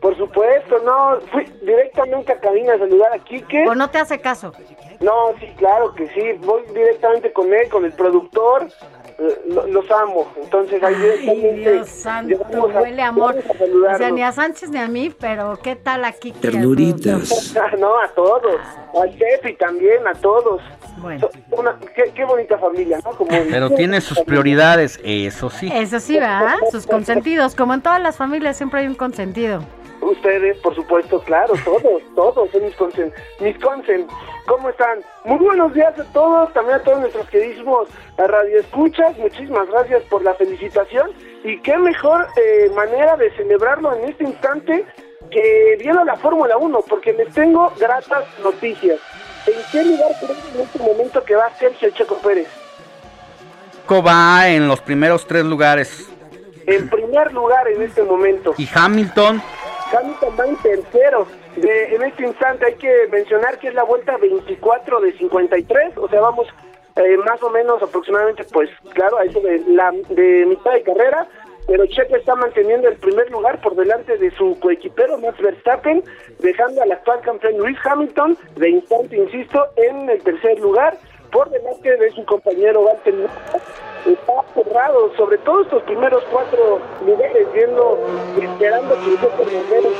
Por 0.00 0.16
supuesto, 0.16 0.78
no, 0.84 1.18
fui 1.32 1.44
directamente 1.60 2.30
a 2.30 2.38
cabina 2.38 2.74
a 2.74 2.78
saludar 2.78 3.12
a 3.14 3.18
Quique. 3.18 3.66
¿O 3.66 3.74
no 3.74 3.90
te 3.90 3.98
hace 3.98 4.20
caso? 4.20 4.52
No, 5.00 5.32
sí, 5.40 5.46
claro 5.56 5.92
que 5.92 6.06
sí, 6.10 6.38
voy 6.44 6.62
directamente 6.72 7.32
con 7.32 7.52
él, 7.52 7.68
con 7.68 7.84
el 7.84 7.92
productor, 7.92 8.68
los 9.46 9.90
amo, 9.90 10.26
entonces 10.42 10.82
ahí 10.82 10.94
Ay, 11.28 11.54
Dios 11.60 11.88
santo, 11.88 12.36
a- 12.54 12.80
huele 12.80 13.02
a 13.02 13.08
amor. 13.08 13.34
a 13.36 13.94
O 13.94 13.98
sea, 13.98 14.10
ni 14.10 14.22
a 14.22 14.32
Sánchez 14.32 14.70
ni 14.70 14.78
a 14.78 14.88
mí, 14.88 15.12
pero 15.18 15.58
¿qué 15.62 15.76
tal 15.76 16.04
a 16.04 16.12
Quique? 16.12 16.38
Ternuritas. 16.40 17.54
no, 17.78 17.98
a 17.98 18.08
todos, 18.08 18.56
al 19.00 19.10
Chepi 19.18 19.54
también, 19.56 20.06
a 20.06 20.14
todos. 20.14 20.60
Bueno. 20.98 21.28
Una- 21.50 21.78
qué, 21.94 22.12
qué 22.14 22.24
bonita 22.24 22.58
familia, 22.58 22.98
¿no? 23.04 23.10
Como 23.12 23.30
Pero 23.30 23.70
tiene 23.70 24.00
sus 24.00 24.20
prioridades, 24.20 24.98
eso 25.04 25.50
sí. 25.50 25.70
Eso 25.72 26.00
sí, 26.00 26.14
¿verdad? 26.14 26.56
Sus 26.70 26.86
consentidos. 26.86 27.54
Como 27.54 27.74
en 27.74 27.82
todas 27.82 28.00
las 28.00 28.16
familias 28.16 28.56
siempre 28.56 28.80
hay 28.80 28.86
un 28.86 28.94
consentido. 28.94 29.62
Ustedes, 30.04 30.58
por 30.58 30.74
supuesto, 30.74 31.20
claro, 31.20 31.54
todos, 31.64 32.02
todos 32.14 32.50
son 32.50 32.62
mis 32.62 32.74
consen. 32.76 33.12
Mis 33.40 33.58
consen. 33.58 34.06
¿Cómo 34.46 34.68
están? 34.68 35.00
Muy 35.24 35.38
buenos 35.38 35.72
días 35.72 35.98
a 35.98 36.04
todos, 36.12 36.52
también 36.52 36.76
a 36.76 36.82
todos 36.82 37.00
nuestros 37.00 37.28
queridísimos 37.30 37.88
radioescuchas. 38.18 39.16
Muchísimas 39.16 39.66
gracias 39.68 40.02
por 40.04 40.22
la 40.22 40.34
felicitación. 40.34 41.10
Y 41.42 41.58
qué 41.60 41.78
mejor 41.78 42.26
eh, 42.36 42.70
manera 42.74 43.16
de 43.16 43.30
celebrarlo 43.34 43.94
en 43.94 44.04
este 44.04 44.24
instante 44.24 44.84
que 45.30 45.76
viendo 45.78 46.04
la 46.04 46.16
Fórmula 46.16 46.58
1, 46.58 46.80
porque 46.88 47.14
les 47.14 47.32
tengo 47.32 47.72
gratas 47.80 48.24
noticias. 48.42 49.00
¿En 49.46 49.54
qué 49.72 49.84
lugar 49.84 50.12
creen 50.20 50.38
en 50.54 50.60
este 50.60 50.78
momento 50.80 51.24
que 51.24 51.34
va 51.34 51.50
Sergio 51.58 51.90
Checo 51.90 52.16
Pérez? 52.18 52.48
Va 53.90 54.48
en 54.48 54.66
los 54.66 54.80
primeros 54.80 55.26
tres 55.26 55.44
lugares 55.44 56.08
En 56.66 56.88
primer 56.88 57.32
lugar 57.32 57.68
en 57.68 57.82
este 57.82 58.02
momento. 58.02 58.54
y 58.56 58.68
Hamilton 58.74 59.42
Hamilton 59.92 60.36
va 60.38 60.46
en 60.46 60.56
tercero. 60.56 61.26
De- 61.56 61.94
en 61.94 62.02
este 62.02 62.24
instante 62.26 62.66
hay 62.66 62.74
que 62.74 63.06
mencionar 63.10 63.58
que 63.58 63.68
es 63.68 63.74
la 63.74 63.84
vuelta 63.84 64.16
24 64.16 65.00
de 65.00 65.12
53, 65.18 65.96
o 65.98 66.08
sea, 66.08 66.20
vamos 66.20 66.46
eh, 66.96 67.16
más 67.18 67.42
o 67.42 67.50
menos 67.50 67.82
aproximadamente, 67.82 68.44
pues 68.52 68.70
claro, 68.92 69.18
a 69.18 69.24
eso 69.24 69.40
de, 69.40 69.60
la, 69.68 69.92
de 70.10 70.46
mitad 70.46 70.72
de 70.72 70.82
carrera, 70.82 71.26
pero 71.66 71.86
Checo 71.86 72.14
está 72.16 72.34
manteniendo 72.36 72.88
el 72.88 72.96
primer 72.96 73.30
lugar 73.30 73.60
por 73.60 73.74
delante 73.74 74.16
de 74.18 74.30
su 74.32 74.58
coequipero 74.60 75.18
Max 75.18 75.40
Verstappen, 75.40 76.04
dejando 76.40 76.82
al 76.82 76.92
actual 76.92 77.20
campeón 77.22 77.54
Lewis 77.54 77.78
Hamilton, 77.84 78.36
de 78.56 78.68
instante, 78.70 79.16
insisto, 79.16 79.66
en 79.76 80.08
el 80.10 80.22
tercer 80.22 80.58
lugar, 80.60 80.96
por 81.32 81.50
delante 81.50 81.96
de 81.96 82.10
su 82.12 82.24
compañero 82.26 82.84
Valtteri 82.84 83.16
Bottas. 83.22 83.62
Está 84.06 84.44
cerrado, 84.52 85.10
sobre 85.16 85.38
todo 85.38 85.62
estos 85.62 85.82
primeros 85.84 86.22
cuatro 86.30 86.78
lugares, 87.06 87.52
viendo, 87.54 87.98
esperando 88.36 88.94
que 88.96 89.16
Checo 89.16 89.28
Pérez 89.70 89.92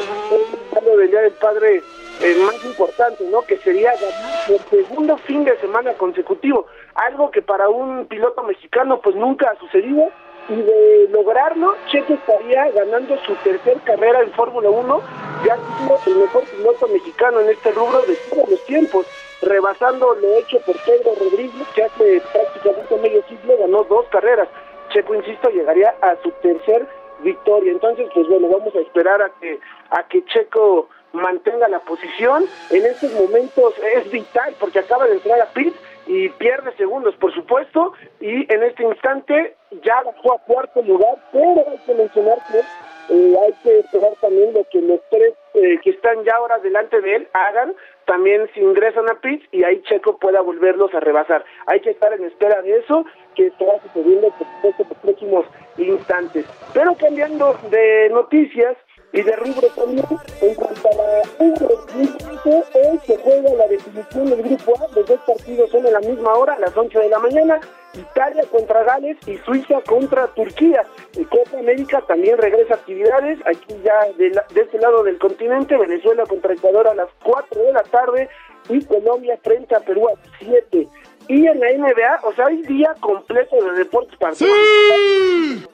hablo 0.76 0.96
del 0.98 1.10
Día 1.10 1.20
del 1.22 1.32
Padre 1.32 1.82
eh, 2.20 2.36
más 2.44 2.64
importante, 2.64 3.24
¿no? 3.30 3.40
Que 3.42 3.56
sería 3.58 3.92
ganar 3.94 4.46
por 4.46 4.60
segundo 4.68 5.16
fin 5.18 5.44
de 5.44 5.56
semana 5.58 5.94
consecutivo, 5.94 6.66
algo 6.94 7.30
que 7.30 7.40
para 7.40 7.68
un 7.70 8.06
piloto 8.06 8.42
mexicano 8.42 9.00
pues 9.00 9.16
nunca 9.16 9.50
ha 9.50 9.58
sucedido 9.58 10.10
y 10.48 10.56
de 10.56 11.08
lograrlo, 11.10 11.74
Checo 11.90 12.12
estaría 12.12 12.70
ganando 12.72 13.16
su 13.24 13.34
tercer 13.36 13.78
carrera 13.84 14.20
en 14.20 14.30
Fórmula 14.32 14.68
1, 14.68 15.00
ya 15.46 15.56
siendo 15.56 15.98
el 16.06 16.16
mejor 16.16 16.44
piloto 16.44 16.88
mexicano 16.88 17.40
en 17.40 17.50
este 17.50 17.72
rubro 17.72 18.02
de 18.02 18.16
todos 18.30 18.50
los 18.50 18.64
tiempos, 18.66 19.06
rebasando 19.44 20.14
lo 20.14 20.34
hecho 20.34 20.58
por 20.60 20.76
Pedro 20.84 21.12
Rodríguez, 21.18 21.66
que 21.74 21.84
hace 21.84 22.22
prácticamente 22.32 22.96
medio 22.96 23.22
siglo 23.28 23.56
ganó 23.58 23.84
dos 23.84 24.06
carreras. 24.08 24.48
Checo, 24.90 25.14
insisto, 25.14 25.48
llegaría 25.50 25.94
a 26.00 26.16
su 26.22 26.30
tercer 26.42 26.86
victoria. 27.22 27.72
Entonces, 27.72 28.08
pues 28.14 28.28
bueno, 28.28 28.48
vamos 28.48 28.74
a 28.74 28.80
esperar 28.80 29.22
a 29.22 29.30
que 29.40 29.58
a 29.90 30.02
que 30.08 30.24
Checo 30.26 30.88
mantenga 31.12 31.68
la 31.68 31.80
posición. 31.80 32.46
En 32.70 32.84
estos 32.84 33.12
momentos 33.12 33.74
es 33.96 34.10
vital 34.10 34.54
porque 34.58 34.80
acaba 34.80 35.06
de 35.06 35.14
entrar 35.14 35.40
a 35.40 35.46
pit 35.46 35.74
y 36.06 36.28
pierde 36.30 36.74
segundos, 36.76 37.14
por 37.16 37.32
supuesto, 37.32 37.94
y 38.20 38.52
en 38.52 38.62
este 38.62 38.82
instante 38.82 39.56
ya 39.82 40.02
bajó 40.02 40.34
a 40.34 40.38
cuarto 40.40 40.82
lugar, 40.82 41.16
pero 41.32 41.64
hay 41.70 41.78
que 41.86 41.94
mencionar 41.94 42.38
que 42.50 42.60
eh, 43.10 43.34
hay 43.44 43.52
que 43.62 43.80
esperar 43.80 44.12
también 44.20 44.54
lo 44.54 44.64
que 44.70 44.80
los 44.80 45.00
tres 45.10 45.34
eh, 45.54 45.78
que 45.82 45.90
están 45.90 46.24
ya 46.24 46.36
ahora 46.36 46.58
delante 46.58 47.00
de 47.00 47.16
él 47.16 47.28
hagan, 47.32 47.74
también 48.06 48.48
si 48.54 48.60
ingresan 48.60 49.08
a 49.10 49.20
pit 49.20 49.42
y 49.52 49.64
ahí 49.64 49.82
Checo 49.82 50.18
pueda 50.18 50.40
volverlos 50.40 50.92
a 50.94 51.00
rebasar. 51.00 51.44
Hay 51.66 51.80
que 51.80 51.90
estar 51.90 52.12
en 52.12 52.24
espera 52.24 52.62
de 52.62 52.78
eso, 52.78 53.04
que 53.34 53.48
estará 53.48 53.80
sucediendo 53.82 54.28
por 54.30 54.46
supuesto 54.46 54.86
los 54.88 54.98
próximos 54.98 55.46
instantes. 55.78 56.46
Pero 56.72 56.94
cambiando 56.96 57.56
de 57.70 58.08
noticias, 58.10 58.76
y 59.14 59.22
de 59.22 59.36
rubro 59.36 59.68
también, 59.76 60.04
en 60.42 60.54
cuanto 60.56 60.88
a 60.90 60.94
la 60.96 61.22
Euro 61.46 61.68
2020, 61.68 62.64
hoy 62.74 63.00
se 63.06 63.16
juega 63.18 63.54
la 63.54 63.66
definición 63.68 64.26
del 64.28 64.42
grupo 64.42 64.74
A, 64.76 64.94
los 64.94 65.06
dos 65.06 65.20
partidos 65.26 65.70
son 65.70 65.86
a 65.86 65.90
la 65.90 66.00
misma 66.00 66.34
hora, 66.34 66.54
a 66.54 66.58
las 66.58 66.76
11 66.76 66.98
de 66.98 67.08
la 67.08 67.18
mañana, 67.20 67.60
Italia 67.94 68.42
contra 68.50 68.82
Gales 68.82 69.16
y 69.28 69.36
Suiza 69.38 69.80
contra 69.86 70.26
Turquía. 70.34 70.84
Copa 71.30 71.58
América 71.60 72.02
también 72.08 72.36
regresa 72.38 72.74
actividades, 72.74 73.38
aquí 73.46 73.74
ya 73.84 74.04
de, 74.18 74.30
la- 74.30 74.44
de 74.52 74.60
este 74.62 74.78
lado 74.80 75.04
del 75.04 75.16
continente, 75.18 75.76
Venezuela 75.76 76.24
contra 76.26 76.52
Ecuador 76.54 76.88
a 76.88 76.94
las 76.94 77.08
4 77.22 77.62
de 77.62 77.72
la 77.72 77.82
tarde 77.84 78.28
y 78.68 78.84
Colombia 78.84 79.38
frente 79.42 79.76
a 79.76 79.80
Perú 79.80 80.08
a 80.08 80.14
7. 80.40 80.88
Y 81.28 81.46
en 81.46 81.58
la 81.60 81.72
NBA, 81.72 82.20
o 82.22 82.32
sea, 82.34 82.46
hay 82.46 82.62
día 82.62 82.94
completo 83.00 83.56
de 83.56 83.78
deportes 83.78 84.16
para 84.18 84.34
todos. 84.34 84.50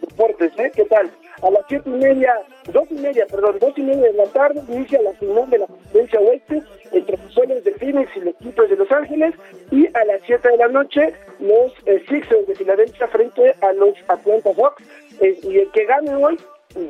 Deportes, 0.00 0.52
¿eh? 0.58 0.70
¿Qué 0.74 0.84
tal? 0.84 1.10
A 1.42 1.50
las 1.50 1.62
siete 1.68 1.88
y 1.88 1.92
media, 1.94 2.34
dos 2.72 2.86
y 2.90 2.94
media, 2.94 3.26
perdón, 3.26 3.56
dos 3.60 3.72
y 3.76 3.82
media 3.82 4.02
de 4.02 4.12
la 4.12 4.26
tarde 4.26 4.60
inicia 4.68 5.00
la 5.02 5.12
final 5.14 5.48
de 5.48 5.58
la 5.58 5.66
conferencia 5.66 6.20
oeste 6.20 6.62
entre 6.92 7.16
los 7.16 7.32
Soles 7.32 7.64
de 7.64 7.72
Phoenix 7.72 8.10
y 8.16 8.20
los 8.20 8.34
Clippers 8.36 8.70
de 8.70 8.76
Los 8.76 8.92
Ángeles 8.92 9.34
y 9.70 9.86
a 9.86 10.04
las 10.04 10.20
7 10.26 10.48
de 10.48 10.56
la 10.56 10.68
noche 10.68 11.14
los 11.38 11.72
eh, 11.86 12.04
Sixers 12.08 12.46
de 12.46 12.54
Filadelfia 12.54 13.08
frente 13.08 13.54
a 13.62 13.72
los 13.72 13.94
Atlanta 14.08 14.50
Hawks 14.54 14.84
Eh, 15.20 15.38
y 15.42 15.58
el 15.58 15.70
que 15.70 15.84
gane 15.84 16.14
hoy 16.14 16.38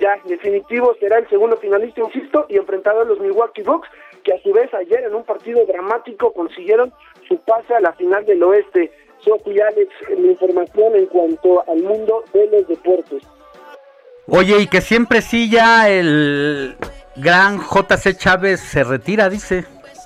ya 0.01 0.19
definitivo 0.25 0.95
será 1.01 1.19
el 1.19 1.29
segundo 1.29 1.57
finalista, 1.57 2.01
insisto, 2.01 2.47
y 2.49 2.57
enfrentado 2.57 3.01
a 3.01 3.05
los 3.05 3.19
Milwaukee 3.19 3.63
Bucks 3.63 3.89
que 4.23 4.35
a 4.35 4.43
su 4.43 4.53
vez 4.53 4.73
ayer 4.75 5.05
en 5.05 5.15
un 5.15 5.25
partido 5.25 5.65
dramático 5.67 6.33
consiguieron 6.33 6.93
su 7.31 7.39
pase 7.39 7.75
a 7.75 7.81
la 7.81 7.93
final 7.93 8.27
del 8.27 8.43
oeste. 8.43 8.93
Sofi 9.25 9.51
y 9.51 9.61
Alex, 9.61 9.91
la 10.19 10.31
información 10.31 10.97
en 10.97 11.07
cuanto 11.07 11.63
al 11.69 11.83
mundo 11.83 12.25
de 12.33 12.47
los 12.51 12.67
deportes. 12.67 13.23
Oye, 14.27 14.61
y 14.61 14.67
que 14.67 14.81
siempre 14.81 15.23
sí 15.23 15.51
ya 15.51 15.89
el 15.89 16.77
gran 17.17 17.61
JC 17.61 18.17
Chávez 18.17 18.61
se 18.61 18.83
retira, 18.83 19.29
dice. 19.29 19.65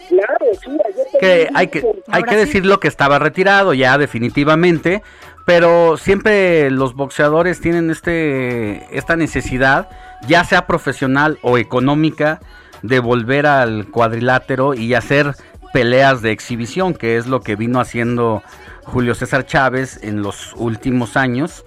Claro, 0.09 0.47
sí, 0.61 0.71
ayer 0.71 1.07
Que 1.21 1.49
hay 1.55 1.69
que, 1.69 1.85
hay 2.09 2.23
que 2.25 2.37
decirlo 2.37 2.81
que 2.81 2.89
estaba 2.89 3.19
retirado 3.19 3.73
ya 3.73 3.97
definitivamente, 3.99 5.03
pero 5.47 5.97
siempre 5.97 6.71
los 6.71 6.95
boxeadores 6.95 7.61
tienen 7.61 7.91
este 7.91 8.85
esta 8.97 9.17
necesidad, 9.17 9.89
ya 10.27 10.45
sea 10.45 10.67
profesional 10.67 11.39
o 11.43 11.57
económica, 11.57 12.41
de 12.83 12.99
volver 12.99 13.47
al 13.47 13.91
cuadrilátero 13.91 14.75
y 14.75 14.95
hacer 14.95 15.35
peleas 15.75 16.23
de 16.23 16.31
exhibición, 16.31 16.95
que 16.95 17.17
es 17.17 17.27
lo 17.27 17.41
que 17.41 17.57
vino 17.57 17.81
haciendo 17.81 18.45
Julio 18.85 19.17
César 19.17 19.45
Chávez 19.45 19.99
en 20.05 20.23
los 20.23 20.53
últimos 20.55 21.17
años. 21.17 21.65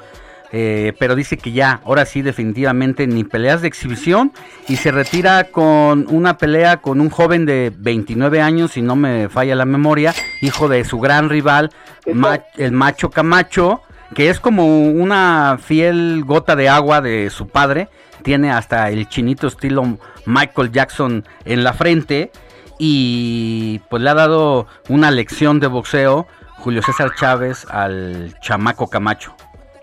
Eh, 0.53 0.93
pero 0.97 1.13
dice 1.15 1.35
que 1.37 1.51
ya, 1.51 1.81
ahora 1.83 2.05
sí, 2.05 2.21
definitivamente 2.21 3.05
ni 3.05 3.25
peleas 3.25 3.61
de 3.61 3.67
exhibición. 3.67 4.31
Y 4.69 4.77
se 4.77 4.91
retira 4.91 5.43
con 5.51 6.05
una 6.09 6.37
pelea 6.37 6.77
con 6.77 7.01
un 7.01 7.09
joven 7.09 7.45
de 7.45 7.73
29 7.77 8.41
años, 8.41 8.71
si 8.71 8.81
no 8.81 8.95
me 8.95 9.27
falla 9.27 9.55
la 9.55 9.65
memoria, 9.65 10.13
hijo 10.41 10.69
de 10.69 10.85
su 10.85 11.01
gran 11.01 11.29
rival, 11.29 11.69
Ma- 12.13 12.39
el 12.55 12.71
macho 12.71 13.09
Camacho, 13.09 13.81
que 14.15 14.29
es 14.29 14.39
como 14.39 14.87
una 14.89 15.59
fiel 15.61 16.23
gota 16.25 16.55
de 16.55 16.69
agua 16.69 17.01
de 17.01 17.29
su 17.29 17.49
padre, 17.49 17.89
tiene 18.23 18.51
hasta 18.51 18.89
el 18.89 19.09
chinito 19.09 19.47
estilo 19.47 19.97
Michael 20.25 20.71
Jackson 20.71 21.25
en 21.43 21.65
la 21.65 21.73
frente 21.73 22.31
y 22.77 23.79
pues 23.89 24.01
le 24.01 24.09
ha 24.09 24.13
dado 24.13 24.67
una 24.89 25.11
lección 25.11 25.59
de 25.59 25.67
boxeo 25.67 26.27
Julio 26.57 26.81
César 26.81 27.11
Chávez 27.15 27.65
al 27.69 28.33
chamaco 28.41 28.89
Camacho. 28.89 29.35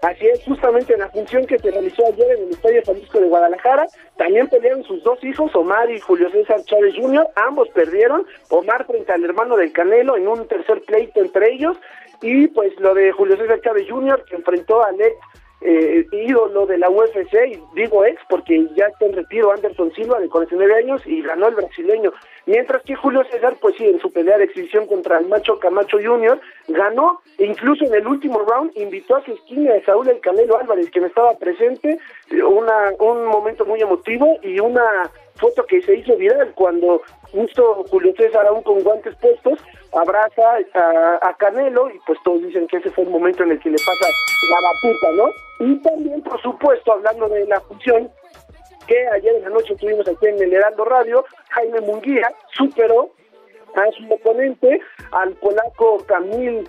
Así 0.02 0.26
es, 0.26 0.44
justamente 0.44 0.92
en 0.92 1.00
la 1.00 1.08
función 1.08 1.46
que 1.46 1.58
se 1.58 1.70
realizó 1.70 2.06
ayer 2.06 2.36
en 2.36 2.44
el 2.44 2.50
Estadio 2.50 2.82
Jalisco 2.84 3.20
de 3.20 3.28
Guadalajara, 3.28 3.86
también 4.18 4.48
pelearon 4.48 4.84
sus 4.84 5.02
dos 5.02 5.22
hijos, 5.24 5.54
Omar 5.54 5.90
y 5.90 5.98
Julio 5.98 6.30
César 6.30 6.62
Chávez 6.64 6.94
Jr., 6.94 7.26
ambos 7.36 7.68
perdieron, 7.70 8.26
Omar 8.50 8.84
frente 8.86 9.10
al 9.12 9.24
hermano 9.24 9.56
del 9.56 9.72
Canelo 9.72 10.18
en 10.18 10.28
un 10.28 10.46
tercer 10.46 10.82
pleito 10.82 11.22
entre 11.22 11.54
ellos, 11.54 11.78
y 12.20 12.48
pues 12.48 12.78
lo 12.80 12.92
de 12.92 13.12
Julio 13.12 13.38
César 13.38 13.62
Chávez 13.62 13.86
Jr., 13.88 14.22
que 14.28 14.36
enfrentó 14.36 14.84
al 14.84 15.00
ex 15.00 15.16
eh, 15.66 16.06
ídolo 16.12 16.66
de 16.66 16.76
la 16.76 16.90
UFC, 16.90 17.34
y 17.48 17.60
digo 17.74 18.04
ex 18.04 18.20
porque 18.28 18.68
ya 18.76 18.86
está 18.86 19.06
en 19.06 19.14
retiro 19.14 19.50
Anderson 19.50 19.92
Silva 19.94 20.20
de 20.20 20.28
49 20.28 20.74
años 20.74 21.00
y 21.06 21.22
ganó 21.22 21.48
el 21.48 21.54
brasileño, 21.54 22.12
mientras 22.44 22.82
que 22.82 22.94
Julio 22.94 23.24
César, 23.30 23.56
pues 23.60 23.74
sí, 23.78 23.86
en 23.86 23.98
su 23.98 24.12
pelea 24.12 24.36
de 24.36 24.44
exhibición 24.44 24.86
contra 24.86 25.18
el 25.18 25.26
macho 25.26 25.58
Camacho 25.58 25.96
Jr., 26.02 26.38
ganó, 26.68 27.22
e 27.38 27.46
incluso 27.46 27.84
en 27.86 27.94
el 27.94 28.06
último 28.06 28.40
round 28.40 28.72
invitó 28.76 29.16
a 29.16 29.24
su 29.24 29.32
esquina 29.32 29.72
de 29.72 29.84
Saúl 29.84 30.08
El 30.08 30.20
Canelo 30.20 30.58
Álvarez, 30.58 30.90
quien 30.90 31.06
estaba 31.06 31.36
presente, 31.38 31.98
una, 32.30 32.92
un 32.98 33.26
momento 33.26 33.64
muy 33.64 33.80
emotivo 33.80 34.38
y 34.42 34.60
una 34.60 35.10
foto 35.36 35.64
que 35.66 35.82
se 35.82 35.96
hizo 35.96 36.16
viral 36.16 36.52
cuando 36.54 37.02
justo 37.32 37.84
Julio 37.90 38.14
César, 38.16 38.46
aún 38.46 38.62
con 38.62 38.82
guantes 38.82 39.14
puestos, 39.16 39.58
abraza 39.92 40.58
a, 41.22 41.34
Canelo 41.36 41.90
y 41.90 41.98
pues 42.06 42.18
todos 42.24 42.42
dicen 42.42 42.66
que 42.66 42.78
ese 42.78 42.90
fue 42.90 43.04
el 43.04 43.10
momento 43.10 43.42
en 43.42 43.52
el 43.52 43.60
que 43.60 43.70
le 43.70 43.76
pasa 43.78 44.06
la 44.50 44.56
batuta, 44.60 45.12
¿no? 45.12 45.66
Y 45.66 45.76
también, 45.82 46.22
por 46.22 46.40
supuesto, 46.42 46.92
hablando 46.92 47.28
de 47.28 47.46
la 47.46 47.60
función, 47.60 48.10
que 48.86 49.08
ayer 49.08 49.36
en 49.36 49.42
la 49.42 49.50
noche 49.50 49.74
tuvimos 49.76 50.06
aquí 50.06 50.26
en 50.26 50.42
el 50.42 50.52
Heraldo 50.52 50.84
Radio, 50.84 51.24
Jaime 51.50 51.80
Munguía 51.80 52.32
superó 52.52 53.10
a 53.74 53.90
su 53.92 54.12
oponente, 54.12 54.80
al 55.12 55.32
polaco 55.34 55.98
Camil, 56.06 56.68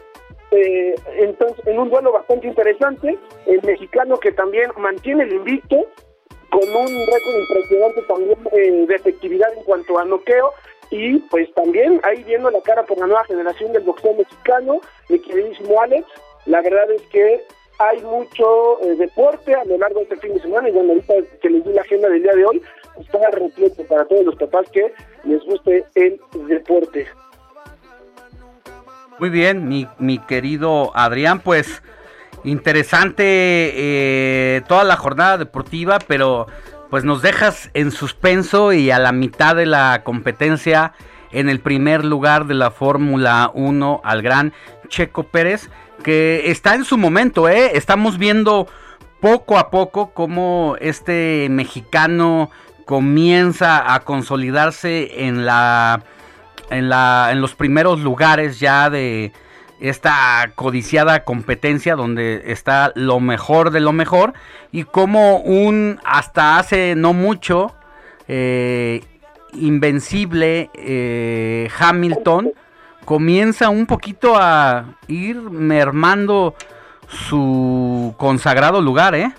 eh, 0.52 0.96
entonces, 1.18 1.66
en 1.68 1.80
un 1.80 1.90
duelo 1.90 2.12
bastante 2.12 2.48
interesante, 2.48 3.18
el 3.46 3.62
mexicano 3.64 4.18
que 4.18 4.32
también 4.32 4.72
mantiene 4.78 5.24
el 5.24 5.34
invicto, 5.34 5.86
con 6.56 6.70
un 6.74 6.88
récord 6.88 7.36
impresionante 7.38 8.02
también 8.04 8.88
de 8.88 8.96
efectividad 8.96 9.54
en 9.58 9.64
cuanto 9.64 10.00
a 10.00 10.06
noqueo, 10.06 10.54
y 10.90 11.20
pues 11.30 11.54
también 11.54 12.00
ahí 12.04 12.24
viendo 12.24 12.50
la 12.50 12.62
cara 12.62 12.84
por 12.86 12.98
la 12.98 13.08
nueva 13.08 13.26
generación 13.26 13.74
del 13.74 13.84
boxeo 13.84 14.14
mexicano, 14.14 14.80
mi 15.10 15.20
queridísimo 15.20 15.82
Alex, 15.82 16.08
la 16.46 16.62
verdad 16.62 16.90
es 16.92 17.02
que 17.08 17.42
hay 17.80 18.02
mucho 18.04 18.82
eh, 18.84 18.96
deporte 18.96 19.54
a 19.54 19.66
lo 19.66 19.78
largo 19.78 20.00
de 20.00 20.04
este 20.04 20.16
fin 20.16 20.34
de 20.34 20.40
semana 20.40 20.70
y 20.70 20.72
bueno, 20.72 20.94
ahorita 20.94 21.16
que 21.42 21.50
les 21.50 21.66
di 21.66 21.74
la 21.74 21.82
agenda 21.82 22.08
del 22.08 22.24
día 22.24 22.34
de 22.34 22.46
hoy, 22.46 22.62
está 23.02 23.20
repleto 23.32 23.84
para 23.84 24.06
todos 24.06 24.24
los 24.24 24.36
papás 24.36 24.66
que 24.72 24.94
les 25.26 25.44
guste 25.44 25.84
el 25.96 26.22
deporte. 26.48 27.06
Muy 29.20 29.30
bien, 29.30 29.68
mi, 29.68 29.90
mi 30.00 30.20
querido 30.20 30.92
Adrián, 30.96 31.42
pues 31.42 31.82
interesante 32.46 33.24
eh, 33.26 34.62
toda 34.68 34.84
la 34.84 34.96
jornada 34.96 35.38
deportiva, 35.38 36.00
pero 36.08 36.48
pues 36.90 37.04
nos 37.04 37.22
dejas 37.22 37.70
en 37.74 37.92
suspenso 37.92 38.72
y 38.72 38.92
a 38.92 39.00
la 39.00 39.12
mitad 39.12 39.56
de 39.56 39.66
la 39.66 40.04
competencia 40.04 40.94
en 41.32 41.50
el 41.50 41.60
primer 41.60 42.06
lugar 42.06 42.46
de 42.46 42.54
la 42.54 42.72
Fórmula 42.72 43.52
1 43.54 44.02
al 44.04 44.22
gran 44.22 44.54
Checo 44.88 45.24
Pérez, 45.24 45.70
que 46.04 46.50
está 46.52 46.76
en 46.76 46.86
su 46.86 46.98
momento, 46.98 47.50
¿eh? 47.50 47.72
Estamos 47.74 48.18
viendo 48.18 48.68
poco 49.20 49.58
a 49.58 49.70
poco 49.70 50.12
cómo 50.14 50.76
este 50.80 51.48
mexicano 51.50 52.52
comienza 52.86 53.94
a 53.94 54.02
consolidarse 54.02 55.26
en 55.26 55.46
la 55.46 56.04
en 56.70 56.90
la 56.90 57.30
en 57.32 57.42
los 57.42 57.56
primeros 57.56 58.00
lugares 58.00 58.60
ya 58.60 58.90
de 58.90 59.34
esta 59.80 60.52
codiciada 60.56 61.24
competencia 61.26 61.96
donde 61.96 62.44
está 62.52 62.92
lo 62.96 63.20
mejor 63.20 63.72
de 63.72 63.80
lo 63.82 63.92
mejor 63.92 64.34
y 64.72 64.84
como 64.84 65.38
un 65.38 66.00
hasta 66.06 66.58
hace 66.58 66.96
no 66.96 67.14
mucho 67.14 67.76
eh, 68.28 69.02
invencible 69.54 70.70
eh, 70.74 71.70
Hamilton 71.80 72.54
comienza 73.06 73.70
un 73.70 73.86
poquito 73.86 74.36
a 74.38 74.86
ir 75.08 75.36
mermando 75.38 76.56
su 77.08 78.16
consagrado 78.18 78.82
lugar, 78.82 79.14
¿eh? 79.16 79.32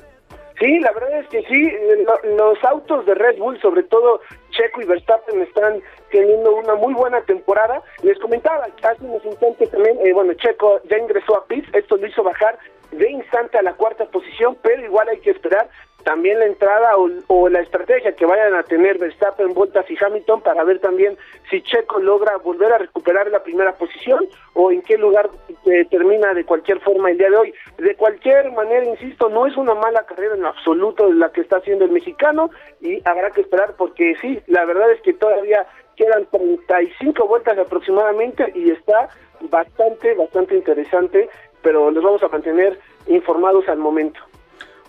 Sí, 0.58 0.78
la 0.78 0.90
verdad 0.92 1.20
es 1.20 1.28
que 1.28 1.42
sí, 1.42 1.66
eh, 1.66 2.04
lo- 2.06 2.36
los 2.36 2.64
autos 2.64 3.04
de 3.04 3.14
Red 3.14 3.38
Bull, 3.38 3.60
sobre 3.60 3.82
todo 3.82 4.20
Checo 4.50 4.80
y 4.80 4.86
Verstappen, 4.86 5.42
están 5.42 5.80
teniendo 6.10 6.54
una 6.54 6.74
muy 6.74 6.94
buena 6.94 7.20
temporada. 7.22 7.82
Les 8.02 8.18
comentaba 8.18 8.66
hace 8.82 9.04
unos 9.04 9.24
instantes 9.24 9.70
también, 9.70 9.98
eh, 10.04 10.12
bueno, 10.12 10.34
Checo 10.34 10.80
ya 10.84 10.98
ingresó 10.98 11.36
a 11.36 11.46
pits, 11.46 11.68
esto 11.74 11.96
lo 11.96 12.06
hizo 12.06 12.22
bajar 12.22 12.58
de 12.92 13.10
instante 13.10 13.58
a 13.58 13.62
la 13.62 13.74
cuarta 13.74 14.06
posición, 14.06 14.56
pero 14.62 14.84
igual 14.84 15.08
hay 15.08 15.18
que 15.20 15.30
esperar 15.30 15.68
también 16.06 16.38
la 16.38 16.46
entrada 16.46 16.96
o, 16.96 17.10
o 17.26 17.48
la 17.48 17.58
estrategia 17.58 18.14
que 18.14 18.24
vayan 18.24 18.54
a 18.54 18.62
tener 18.62 18.96
Verstappen, 18.96 19.52
Bottas 19.54 19.90
y 19.90 19.96
Hamilton 20.00 20.40
para 20.40 20.62
ver 20.62 20.78
también 20.78 21.18
si 21.50 21.60
Checo 21.62 21.98
logra 21.98 22.36
volver 22.36 22.72
a 22.72 22.78
recuperar 22.78 23.28
la 23.28 23.42
primera 23.42 23.72
posición 23.72 24.24
o 24.54 24.70
en 24.70 24.82
qué 24.82 24.96
lugar 24.98 25.28
eh, 25.64 25.84
termina 25.90 26.32
de 26.32 26.44
cualquier 26.44 26.78
forma 26.78 27.10
el 27.10 27.18
día 27.18 27.28
de 27.28 27.36
hoy. 27.36 27.54
De 27.78 27.96
cualquier 27.96 28.52
manera, 28.52 28.84
insisto, 28.84 29.28
no 29.28 29.48
es 29.48 29.56
una 29.56 29.74
mala 29.74 30.06
carrera 30.06 30.36
en 30.36 30.44
absoluto 30.44 31.12
la 31.12 31.32
que 31.32 31.40
está 31.40 31.56
haciendo 31.56 31.86
el 31.86 31.90
mexicano 31.90 32.50
y 32.80 33.02
habrá 33.04 33.32
que 33.32 33.40
esperar 33.40 33.74
porque 33.76 34.14
sí, 34.20 34.38
la 34.46 34.64
verdad 34.64 34.92
es 34.92 35.00
que 35.00 35.12
todavía 35.12 35.66
quedan 35.96 36.26
35 36.26 37.26
vueltas 37.26 37.58
aproximadamente 37.58 38.52
y 38.54 38.70
está 38.70 39.08
bastante, 39.50 40.14
bastante 40.14 40.56
interesante, 40.56 41.28
pero 41.62 41.90
los 41.90 42.04
vamos 42.04 42.22
a 42.22 42.28
mantener 42.28 42.78
informados 43.06 43.68
al 43.68 43.78
momento. 43.78 44.20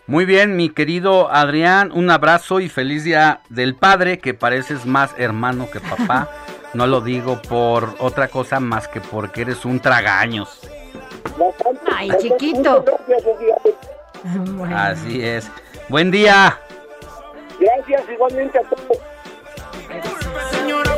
Muy 0.05 0.25
bien, 0.25 0.55
mi 0.55 0.69
querido 0.69 1.29
Adrián, 1.29 1.91
un 1.93 2.09
abrazo 2.09 2.61
y 2.61 2.69
feliz 2.69 3.03
día 3.03 3.41
del 3.49 3.75
padre, 3.75 4.19
que 4.19 4.33
pareces 4.33 4.85
más 4.85 5.13
hermano 5.17 5.69
que 5.71 5.79
papá. 5.79 6.29
No 6.73 6.85
lo 6.85 6.99
digo 6.99 7.41
por 7.47 7.95
otra 7.97 8.27
cosa 8.27 8.59
más 8.59 8.89
que 8.89 8.99
porque 8.99 9.41
eres 9.41 9.63
un 9.63 9.79
tragaños. 9.79 10.69
Ay, 11.91 12.11
chiquito. 12.19 12.83
Así 14.75 15.23
es. 15.23 15.49
Buen 15.87 16.11
día. 16.11 16.59
Gracias 17.59 18.03
igualmente 18.09 18.59
a 18.59 18.63
todos. 18.63 19.16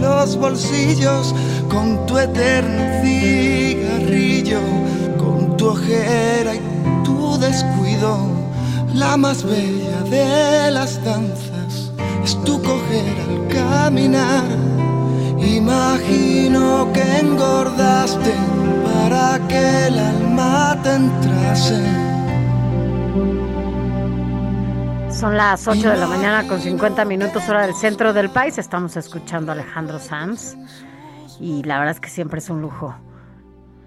los 0.00 0.36
bolsillos 0.36 1.34
con 1.68 2.06
tu 2.06 2.18
eterno 2.18 3.02
cigarrillo, 3.02 4.60
con 5.18 5.56
tu 5.56 5.68
ojera 5.68 6.54
y 6.54 6.60
tu 7.04 7.38
descuido. 7.38 8.18
La 8.94 9.16
más 9.16 9.44
bella 9.44 10.00
de 10.10 10.70
las 10.70 11.02
danzas 11.04 11.92
es 12.24 12.36
tu 12.44 12.60
coger 12.62 13.16
al 13.28 13.48
caminar. 13.48 14.44
Imagino 15.38 16.92
que 16.92 17.02
engordaste 17.18 18.34
para 18.84 19.40
que 19.48 19.86
el 19.86 19.98
alma 19.98 20.78
te 20.82 20.94
entrase. 20.94 22.09
Son 25.20 25.36
las 25.36 25.68
8 25.68 25.90
de 25.90 25.96
la 25.98 26.06
mañana 26.06 26.48
con 26.48 26.58
50 26.60 27.04
minutos 27.04 27.46
hora 27.48 27.66
del 27.66 27.74
centro 27.74 28.12
del 28.14 28.30
país. 28.30 28.56
Estamos 28.58 28.96
escuchando 28.96 29.52
a 29.52 29.54
Alejandro 29.54 29.98
Sanz. 29.98 30.56
Y 31.38 31.62
la 31.64 31.78
verdad 31.78 31.94
es 31.94 32.00
que 32.00 32.08
siempre 32.08 32.38
es 32.38 32.48
un 32.48 32.62
lujo. 32.62 32.94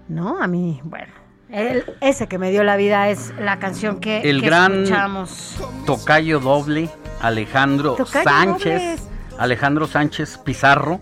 ¿No? 0.08 0.40
A 0.40 0.46
mí, 0.46 0.80
bueno. 0.84 1.12
él- 1.50 1.84
ese 2.00 2.26
que 2.28 2.38
me 2.38 2.50
dio 2.50 2.62
la 2.62 2.76
vida 2.76 3.08
es 3.08 3.32
la 3.38 3.58
canción 3.58 3.98
que, 4.00 4.20
El 4.20 4.40
que 4.40 4.46
gran 4.46 4.82
escuchamos. 4.84 5.56
tocayo 5.86 6.38
doble, 6.40 6.88
Alejandro 7.20 7.94
Tocayo 7.94 8.24
Sánchez. 8.28 8.82
dobles. 9.00 9.08
Alejandro 9.38 9.86
Sánchez 9.88 10.38
Pizarro, 10.38 11.00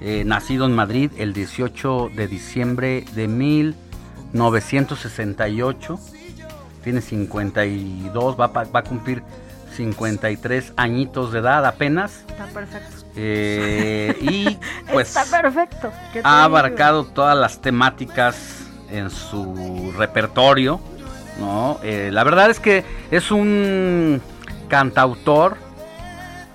eh, 0.00 0.22
nacido 0.24 0.66
en 0.66 0.72
Madrid 0.74 1.10
el 1.16 1.32
18 1.32 2.10
de 2.14 2.28
diciembre 2.28 3.04
de 3.14 3.26
1968. 3.28 5.98
Tiene 6.82 7.00
52, 7.00 8.38
va, 8.40 8.46
va 8.48 8.80
a 8.80 8.82
cumplir 8.82 9.22
53 9.76 10.74
añitos 10.76 11.32
de 11.32 11.38
edad 11.40 11.64
apenas. 11.66 12.24
Está 12.28 12.46
perfecto. 12.46 12.96
Eh, 13.16 14.16
y 14.20 14.58
pues 14.92 15.16
Está 15.16 15.42
perfecto. 15.42 15.92
¿Qué 16.12 16.22
te 16.22 16.28
ha 16.28 16.32
digo? 16.44 16.44
abarcado 16.44 17.04
todas 17.04 17.36
las 17.36 17.60
temáticas 17.60 18.66
en 18.90 19.10
su 19.10 19.92
repertorio, 19.96 20.80
¿no? 21.40 21.78
Eh, 21.82 22.10
la 22.12 22.24
verdad 22.24 22.50
es 22.50 22.60
que 22.60 22.84
es 23.10 23.30
un 23.30 24.20
cantautor 24.68 25.56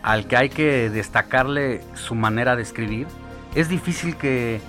al 0.04 0.26
que 0.28 0.38
hay 0.38 0.49
que 0.49 0.90
destacarle 0.90 1.82
su 1.95 2.16
manera 2.16 2.56
de 2.56 2.64
escribir. 2.64 3.08
Es 3.56 3.70
difícil 3.70 4.16
que, 4.18 4.62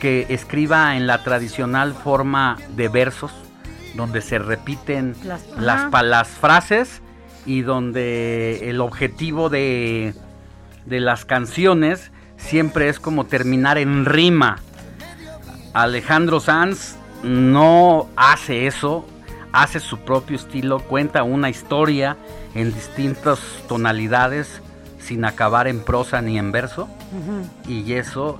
que 0.00 0.26
escriba 0.28 0.96
en 0.96 1.06
la 1.06 1.24
tradicional 1.24 1.94
forma 1.94 2.58
de 2.76 2.88
versos, 2.88 3.32
donde 3.98 4.22
se 4.22 4.38
repiten 4.38 5.14
Las- 5.24 5.46
las, 5.58 5.80
ajá. 5.80 5.90
pa- 5.90 6.02
las 6.02 6.28
frases 6.28 7.02
y 7.44 7.60
donde 7.62 8.70
el 8.70 8.80
objetivo 8.80 9.50
de, 9.50 10.14
de 10.86 11.00
las 11.00 11.24
canciones 11.26 12.10
siempre 12.36 12.88
es 12.88 13.00
como 13.00 13.24
terminar 13.26 13.76
en 13.76 14.04
rima. 14.06 14.60
Alejandro 15.74 16.40
Sanz 16.40 16.94
no 17.22 18.08
hace 18.16 18.66
eso, 18.68 19.04
hace 19.52 19.80
su 19.80 19.98
propio 19.98 20.36
estilo, 20.36 20.78
cuenta 20.80 21.24
una 21.24 21.50
historia 21.50 22.16
en 22.54 22.72
distintas 22.72 23.40
tonalidades 23.68 24.62
sin 25.00 25.24
acabar 25.24 25.66
en 25.68 25.80
prosa 25.80 26.22
ni 26.22 26.38
en 26.38 26.52
verso 26.52 26.88
y 27.66 27.92
eso 27.94 28.38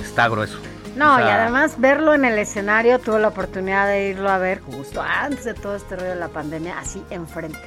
está 0.00 0.28
grueso. 0.28 0.58
No, 1.00 1.14
O 1.14 1.16
sea, 1.18 1.26
y 1.26 1.30
además 1.30 1.74
verlo 1.78 2.14
en 2.14 2.24
el 2.24 2.38
escenario, 2.38 2.98
tuve 2.98 3.18
la 3.20 3.28
oportunidad 3.28 3.86
de 3.86 4.08
irlo 4.10 4.30
a 4.30 4.38
ver 4.38 4.60
justo 4.60 5.02
antes 5.02 5.44
de 5.44 5.54
todo 5.54 5.74
este 5.76 5.96
rollo 5.96 6.10
de 6.10 6.16
la 6.16 6.28
pandemia, 6.28 6.78
así 6.78 7.02
enfrente. 7.10 7.58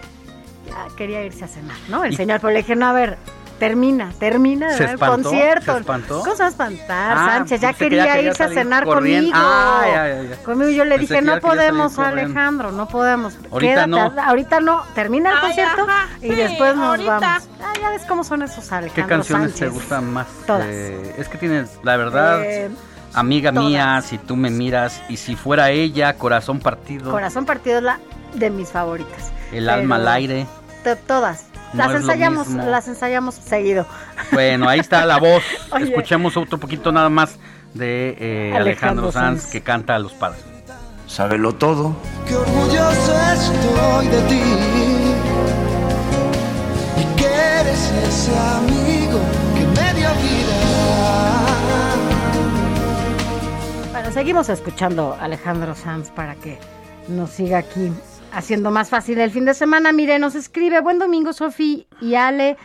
Ya 0.67 0.95
quería 0.95 1.23
irse 1.23 1.45
a 1.45 1.47
cenar, 1.47 1.77
¿no? 1.89 2.03
El 2.03 2.13
Y- 2.13 2.15
señor, 2.15 2.39
pero 2.39 2.51
le 2.53 2.59
dije, 2.59 2.75
no, 2.75 2.87
a 2.87 2.93
ver, 2.93 3.17
termina, 3.59 4.11
termina 4.19 4.69
de 4.71 4.77
¿Se 4.77 4.83
ver 4.83 4.93
el 4.93 4.99
concierto. 4.99 5.73
¿Se 5.73 5.79
espantó? 5.79 6.19
¿Cómo 6.21 6.35
se 6.35 6.41
va 6.43 6.47
a 6.47 6.49
espantar, 6.51 7.17
Ah, 7.17 7.25
Sánchez? 7.37 7.61
Ya 7.61 7.73
que 7.73 7.79
quería 7.89 8.21
irse 8.21 8.43
a 8.43 8.49
cenar 8.49 8.83
corriendo. 8.85 9.31
conmigo. 9.31 9.37
Ah, 9.37 9.83
ya, 9.85 10.07
ya, 10.09 10.23
ya. 10.29 10.35
Conmigo 10.43 10.69
yo 10.71 10.85
le 10.85 10.97
Pensé 10.97 11.13
dije, 11.15 11.25
no 11.25 11.39
podemos, 11.39 11.93
corriendo. 11.93 12.21
Alejandro, 12.23 12.71
no 12.71 12.87
podemos. 12.87 13.35
Ahorita 13.51 13.85
Quédate, 13.85 13.87
no. 13.89 14.13
Ahorita 14.21 14.59
no, 14.59 14.83
termina 14.95 15.29
el 15.31 15.35
Ay, 15.37 15.41
concierto 15.41 15.83
ajá, 15.87 16.07
y 16.21 16.29
sí, 16.29 16.35
después 16.35 16.75
nos 16.75 16.87
ahorita. 16.87 17.19
vamos. 17.19 17.49
Ah, 17.63 17.73
ya 17.81 17.89
ves 17.89 18.01
cómo 18.07 18.23
son 18.23 18.41
esos 18.43 18.71
Alejandro 18.71 19.03
¿Qué 19.03 19.09
canciones 19.09 19.51
Sánchez. 19.51 19.59
te 19.59 19.73
gustan 19.73 20.11
más? 20.13 20.27
Todas. 20.47 20.65
Eh, 20.67 21.15
es 21.17 21.27
que 21.29 21.37
tienes, 21.37 21.79
la 21.83 21.97
verdad, 21.97 22.41
Eh, 22.43 22.69
amiga 23.13 23.51
mía, 23.51 24.01
si 24.01 24.17
tú 24.17 24.35
me 24.35 24.49
miras 24.49 25.01
y 25.09 25.17
si 25.17 25.35
fuera 25.35 25.69
ella, 25.71 26.13
corazón 26.13 26.59
partido, 26.59 27.11
Corazón 27.11 27.45
partido 27.45 27.77
es 27.77 27.83
la 27.83 27.99
de 28.35 28.49
mis 28.49 28.69
favoritas. 28.69 29.31
el 29.51 29.69
alma 29.69 29.95
al 29.97 30.07
aire. 30.07 30.45
To- 30.83 30.95
todas. 30.95 31.45
No 31.73 31.87
Las 31.87 31.95
ensayamos, 32.01 32.47
las 32.49 32.87
ensayamos 32.87 33.33
seguido. 33.35 33.85
Bueno, 34.31 34.69
ahí 34.69 34.79
está 34.79 35.05
la 35.05 35.17
voz. 35.17 35.43
Oye. 35.71 35.85
Escuchemos 35.85 36.37
otro 36.37 36.59
poquito 36.59 36.91
nada 36.91 37.09
más 37.09 37.35
de 37.73 38.15
eh, 38.19 38.53
Alejandro 38.55 38.61
Alejandro 39.07 39.11
Sanz 39.11 39.41
Sanz. 39.41 39.51
que 39.51 39.61
canta 39.61 39.95
a 39.95 39.99
los 39.99 40.13
padres. 40.13 40.43
Sábelo 41.07 41.53
todo. 41.55 41.95
Qué 42.27 42.35
orgulloso 42.35 43.15
estoy 43.33 44.07
de 44.07 44.21
ti. 44.23 44.41
Y 47.01 47.15
que 47.19 47.25
eres 47.25 47.91
ese 48.07 48.31
amigo 48.37 49.02
seguimos 54.13 54.47
escuchando 54.49 55.13
a 55.13 55.23
Alejandro 55.23 55.73
Sanz 55.73 56.11
para 56.11 56.35
que 56.35 56.59
nos 57.07 57.31
siga 57.31 57.57
aquí 57.57 57.91
haciendo 58.31 58.69
más 58.69 58.89
fácil 58.89 59.19
el 59.19 59.31
fin 59.31 59.45
de 59.45 59.55
semana. 59.55 59.91
Mire, 59.91 60.19
nos 60.19 60.35
escribe, 60.35 60.81
buen 60.81 60.99
domingo, 60.99 61.33
Sofi 61.33 61.87
y 61.99 62.13
Ale. 62.13 62.55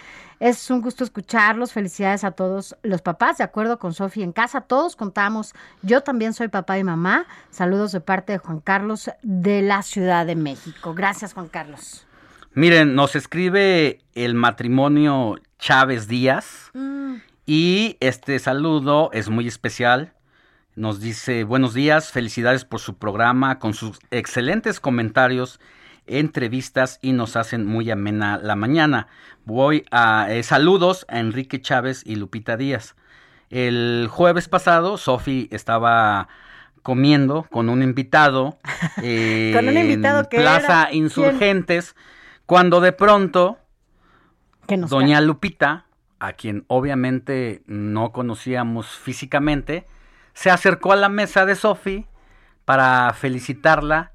Es 0.41 0.71
un 0.71 0.83
gusto 0.83 1.05
escucharlos. 1.05 1.73
Felicidades 1.73 2.23
a 2.23 2.33
todos 2.33 2.77
los 2.83 3.01
papás. 3.01 3.39
De 3.39 3.45
acuerdo 3.45 3.79
con 3.79 3.95
Sofi 3.95 4.23
en 4.23 4.33
casa, 4.33 4.61
todos 4.61 4.95
contamos. 4.95 5.55
Yo 5.81 6.03
también 6.03 6.35
soy 6.35 6.49
papá 6.49 6.79
y 6.79 6.85
mamá. 6.85 7.27
Saludos 7.51 7.93
de 7.93 8.01
parte 8.01 8.33
de 8.35 8.39
Juan 8.39 8.61
Carlos 8.61 9.11
de 9.23 9.63
la 9.63 9.83
Ciudad 9.83 10.27
de 10.27 10.37
México. 10.37 10.93
Gracias, 10.93 11.33
Juan 11.33 11.49
Carlos. 11.49 12.07
Miren, 12.53 12.95
nos 12.95 13.17
escribe 13.17 14.01
el 14.15 14.35
matrimonio 14.35 15.37
Chávez 15.59 16.09
Díaz 16.09 16.73
y 17.47 17.97
este 18.01 18.39
saludo 18.39 19.09
es 19.15 19.31
muy 19.31 19.49
especial. 19.49 20.13
Nos 20.79 21.01
dice 21.01 21.43
buenos 21.43 21.75
días, 21.75 22.13
felicidades 22.13 22.65
por 22.65 22.79
su 22.79 22.99
programa, 22.99 23.59
con 23.59 23.75
sus 23.75 23.99
excelentes 24.13 24.79
comentarios 24.79 25.59
entrevistas 26.07 27.01
y 27.03 27.11
nos 27.15 27.35
hacen 27.35 27.67
muy 27.67 27.91
amena 27.91 28.39
la 28.41 28.55
mañana. 28.55 29.09
Voy 29.45 29.85
a 29.91 30.29
eh, 30.31 30.45
saludos 30.45 31.05
a 31.09 31.19
Enrique 31.19 31.61
Chávez 31.61 32.05
y 32.07 32.15
Lupita 32.15 32.57
Díaz. 32.57 32.95
El 33.51 34.07
jueves 34.09 34.49
pasado, 34.49 34.99
Sofi 34.99 35.49
estaba 35.51 36.29
comiendo 36.85 37.45
con 37.51 37.71
un 37.71 37.83
invitado 37.83 38.57
Con 38.95 39.69
un 39.69 39.77
invitado 39.79 40.21
en 40.21 40.27
que 40.27 40.37
Plaza 40.37 40.83
era- 40.85 40.95
Insurgentes, 40.95 41.97
cuando 42.47 42.81
de 42.81 42.93
pronto 42.93 43.59
Doña 44.69 45.21
Lupita, 45.23 45.87
a 46.21 46.35
quien 46.35 46.65
obviamente 46.69 47.65
no 47.67 48.13
conocíamos 48.13 48.87
físicamente, 48.87 49.85
se 50.39 50.51
acercó 50.51 50.93
a 50.93 50.97
la 50.97 51.09
mesa 51.09 51.47
de 51.47 51.57
Sofi 51.57 52.07
para 52.65 53.13
felicitarla 53.13 54.13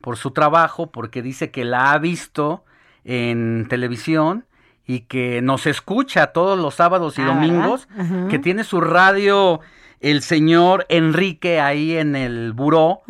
por 0.00 0.16
su 0.16 0.30
trabajo, 0.30 0.90
porque 0.90 1.20
dice 1.20 1.50
que 1.50 1.66
la 1.66 1.92
ha 1.92 1.98
visto 1.98 2.64
en 3.04 3.66
televisión 3.68 4.46
y 4.86 5.00
que 5.00 5.42
nos 5.42 5.66
escucha 5.66 6.28
todos 6.28 6.58
los 6.58 6.76
sábados 6.76 7.18
y 7.18 7.20
Ah, 7.20 7.26
domingos, 7.26 7.86
que 8.30 8.38
tiene 8.38 8.64
su 8.64 8.80
radio 8.80 9.60
el 10.00 10.22
señor 10.22 10.86
Enrique 10.88 11.60
ahí 11.60 11.98
en 11.98 12.16
el 12.16 12.54
buró 12.54 13.02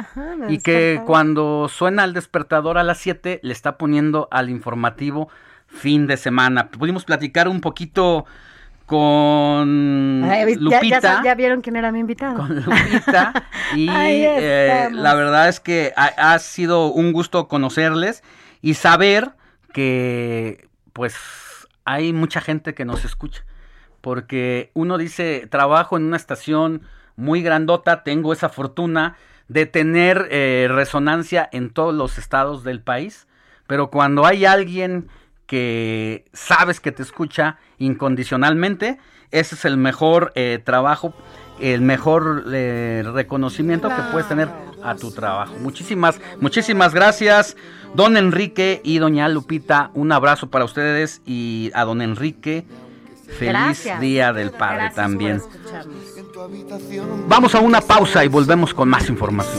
y 0.48 0.58
que 0.58 1.00
cuando 1.06 1.68
suena 1.68 2.02
el 2.02 2.12
despertador 2.12 2.76
a 2.76 2.82
las 2.82 2.98
7 2.98 3.38
le 3.40 3.52
está 3.52 3.78
poniendo 3.78 4.26
al 4.32 4.50
informativo 4.50 5.28
fin 5.68 6.08
de 6.08 6.16
semana. 6.16 6.70
Pudimos 6.70 7.04
platicar 7.04 7.46
un 7.46 7.60
poquito 7.60 8.26
con 8.88 10.24
Ay, 10.24 10.54
Lupita. 10.56 11.00
Ya, 11.00 11.22
ya 11.22 11.34
vieron 11.34 11.60
quién 11.60 11.76
era 11.76 11.92
mi 11.92 12.00
invitado. 12.00 12.38
Con 12.38 12.56
Lupita 12.56 13.32
y 13.76 13.86
eh, 13.90 14.88
la 14.90 15.14
verdad 15.14 15.48
es 15.48 15.60
que 15.60 15.92
ha, 15.94 16.32
ha 16.32 16.38
sido 16.38 16.86
un 16.86 17.12
gusto 17.12 17.48
conocerles 17.48 18.24
y 18.62 18.74
saber 18.74 19.32
que 19.74 20.66
pues 20.94 21.14
hay 21.84 22.14
mucha 22.14 22.40
gente 22.40 22.74
que 22.74 22.86
nos 22.86 23.04
escucha 23.04 23.44
porque 24.00 24.70
uno 24.74 24.96
dice 24.96 25.46
trabajo 25.50 25.98
en 25.98 26.04
una 26.04 26.16
estación 26.16 26.82
muy 27.16 27.42
grandota 27.42 28.04
tengo 28.04 28.32
esa 28.32 28.48
fortuna 28.48 29.16
de 29.48 29.66
tener 29.66 30.28
eh, 30.30 30.66
resonancia 30.70 31.48
en 31.52 31.70
todos 31.70 31.94
los 31.94 32.16
estados 32.16 32.64
del 32.64 32.80
país 32.80 33.26
pero 33.66 33.90
cuando 33.90 34.24
hay 34.24 34.46
alguien 34.46 35.08
que 35.48 36.26
sabes 36.34 36.78
que 36.78 36.92
te 36.92 37.02
escucha 37.02 37.56
incondicionalmente, 37.78 38.98
ese 39.32 39.56
es 39.56 39.64
el 39.64 39.78
mejor 39.78 40.30
eh, 40.36 40.60
trabajo, 40.62 41.14
el 41.58 41.80
mejor 41.80 42.44
eh, 42.52 43.02
reconocimiento 43.12 43.88
que 43.88 44.02
puedes 44.12 44.28
tener 44.28 44.48
a 44.84 44.94
tu 44.94 45.10
trabajo. 45.10 45.54
Muchísimas, 45.60 46.20
muchísimas 46.40 46.94
gracias, 46.94 47.56
don 47.94 48.16
Enrique 48.16 48.80
y 48.84 48.98
doña 48.98 49.28
Lupita. 49.28 49.90
Un 49.94 50.12
abrazo 50.12 50.50
para 50.50 50.66
ustedes 50.66 51.22
y 51.26 51.70
a 51.74 51.84
don 51.84 52.02
Enrique. 52.02 52.64
Feliz 53.26 53.52
Gracias. 53.52 54.00
Día 54.00 54.32
del 54.32 54.50
Padre 54.50 54.76
Gracias 54.76 54.94
también. 54.94 55.42
Vamos 57.26 57.54
a 57.54 57.60
una 57.60 57.80
pausa 57.80 58.24
y 58.24 58.28
volvemos 58.28 58.72
con 58.74 58.88
más 58.88 59.08
información. 59.08 59.58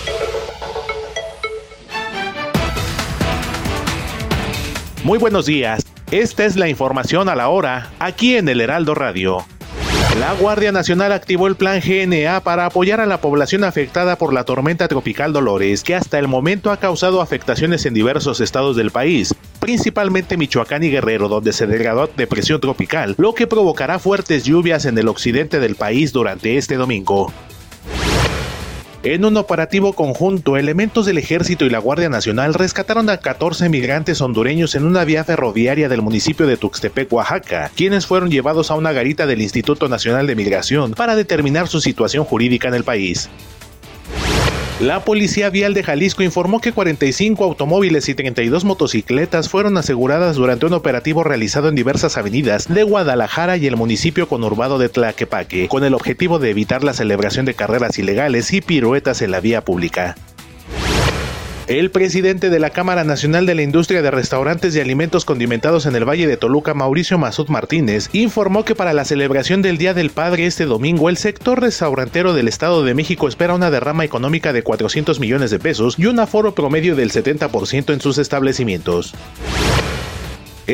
Muy 5.03 5.17
buenos 5.17 5.47
días. 5.47 5.83
Esta 6.11 6.45
es 6.45 6.57
la 6.57 6.69
información 6.69 7.27
a 7.27 7.33
la 7.33 7.49
hora, 7.49 7.89
aquí 7.97 8.35
en 8.35 8.47
el 8.47 8.61
Heraldo 8.61 8.93
Radio. 8.93 9.43
La 10.19 10.33
Guardia 10.33 10.71
Nacional 10.71 11.11
activó 11.11 11.47
el 11.47 11.55
plan 11.55 11.81
GNA 11.83 12.41
para 12.41 12.67
apoyar 12.67 13.01
a 13.01 13.07
la 13.07 13.19
población 13.19 13.63
afectada 13.63 14.15
por 14.17 14.31
la 14.31 14.43
tormenta 14.43 14.87
tropical 14.87 15.33
Dolores, 15.33 15.81
que 15.81 15.95
hasta 15.95 16.19
el 16.19 16.27
momento 16.27 16.69
ha 16.69 16.77
causado 16.77 17.19
afectaciones 17.19 17.87
en 17.87 17.95
diversos 17.95 18.41
estados 18.41 18.75
del 18.75 18.91
país, 18.91 19.33
principalmente 19.59 20.37
Michoacán 20.37 20.83
y 20.83 20.91
Guerrero, 20.91 21.29
donde 21.29 21.53
se 21.53 21.65
degradó 21.65 22.07
depresión 22.15 22.61
tropical, 22.61 23.15
lo 23.17 23.33
que 23.33 23.47
provocará 23.47 23.97
fuertes 23.97 24.43
lluvias 24.43 24.85
en 24.85 24.99
el 24.99 25.07
occidente 25.07 25.59
del 25.59 25.75
país 25.75 26.13
durante 26.13 26.57
este 26.57 26.75
domingo. 26.75 27.33
En 29.03 29.25
un 29.25 29.35
operativo 29.37 29.93
conjunto, 29.93 30.57
elementos 30.57 31.07
del 31.07 31.17
Ejército 31.17 31.65
y 31.65 31.71
la 31.71 31.79
Guardia 31.79 32.07
Nacional 32.07 32.53
rescataron 32.53 33.09
a 33.09 33.17
14 33.17 33.67
migrantes 33.67 34.21
hondureños 34.21 34.75
en 34.75 34.85
una 34.85 35.05
vía 35.05 35.23
ferroviaria 35.23 35.89
del 35.89 36.03
municipio 36.03 36.45
de 36.45 36.55
Tuxtepec, 36.55 37.11
Oaxaca, 37.11 37.71
quienes 37.75 38.05
fueron 38.05 38.29
llevados 38.29 38.69
a 38.69 38.75
una 38.75 38.91
garita 38.91 39.25
del 39.25 39.41
Instituto 39.41 39.89
Nacional 39.89 40.27
de 40.27 40.35
Migración 40.35 40.91
para 40.91 41.15
determinar 41.15 41.67
su 41.67 41.81
situación 41.81 42.25
jurídica 42.25 42.67
en 42.67 42.75
el 42.75 42.83
país. 42.83 43.27
La 44.81 45.05
Policía 45.05 45.51
Vial 45.51 45.75
de 45.75 45.83
Jalisco 45.83 46.23
informó 46.23 46.59
que 46.59 46.71
45 46.71 47.43
automóviles 47.43 48.09
y 48.09 48.15
32 48.15 48.65
motocicletas 48.65 49.47
fueron 49.47 49.77
aseguradas 49.77 50.37
durante 50.37 50.65
un 50.65 50.73
operativo 50.73 51.23
realizado 51.23 51.69
en 51.69 51.75
diversas 51.75 52.17
avenidas 52.17 52.67
de 52.67 52.81
Guadalajara 52.81 53.57
y 53.57 53.67
el 53.67 53.75
municipio 53.77 54.27
conurbado 54.27 54.79
de 54.79 54.89
Tlaquepaque, 54.89 55.67
con 55.67 55.83
el 55.83 55.93
objetivo 55.93 56.39
de 56.39 56.49
evitar 56.49 56.83
la 56.83 56.93
celebración 56.93 57.45
de 57.45 57.53
carreras 57.53 57.99
ilegales 57.99 58.51
y 58.53 58.61
piruetas 58.61 59.21
en 59.21 59.29
la 59.29 59.39
vía 59.39 59.63
pública. 59.63 60.15
El 61.67 61.91
presidente 61.91 62.49
de 62.49 62.59
la 62.59 62.71
Cámara 62.71 63.03
Nacional 63.03 63.45
de 63.45 63.55
la 63.55 63.61
Industria 63.61 64.01
de 64.01 64.11
Restaurantes 64.11 64.75
y 64.75 64.79
Alimentos 64.79 65.25
Condimentados 65.25 65.85
en 65.85 65.95
el 65.95 66.07
Valle 66.07 66.27
de 66.27 66.35
Toluca, 66.35 66.73
Mauricio 66.73 67.17
Mazut 67.17 67.49
Martínez, 67.49 68.09
informó 68.13 68.65
que 68.65 68.75
para 68.75 68.93
la 68.93 69.05
celebración 69.05 69.61
del 69.61 69.77
Día 69.77 69.93
del 69.93 70.09
Padre 70.09 70.47
este 70.47 70.65
domingo, 70.65 71.07
el 71.07 71.17
sector 71.17 71.61
restaurantero 71.61 72.33
del 72.33 72.47
Estado 72.47 72.83
de 72.83 72.95
México 72.95 73.27
espera 73.27 73.53
una 73.53 73.71
derrama 73.71 74.03
económica 74.03 74.53
de 74.53 74.63
400 74.63 75.19
millones 75.19 75.51
de 75.51 75.59
pesos 75.59 75.95
y 75.97 76.07
un 76.07 76.19
aforo 76.19 76.55
promedio 76.55 76.95
del 76.95 77.11
70% 77.11 77.93
en 77.93 78.01
sus 78.01 78.17
establecimientos. 78.17 79.13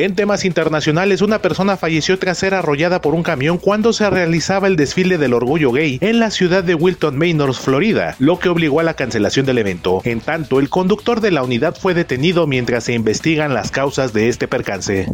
En 0.04 0.14
temas 0.14 0.44
internacionales, 0.44 1.22
una 1.22 1.42
persona 1.42 1.76
falleció 1.76 2.20
tras 2.20 2.38
ser 2.38 2.54
arrollada 2.54 3.00
por 3.00 3.16
un 3.16 3.24
camión 3.24 3.58
cuando 3.58 3.92
se 3.92 4.08
realizaba 4.08 4.68
el 4.68 4.76
desfile 4.76 5.18
del 5.18 5.34
orgullo 5.34 5.72
gay 5.72 5.98
en 6.00 6.20
la 6.20 6.30
ciudad 6.30 6.62
de 6.62 6.76
Wilton 6.76 7.18
Manors, 7.18 7.58
Florida, 7.58 8.14
lo 8.20 8.38
que 8.38 8.48
obligó 8.48 8.78
a 8.78 8.84
la 8.84 8.94
cancelación 8.94 9.44
del 9.44 9.58
evento. 9.58 10.00
En 10.04 10.20
tanto, 10.20 10.60
el 10.60 10.70
conductor 10.70 11.20
de 11.20 11.32
la 11.32 11.42
unidad 11.42 11.74
fue 11.74 11.94
detenido 11.94 12.46
mientras 12.46 12.84
se 12.84 12.92
investigan 12.92 13.54
las 13.54 13.72
causas 13.72 14.12
de 14.12 14.28
este 14.28 14.46
percance. 14.46 15.08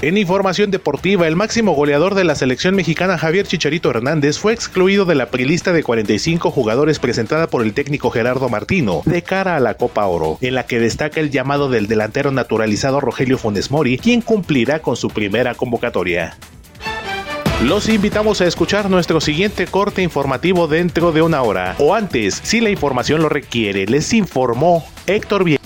En 0.00 0.16
información 0.16 0.70
deportiva, 0.70 1.26
el 1.26 1.34
máximo 1.34 1.72
goleador 1.72 2.14
de 2.14 2.22
la 2.22 2.36
selección 2.36 2.76
mexicana 2.76 3.18
Javier 3.18 3.48
Chicharito 3.48 3.90
Hernández 3.90 4.38
fue 4.38 4.52
excluido 4.52 5.04
de 5.06 5.16
la 5.16 5.26
prilista 5.26 5.72
de 5.72 5.82
45 5.82 6.52
jugadores 6.52 7.00
presentada 7.00 7.48
por 7.48 7.62
el 7.62 7.74
técnico 7.74 8.10
Gerardo 8.10 8.48
Martino 8.48 9.02
de 9.06 9.22
cara 9.22 9.56
a 9.56 9.60
la 9.60 9.74
Copa 9.74 10.06
Oro, 10.06 10.38
en 10.40 10.54
la 10.54 10.66
que 10.66 10.78
destaca 10.78 11.18
el 11.18 11.32
llamado 11.32 11.68
del 11.68 11.88
delantero 11.88 12.30
naturalizado 12.30 13.00
Rogelio 13.00 13.38
Funes 13.38 13.72
Mori, 13.72 13.98
quien 13.98 14.20
cumplirá 14.20 14.78
con 14.82 14.94
su 14.94 15.08
primera 15.08 15.56
convocatoria. 15.56 16.36
Los 17.64 17.88
invitamos 17.88 18.40
a 18.40 18.46
escuchar 18.46 18.88
nuestro 18.88 19.20
siguiente 19.20 19.66
corte 19.66 20.02
informativo 20.02 20.68
dentro 20.68 21.10
de 21.10 21.22
una 21.22 21.42
hora, 21.42 21.74
o 21.80 21.92
antes, 21.92 22.40
si 22.44 22.60
la 22.60 22.70
información 22.70 23.20
lo 23.20 23.28
requiere, 23.28 23.84
les 23.86 24.12
informó 24.12 24.86
Héctor 25.08 25.42
Bien. 25.42 25.58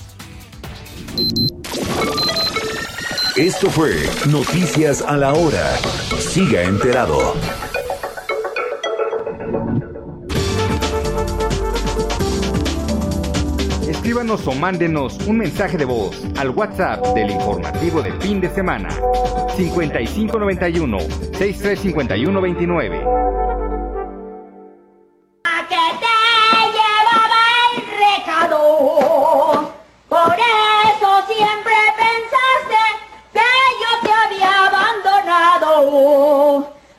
Esto 3.36 3.70
fue 3.70 3.94
Noticias 4.30 5.00
a 5.00 5.16
la 5.16 5.32
Hora. 5.32 5.74
Siga 6.18 6.64
enterado. 6.64 7.32
Escríbanos 13.88 14.46
o 14.46 14.52
mándenos 14.52 15.16
un 15.26 15.38
mensaje 15.38 15.78
de 15.78 15.86
voz 15.86 16.22
al 16.36 16.50
WhatsApp 16.50 17.02
del 17.14 17.30
informativo 17.30 18.02
de 18.02 18.12
fin 18.20 18.38
de 18.38 18.50
semana 18.50 18.90
5591 19.56 20.98
635129. 21.38 22.98
A 25.44 25.66
que 25.68 25.76
te 26.02 26.16
llevaba 26.70 27.42
el 27.76 27.82
recado. 27.96 29.72
Por 30.10 30.34
eso 30.34 31.08
siempre 31.26 31.74
pensaste 31.96 32.51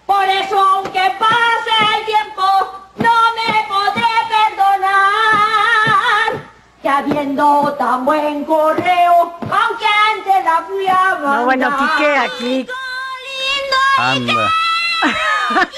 Por 0.05 0.26
eso 0.26 0.60
aunque 0.60 0.99
pase 1.18 1.72
el 1.97 2.05
tiempo, 2.05 2.43
no 2.97 3.34
me 3.38 3.65
podré 3.68 4.14
perdonar. 4.30 6.31
Que 6.81 6.89
habiendo 6.89 7.73
tan 7.80 8.03
buen 8.03 8.43
correo, 8.43 9.34
aunque 9.39 9.85
antes 10.11 10.43
la 10.43 10.64
fui 10.68 10.85
a 10.88 11.18
No, 11.22 11.45
bueno, 11.45 11.69
mandar. 11.69 11.89
Quique, 11.97 12.18
aquí. 12.18 12.68
Anda. 13.97 14.51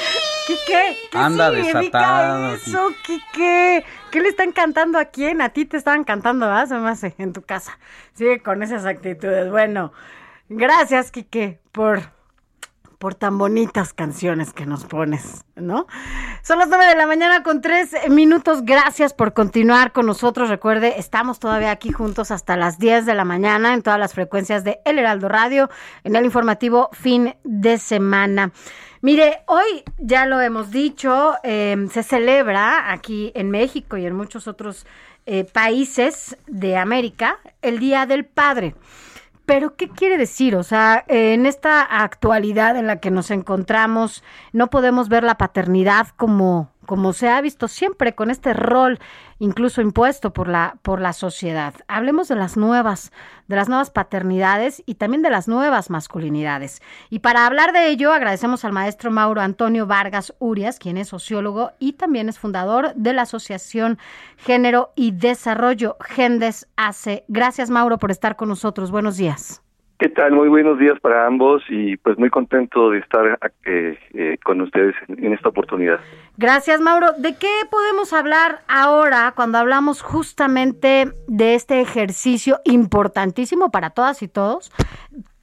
Quique, 0.48 0.98
¿qué 1.12 1.18
Anda 1.18 1.52
significa 1.52 1.80
desatado, 1.80 2.56
eso, 2.56 2.92
Quique? 3.04 3.86
¿Qué 4.10 4.20
le 4.20 4.30
están 4.30 4.52
cantando 4.52 4.98
a 4.98 5.06
quién? 5.06 5.42
A 5.42 5.50
ti 5.50 5.66
te 5.66 5.78
estaban 5.78 6.04
cantando, 6.04 6.48
¿verdad? 6.48 6.68
Se 6.68 6.76
me 6.76 6.90
hace, 6.90 7.14
en 7.18 7.34
tu 7.34 7.44
casa. 7.44 7.78
Sigue 8.14 8.42
con 8.42 8.64
esas 8.64 8.86
actitudes. 8.86 9.52
Bueno, 9.52 9.92
gracias, 10.50 11.12
Quique, 11.12 11.60
por, 11.72 12.15
por 12.98 13.16
tan 13.16 13.38
bonitas 13.38 13.94
canciones 13.94 14.54
que 14.54 14.66
nos 14.66 14.86
pones, 14.86 15.46
¿no? 15.56 15.88
Son 16.44 16.60
las 16.60 16.70
9 16.70 16.86
de 16.86 16.96
la 16.96 17.08
mañana 17.08 17.44
con 17.44 17.62
tres 17.62 17.92
minutos. 18.10 18.64
Gracias 18.64 19.14
por 19.14 19.34
continuar 19.34 19.92
con 19.92 20.06
nosotros. 20.06 20.50
Recuerde, 20.50 21.00
estamos 21.00 21.40
todavía 21.40 21.72
aquí 21.72 21.92
juntos 21.92 22.32
hasta 22.32 22.58
las 22.58 22.80
10 22.80 23.06
de 23.06 23.16
la 23.16 23.26
mañana 23.26 23.74
en 23.74 23.82
todas 23.82 24.00
las 24.00 24.14
frecuencias 24.14 24.64
de 24.64 24.80
El 24.86 25.00
Heraldo 25.00 25.30
Radio, 25.30 25.70
en 26.04 26.16
el 26.16 26.26
informativo 26.26 26.90
fin 26.94 27.36
de 27.44 27.78
semana. 27.78 28.52
Mire, 29.02 29.44
hoy 29.46 29.84
ya 29.98 30.26
lo 30.26 30.42
hemos 30.42 30.72
dicho, 30.72 31.36
eh, 31.44 31.88
se 31.92 32.02
celebra 32.02 32.92
aquí 32.92 33.32
en 33.36 33.52
México 33.52 33.98
y 33.98 34.06
en 34.06 34.16
muchos 34.16 34.48
otros 34.48 34.88
eh, 35.28 35.44
países 35.44 36.38
de 36.48 36.78
América 36.78 37.40
el 37.62 37.80
Día 37.80 38.06
del 38.06 38.26
Padre. 38.26 38.76
Pero, 39.46 39.76
¿qué 39.76 39.90
quiere 39.90 40.18
decir? 40.18 40.56
O 40.56 40.64
sea, 40.64 41.04
en 41.08 41.46
esta 41.46 41.82
actualidad 41.82 42.78
en 42.78 42.88
la 42.88 43.00
que 43.00 43.12
nos 43.12 43.30
encontramos, 43.30 44.24
no 44.54 44.70
podemos 44.70 45.08
ver 45.08 45.24
la 45.24 45.38
paternidad 45.38 46.08
como, 46.18 46.72
como 46.86 47.14
se 47.14 47.30
ha 47.30 47.42
visto 47.42 47.68
siempre 47.68 48.16
con 48.16 48.32
este 48.32 48.54
rol 48.54 49.00
incluso 49.40 49.82
impuesto 49.82 50.34
por 50.34 50.48
la, 50.48 50.78
por 50.82 51.02
la 51.02 51.14
sociedad. 51.14 51.74
Hablemos 51.88 52.28
de 52.28 52.36
las 52.36 52.58
nuevas, 52.58 53.12
de 53.48 53.56
las 53.56 53.68
nuevas 53.68 53.90
paternidades 53.90 54.82
y 54.86 54.96
también 54.96 55.22
de 55.22 55.30
las 55.30 55.48
nuevas 55.48 55.90
masculinidades. 55.90 56.82
Y 57.10 57.20
para 57.20 57.46
hablar 57.46 57.74
de 57.74 57.90
ello, 57.90 58.14
agradecemos 58.14 58.64
al 58.66 58.72
maestro 58.72 59.12
Mauro 59.12 59.42
Antonio 59.42 59.88
Vargas 59.88 60.34
Urias, 60.40 60.80
quien 60.80 60.98
es 60.98 61.10
sociólogo 61.10 61.72
y 61.80 61.94
también 61.94 62.30
es 62.30 62.40
fundador 62.40 62.94
de 62.96 63.14
la 63.14 63.24
Asociación 63.24 63.98
Género 64.38 64.92
y 64.96 65.12
Desarrollo 65.12 65.98
Gendes 66.00 66.68
AC. 66.78 67.24
Gracias, 67.28 67.70
Mauro, 67.70 67.98
por 67.98 68.12
estar 68.12 68.36
con 68.36 68.50
nosotros. 68.50 68.92
Buenos 68.92 69.18
días. 69.18 69.65
¿Qué 69.98 70.10
tal? 70.10 70.34
Muy 70.34 70.50
buenos 70.50 70.78
días 70.78 71.00
para 71.00 71.26
ambos 71.26 71.64
y 71.70 71.96
pues 71.98 72.18
muy 72.18 72.30
contento 72.30 72.90
de 72.90 73.00
estar 73.00 73.40
eh, 73.66 73.98
eh, 74.14 74.38
con 74.44 74.60
ustedes 74.60 74.94
en, 75.08 75.24
en 75.24 75.34
esta 75.34 75.48
oportunidad. 75.50 76.02
Gracias, 76.38 76.82
Mauro. 76.82 77.14
¿De 77.18 77.38
qué 77.38 77.48
podemos 77.72 78.12
hablar 78.12 78.60
ahora 78.68 79.32
cuando 79.38 79.58
hablamos 79.58 80.02
justamente 80.02 81.08
de 81.28 81.56
este 81.56 81.80
ejercicio 81.80 82.60
importantísimo 82.66 83.72
para 83.72 83.92
todas 83.92 84.22
y 84.22 84.28
todos? 84.28 84.70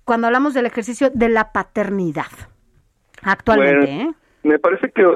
Cuando 0.04 0.26
hablamos 0.26 0.52
del 0.52 0.66
ejercicio 0.66 1.08
de 1.14 1.30
la 1.30 1.52
paternidad. 1.52 2.26
Actualmente, 3.22 3.86
Bueno, 3.86 4.10
¿eh? 4.10 4.14
Me 4.42 4.58
parece 4.58 4.90
que 4.90 5.06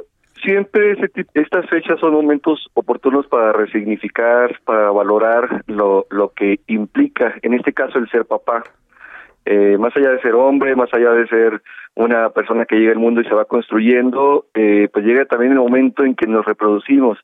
siempre 0.43 0.93
ese 0.93 1.09
tip- 1.09 1.29
estas 1.35 1.69
fechas 1.69 2.01
son 2.01 2.13
momentos 2.13 2.71
oportunos 2.73 3.27
para 3.27 3.53
resignificar, 3.53 4.59
para 4.65 4.91
valorar 4.93 5.63
lo, 5.67 6.07
lo 6.09 6.33
que 6.33 6.61
implica, 6.69 7.35
en 7.43 7.53
este 7.53 7.75
caso, 7.75 7.99
el 7.99 8.09
ser 8.09 8.25
papá. 8.25 8.63
Eh, 9.47 9.79
más 9.79 9.97
allá 9.97 10.11
de 10.11 10.21
ser 10.21 10.35
hombre, 10.35 10.75
más 10.75 10.93
allá 10.93 11.13
de 11.13 11.29
ser 11.29 11.63
una 11.95 12.31
persona 12.31 12.67
que 12.67 12.77
llega 12.77 12.93
al 12.93 12.99
mundo 12.99 13.21
y 13.21 13.25
se 13.25 13.35
va 13.35 13.45
construyendo, 13.45 14.47
eh, 14.55 14.89
pues 14.93 15.05
llega 15.05 15.25
también 15.25 15.53
el 15.53 15.59
momento 15.59 16.05
en 16.05 16.17
que 16.17 16.27
nos 16.27 16.45
reproducimos. 16.45 17.19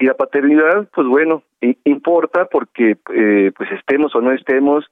Y 0.00 0.06
la 0.06 0.14
paternidad, 0.14 0.88
pues 0.94 1.06
bueno, 1.06 1.42
importa 1.84 2.46
porque 2.46 2.96
eh, 3.14 3.52
pues 3.56 3.70
estemos 3.72 4.14
o 4.14 4.20
no 4.20 4.32
estemos 4.32 4.86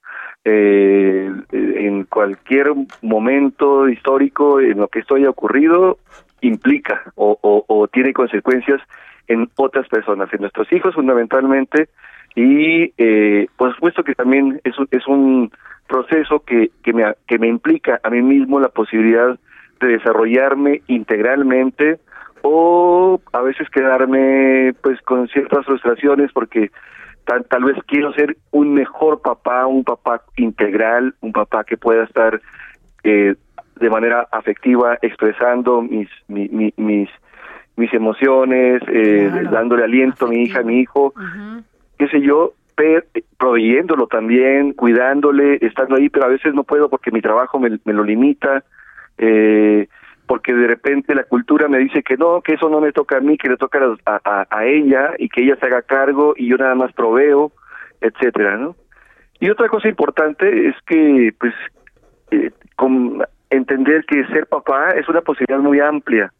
eh, 0.44 1.30
en 1.52 2.04
cualquier 2.04 2.72
momento 3.02 3.88
histórico 3.88 4.60
en 4.60 4.78
lo 4.78 4.88
que 4.88 4.98
esto 4.98 5.14
haya 5.14 5.30
ocurrido, 5.30 5.98
implica 6.40 7.04
o, 7.14 7.38
o, 7.40 7.64
o 7.68 7.88
tiene 7.88 8.12
consecuencias 8.12 8.82
en 9.28 9.48
otras 9.56 9.88
personas, 9.88 10.32
en 10.32 10.40
nuestros 10.40 10.70
hijos 10.72 10.94
fundamentalmente, 10.94 11.88
y 12.36 12.92
eh, 12.98 13.48
por 13.56 13.74
supuesto 13.74 14.04
que 14.04 14.14
también 14.14 14.60
es, 14.62 14.78
un- 14.78 14.88
es 14.92 15.06
un 15.08 15.50
proceso 15.88 16.40
que, 16.40 16.70
que, 16.84 16.92
me, 16.92 17.04
que 17.26 17.38
me 17.38 17.48
implica 17.48 17.98
a 18.04 18.10
mí 18.10 18.22
mismo 18.22 18.60
la 18.60 18.68
posibilidad 18.68 19.36
de 19.80 19.86
desarrollarme 19.88 20.82
integralmente 20.86 21.98
o 22.42 23.20
a 23.32 23.40
veces 23.40 23.68
quedarme 23.70 24.74
pues 24.82 25.00
con 25.02 25.26
ciertas 25.28 25.64
frustraciones 25.64 26.30
porque 26.32 26.70
tal, 27.24 27.44
tal 27.46 27.64
vez 27.64 27.76
quiero 27.86 28.12
ser 28.12 28.36
un 28.52 28.74
mejor 28.74 29.20
papá, 29.22 29.66
un 29.66 29.82
papá 29.84 30.22
integral, 30.36 31.14
un 31.20 31.32
papá 31.32 31.64
que 31.64 31.76
pueda 31.76 32.04
estar 32.04 32.40
eh, 33.02 33.34
de 33.80 33.90
manera 33.90 34.26
afectiva 34.30 34.98
expresando 35.02 35.82
mis 35.82 36.08
mi- 36.28 36.48
mi- 36.48 36.74
mis 36.76 37.08
mis 37.78 37.92
emociones, 37.92 38.80
eh, 38.88 39.28
dándole 39.50 39.84
aliento 39.84 40.24
a 40.24 40.28
mi 40.30 40.44
hija, 40.44 40.60
a 40.60 40.62
mi 40.62 40.80
hijo, 40.80 41.12
qué 41.98 42.08
sé 42.08 42.20
yo, 42.20 42.52
proveyéndolo 43.38 44.06
también, 44.06 44.72
cuidándole, 44.72 45.58
estando 45.62 45.96
ahí, 45.96 46.08
pero 46.08 46.26
a 46.26 46.30
veces 46.30 46.54
no 46.54 46.64
puedo 46.64 46.88
porque 46.88 47.10
mi 47.10 47.22
trabajo 47.22 47.58
me, 47.58 47.70
lo 47.84 48.04
limita, 48.04 48.64
eh, 49.18 49.88
porque 50.26 50.52
de 50.52 50.66
repente 50.66 51.14
la 51.14 51.24
cultura 51.24 51.68
me 51.68 51.78
dice 51.78 52.02
que 52.02 52.16
no, 52.16 52.42
que 52.42 52.54
eso 52.54 52.68
no 52.68 52.80
me 52.80 52.92
toca 52.92 53.18
a 53.18 53.20
mí, 53.20 53.38
que 53.38 53.48
le 53.48 53.56
toca 53.56 53.78
a, 54.04 54.46
a, 54.50 54.66
ella 54.66 55.14
y 55.18 55.28
que 55.28 55.42
ella 55.42 55.56
se 55.56 55.66
haga 55.66 55.82
cargo 55.82 56.34
y 56.36 56.48
yo 56.48 56.56
nada 56.56 56.74
más 56.74 56.92
proveo, 56.92 57.52
etcétera, 58.00 58.56
¿no? 58.56 58.76
Y 59.40 59.50
otra 59.50 59.68
cosa 59.68 59.88
importante 59.88 60.68
es 60.68 60.74
que, 60.86 61.32
pues, 61.38 61.54
eh, 62.30 62.50
entender 63.50 64.04
que 64.06 64.26
ser 64.26 64.46
papá 64.46 64.90
es 64.90 65.08
una 65.08 65.20
posibilidad 65.20 65.60
muy 65.60 65.80
amplia. 65.80 66.32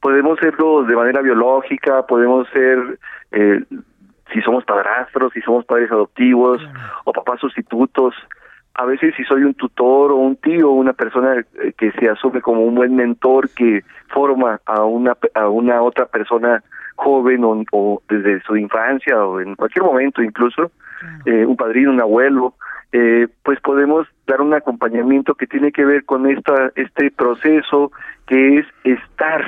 Podemos 0.00 0.38
serlo 0.38 0.84
de 0.84 0.94
manera 0.94 1.20
biológica, 1.20 2.06
podemos 2.06 2.48
ser, 2.50 2.98
eh, 3.32 3.62
si 4.32 4.40
somos 4.42 4.64
padrastros, 4.64 5.32
si 5.32 5.40
somos 5.40 5.64
padres 5.64 5.90
adoptivos 5.90 6.60
o 7.04 7.12
papás 7.12 7.40
sustitutos. 7.40 8.14
A 8.74 8.84
veces 8.84 9.14
si 9.16 9.24
soy 9.24 9.42
un 9.42 9.54
tutor 9.54 10.12
o 10.12 10.16
un 10.16 10.36
tío, 10.36 10.70
una 10.70 10.92
persona 10.92 11.34
eh, 11.38 11.72
que 11.76 11.90
se 11.92 12.08
asume 12.08 12.40
como 12.40 12.62
un 12.62 12.76
buen 12.76 12.94
mentor 12.94 13.48
que 13.50 13.82
forma 14.08 14.60
a 14.66 14.84
una 14.84 15.16
a 15.34 15.48
una 15.48 15.82
otra 15.82 16.06
persona 16.06 16.62
joven 16.94 17.42
o, 17.44 17.64
o 17.72 18.02
desde 18.08 18.40
su 18.42 18.56
infancia 18.56 19.24
o 19.24 19.40
en 19.40 19.56
cualquier 19.56 19.84
momento 19.84 20.22
incluso 20.22 20.70
eh, 21.24 21.44
un 21.44 21.56
padrino, 21.56 21.90
un 21.90 22.00
abuelo, 22.00 22.54
eh, 22.92 23.28
pues 23.42 23.60
podemos 23.60 24.06
dar 24.26 24.40
un 24.40 24.54
acompañamiento 24.54 25.34
que 25.34 25.46
tiene 25.46 25.72
que 25.72 25.84
ver 25.84 26.04
con 26.04 26.26
esta 26.26 26.72
este 26.74 27.10
proceso 27.10 27.92
que 28.26 28.58
es 28.58 28.66
estar 28.84 29.44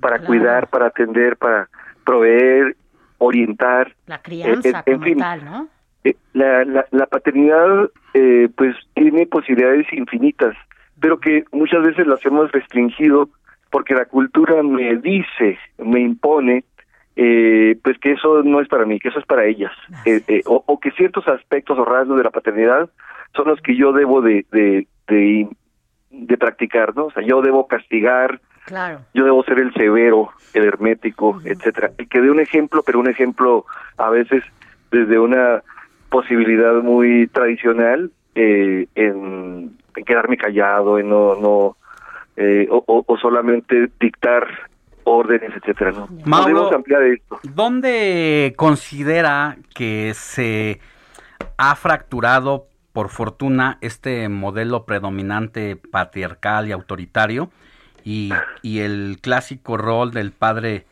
para 0.00 0.20
cuidar, 0.20 0.68
para 0.68 0.86
atender, 0.86 1.36
para 1.36 1.68
proveer, 2.04 2.74
orientar. 3.20 3.94
La 4.06 4.20
crianza 4.20 4.68
Eh, 4.80 4.82
en 4.86 4.94
como 4.94 5.04
fin, 5.04 5.18
tal, 5.18 5.44
¿no? 5.44 5.68
eh, 6.04 6.16
la, 6.32 6.64
la, 6.64 6.84
la 6.90 7.06
paternidad 7.06 7.90
eh, 8.14 8.48
pues 8.56 8.74
tiene 8.94 9.26
posibilidades 9.26 9.86
infinitas, 9.92 10.56
pero 11.00 11.20
que 11.20 11.44
muchas 11.52 11.82
veces 11.84 12.06
las 12.06 12.24
hemos 12.26 12.50
restringido 12.52 13.28
porque 13.70 13.94
la 13.94 14.06
cultura 14.06 14.62
me 14.62 14.96
dice, 14.96 15.58
me 15.78 16.00
impone, 16.00 16.64
eh, 17.16 17.78
pues 17.84 17.98
que 17.98 18.12
eso 18.12 18.42
no 18.42 18.60
es 18.60 18.68
para 18.68 18.84
mí, 18.84 18.98
que 18.98 19.08
eso 19.08 19.18
es 19.20 19.26
para 19.26 19.44
ellas, 19.44 19.72
Eh, 20.04 20.20
eh, 20.26 20.42
o, 20.46 20.62
o 20.66 20.80
que 20.80 20.90
ciertos 20.92 21.28
aspectos 21.28 21.78
o 21.78 21.84
rasgos 21.84 22.16
de 22.18 22.24
la 22.24 22.30
paternidad 22.30 22.90
son 23.36 23.46
los 23.48 23.60
que 23.60 23.76
yo 23.76 23.92
debo 23.92 24.22
de, 24.22 24.44
de, 24.50 24.86
de, 25.06 25.48
de 26.10 26.36
practicar, 26.36 26.96
¿no? 26.96 27.06
O 27.06 27.10
sea, 27.12 27.22
yo 27.22 27.42
debo 27.42 27.68
castigar, 27.68 28.40
Claro. 28.66 29.00
yo 29.14 29.24
debo 29.24 29.42
ser 29.44 29.58
el 29.58 29.72
severo, 29.74 30.30
el 30.54 30.64
hermético, 30.64 31.40
etcétera. 31.44 31.90
El 31.98 32.08
que 32.08 32.20
dé 32.20 32.30
un 32.30 32.40
ejemplo, 32.40 32.82
pero 32.84 33.00
un 33.00 33.08
ejemplo 33.08 33.64
a 33.96 34.10
veces 34.10 34.44
desde 34.90 35.18
una 35.18 35.62
posibilidad 36.08 36.74
muy 36.82 37.26
tradicional 37.28 38.10
eh, 38.34 38.86
en, 38.94 39.76
en 39.96 40.04
quedarme 40.04 40.36
callado, 40.36 40.98
en 40.98 41.08
no, 41.08 41.34
no 41.36 41.76
eh, 42.36 42.66
o, 42.70 43.04
o- 43.06 43.16
solamente 43.18 43.90
dictar 44.00 44.46
órdenes, 45.04 45.50
etcétera. 45.56 45.92
¿no? 45.92 46.08
Mauro, 46.24 46.44
Podemos 46.52 46.72
ampliar 46.72 47.02
esto. 47.02 47.40
¿Dónde 47.42 48.54
considera 48.56 49.56
que 49.74 50.12
se 50.14 50.80
ha 51.56 51.74
fracturado, 51.76 52.66
por 52.92 53.08
fortuna, 53.08 53.78
este 53.80 54.28
modelo 54.28 54.84
predominante 54.84 55.76
patriarcal 55.76 56.68
y 56.68 56.72
autoritario 56.72 57.50
y, 58.04 58.32
y 58.62 58.80
el 58.80 59.18
clásico 59.20 59.76
rol 59.76 60.10
del 60.12 60.32
padre 60.32 60.86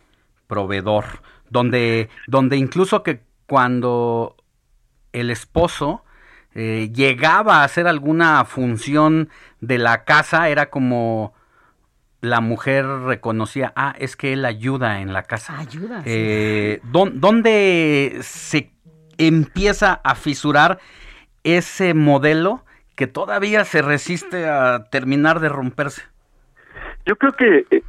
proveedor, 0.47 1.05
donde, 1.51 2.09
donde 2.26 2.56
incluso 2.56 3.02
que 3.02 3.20
cuando 3.47 4.36
el 5.12 5.30
esposo 5.30 6.05
eh, 6.55 6.90
llegaba 6.94 7.60
a 7.60 7.64
hacer 7.64 7.86
alguna 7.86 8.44
función 8.44 9.28
de 9.60 9.78
la 9.78 10.05
casa, 10.05 10.48
era 10.48 10.70
como 10.70 11.35
la 12.20 12.40
mujer 12.40 12.85
reconocía, 12.86 13.72
ah, 13.76 13.94
es 13.98 14.16
que 14.16 14.32
él 14.32 14.44
ayuda 14.44 15.01
en 15.01 15.12
la 15.12 15.22
casa. 15.22 15.59
Ayuda. 15.59 16.02
Eh, 16.05 16.80
¿dón- 16.90 17.20
¿Dónde 17.20 18.18
se 18.22 18.72
empieza 19.18 20.01
a 20.02 20.14
fisurar 20.14 20.78
ese 21.44 21.94
modelo 21.94 22.64
que 22.97 23.06
todavía 23.06 23.64
se 23.64 23.82
resiste 23.82 24.48
a 24.48 24.86
terminar 24.90 25.39
de 25.40 25.48
romperse? 25.48 26.02
Yo 27.09 27.16
creo 27.16 27.32
que, 27.32 27.64
eh, 27.70 27.82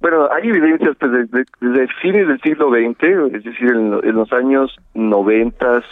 bueno, 0.00 0.28
hay 0.32 0.48
evidencias 0.48 0.96
pues, 0.98 1.30
desde, 1.30 1.86
fines 2.02 2.26
del 2.26 2.40
siglo 2.40 2.70
XX, 2.70 3.36
es 3.36 3.44
decir, 3.44 3.70
en, 3.70 4.12
los 4.12 4.32
años 4.32 4.76
noventas, 4.94 5.84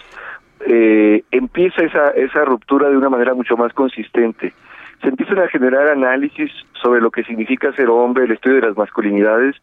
eh, 0.67 1.23
empieza 1.31 1.85
esa, 1.85 2.09
esa 2.09 2.45
ruptura 2.45 2.91
de 2.91 2.97
una 2.97 3.09
manera 3.09 3.35
mucho 3.35 3.57
más 3.57 3.73
consistente. 3.73 4.53
Se 5.01 5.09
empiezan 5.09 5.39
a 5.39 5.47
generar 5.47 5.91
análisis 5.91 6.51
sobre 6.83 7.01
lo 7.01 7.13
que 7.13 7.23
significa 7.23 7.73
ser 7.75 7.89
hombre, 7.89 8.25
el 8.25 8.33
estudio 8.33 8.57
de 8.57 8.67
las 8.67 8.77
masculinidades, 8.77 9.55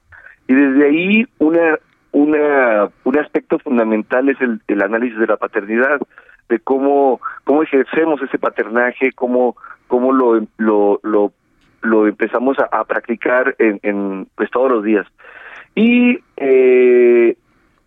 y 0.48 0.54
desde 0.54 0.86
ahí 0.86 1.28
una, 1.40 1.78
una, 2.14 2.90
un 3.04 3.20
aspecto 3.20 3.60
fundamental 3.60 4.30
es 4.30 4.40
el, 4.40 4.62
el 4.70 4.82
análisis 4.82 5.20
de 5.20 5.28
la 5.28 5.36
paternidad, 5.36 6.00
de 6.48 6.60
cómo, 6.60 7.20
cómo 7.44 7.64
ejercemos 7.64 8.22
ese 8.22 8.40
paternaje, 8.40 9.12
cómo, 9.12 9.58
cómo 9.88 10.14
lo, 10.14 10.42
lo, 10.58 11.02
lo, 11.04 11.34
lo 11.82 12.08
empezamos 12.08 12.58
a, 12.60 12.66
a 12.66 12.84
practicar 12.86 13.56
en, 13.60 13.80
en 13.84 14.28
pues 14.36 14.50
todos 14.52 14.72
los 14.72 14.84
días. 14.84 15.08
Y 15.76 16.20
eh, 16.38 17.38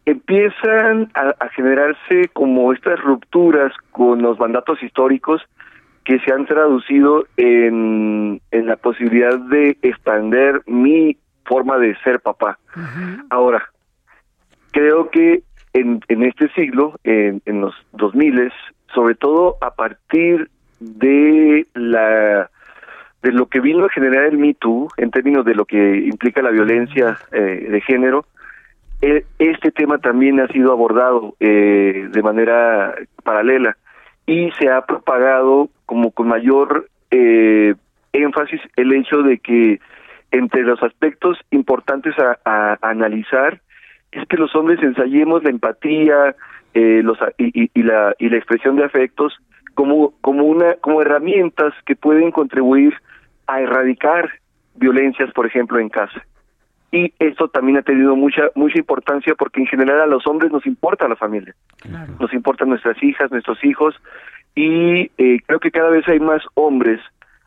empiezan 0.06 1.10
a, 1.14 1.34
a 1.38 1.48
generarse 1.50 2.28
como 2.32 2.72
estas 2.72 3.00
rupturas 3.00 3.72
con 3.90 4.22
los 4.22 4.38
mandatos 4.38 4.82
históricos 4.82 5.42
que 6.04 6.18
se 6.20 6.32
han 6.32 6.46
traducido 6.46 7.26
en, 7.36 8.40
en 8.50 8.66
la 8.66 8.76
posibilidad 8.76 9.38
de 9.38 9.76
expander 9.82 10.62
mi 10.66 11.16
forma 11.44 11.78
de 11.78 11.96
ser 12.02 12.20
papá. 12.20 12.58
Ahora, 13.30 13.68
creo 14.72 15.10
que 15.10 15.42
en, 15.72 16.00
en 16.08 16.22
este 16.24 16.48
siglo, 16.50 16.98
en, 17.04 17.40
en 17.46 17.60
los 17.60 17.74
2000, 17.92 18.52
sobre 18.94 19.14
todo 19.14 19.56
a 19.60 19.74
partir 19.74 20.50
de 20.80 21.66
la 21.74 22.50
de 23.22 23.32
lo 23.32 23.46
que 23.46 23.60
vino 23.60 23.84
a 23.84 23.90
generar 23.90 24.24
el 24.24 24.38
Me 24.38 24.54
Too 24.54 24.88
en 24.96 25.10
términos 25.10 25.44
de 25.44 25.54
lo 25.54 25.64
que 25.64 25.98
implica 25.98 26.42
la 26.42 26.50
violencia 26.50 27.18
eh, 27.32 27.66
de 27.70 27.80
género, 27.80 28.24
eh, 29.00 29.24
este 29.38 29.70
tema 29.70 29.98
también 29.98 30.40
ha 30.40 30.48
sido 30.48 30.72
abordado 30.72 31.34
eh, 31.40 32.08
de 32.10 32.22
manera 32.22 32.94
paralela 33.24 33.76
y 34.26 34.50
se 34.52 34.68
ha 34.68 34.86
propagado 34.86 35.68
como 35.86 36.12
con 36.12 36.28
mayor 36.28 36.88
eh, 37.10 37.74
énfasis 38.12 38.60
el 38.76 38.92
hecho 38.92 39.22
de 39.22 39.38
que 39.38 39.80
entre 40.30 40.62
los 40.62 40.82
aspectos 40.82 41.38
importantes 41.50 42.14
a, 42.18 42.38
a, 42.44 42.78
a 42.80 42.90
analizar 42.90 43.60
es 44.12 44.26
que 44.28 44.36
los 44.36 44.54
hombres 44.54 44.82
ensayemos 44.82 45.42
la 45.42 45.50
empatía 45.50 46.36
eh, 46.74 47.02
los 47.02 47.18
y, 47.38 47.64
y, 47.64 47.70
y, 47.74 47.82
la 47.82 48.14
y 48.18 48.28
la 48.28 48.36
expresión 48.36 48.76
de 48.76 48.84
afectos 48.84 49.36
como 49.74 50.14
como 50.20 50.44
una 50.44 50.74
como 50.76 51.02
herramientas 51.02 51.74
que 51.86 51.96
pueden 51.96 52.30
contribuir 52.30 52.94
a 53.46 53.60
erradicar 53.60 54.30
violencias 54.74 55.32
por 55.32 55.46
ejemplo 55.46 55.78
en 55.78 55.88
casa 55.88 56.24
y 56.90 57.12
esto 57.18 57.48
también 57.48 57.78
ha 57.78 57.82
tenido 57.82 58.16
mucha 58.16 58.42
mucha 58.54 58.78
importancia 58.78 59.34
porque 59.34 59.60
en 59.60 59.66
general 59.66 60.00
a 60.00 60.06
los 60.06 60.26
hombres 60.26 60.52
nos 60.52 60.66
importa 60.66 61.08
la 61.08 61.16
familia 61.16 61.54
claro. 61.78 62.14
nos 62.18 62.32
importan 62.32 62.68
nuestras 62.68 63.02
hijas 63.02 63.30
nuestros 63.30 63.62
hijos 63.64 63.94
y 64.54 65.10
eh, 65.18 65.38
creo 65.46 65.60
que 65.60 65.70
cada 65.70 65.90
vez 65.90 66.06
hay 66.08 66.20
más 66.20 66.42
hombres 66.54 67.00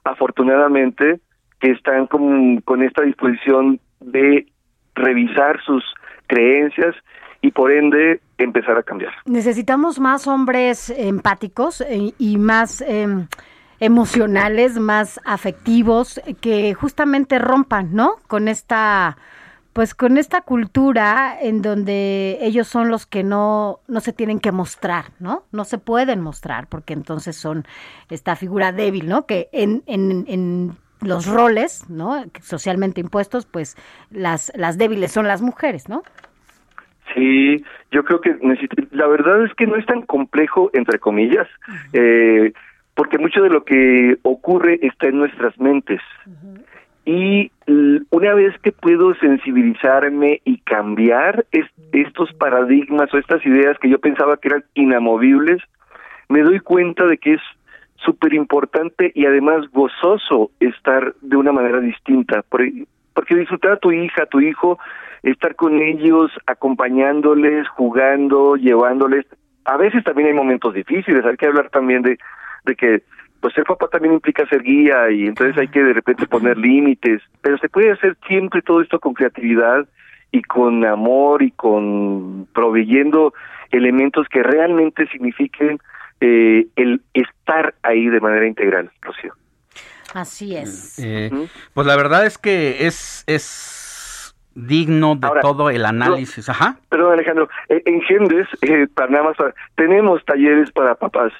afortunadamente 0.04 1.20
que 1.60 1.72
están 1.72 2.08
con, 2.08 2.62
con 2.62 2.84
esta 2.84 3.04
disposición 3.04 3.80
de 4.00 4.48
revisar 4.96 5.62
sus 5.64 5.84
creencias 6.28 6.96
y 7.42 7.52
por 7.52 7.72
ende 7.72 8.22
empezar 8.38 8.78
a 8.78 8.84
cambiar. 8.84 9.14
Necesitamos 9.26 10.00
más 10.00 10.28
hombres 10.28 10.90
empáticos 10.90 11.82
eh, 11.82 12.14
y 12.18 12.38
más 12.38 12.82
eh, 12.82 13.08
emocionales, 13.80 14.80
más 14.80 15.19
afectivos, 15.26 16.22
que 16.41 16.73
justamente 16.73 17.39
rompan, 17.39 17.93
¿no? 17.93 18.15
Con 18.27 18.47
esta 18.47 19.18
pues 19.73 19.93
con 19.93 20.18
esta 20.18 20.39
cultura 20.39 21.38
en 21.41 21.61
donde 21.61 22.38
ellos 22.39 22.65
son 22.65 22.89
los 22.89 23.06
que 23.06 23.23
no, 23.23 23.80
no 23.89 23.99
se 23.99 24.14
tienen 24.14 24.39
que 24.39 24.53
mostrar, 24.53 25.07
¿no? 25.19 25.43
No 25.52 25.65
se 25.65 25.77
pueden 25.77 26.22
mostrar 26.22 26.68
porque 26.68 26.93
entonces 26.93 27.35
son 27.35 27.65
esta 28.10 28.38
figura 28.38 28.72
débil, 28.72 29.10
¿no? 29.10 29.26
Que 29.26 29.49
en, 29.52 29.84
en, 29.85 30.23
en 30.30 30.77
los 31.02 31.27
roles, 31.27 31.89
¿no? 31.89 32.23
Socialmente 32.41 33.02
impuestos, 33.02 33.45
pues 33.45 33.76
las, 34.11 34.49
las 34.56 34.77
débiles 34.77 35.11
son 35.11 35.27
las 35.27 35.41
mujeres, 35.41 35.89
¿no? 35.89 36.03
Sí, 37.14 37.61
yo 37.91 38.06
creo 38.06 38.22
que 38.22 38.34
necesito, 38.41 38.81
la 38.91 39.07
verdad 39.07 39.43
es 39.43 39.53
que 39.56 39.68
no 39.68 39.76
es 39.76 39.85
tan 39.85 40.03
complejo, 40.03 40.69
entre 40.73 40.99
comillas, 40.99 41.47
uh 41.68 41.72
-huh. 41.72 41.89
eh, 41.93 42.53
porque 42.96 43.18
mucho 43.18 43.42
de 43.42 43.50
lo 43.50 43.64
que 43.64 44.18
ocurre 44.24 44.80
está 44.82 45.08
en 45.08 45.18
nuestras 45.20 45.58
mentes. 45.60 46.02
Uh 46.26 46.30
-huh. 46.30 46.66
Y 47.06 47.52
una 48.10 48.34
vez 48.34 48.58
que 48.64 48.72
puedo 48.72 49.14
sensibilizarme 49.16 50.42
y 50.44 50.58
cambiar 50.60 51.46
es, 51.52 51.66
estos 51.92 52.34
paradigmas 52.34 53.14
o 53.14 53.18
estas 53.20 53.46
ideas 53.46 53.78
que 53.80 53.90
yo 53.90 54.00
pensaba 54.00 54.38
que 54.38 54.48
eran 54.48 54.64
inamovibles, 54.74 55.62
me 56.30 56.42
doy 56.42 56.60
cuenta 56.62 57.06
de 57.06 57.20
que 57.20 57.34
es 57.34 57.42
súper 57.98 58.34
importante 58.34 59.12
y 59.14 59.26
además 59.26 59.70
gozoso 59.72 60.50
estar 60.60 61.14
de 61.22 61.38
una 61.38 61.52
manera 61.52 61.80
distinta. 61.80 62.44
Porque 62.50 63.36
disfrutar 63.36 63.74
a 63.74 63.78
tu 63.78 63.92
hija, 63.92 64.24
a 64.24 64.28
tu 64.28 64.40
hijo, 64.40 64.80
estar 65.22 65.56
con 65.56 65.80
ellos, 65.82 66.32
acompañándoles, 66.48 67.68
jugando, 67.70 68.56
llevándoles. 68.56 69.26
A 69.66 69.78
veces 69.78 70.04
también 70.04 70.30
hay 70.30 70.34
momentos 70.34 70.74
difíciles, 70.74 71.24
hay 71.24 71.38
que 71.38 71.48
hablar 71.48 71.70
también 71.70 72.02
de, 72.02 72.18
de 72.66 72.76
que 72.76 73.04
pues 73.40 73.54
ser 73.54 73.64
papá 73.64 73.88
también 73.88 74.16
implica 74.16 74.48
ser 74.48 74.64
guía 74.64 75.12
y 75.12 75.28
entonces 75.28 75.56
hay 75.58 75.68
que 75.68 75.84
de 75.84 75.94
repente 75.94 76.26
poner 76.26 76.58
límites, 76.58 77.22
pero 77.42 77.58
se 77.60 77.70
puede 77.70 77.92
hacer 77.92 78.18
siempre 78.28 78.64
todo 78.64 78.82
esto 78.82 79.00
con 79.00 79.14
creatividad 79.14 79.88
y 80.32 80.42
con 80.42 80.84
amor 80.84 81.44
y 81.44 81.52
con 81.52 82.48
proveyendo 82.54 83.34
elementos 83.72 84.28
que 84.30 84.42
realmente 84.42 85.08
signifiquen 85.10 85.80
eh, 86.22 86.66
el 86.76 87.02
estar 87.14 87.76
ahí 87.84 88.10
de 88.10 88.20
manera 88.20 88.48
integral, 88.48 88.90
Rocío. 89.02 89.34
Así 90.14 90.56
es. 90.56 90.98
Eh, 90.98 91.30
pues 91.74 91.86
la 91.86 91.96
verdad 91.96 92.26
es 92.26 92.38
que 92.38 92.88
es 92.88 93.24
es 93.28 94.36
digno 94.56 95.16
de 95.16 95.28
Ahora, 95.28 95.42
todo 95.42 95.70
el 95.70 95.86
análisis. 95.86 96.50
Ajá. 96.50 96.78
Perdón, 96.90 97.14
Alejandro. 97.14 97.50
En 97.68 98.02
Gendes, 98.02 98.48
eh, 98.62 98.88
para 98.92 99.12
nada 99.12 99.26
más, 99.26 99.38
para, 99.38 99.54
tenemos 99.76 100.24
talleres 100.26 100.72
para 100.72 100.96
papás 100.96 101.34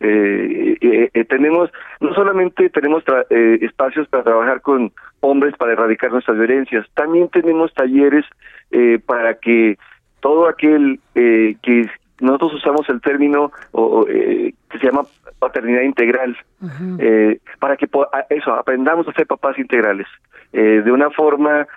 eh, 0.00 0.76
eh, 0.80 1.10
eh, 1.12 1.24
tenemos 1.24 1.70
no 2.00 2.14
solamente 2.14 2.70
tenemos 2.70 3.02
eh, 3.30 3.58
espacios 3.62 4.06
para 4.08 4.22
trabajar 4.22 4.60
con 4.60 4.92
hombres 5.20 5.56
para 5.56 5.72
erradicar 5.72 6.12
nuestras 6.12 6.38
violencias, 6.38 6.86
también 6.94 7.28
tenemos 7.28 7.74
talleres 7.74 8.24
eh, 8.70 9.00
para 9.04 9.34
que 9.34 9.76
todo 10.20 10.48
aquel 10.48 11.00
eh, 11.16 11.56
que 11.62 11.90
nosotros 12.20 12.54
usamos 12.54 12.88
el 12.88 13.00
término 13.00 13.50
o, 13.72 14.04
que 14.04 14.78
se 14.80 14.86
llama 14.86 15.02
paternidad 15.38 15.82
integral, 15.82 16.36
uh 16.60 16.66
-huh. 16.66 17.40
para 17.60 17.76
que 17.76 17.88
eso 18.30 18.52
aprendamos 18.54 19.06
a 19.06 19.12
ser 19.12 19.26
papás 19.26 19.56
integrales 19.56 20.06
de 20.52 20.90
una 20.90 21.10
forma 21.10 21.68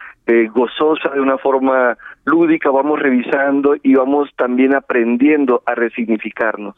gozosa, 0.52 1.10
de 1.10 1.22
una 1.22 1.38
forma 1.38 1.96
lúdica, 2.26 2.72
vamos 2.72 3.00
revisando 3.00 3.76
y 3.84 3.94
vamos 3.94 4.30
también 4.36 4.74
aprendiendo 4.74 5.62
a 5.68 5.76
resignificarnos. 5.76 6.76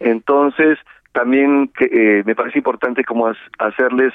Entonces, 0.00 0.78
también 1.12 1.68
que, 1.68 1.84
eh, 1.86 2.22
me 2.24 2.34
parece 2.34 2.58
importante 2.58 3.04
como 3.04 3.32
hacerles 3.58 4.12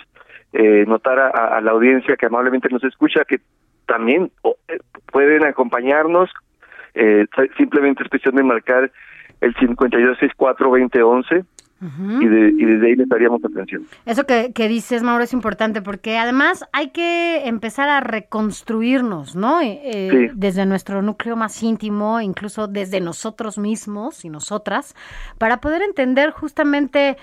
eh, 0.54 0.86
notar 0.88 1.20
a, 1.20 1.58
a, 1.58 1.62
la 1.62 1.72
audiencia 1.72 2.16
que 2.16 2.26
amablemente 2.26 2.70
nos 2.70 2.84
escucha 2.84 3.26
que 3.26 3.40
también 3.86 4.32
oh, 4.44 4.56
pueden 5.12 5.46
acompañarnos, 5.46 6.30
eh, 6.94 7.26
simplemente 7.58 8.04
es 8.04 8.10
cuestión 8.10 8.36
de 8.36 8.44
marcar 8.44 8.92
el 9.40 9.56
5264-2011 9.56 11.46
Uh 11.82 11.86
-huh. 11.86 12.24
y, 12.24 12.28
de, 12.28 12.50
y, 12.50 12.66
desde 12.66 12.88
ahí 12.88 12.96
les 12.96 13.10
daríamos 13.10 13.44
atención. 13.44 13.88
Eso 14.06 14.26
que, 14.26 14.52
que, 14.54 14.68
dices, 14.68 15.02
Mauro, 15.02 15.24
es 15.24 15.34
importante 15.34 15.82
porque 15.82 16.18
además 16.18 16.64
hay 16.74 16.90
que 16.90 17.48
empezar 17.48 17.90
a 17.90 18.02
reconstruirnos, 18.02 19.36
¿no? 19.36 19.62
Eh, 19.62 20.10
sí. 20.12 20.34
Desde 20.36 20.66
nuestro 20.68 21.02
núcleo 21.02 21.36
más 21.36 21.62
íntimo, 21.64 22.22
incluso 22.22 22.68
desde 22.68 23.02
nosotros 23.02 23.58
mismos 23.58 24.24
y 24.26 24.30
nosotras, 24.30 24.96
para 25.40 25.58
poder 25.58 25.82
entender 25.82 26.32
justamente 26.32 27.18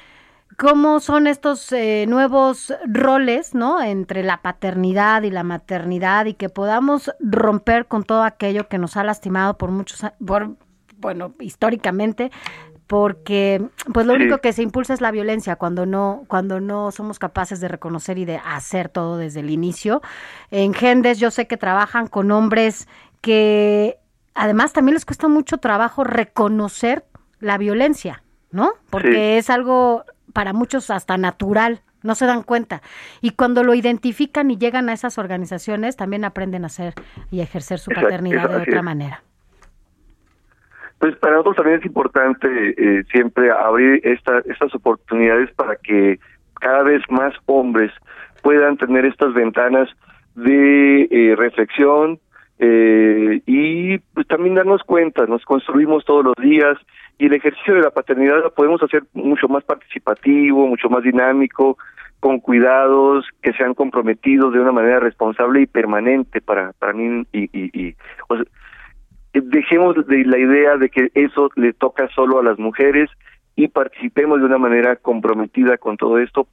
cómo 0.57 0.99
son 1.01 1.27
estos 1.27 1.73
eh, 1.73 2.07
nuevos 2.09 2.75
roles, 2.87 3.55
¿no? 3.55 3.81
Entre 3.81 4.23
la 4.23 4.43
paternidad 4.43 5.23
y 5.23 5.31
la 5.31 5.45
maternidad 5.45 6.27
y 6.27 6.35
que 6.35 6.49
podamos 6.49 7.13
romper 7.21 7.87
con 7.87 8.03
todo 8.03 8.25
aquello 8.25 8.69
que 8.69 8.79
nos 8.79 8.97
ha 8.97 9.05
lastimado 9.05 9.57
por 9.57 9.71
muchos, 9.71 10.05
por, 10.25 10.57
bueno, 10.97 11.33
históricamente, 11.41 12.31
porque 12.89 13.62
pues 13.93 14.06
lo 14.06 14.15
sí. 14.15 14.23
único 14.23 14.39
que 14.39 14.52
se 14.52 14.62
impulsa 14.62 14.94
es 14.94 15.01
la 15.01 15.12
violencia 15.12 15.56
cuando 15.56 15.86
no 15.86 16.24
cuando 16.27 16.59
no 16.59 16.90
somos 16.90 17.19
capaces 17.19 17.60
de 17.60 17.69
reconocer 17.69 18.19
y 18.19 18.24
de 18.24 18.40
hacer 18.44 18.89
todo 18.89 19.19
desde 19.19 19.40
el 19.40 19.51
inicio. 19.51 20.02
En 20.51 20.74
Gendes 20.74 21.20
yo 21.20 21.31
sé 21.31 21.47
que 21.47 21.59
trabajan 21.59 22.09
con 22.09 22.32
hombres 22.32 22.89
que 23.20 23.98
además 24.35 24.73
también 24.73 24.94
les 24.94 25.05
cuesta 25.05 25.28
mucho 25.28 25.59
trabajo 25.59 26.02
reconocer 26.02 27.05
la 27.40 27.59
violencia, 27.59 28.24
¿no? 28.51 28.73
Porque 28.90 29.12
sí. 29.12 29.39
es 29.39 29.51
algo 29.51 30.05
para 30.32 30.55
muchos 30.55 30.90
hasta 30.90 31.19
natural, 31.19 31.82
no 32.02 32.15
se 32.15 32.24
dan 32.24 32.43
cuenta. 32.43 32.81
Y 33.20 33.32
cuando 33.32 33.65
lo 33.65 33.74
identifican 33.74 34.51
y 34.51 34.56
llegan 34.56 34.89
a 34.89 34.94
esas 34.94 35.19
organizaciones, 35.19 35.97
también 35.97 36.24
aprenden 36.24 36.65
a 36.65 36.69
hacer 36.69 36.94
y 37.31 37.40
ejercer 37.40 37.81
su 37.81 37.90
paternidad 37.90 38.48
de 38.48 38.56
otra 38.56 38.82
manera. 38.82 39.23
Pues 40.99 41.16
para 41.16 41.35
nosotros 41.35 41.57
también 41.57 41.79
es 41.79 41.87
importante 41.87 42.49
eh, 42.49 43.05
siempre 43.12 43.51
abrir 43.51 44.01
esta, 44.05 44.39
estas 44.47 44.75
oportunidades 44.75 45.51
para 45.55 45.77
que 45.77 46.19
cada 46.61 46.83
vez 46.83 47.03
más 47.09 47.33
hombres 47.47 47.93
puedan 48.43 48.77
tener 48.77 49.05
estas 49.05 49.33
ventanas 49.33 49.89
de 50.35 51.09
eh, 51.11 51.37
reflexión 51.37 52.19
eh, 52.59 53.41
y 53.47 53.99
pues 53.99 54.27
también 54.27 54.57
darnos 54.57 54.83
cuenta, 54.83 55.27
nos 55.27 55.45
construimos 55.45 56.05
todos 56.05 56.25
los 56.25 56.35
días 56.41 56.77
y 57.19 57.27
el 57.27 57.35
ejercicio 57.35 57.75
de 57.75 57.83
la 57.83 57.91
paternidad 57.91 58.43
lo 58.43 58.53
podemos 58.53 58.83
hacer 58.83 59.05
mucho 59.12 59.49
más 59.49 59.62
participativo, 59.65 60.66
mucho 60.66 60.89
más 60.89 61.05
dinámico, 61.05 61.79
con 62.19 62.41
cuidados 62.41 63.27
que 63.43 63.53
sean 63.53 63.75
comprometidos 63.75 64.53
de 64.53 64.61
una 64.61 64.73
manera 64.73 64.99
responsable 64.99 65.62
y 65.62 65.66
permanente 65.66 66.41
para 66.41 66.73
para 66.73 66.93
mí 66.93 67.25
y, 67.33 67.45
y, 67.53 67.70
y 67.73 67.95
o 68.29 68.37
sea, 68.37 68.45
dejemos 69.33 70.07
de 70.07 70.25
la 70.25 70.39
idea 70.39 70.77
de 70.77 70.89
que 70.89 71.11
eso 71.15 71.51
le 71.57 71.73
toca 71.73 72.09
solo 72.09 72.39
a 72.39 72.43
las 72.43 72.59
mujeres 72.59 73.11
y 73.57 73.69
participemos 73.69 74.39
de 74.39 74.47
una 74.47 74.59
manera 74.59 74.97
comprometida 74.97 75.79
con 75.79 75.97
todo 75.97 76.19
esto 76.19 76.49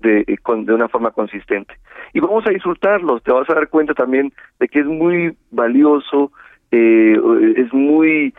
de, 0.00 0.24
eh, 0.26 0.38
con, 0.38 0.66
de 0.66 0.74
una 0.74 0.88
forma 0.88 1.10
consistente. 1.10 1.74
Y 2.12 2.20
vamos 2.20 2.46
a 2.46 2.50
disfrutarlos, 2.50 3.22
te 3.22 3.32
vas 3.32 3.48
a 3.48 3.54
dar 3.54 3.68
cuenta 3.68 3.94
también 3.94 4.32
de 4.60 4.68
que 4.68 4.80
es 4.80 4.86
muy 4.86 5.36
valioso, 5.50 6.32
eh, 6.70 7.18
es 7.56 7.72
muy 7.72 8.34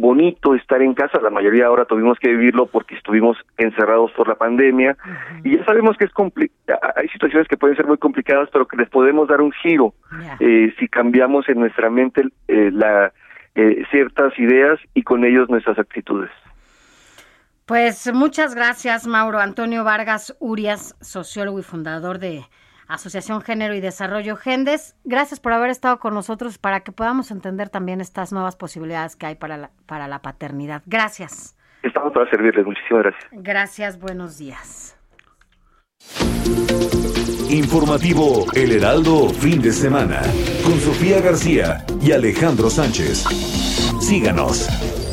bonito 0.00 0.54
estar 0.54 0.82
en 0.82 0.94
casa, 0.94 1.20
la 1.20 1.30
mayoría 1.30 1.66
ahora 1.66 1.84
tuvimos 1.84 2.18
que 2.18 2.28
vivirlo 2.28 2.66
porque 2.66 2.94
estuvimos 2.94 3.36
encerrados 3.56 4.12
por 4.12 4.28
la 4.28 4.34
pandemia. 4.34 4.96
Y 5.44 5.56
ya 5.56 5.64
sabemos 5.64 5.96
que 5.96 6.04
es 6.04 6.12
compli 6.12 6.50
hay 6.96 7.08
situaciones 7.08 7.48
que 7.48 7.56
pueden 7.56 7.76
ser 7.76 7.86
muy 7.86 7.98
complicadas 7.98 8.48
pero 8.52 8.66
que 8.66 8.76
les 8.76 8.88
podemos 8.88 9.28
dar 9.28 9.40
un 9.40 9.52
giro. 9.52 9.94
Eh, 10.40 10.74
si 10.78 10.88
cambiamos 10.88 11.48
en 11.48 11.60
nuestra 11.60 11.90
mente 11.90 12.22
eh, 12.48 12.70
la 12.72 13.12
eh, 13.54 13.84
ciertas 13.90 14.38
ideas 14.38 14.78
y 14.94 15.02
con 15.02 15.24
ellos 15.24 15.48
nuestras 15.48 15.78
actitudes. 15.78 16.30
Pues 17.64 18.12
muchas 18.12 18.54
gracias, 18.54 19.06
Mauro 19.06 19.38
Antonio 19.38 19.82
Vargas 19.82 20.36
Urias, 20.38 20.94
sociólogo 21.00 21.58
y 21.58 21.62
fundador 21.62 22.18
de 22.18 22.44
Asociación 22.88 23.40
Género 23.40 23.74
y 23.74 23.80
Desarrollo 23.80 24.36
Gendes. 24.36 24.96
Gracias 25.04 25.40
por 25.40 25.52
haber 25.52 25.70
estado 25.70 25.98
con 25.98 26.14
nosotros 26.14 26.58
para 26.58 26.80
que 26.80 26.92
podamos 26.92 27.30
entender 27.30 27.68
también 27.68 28.00
estas 28.00 28.32
nuevas 28.32 28.56
posibilidades 28.56 29.16
que 29.16 29.26
hay 29.26 29.34
para 29.34 29.56
la, 29.56 29.70
para 29.86 30.08
la 30.08 30.20
paternidad. 30.20 30.82
Gracias. 30.86 31.56
Estamos 31.82 32.12
para 32.12 32.28
servirles, 32.30 32.66
muchísimas 32.66 33.04
gracias. 33.04 33.30
Gracias, 33.32 33.98
buenos 33.98 34.38
días. 34.38 34.96
Informativo 37.50 38.46
El 38.54 38.72
Heraldo 38.72 39.28
fin 39.28 39.62
de 39.62 39.70
semana 39.72 40.20
con 40.64 40.78
Sofía 40.80 41.20
García 41.20 41.84
y 42.02 42.12
Alejandro 42.12 42.68
Sánchez. 42.70 43.24
Síganos. 44.00 45.05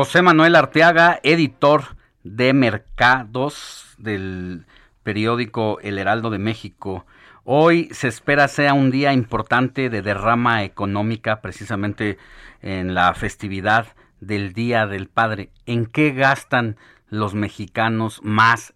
José 0.00 0.22
Manuel 0.22 0.54
Arteaga, 0.54 1.18
editor 1.24 1.80
de 2.22 2.52
Mercados 2.52 3.96
del 3.98 4.64
periódico 5.02 5.80
El 5.82 5.98
Heraldo 5.98 6.30
de 6.30 6.38
México. 6.38 7.04
Hoy 7.42 7.88
se 7.90 8.06
espera 8.06 8.46
sea 8.46 8.74
un 8.74 8.92
día 8.92 9.12
importante 9.12 9.90
de 9.90 10.00
derrama 10.02 10.62
económica, 10.62 11.40
precisamente 11.40 12.16
en 12.62 12.94
la 12.94 13.12
festividad 13.14 13.86
del 14.20 14.52
Día 14.52 14.86
del 14.86 15.08
Padre. 15.08 15.48
¿En 15.66 15.86
qué 15.86 16.12
gastan 16.12 16.76
los 17.10 17.34
mexicanos 17.34 18.20
más 18.22 18.74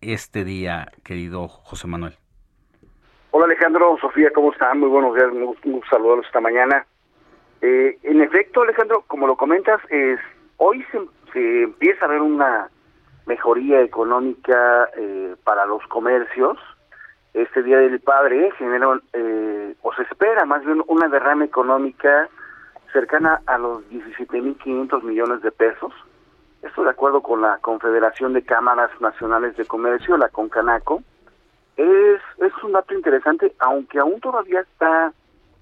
este 0.00 0.44
día, 0.44 0.92
querido 1.04 1.48
José 1.48 1.88
Manuel? 1.88 2.14
Hola 3.32 3.44
Alejandro, 3.44 3.98
Sofía, 4.00 4.30
¿cómo 4.34 4.52
están? 4.52 4.80
Muy 4.80 4.88
buenos 4.88 5.14
días, 5.14 5.28
un, 5.30 5.82
saludo 5.90 6.22
esta 6.22 6.40
mañana. 6.40 6.86
Eh, 7.60 7.98
en 8.02 8.22
efecto, 8.22 8.62
Alejandro, 8.62 9.04
como 9.08 9.26
lo 9.26 9.36
comentas, 9.36 9.78
es 9.90 10.18
hoy 10.58 10.84
se, 11.32 11.62
empieza 11.62 12.04
a 12.04 12.08
ver 12.08 12.20
una 12.20 12.68
mejoría 13.26 13.80
económica 13.80 14.88
eh, 14.96 15.34
para 15.44 15.66
los 15.66 15.82
comercios. 15.88 16.58
Este 17.34 17.62
Día 17.62 17.78
del 17.78 18.00
Padre 18.00 18.50
genera, 18.58 19.00
eh, 19.12 19.74
o 19.82 19.92
se 19.94 20.02
espera 20.02 20.44
más 20.44 20.64
bien 20.64 20.82
una 20.86 21.08
derrama 21.08 21.44
económica 21.44 22.28
cercana 22.92 23.40
a 23.46 23.58
los 23.58 23.82
17.500 23.90 25.02
millones 25.02 25.42
de 25.42 25.50
pesos. 25.50 25.92
Esto 26.62 26.82
de 26.82 26.90
acuerdo 26.90 27.22
con 27.22 27.42
la 27.42 27.58
Confederación 27.58 28.32
de 28.32 28.42
Cámaras 28.42 28.90
Nacionales 29.00 29.56
de 29.56 29.66
Comercio, 29.66 30.16
la 30.16 30.28
CONCANACO. 30.28 31.02
Es, 31.76 32.20
es 32.38 32.64
un 32.64 32.72
dato 32.72 32.94
interesante, 32.94 33.54
aunque 33.60 34.00
aún 34.00 34.18
todavía 34.20 34.60
está 34.60 35.12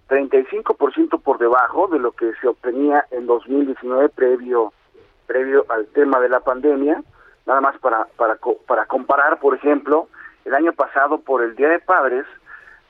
35% 0.08 1.20
por 1.20 1.38
debajo 1.38 1.88
de 1.88 1.98
lo 1.98 2.12
que 2.12 2.32
se 2.40 2.48
obtenía 2.48 3.04
en 3.10 3.26
2019 3.26 4.08
previo 4.10 4.72
previo 5.26 5.64
al 5.68 5.86
tema 5.88 6.20
de 6.20 6.28
la 6.28 6.40
pandemia, 6.40 7.02
nada 7.46 7.60
más 7.60 7.78
para 7.78 8.06
para 8.16 8.38
para 8.66 8.86
comparar, 8.86 9.38
por 9.40 9.54
ejemplo, 9.54 10.08
el 10.44 10.54
año 10.54 10.72
pasado 10.72 11.18
por 11.20 11.42
el 11.42 11.54
Día 11.56 11.68
de 11.68 11.78
Padres 11.80 12.24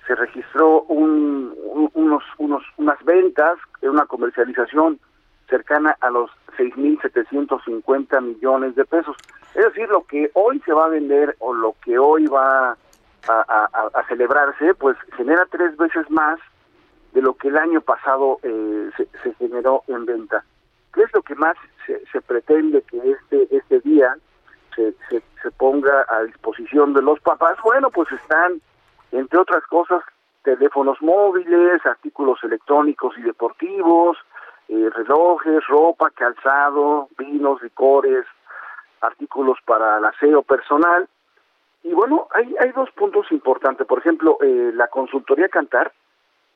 se 0.07 0.15
registró 0.15 0.83
un, 0.83 1.55
un- 1.65 1.91
unos 1.95 2.23
unos 2.39 2.63
unas 2.77 3.03
ventas, 3.05 3.59
una 3.83 4.07
comercialización 4.07 4.99
cercana 5.49 5.97
a 6.01 6.11
los 6.11 6.31
6.750 6.59 8.21
millones 8.21 8.75
de 8.75 8.85
pesos. 8.85 9.17
Es 9.55 9.65
decir, 9.65 9.89
lo 9.89 10.03
que 10.05 10.31
hoy 10.35 10.61
se 10.65 10.73
va 10.73 10.87
a 10.87 10.89
vender 10.89 11.37
o 11.39 11.55
lo 11.55 11.75
que 11.85 11.99
hoy 11.99 12.27
va 12.27 12.77
a, 13.29 14.03
celebrarse, 14.09 14.75
pues 14.75 14.97
genera 15.17 15.47
tres 15.51 15.77
veces 15.77 16.09
más 16.11 16.39
de 17.13 17.23
lo 17.23 17.35
que 17.35 17.49
el 17.49 17.57
año 17.59 17.81
pasado 17.81 18.39
eh, 18.43 18.91
se 19.23 19.35
generó 19.35 19.83
en 19.89 20.05
venta. 20.07 20.45
¿Qué 20.97 21.03
es 21.03 21.13
lo 21.13 21.21
que 21.21 21.35
más 21.35 21.57
se, 21.87 22.03
se 22.07 22.23
pretende 22.23 22.81
que 22.81 22.97
este 22.97 23.55
este 23.55 23.81
día 23.81 24.17
se, 24.75 24.95
se, 25.11 25.23
se 25.43 25.51
ponga 25.51 26.07
a 26.09 26.23
disposición 26.23 26.95
de 26.95 27.03
los 27.03 27.21
papás? 27.21 27.59
Bueno, 27.63 27.91
pues 27.91 28.11
están, 28.13 28.63
entre 29.13 29.39
otras 29.39 29.63
cosas, 29.67 30.03
teléfonos 30.43 30.97
móviles, 31.03 31.85
artículos 31.85 32.43
electrónicos 32.43 33.13
y 33.19 33.23
deportivos, 33.23 34.17
eh, 34.69 34.89
relojes, 34.95 35.67
ropa, 35.67 36.09
calzado, 36.15 37.11
vinos, 37.19 37.63
licores, 37.63 38.25
artículos 39.03 39.59
para 39.67 39.99
el 39.99 40.05
aseo 40.07 40.43
personal. 40.45 41.07
Y 41.83 41.93
bueno, 41.93 42.27
hay, 42.33 42.57
hay 42.59 42.73
dos 42.73 42.91
puntos 42.93 43.31
importantes. 43.33 43.87
Por 43.87 43.99
ejemplo, 43.99 44.39
eh, 44.41 44.71
la 44.73 44.89
consultoría 44.89 45.51
Cantar, 45.51 45.93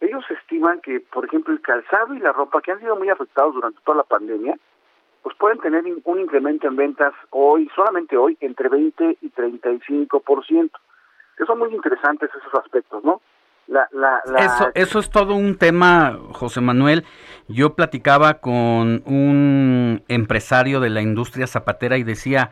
ellos 0.00 0.24
estiman 0.30 0.80
que, 0.80 1.00
por 1.00 1.24
ejemplo, 1.26 1.52
el 1.52 1.60
calzado 1.60 2.14
y 2.14 2.20
la 2.20 2.32
ropa, 2.32 2.60
que 2.62 2.72
han 2.72 2.80
sido 2.80 2.96
muy 2.96 3.08
afectados 3.10 3.54
durante 3.54 3.80
toda 3.84 3.98
la 3.98 4.04
pandemia, 4.04 4.56
pues 5.22 5.36
pueden 5.36 5.58
tener 5.58 5.84
un 6.04 6.20
incremento 6.20 6.66
en 6.66 6.76
ventas 6.76 7.12
hoy, 7.30 7.70
solamente 7.74 8.16
hoy, 8.16 8.36
entre 8.40 8.68
20 8.68 9.18
y 9.20 9.30
35%. 9.30 10.70
Que 11.36 11.46
son 11.46 11.58
muy 11.58 11.74
interesantes 11.74 12.30
esos 12.30 12.54
aspectos, 12.54 13.04
¿no? 13.04 13.20
La, 13.66 13.86
la, 13.92 14.20
la, 14.26 14.38
Eso, 14.40 14.70
eso 14.74 14.98
es 14.98 15.10
todo 15.10 15.34
un 15.34 15.56
tema, 15.56 16.18
José 16.32 16.60
Manuel. 16.60 17.04
Yo 17.46 17.74
platicaba 17.74 18.40
con 18.40 19.02
un 19.06 20.02
empresario 20.08 20.80
de 20.80 20.90
la 20.90 21.02
industria 21.02 21.46
zapatera 21.46 21.96
y 21.96 22.02
decía, 22.02 22.50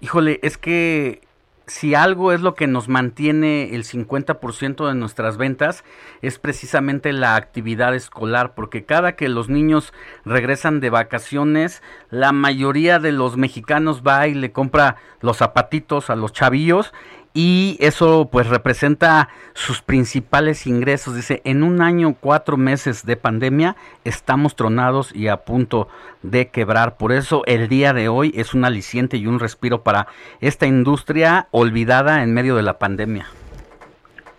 híjole, 0.00 0.38
es 0.42 0.58
que 0.58 1.22
si 1.70 1.94
algo 1.94 2.32
es 2.32 2.40
lo 2.40 2.56
que 2.56 2.66
nos 2.66 2.88
mantiene 2.88 3.76
el 3.76 3.84
50% 3.84 4.88
de 4.88 4.94
nuestras 4.94 5.36
ventas, 5.36 5.84
es 6.20 6.40
precisamente 6.40 7.12
la 7.12 7.36
actividad 7.36 7.94
escolar, 7.94 8.54
porque 8.56 8.84
cada 8.84 9.14
que 9.14 9.28
los 9.28 9.48
niños 9.48 9.92
regresan 10.24 10.80
de 10.80 10.90
vacaciones, 10.90 11.80
la 12.10 12.32
mayoría 12.32 12.98
de 12.98 13.12
los 13.12 13.36
mexicanos 13.36 14.02
va 14.02 14.26
y 14.26 14.34
le 14.34 14.50
compra 14.50 14.96
los 15.20 15.36
zapatitos 15.36 16.10
a 16.10 16.16
los 16.16 16.32
chavillos 16.32 16.92
y 17.32 17.76
eso 17.80 18.28
pues 18.30 18.48
representa 18.48 19.28
sus 19.52 19.82
principales 19.82 20.66
ingresos. 20.66 21.14
Dice, 21.14 21.40
en 21.44 21.62
un 21.62 21.82
año, 21.82 22.16
cuatro 22.18 22.56
meses 22.56 23.06
de 23.06 23.16
pandemia, 23.16 23.76
estamos 24.04 24.56
tronados 24.56 25.14
y 25.14 25.28
a 25.28 25.38
punto 25.38 25.88
de 26.22 26.48
quebrar. 26.48 26.96
Por 26.96 27.12
eso 27.12 27.42
el 27.46 27.68
día 27.68 27.92
de 27.92 28.08
hoy 28.08 28.32
es 28.34 28.54
un 28.54 28.64
aliciente 28.64 29.16
y 29.16 29.26
un 29.26 29.38
respiro 29.38 29.82
para 29.82 30.08
esta 30.40 30.66
industria 30.66 31.48
olvidada 31.50 32.22
en 32.22 32.34
medio 32.34 32.56
de 32.56 32.62
la 32.62 32.78
pandemia. 32.78 33.26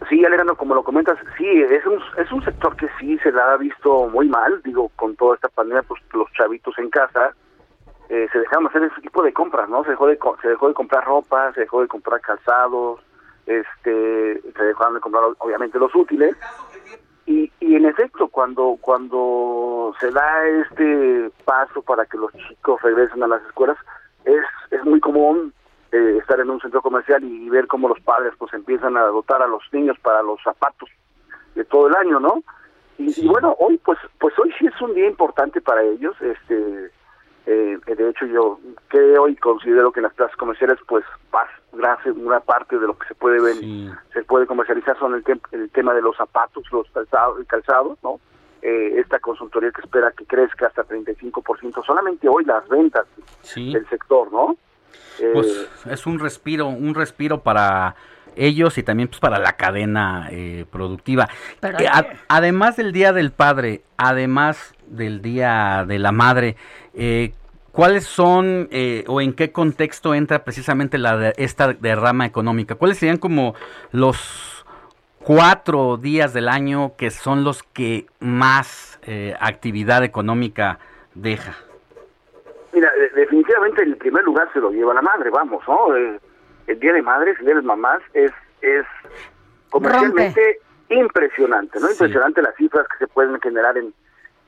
Sí, 0.09 0.25
Alejandro, 0.25 0.55
como 0.55 0.75
lo 0.75 0.83
comentas, 0.83 1.17
sí, 1.37 1.47
es 1.47 1.85
un, 1.85 2.01
es 2.17 2.31
un 2.31 2.43
sector 2.43 2.75
que 2.75 2.87
sí 2.99 3.17
se 3.19 3.31
la 3.31 3.53
ha 3.53 3.57
visto 3.57 4.09
muy 4.09 4.27
mal, 4.27 4.61
digo, 4.63 4.91
con 4.95 5.15
toda 5.15 5.35
esta 5.35 5.47
pandemia, 5.47 5.83
pues 5.83 6.01
los 6.13 6.29
chavitos 6.33 6.77
en 6.79 6.89
casa, 6.89 7.33
eh, 8.11 8.27
se 8.29 8.39
dejaron 8.39 8.67
hacer 8.67 8.83
ese 8.83 8.99
tipo 8.99 9.23
de 9.23 9.31
compras, 9.31 9.69
¿no? 9.69 9.85
Se 9.85 9.91
dejó 9.91 10.05
de, 10.05 10.19
se 10.41 10.49
dejó 10.49 10.67
de 10.67 10.73
comprar 10.73 11.05
ropa, 11.05 11.53
se 11.53 11.61
dejó 11.61 11.79
de 11.79 11.87
comprar 11.87 12.19
calzados, 12.19 12.99
este, 13.45 14.41
se 14.41 14.63
dejaron 14.63 14.95
de 14.95 14.99
comprar 14.99 15.23
obviamente 15.37 15.79
los 15.79 15.95
útiles, 15.95 16.35
Y, 17.25 17.49
y 17.61 17.75
en 17.75 17.85
efecto, 17.85 18.27
cuando, 18.27 18.77
cuando 18.81 19.95
se 20.01 20.11
da 20.11 20.45
este 20.45 21.31
paso 21.45 21.81
para 21.83 22.05
que 22.05 22.17
los 22.17 22.33
chicos 22.33 22.81
regresen 22.81 23.23
a 23.23 23.27
las 23.27 23.41
escuelas, 23.43 23.77
es, 24.25 24.43
es 24.71 24.83
muy 24.83 24.99
común 24.99 25.53
eh, 25.93 26.17
estar 26.19 26.37
en 26.41 26.49
un 26.49 26.59
centro 26.59 26.81
comercial 26.81 27.23
y, 27.23 27.49
ver 27.49 27.67
cómo 27.67 27.87
los 27.87 28.01
padres 28.01 28.33
pues 28.37 28.53
empiezan 28.53 28.97
a 28.97 29.03
dotar 29.03 29.41
a 29.41 29.47
los 29.47 29.63
niños 29.71 29.97
para 29.99 30.21
los 30.21 30.41
zapatos 30.43 30.89
de 31.55 31.63
todo 31.63 31.87
el 31.87 31.95
año, 31.95 32.19
¿no? 32.19 32.43
Y, 32.97 33.21
y 33.21 33.27
bueno, 33.29 33.55
hoy 33.59 33.77
pues 33.77 33.99
pues 34.19 34.37
hoy 34.37 34.51
sí 34.59 34.65
es 34.67 34.81
un 34.81 34.93
día 34.95 35.07
importante 35.07 35.61
para 35.61 35.81
ellos, 35.83 36.13
este 36.21 36.91
eh, 37.45 37.77
de 37.85 38.09
hecho 38.09 38.25
yo 38.27 38.59
creo 38.87 39.27
y 39.27 39.35
considero 39.35 39.91
que 39.91 40.01
las 40.01 40.13
plazas 40.13 40.35
comerciales 40.37 40.77
pues 40.87 41.03
gracias 41.73 42.15
una 42.15 42.39
parte 42.41 42.77
de 42.77 42.85
lo 42.85 42.97
que 42.97 43.07
se 43.07 43.15
puede 43.15 43.41
ver 43.41 43.55
se 44.13 44.23
puede 44.23 44.45
comercializar 44.45 44.97
son 44.99 45.15
el, 45.15 45.23
tem- 45.23 45.41
el 45.51 45.69
tema 45.71 45.93
de 45.93 46.01
los 46.01 46.15
zapatos 46.17 46.63
los 46.71 46.89
calzados 46.91 47.39
el 47.39 47.45
calzado 47.47 47.97
no 48.03 48.19
Eh, 48.63 48.99
esta 48.99 49.17
consultoría 49.19 49.71
que 49.71 49.81
espera 49.81 50.11
que 50.11 50.23
crezca 50.25 50.67
hasta 50.67 50.83
35% 50.85 51.83
solamente 51.83 52.27
hoy 52.29 52.45
las 52.45 52.67
ventas 52.69 53.07
Sí. 53.41 53.73
del 53.73 53.87
sector 53.89 54.31
no 54.31 54.55
Eh, 55.19 55.31
Pues 55.33 55.67
es 55.89 56.05
un 56.05 56.19
respiro, 56.19 56.67
un 56.67 56.93
respiro 56.93 57.39
para 57.41 57.95
ellos 58.35 58.77
y 58.77 58.83
también 58.83 59.07
pues 59.09 59.19
para 59.19 59.39
la 59.39 59.53
cadena 59.53 60.27
eh, 60.31 60.65
productiva. 60.71 61.27
Pero 61.59 61.79
Eh, 61.79 61.87
hay 61.91 62.05
a- 62.05 62.13
además 62.27 62.75
del 62.77 62.91
Día 62.91 63.13
del 63.13 63.31
Padre, 63.31 63.81
además 63.97 64.73
del 64.87 65.21
Día 65.21 65.85
de 65.87 65.99
la 65.99 66.11
Madre, 66.11 66.55
eh, 66.93 67.33
¿cuáles 67.71 68.05
son 68.05 68.67
eh, 68.71 69.03
o 69.07 69.21
en 69.21 69.33
qué 69.33 69.51
contexto 69.51 70.13
entra 70.15 70.43
precisamente 70.43 70.97
la 70.97 71.17
de- 71.17 71.33
esta 71.37 71.73
derrama 71.73 72.25
económica? 72.25 72.75
¿Cuáles 72.75 72.97
serían 72.97 73.17
como 73.17 73.55
los 73.91 74.65
cuatro 75.19 75.97
días 75.97 76.33
del 76.33 76.49
año 76.49 76.93
que 76.97 77.11
son 77.11 77.43
los 77.43 77.63
que 77.63 78.07
más 78.19 78.99
eh, 79.03 79.35
actividad 79.39 80.03
económica 80.03 80.79
deja? 81.13 81.55
Mira, 82.73 82.89
de- 82.93 83.09
definitivamente 83.21 83.83
el 83.83 83.97
primer 83.97 84.23
lugar 84.23 84.49
se 84.53 84.59
lo 84.59 84.71
lleva 84.71 84.93
la 84.93 85.01
madre, 85.01 85.29
vamos, 85.29 85.61
¿no? 85.67 85.93
El 86.71 86.79
Día 86.79 86.93
de 86.93 87.01
Madres, 87.01 87.37
el 87.39 87.45
Día 87.45 87.55
de 87.55 87.61
Mamás 87.61 88.01
es, 88.13 88.31
es 88.61 88.85
comercialmente 89.69 90.59
impresionante, 90.89 91.79
¿no? 91.79 91.89
Impresionante 91.89 92.41
las 92.41 92.55
cifras 92.55 92.85
que 92.87 92.97
se 93.05 93.07
pueden 93.07 93.39
generar 93.39 93.77
en, 93.77 93.93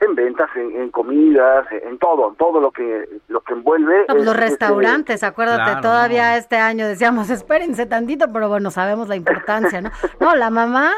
en 0.00 0.14
ventas, 0.14 0.50
en, 0.56 0.76
en 0.80 0.90
comidas, 0.90 1.66
en, 1.72 1.88
en 1.88 1.98
todo, 1.98 2.28
en 2.28 2.36
todo 2.36 2.60
lo 2.60 2.70
que 2.70 3.08
lo 3.28 3.40
que 3.40 3.54
envuelve. 3.54 4.00
No, 4.00 4.06
pues 4.08 4.18
es- 4.20 4.26
los 4.26 4.34
es, 4.34 4.40
restaurantes, 4.40 5.22
acuérdate, 5.22 5.62
Claro, 5.64 5.80
todavía 5.80 6.36
este 6.36 6.56
año 6.56 6.86
decíamos, 6.86 7.30
espérense 7.38 7.86
tantito, 7.86 8.26
pero 8.32 8.48
bueno, 8.48 8.70
sabemos 8.70 9.08
la 9.08 9.16
importancia, 9.16 9.80
¿no? 9.80 9.90
No, 10.20 10.34
la 10.36 10.50
mamá 10.50 10.92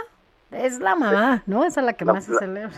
es 0.50 0.80
la 0.80 0.94
mamá, 0.96 1.42
¿no? 1.46 1.64
Esa 1.64 1.80
es 1.80 1.86
la 1.86 1.92
que 1.92 2.04
más 2.04 2.24
se 2.24 2.34
celebra. 2.38 2.70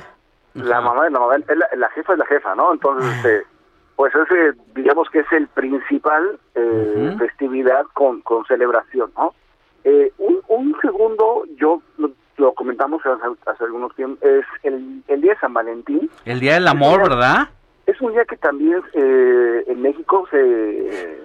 la 0.54 0.80
mamá 0.80 1.04
de 1.04 1.10
la 1.10 1.18
mamá, 1.20 1.36
es 1.36 1.44
la, 1.56 1.68
la 1.76 1.88
jefa 1.90 2.12
es 2.12 2.18
la 2.18 2.26
jefa, 2.26 2.54
¿no? 2.54 2.72
Entonces, 2.72 3.10
este, 3.16 3.42
pues 3.98 4.12
ese, 4.14 4.56
digamos 4.76 5.10
que 5.10 5.18
es 5.18 5.32
el 5.32 5.48
principal 5.48 6.38
eh, 6.54 7.16
festividad 7.18 7.82
con, 7.94 8.20
con 8.20 8.44
celebración, 8.46 9.10
¿no? 9.16 9.34
Eh, 9.82 10.12
un, 10.18 10.40
un 10.46 10.76
segundo, 10.80 11.42
yo 11.56 11.82
lo, 11.96 12.12
lo 12.36 12.52
comentamos 12.54 13.04
hace, 13.04 13.24
hace 13.50 13.64
algunos 13.64 13.92
tiempos, 13.96 14.22
es 14.22 14.44
el, 14.62 15.02
el 15.08 15.20
día 15.20 15.32
de 15.34 15.40
San 15.40 15.52
Valentín. 15.52 16.08
El 16.24 16.38
Día 16.38 16.54
del 16.54 16.68
Amor, 16.68 17.08
¿verdad? 17.08 17.48
Es 17.86 18.00
un 18.00 18.12
día 18.12 18.24
que 18.24 18.36
también 18.36 18.80
eh, 18.92 19.64
en 19.66 19.82
México 19.82 20.28
se 20.30 21.18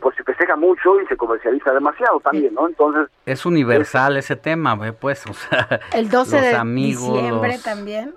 pues 0.00 0.14
se 0.14 0.22
festeja 0.22 0.54
mucho 0.54 1.00
y 1.00 1.06
se 1.06 1.16
comercializa 1.16 1.72
demasiado 1.72 2.20
también, 2.20 2.52
¿no? 2.52 2.68
Entonces, 2.68 3.08
Es 3.24 3.46
universal 3.46 4.18
ese 4.18 4.36
tema, 4.36 4.76
ve, 4.76 4.92
pues, 4.92 5.24
o 5.26 5.32
sea, 5.32 5.80
El 5.94 6.10
12 6.10 6.36
los 6.36 6.44
de 6.50 6.54
amigos, 6.56 7.10
diciembre 7.14 7.52
los- 7.54 7.62
también. 7.64 8.14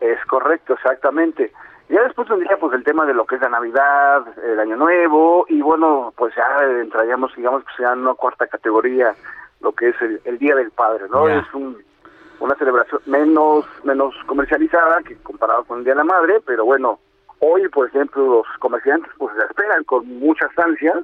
Es 0.00 0.22
correcto, 0.26 0.74
exactamente. 0.74 1.50
Ya 1.92 2.02
después 2.04 2.26
tendría 2.26 2.56
pues 2.58 2.72
el 2.72 2.84
tema 2.84 3.04
de 3.04 3.12
lo 3.12 3.26
que 3.26 3.34
es 3.34 3.40
la 3.42 3.50
Navidad, 3.50 4.24
el 4.42 4.58
Año 4.58 4.76
Nuevo 4.76 5.44
y 5.48 5.60
bueno, 5.60 6.12
pues 6.16 6.34
ya 6.34 6.46
entraríamos, 6.80 7.34
digamos 7.36 7.62
que 7.64 7.72
sea 7.76 7.92
en 7.92 7.98
una 8.00 8.14
cuarta 8.14 8.46
categoría, 8.46 9.14
lo 9.60 9.72
que 9.72 9.90
es 9.90 10.00
el, 10.00 10.18
el 10.24 10.38
Día 10.38 10.54
del 10.56 10.70
Padre, 10.70 11.04
¿no? 11.10 11.28
Ya. 11.28 11.40
Es 11.40 11.52
un, 11.54 11.76
una 12.40 12.54
celebración 12.56 13.02
menos 13.04 13.66
menos 13.84 14.14
comercializada 14.26 15.02
que 15.02 15.16
comparado 15.22 15.64
con 15.64 15.78
el 15.78 15.84
Día 15.84 15.92
de 15.92 15.98
la 15.98 16.04
Madre, 16.04 16.40
pero 16.46 16.64
bueno, 16.64 16.98
hoy 17.40 17.68
por 17.68 17.86
ejemplo 17.88 18.24
los 18.26 18.46
comerciantes 18.58 19.12
pues 19.18 19.36
la 19.36 19.44
esperan 19.44 19.84
con 19.84 20.06
muchas 20.18 20.50
ansias 20.58 20.96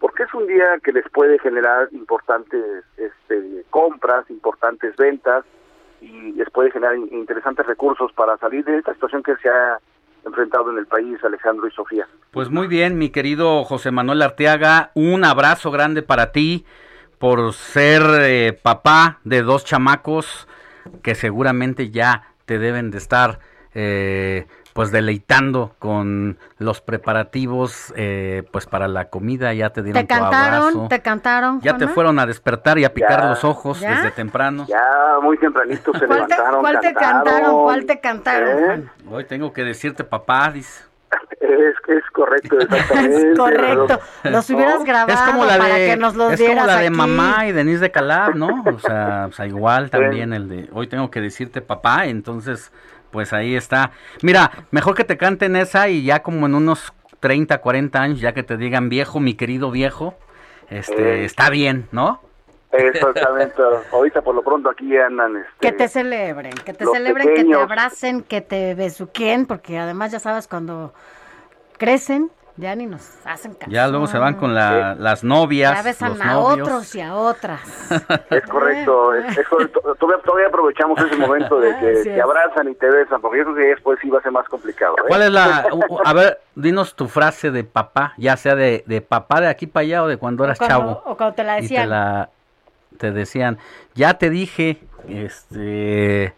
porque 0.00 0.24
es 0.24 0.34
un 0.34 0.48
día 0.48 0.78
que 0.82 0.92
les 0.92 1.08
puede 1.10 1.38
generar 1.38 1.88
importantes 1.92 2.84
este, 2.96 3.64
compras, 3.70 4.28
importantes 4.30 4.96
ventas 4.96 5.44
y 6.00 6.32
les 6.32 6.50
puede 6.50 6.70
generar 6.72 6.96
in- 6.96 7.08
interesantes 7.12 7.66
recursos 7.66 8.12
para 8.14 8.36
salir 8.38 8.64
de 8.64 8.78
esta 8.78 8.94
situación 8.94 9.22
que 9.22 9.36
se 9.36 9.48
ha 9.48 9.78
enfrentado 10.24 10.70
en 10.70 10.78
el 10.78 10.86
país, 10.86 11.18
Alejandro 11.24 11.66
y 11.66 11.70
Sofía. 11.72 12.06
Pues 12.30 12.50
muy 12.50 12.66
bien, 12.66 12.98
mi 12.98 13.10
querido 13.10 13.64
José 13.64 13.90
Manuel 13.90 14.22
Arteaga, 14.22 14.90
un 14.94 15.24
abrazo 15.24 15.70
grande 15.70 16.02
para 16.02 16.32
ti 16.32 16.64
por 17.18 17.52
ser 17.52 18.02
eh, 18.20 18.58
papá 18.60 19.18
de 19.24 19.42
dos 19.42 19.64
chamacos 19.64 20.46
que 21.02 21.14
seguramente 21.14 21.90
ya 21.90 22.34
te 22.44 22.58
deben 22.58 22.90
de 22.90 22.98
estar 22.98 23.40
eh, 23.74 24.46
pues 24.78 24.92
deleitando 24.92 25.74
con 25.80 26.38
los 26.58 26.80
preparativos 26.80 27.92
eh, 27.96 28.44
pues 28.52 28.66
para 28.66 28.86
la 28.86 29.06
comida, 29.06 29.52
ya 29.52 29.70
te 29.70 29.82
dieron 29.82 30.06
¿Te 30.06 30.14
tu 30.14 30.20
cantaron? 30.20 30.62
abrazo. 30.62 30.86
¿Te 30.88 31.00
cantaron? 31.00 31.60
Ya 31.62 31.76
te 31.76 31.88
fueron 31.88 32.20
a 32.20 32.26
despertar 32.26 32.78
y 32.78 32.84
a 32.84 32.94
picar 32.94 33.22
Ya. 33.22 33.28
los 33.30 33.42
ojos 33.42 33.80
¿Ya? 33.80 33.96
desde 33.96 34.12
temprano. 34.12 34.66
Ya 34.68 34.80
muy 35.20 35.36
tempranito 35.36 35.92
se 35.98 36.06
¿Cuál 36.06 36.28
te, 36.28 36.34
levantaron, 36.36 36.60
cuál 36.60 36.78
te 36.78 36.94
cantaron? 36.94 37.62
¿Cuál 37.64 37.86
te 37.86 38.00
cantaron? 38.00 38.80
¿Eh? 38.80 38.84
Hoy 39.10 39.24
tengo 39.24 39.52
que 39.52 39.64
decirte 39.64 40.04
papá, 40.04 40.52
dice. 40.52 40.84
Es, 41.40 41.74
es 41.88 42.04
correcto, 42.12 42.56
exactamente. 42.60 43.32
Es 43.32 43.36
correcto. 43.36 43.98
Los 44.24 44.48
hubieras 44.50 44.84
grabado 44.84 45.12
Es 45.12 45.20
como 45.22 45.44
la 45.44 45.58
para 45.58 45.74
de, 45.74 45.86
que 45.86 45.96
nos 45.96 46.14
los 46.14 46.34
es 46.34 46.38
como 46.40 46.52
dieras 46.52 46.66
la 46.68 46.76
de 46.78 46.90
mamá 46.90 47.48
y 47.48 47.52
Denise 47.52 47.80
de 47.80 47.90
Calab, 47.90 48.36
¿no? 48.36 48.62
O 48.72 48.78
sea, 48.78 49.26
o 49.28 49.32
sea, 49.32 49.44
igual 49.46 49.90
también 49.90 50.32
el 50.32 50.48
de 50.48 50.68
hoy 50.72 50.86
tengo 50.86 51.10
que 51.10 51.20
decirte 51.20 51.62
papá, 51.62 52.06
entonces 52.06 52.70
pues 53.10 53.32
ahí 53.32 53.54
está. 53.54 53.92
Mira, 54.22 54.50
mejor 54.70 54.94
que 54.94 55.04
te 55.04 55.16
canten 55.16 55.56
esa 55.56 55.88
y 55.88 56.04
ya 56.04 56.22
como 56.22 56.46
en 56.46 56.54
unos 56.54 56.92
30, 57.20 57.58
40 57.58 58.00
años 58.00 58.20
ya 58.20 58.32
que 58.32 58.42
te 58.42 58.56
digan 58.56 58.88
viejo, 58.88 59.20
mi 59.20 59.34
querido 59.34 59.70
viejo, 59.70 60.14
este 60.70 61.22
Eh. 61.22 61.24
está 61.24 61.50
bien, 61.50 61.88
¿no? 61.92 62.20
Exactamente. 62.72 63.62
Ahorita 63.92 64.22
por 64.22 64.34
lo 64.34 64.42
pronto 64.42 64.70
aquí 64.70 64.96
andan 64.96 65.36
este, 65.36 65.50
Que 65.60 65.72
te 65.72 65.88
celebren, 65.88 66.52
que 66.52 66.74
te 66.74 66.84
celebren, 66.84 67.34
que 67.34 67.44
te 67.44 67.54
abracen, 67.54 68.22
que 68.22 68.40
te 68.40 68.74
besuquien, 68.74 69.46
porque 69.46 69.78
además 69.78 70.12
ya 70.12 70.20
sabes 70.20 70.46
cuando 70.46 70.92
crecen 71.78 72.30
ya 72.58 72.74
ni 72.74 72.84
nos 72.86 73.02
hacen 73.24 73.54
caso. 73.54 73.70
Ya 73.70 73.88
luego 73.88 74.06
se 74.08 74.18
van 74.18 74.34
con 74.34 74.54
la- 74.54 74.94
las 74.96 75.24
novias, 75.24 75.74
Ya 75.76 75.82
besan 75.82 76.10
los 76.10 76.20
a 76.20 76.24
novios. 76.34 76.68
otros 76.68 76.94
y 76.94 77.00
a 77.00 77.14
otras. 77.14 77.60
Es 78.30 78.42
correcto, 78.46 79.14
es, 79.14 79.38
es 79.38 79.48
correcto. 79.48 79.80
Todavía, 79.98 80.22
todavía 80.24 80.48
aprovechamos 80.48 80.98
ese 81.00 81.16
momento 81.16 81.60
de 81.60 81.76
que 81.78 81.90
Así 82.00 82.04
te 82.10 82.20
abrazan 82.20 82.68
y 82.68 82.74
te 82.74 82.90
besan, 82.90 83.20
porque 83.20 83.38
yo 83.38 83.44
creo 83.44 83.56
que 83.56 83.62
después 83.68 83.98
sí 84.02 84.10
va 84.10 84.18
a 84.18 84.22
ser 84.22 84.32
más 84.32 84.46
complicado. 84.48 84.94
¿eh? 84.98 85.04
¿Cuál 85.08 85.22
es 85.22 85.30
la 85.30 85.66
a 86.04 86.12
ver, 86.12 86.40
dinos 86.54 86.94
tu 86.94 87.08
frase 87.08 87.50
de 87.50 87.64
papá, 87.64 88.12
ya 88.18 88.36
sea 88.36 88.54
de, 88.54 88.82
de 88.86 89.00
papá 89.00 89.40
de 89.40 89.46
aquí 89.48 89.66
para 89.66 89.82
allá 89.84 90.02
o 90.02 90.08
de 90.08 90.16
cuando 90.18 90.44
eras 90.44 90.58
cuando- 90.58 90.76
chavo? 90.76 91.02
o 91.06 91.16
cuando 91.16 91.34
te 91.34 91.44
la 91.44 91.54
y 91.54 91.56
te 91.56 91.62
decían. 91.62 91.90
la 91.90 92.28
te 92.98 93.12
decían, 93.12 93.58
ya 93.94 94.14
te 94.14 94.28
dije, 94.28 94.80
este 95.06 96.34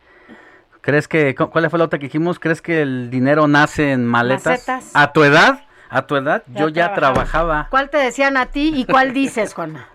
¿crees 0.83 1.09
que 1.09 1.35
cu- 1.35 1.51
cuál 1.51 1.69
fue 1.71 1.79
la 1.79 1.87
otra 1.87 1.99
que 1.99 2.07
dijimos? 2.07 2.39
¿Crees 2.39 2.61
que 2.63 2.83
el 2.83 3.11
dinero 3.11 3.49
nace 3.49 3.93
en 3.93 4.07
maletas? 4.07 4.47
Macetas. 4.69 4.91
A 4.95 5.13
tu 5.13 5.25
edad, 5.25 5.61
a 5.91 6.07
tu 6.07 6.17
edad 6.17 6.43
Ya 6.49 6.61
yo 6.63 6.69
ya 6.69 6.95
trabajaba. 6.95 7.15
trabajaba. 7.15 7.67
¿Cuál 7.71 7.91
te 7.91 7.99
decían 7.99 8.37
a 8.37 8.47
ti 8.47 8.73
y 8.75 8.85
cuál 8.87 9.13
dices, 9.13 9.53
Juanma? 9.55 9.87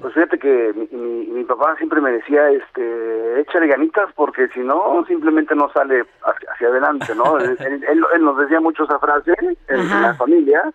Pues 0.00 0.12
fíjate 0.12 0.38
que 0.40 0.72
mi, 0.74 0.88
mi, 0.98 1.26
mi 1.28 1.44
papá 1.44 1.76
siempre 1.76 2.00
me 2.00 2.10
decía, 2.10 2.50
este, 2.50 3.40
échale 3.40 3.68
ganitas 3.68 4.08
porque 4.16 4.48
si 4.48 4.60
no, 4.60 5.04
simplemente 5.06 5.54
no 5.54 5.70
sale 5.72 6.04
hacia, 6.24 6.52
hacia 6.52 6.68
adelante, 6.68 7.14
¿no? 7.14 7.38
él, 7.40 7.56
él- 7.60 7.84
él- 7.88 8.06
él 8.14 8.24
nos 8.24 8.36
decía 8.38 8.60
mucho 8.60 8.84
esa 8.84 8.98
frase 8.98 9.32
en, 9.68 10.02
la 10.02 10.14
familia 10.14 10.72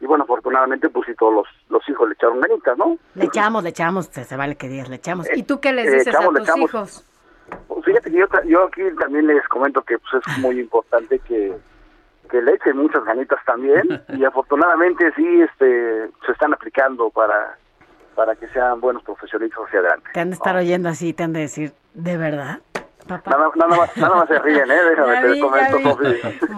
y 0.00 0.06
bueno, 0.06 0.24
afortunadamente 0.24 0.88
pues 0.90 1.06
sí 1.06 1.14
todos 1.18 1.34
los, 1.34 1.46
los 1.70 1.88
hijos 1.88 2.08
le 2.08 2.14
echaron 2.14 2.40
ganitas, 2.40 2.78
¿no? 2.78 2.96
Le 3.16 3.24
echamos, 3.24 3.62
le 3.64 3.70
echamos, 3.70 4.06
se, 4.06 4.24
se 4.24 4.36
vale 4.36 4.54
que 4.56 4.68
digas, 4.68 4.88
le 4.88 4.96
echamos. 4.96 5.26
Eh, 5.28 5.32
¿Y 5.36 5.42
tú 5.42 5.60
qué 5.60 5.72
les 5.72 5.86
eh, 5.88 5.90
dices 5.98 6.06
echamos, 6.08 6.34
a 6.34 6.38
tus 6.38 6.48
echamos. 6.48 6.70
hijos? 6.70 7.04
Pues 7.66 7.84
fíjate 7.84 8.10
que 8.12 8.16
yo, 8.18 8.26
yo 8.46 8.64
aquí 8.64 8.82
también 9.00 9.26
les 9.26 9.46
comento 9.48 9.82
que 9.82 9.98
pues 9.98 10.22
es 10.24 10.38
muy 10.38 10.58
importante 10.60 11.18
que, 11.18 11.52
que 12.32 12.40
le 12.40 12.54
echen 12.54 12.78
muchas 12.78 13.04
ganitas 13.04 13.38
también 13.44 14.02
y 14.08 14.24
afortunadamente 14.24 15.12
sí 15.14 15.42
este 15.42 16.08
se 16.24 16.32
están 16.32 16.54
aplicando 16.54 17.10
para 17.10 17.56
para 18.16 18.34
que 18.34 18.48
sean 18.48 18.80
buenos 18.80 19.02
profesionistas 19.04 19.64
hacia 19.66 19.80
adelante. 19.80 20.10
Te 20.12 20.20
han 20.20 20.30
de 20.30 20.34
estar 20.34 20.56
oyendo 20.56 20.88
así, 20.88 21.12
te 21.12 21.22
han 21.22 21.32
de 21.32 21.40
decir, 21.40 21.72
¿de 21.94 22.16
verdad? 22.16 22.60
Papá. 23.08 23.30
Nada, 23.30 23.50
nada 23.56 23.76
más, 23.76 23.96
nada 23.96 24.14
más 24.16 24.28
se 24.28 24.38
ríen, 24.38 24.70
¿eh? 24.70 24.78
Déjame 24.90 25.20
te 25.20 25.28
vi, 25.32 25.40
comento. 25.40 25.98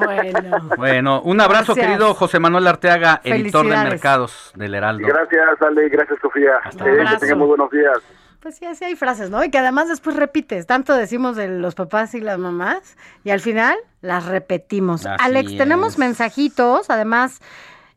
Bueno. 0.05 0.61
Bueno, 0.77 1.23
un 1.23 1.41
abrazo 1.41 1.75
Gracias. 1.75 1.87
querido 1.87 2.15
José 2.15 2.39
Manuel 2.39 2.67
Arteaga, 2.67 3.21
editor 3.25 3.67
de 3.67 3.77
mercados 3.77 4.53
del 4.57 4.75
Heraldo. 4.75 5.07
Gracias, 5.07 5.63
Ale, 5.63 5.89
gracias, 5.89 6.19
Sofía. 6.21 6.59
Eh, 6.85 7.05
que 7.11 7.17
tengan 7.19 7.39
muy 7.39 7.49
buenos 7.49 7.71
días. 7.71 7.99
Pues 8.45 8.57
sí, 8.57 8.67
así 8.67 8.85
hay 8.85 8.95
frases, 8.95 9.31
¿no? 9.31 9.43
Y 9.43 9.51
que 9.51 9.57
además 9.57 9.89
después 9.89 10.17
repites. 10.17 10.67
Tanto 10.67 10.93
decimos 10.93 11.35
de 11.35 11.49
los 11.49 11.75
papás 11.75 12.15
y 12.15 12.21
las 12.21 12.39
mamás 12.39 12.99
y 13.25 13.31
al 13.31 13.41
final 13.41 13.75
las 14.03 14.27
repetimos. 14.27 15.07
Así 15.07 15.17
Alex, 15.19 15.57
tenemos 15.57 15.97
mensajitos. 15.97 16.91
Además, 16.91 17.41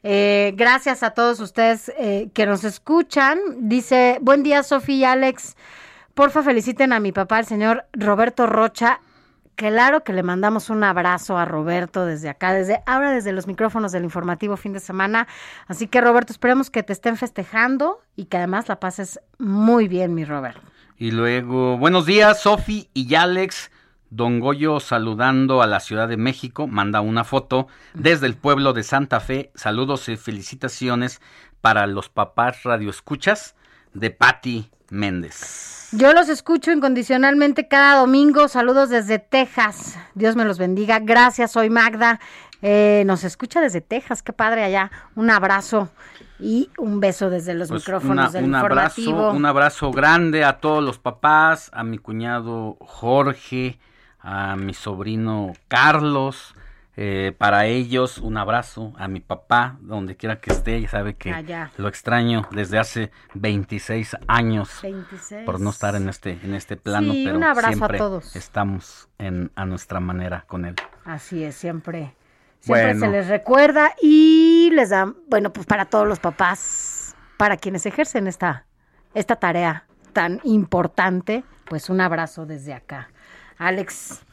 eh, 0.03 0.53
gracias 0.55 1.03
a 1.03 1.09
todos 1.09 1.41
ustedes 1.41 1.91
eh, 1.97 2.29
que 2.33 2.45
nos 2.45 2.63
escuchan. 2.63 3.37
Dice, 3.57 4.19
buen 4.21 4.41
día, 4.41 4.63
Sofía 4.63 4.95
y 4.95 5.03
Alex. 5.03 5.57
Porfa, 6.13 6.41
feliciten 6.43 6.93
a 6.93 7.01
mi 7.01 7.11
papá, 7.11 7.39
el 7.39 7.45
señor 7.45 7.85
Roberto 7.91 8.47
Rocha. 8.47 9.01
Claro 9.57 10.03
que 10.03 10.13
le 10.13 10.21
mandamos 10.21 10.69
un 10.69 10.83
abrazo 10.83 11.35
a 11.35 11.43
Roberto 11.43 12.05
desde 12.05 12.29
acá, 12.29 12.53
desde 12.53 12.83
ahora 12.85 13.11
desde 13.11 13.31
los 13.31 13.47
micrófonos 13.47 13.91
del 13.91 14.03
informativo 14.03 14.55
fin 14.55 14.71
de 14.71 14.79
semana. 14.79 15.27
Así 15.65 15.87
que 15.87 15.99
Roberto, 15.99 16.31
esperemos 16.31 16.69
que 16.69 16.83
te 16.83 16.93
estén 16.93 17.17
festejando 17.17 17.99
y 18.15 18.25
que 18.25 18.37
además 18.37 18.67
la 18.67 18.79
pases 18.79 19.19
muy 19.39 19.87
bien, 19.87 20.13
mi 20.13 20.25
Robert. 20.25 20.61
Y 20.95 21.09
luego, 21.09 21.75
buenos 21.79 22.05
días, 22.05 22.39
Sofi 22.39 22.91
y 22.93 23.15
Alex. 23.15 23.71
Don 24.11 24.39
Goyo 24.39 24.79
saludando 24.79 25.63
a 25.63 25.67
la 25.67 25.79
Ciudad 25.79 26.07
de 26.07 26.17
México, 26.17 26.67
manda 26.67 27.01
una 27.01 27.23
foto 27.23 27.67
desde 27.95 28.27
el 28.27 28.35
pueblo 28.35 28.73
de 28.73 28.83
Santa 28.83 29.19
Fe. 29.19 29.49
Saludos 29.55 30.07
y 30.07 30.17
felicitaciones 30.17 31.19
para 31.61 31.87
los 31.87 32.09
papás 32.09 32.61
radioescuchas 32.61 33.55
de 33.95 34.11
Patti 34.11 34.69
Méndez. 34.89 35.87
Yo 35.91 36.11
los 36.13 36.27
escucho 36.29 36.71
incondicionalmente 36.71 37.67
cada 37.67 37.99
domingo. 37.99 38.47
Saludos 38.47 38.89
desde 38.89 39.19
Texas. 39.19 39.97
Dios 40.15 40.35
me 40.35 40.43
los 40.45 40.57
bendiga. 40.57 40.99
Gracias, 40.99 41.51
soy 41.53 41.69
Magda. 41.69 42.19
Eh, 42.61 43.03
nos 43.05 43.23
escucha 43.23 43.61
desde 43.61 43.81
Texas. 43.81 44.21
Qué 44.21 44.33
padre 44.33 44.63
allá. 44.63 44.91
Un 45.15 45.29
abrazo 45.29 45.89
y 46.39 46.69
un 46.77 46.99
beso 46.99 47.29
desde 47.29 47.53
los 47.53 47.69
Pues 47.69 47.83
micrófonos 47.83 48.11
una- 48.11 48.29
del 48.31 48.43
un 48.45 48.49
informativo. 48.55 49.17
abrazo, 49.19 49.37
un 49.37 49.45
abrazo 49.45 49.91
grande 49.91 50.43
a 50.43 50.59
todos 50.59 50.83
los 50.83 50.99
papás, 50.99 51.69
a 51.73 51.83
mi 51.83 51.97
cuñado 51.99 52.77
Jorge, 52.81 53.79
a 54.19 54.55
mi 54.57 54.73
sobrino 54.73 55.53
Carlos. 55.67 56.53
Eh, 56.99 57.33
para 57.37 57.67
ellos, 57.67 58.17
un 58.17 58.37
abrazo 58.37 58.91
a 58.97 59.07
mi 59.07 59.19
papá, 59.19 59.77
donde 59.81 60.15
quiera 60.17 60.39
que 60.41 60.51
esté, 60.51 60.81
ya 60.81 60.89
sabe 60.89 61.13
que 61.15 61.31
Allá. 61.31 61.71
lo 61.77 61.87
extraño 61.87 62.47
desde 62.51 62.79
hace 62.79 63.11
26 63.35 64.17
años 64.27 64.79
26. 64.81 65.45
por 65.45 65.59
no 65.59 65.69
estar 65.69 65.95
en 65.95 66.09
este 66.09 66.39
en 66.43 66.55
este 66.55 66.75
plano, 66.75 67.13
Sí, 67.13 67.23
pero 67.25 67.37
un 67.37 67.43
abrazo 67.43 67.67
a 67.67 67.73
siempre 67.73 67.97
todos. 67.99 68.35
estamos 68.35 69.09
en 69.19 69.51
a 69.55 69.65
nuestra 69.65 69.99
manera 69.99 70.43
con 70.47 70.65
él. 70.65 70.75
Así 71.05 71.43
es, 71.43 71.55
siempre. 71.55 72.15
Siempre 72.59 72.85
Bueno. 72.95 72.99
se 73.05 73.11
les 73.11 73.27
recuerda 73.27 73.91
y 74.01 74.71
les 74.73 74.89
dan, 74.89 75.15
bueno, 75.29 75.53
pues 75.53 75.67
para 75.67 75.85
todos 75.85 76.07
los 76.07 76.19
papás, 76.19 77.15
para 77.37 77.55
quienes 77.57 77.85
ejercen 77.85 78.25
esta, 78.25 78.65
esta 79.13 79.35
tarea 79.35 79.85
tan 80.13 80.41
importante, 80.43 81.43
pues 81.65 81.91
un 81.91 82.01
abrazo 82.01 82.47
desde 82.47 82.73
acá. 82.73 83.09
Alex, 83.59 84.23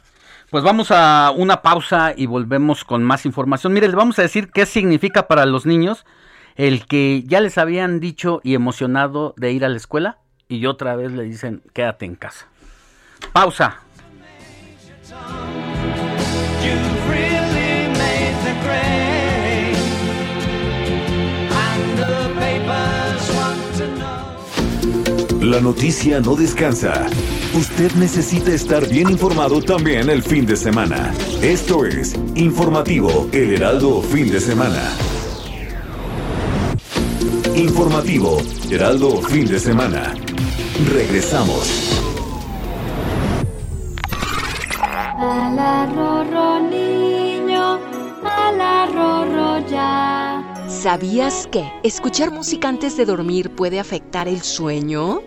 Pues 0.51 0.63
vamos 0.63 0.91
a 0.91 1.33
una 1.35 1.63
pausa 1.63 2.15
y 2.17 2.27
volvemos 2.27 2.85
con 2.85 3.03
más 3.03 3.27
información. 3.27 3.73
Mire, 3.73 3.89
les 3.89 3.97
vamos 3.97 4.19
a 4.19 4.23
decir 4.23 4.51
qué 4.51 4.67
significa 4.67 5.27
para 5.27 5.47
los 5.47 5.67
niños 5.67 6.05
el 6.57 6.87
que 6.87 7.25
ya 7.27 7.41
les 7.41 7.59
habían 7.59 8.01
dicho 8.01 8.41
y 8.45 8.55
emocionado 8.55 9.35
de 9.37 9.53
ir 9.53 9.65
a 9.65 9.69
la 9.69 9.77
escuela 9.77 10.19
y 10.49 10.67
otra 10.67 10.95
vez 10.97 11.13
le 11.13 11.25
dicen 11.25 11.63
quédate 11.73 12.05
en 12.05 12.15
casa. 12.15 12.47
Pausa. 13.33 13.81
La 25.45 25.61
noticia 25.61 26.21
no 26.21 26.37
descansa. 26.37 27.07
Usted 27.53 27.93
necesita 27.97 28.51
estar 28.51 28.89
bien 28.89 29.11
informado 29.11 29.61
también 29.61 30.09
el 30.09 30.23
fin 30.23 30.47
de 30.47 30.57
semana. 30.57 31.13
Esto 31.43 31.85
es 31.85 32.15
Informativo 32.35 33.29
El 33.31 33.53
Heraldo 33.53 34.01
Fin 34.01 34.31
de 34.31 34.41
Semana. 34.41 34.83
Informativo 37.55 38.39
Heraldo 38.71 39.21
Fin 39.21 39.45
de 39.45 39.61
Semana. 39.61 40.15
Regresamos. 40.91 42.01
Rorro 45.95 46.61
niño, 46.71 47.79
ala 48.25 48.87
rorro 48.87 49.69
ya. 49.69 50.65
¿Sabías 50.69 51.47
que 51.53 51.71
escuchar 51.83 52.31
música 52.31 52.67
antes 52.69 52.97
de 52.97 53.05
dormir 53.05 53.51
puede 53.51 53.79
afectar 53.79 54.27
el 54.27 54.41
sueño? 54.41 55.21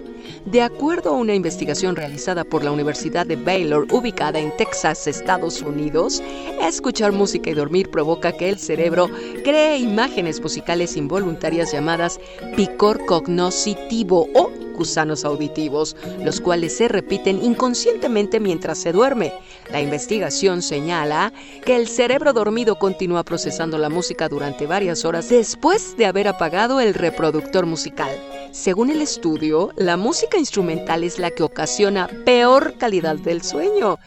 De 0.47 0.61
acuerdo 0.61 1.09
a 1.09 1.17
una 1.17 1.35
investigación 1.35 1.97
realizada 1.97 2.45
por 2.45 2.63
la 2.63 2.71
Universidad 2.71 3.25
de 3.25 3.35
Baylor, 3.35 3.85
ubicada 3.91 4.39
en 4.39 4.55
Texas, 4.55 5.05
Estados 5.05 5.61
Unidos, 5.61 6.23
escuchar 6.61 7.11
música 7.11 7.49
y 7.49 7.53
dormir 7.53 7.89
provoca 7.89 8.31
que 8.31 8.47
el 8.47 8.57
cerebro 8.57 9.09
cree 9.43 9.77
imágenes 9.77 10.39
musicales 10.39 10.95
involuntarias 10.95 11.73
llamadas 11.73 12.21
picor 12.55 13.05
cognoscitivo 13.05 14.29
o 14.35 14.49
gusanos 14.73 15.25
auditivos, 15.25 15.97
los 16.23 16.39
cuales 16.39 16.77
se 16.77 16.87
repiten 16.87 17.43
inconscientemente 17.43 18.39
mientras 18.39 18.77
se 18.77 18.93
duerme. 18.93 19.33
La 19.69 19.81
investigación 19.81 20.61
señala 20.61 21.33
que 21.65 21.75
el 21.75 21.89
cerebro 21.89 22.31
dormido 22.31 22.79
continúa 22.79 23.25
procesando 23.25 23.77
la 23.77 23.89
música 23.89 24.29
durante 24.29 24.65
varias 24.65 25.03
horas 25.03 25.27
después 25.27 25.97
de 25.97 26.05
haber 26.05 26.29
apagado 26.29 26.79
el 26.79 26.93
reproductor 26.93 27.65
musical. 27.65 28.11
Según 28.51 28.89
el 28.89 29.01
estudio, 29.01 29.71
la 29.75 29.97
música 29.97 30.37
instrumental 30.37 31.03
es 31.03 31.19
la 31.19 31.31
que 31.31 31.43
ocasiona 31.43 32.09
peor 32.25 32.73
calidad 32.77 33.15
del 33.15 33.41
sueño, 33.43 33.99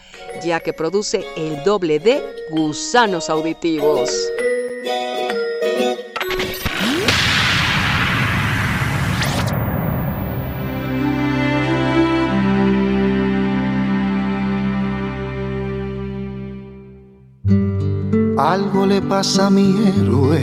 ya 0.44 0.60
que 0.60 0.72
produce 0.72 1.24
el 1.36 1.62
doble 1.64 1.98
de 1.98 2.22
gusanos 2.50 3.30
auditivos. 3.30 4.10
Algo 18.36 18.86
le 18.86 19.02
pasa 19.02 19.48
a 19.48 19.50
mi 19.50 19.76
héroe, 19.86 20.42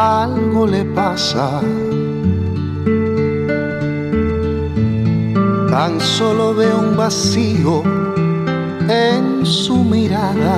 algo 0.00 0.66
le 0.66 0.82
pasa. 0.84 1.60
Tan 5.70 6.00
solo 6.00 6.54
veo 6.54 6.78
un 6.78 6.96
vacío 6.96 7.82
en 8.88 9.44
su 9.44 9.84
mirada. 9.84 10.56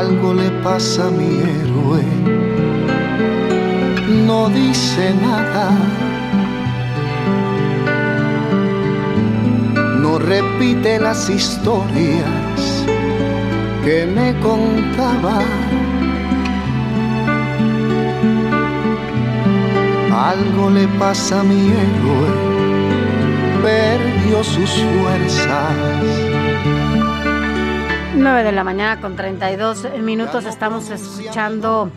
Algo 0.00 0.32
le 0.32 0.50
pasa 0.62 1.08
a 1.08 1.10
mi 1.10 1.30
héroe, 1.54 2.02
no 4.26 4.48
dice 4.48 5.14
nada. 5.20 5.70
no 10.02 10.18
repite 10.18 10.98
las 10.98 11.28
historias 11.28 12.39
que 13.84 14.06
me 14.06 14.38
contaba. 14.40 15.40
Algo 20.12 20.70
le 20.70 20.86
pasa 20.98 21.40
a 21.40 21.42
mi 21.42 21.72
héroe, 21.72 22.28
perdió 23.62 24.44
sus 24.44 24.70
fuerzas. 24.70 25.74
9 28.14 28.42
de 28.42 28.52
la 28.52 28.64
mañana 28.64 29.00
con 29.00 29.16
32 29.16 29.98
minutos 30.02 30.44
estamos 30.44 30.90
escuchando 30.90 31.90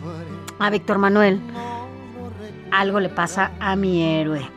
a 0.58 0.70
Víctor 0.70 0.98
Manuel. 0.98 1.40
Algo 2.70 2.98
le 2.98 3.10
pasa 3.10 3.52
a 3.60 3.76
mi 3.76 4.02
héroe. 4.02 4.48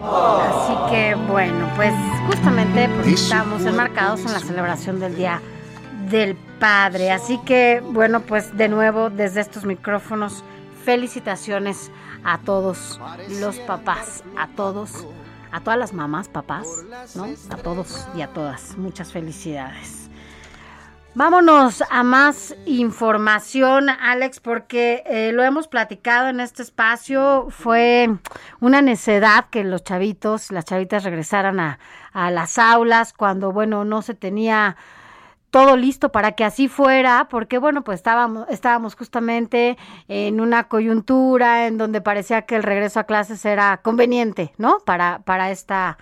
Así 0.00 0.74
que 0.90 1.16
bueno, 1.28 1.68
pues 1.74 1.92
justamente 2.28 2.88
pues, 2.88 3.20
estamos 3.20 3.64
enmarcados 3.66 4.20
en 4.24 4.32
la 4.32 4.38
celebración 4.38 5.00
del 5.00 5.16
Día 5.16 5.40
del 6.08 6.36
Padre. 6.58 7.10
Así 7.10 7.38
que 7.44 7.82
bueno, 7.84 8.20
pues 8.20 8.56
de 8.56 8.68
nuevo 8.68 9.10
desde 9.10 9.40
estos 9.40 9.64
micrófonos, 9.64 10.44
felicitaciones 10.84 11.90
a 12.24 12.38
todos 12.38 13.00
los 13.40 13.58
papás, 13.60 14.24
a 14.36 14.48
todos, 14.48 15.06
a 15.52 15.60
todas 15.60 15.78
las 15.78 15.92
mamás, 15.92 16.28
papás, 16.28 16.66
¿no? 17.14 17.24
A 17.50 17.56
todos 17.56 18.06
y 18.16 18.22
a 18.22 18.28
todas. 18.28 18.76
Muchas 18.76 19.12
felicidades. 19.12 20.08
Vámonos 21.14 21.82
a 21.90 22.04
más 22.04 22.54
información, 22.64 23.88
Alex, 23.88 24.38
porque 24.40 25.02
eh, 25.04 25.32
lo 25.32 25.42
hemos 25.42 25.66
platicado 25.66 26.28
en 26.28 26.38
este 26.38 26.62
espacio. 26.62 27.48
Fue 27.50 28.08
una 28.60 28.82
necedad 28.82 29.46
que 29.50 29.64
los 29.64 29.82
chavitos, 29.82 30.52
las 30.52 30.64
chavitas 30.64 31.02
regresaran 31.02 31.58
a, 31.58 31.80
a 32.12 32.30
las 32.30 32.58
aulas 32.58 33.12
cuando, 33.12 33.50
bueno, 33.52 33.84
no 33.84 34.00
se 34.02 34.14
tenía 34.14 34.76
todo 35.50 35.76
listo 35.76 36.10
para 36.10 36.32
que 36.32 36.44
así 36.44 36.68
fuera, 36.68 37.28
porque 37.30 37.58
bueno, 37.58 37.82
pues 37.82 37.96
estábamos, 37.96 38.46
estábamos 38.50 38.94
justamente 38.94 39.76
en 40.08 40.40
una 40.40 40.64
coyuntura 40.64 41.66
en 41.66 41.78
donde 41.78 42.00
parecía 42.00 42.42
que 42.42 42.56
el 42.56 42.62
regreso 42.62 43.00
a 43.00 43.04
clases 43.04 43.44
era 43.44 43.78
conveniente, 43.78 44.52
¿no? 44.58 44.78
Para, 44.84 45.20
para 45.24 45.50
esta 45.50 45.98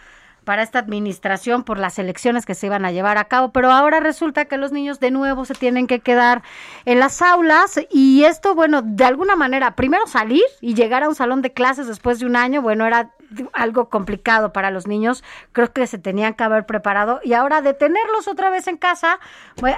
para 0.46 0.62
esta 0.62 0.78
administración 0.78 1.64
por 1.64 1.76
las 1.76 1.98
elecciones 1.98 2.46
que 2.46 2.54
se 2.54 2.66
iban 2.66 2.84
a 2.84 2.92
llevar 2.92 3.18
a 3.18 3.24
cabo, 3.24 3.50
pero 3.50 3.72
ahora 3.72 3.98
resulta 3.98 4.44
que 4.44 4.56
los 4.56 4.70
niños 4.70 5.00
de 5.00 5.10
nuevo 5.10 5.44
se 5.44 5.54
tienen 5.54 5.88
que 5.88 5.98
quedar 5.98 6.42
en 6.84 7.00
las 7.00 7.20
aulas 7.20 7.80
y 7.90 8.22
esto, 8.22 8.54
bueno, 8.54 8.80
de 8.80 9.04
alguna 9.04 9.34
manera, 9.34 9.74
primero 9.74 10.06
salir 10.06 10.44
y 10.60 10.74
llegar 10.74 11.02
a 11.02 11.08
un 11.08 11.16
salón 11.16 11.42
de 11.42 11.52
clases 11.52 11.88
después 11.88 12.20
de 12.20 12.26
un 12.26 12.36
año, 12.36 12.62
bueno, 12.62 12.86
era 12.86 13.10
algo 13.52 13.88
complicado 13.88 14.52
para 14.52 14.70
los 14.70 14.86
niños, 14.86 15.24
creo 15.52 15.72
que 15.72 15.86
se 15.86 15.98
tenían 15.98 16.34
que 16.34 16.44
haber 16.44 16.66
preparado. 16.66 17.20
Y 17.24 17.34
ahora 17.34 17.62
detenerlos 17.62 18.28
otra 18.28 18.50
vez 18.50 18.66
en 18.66 18.76
casa 18.76 19.18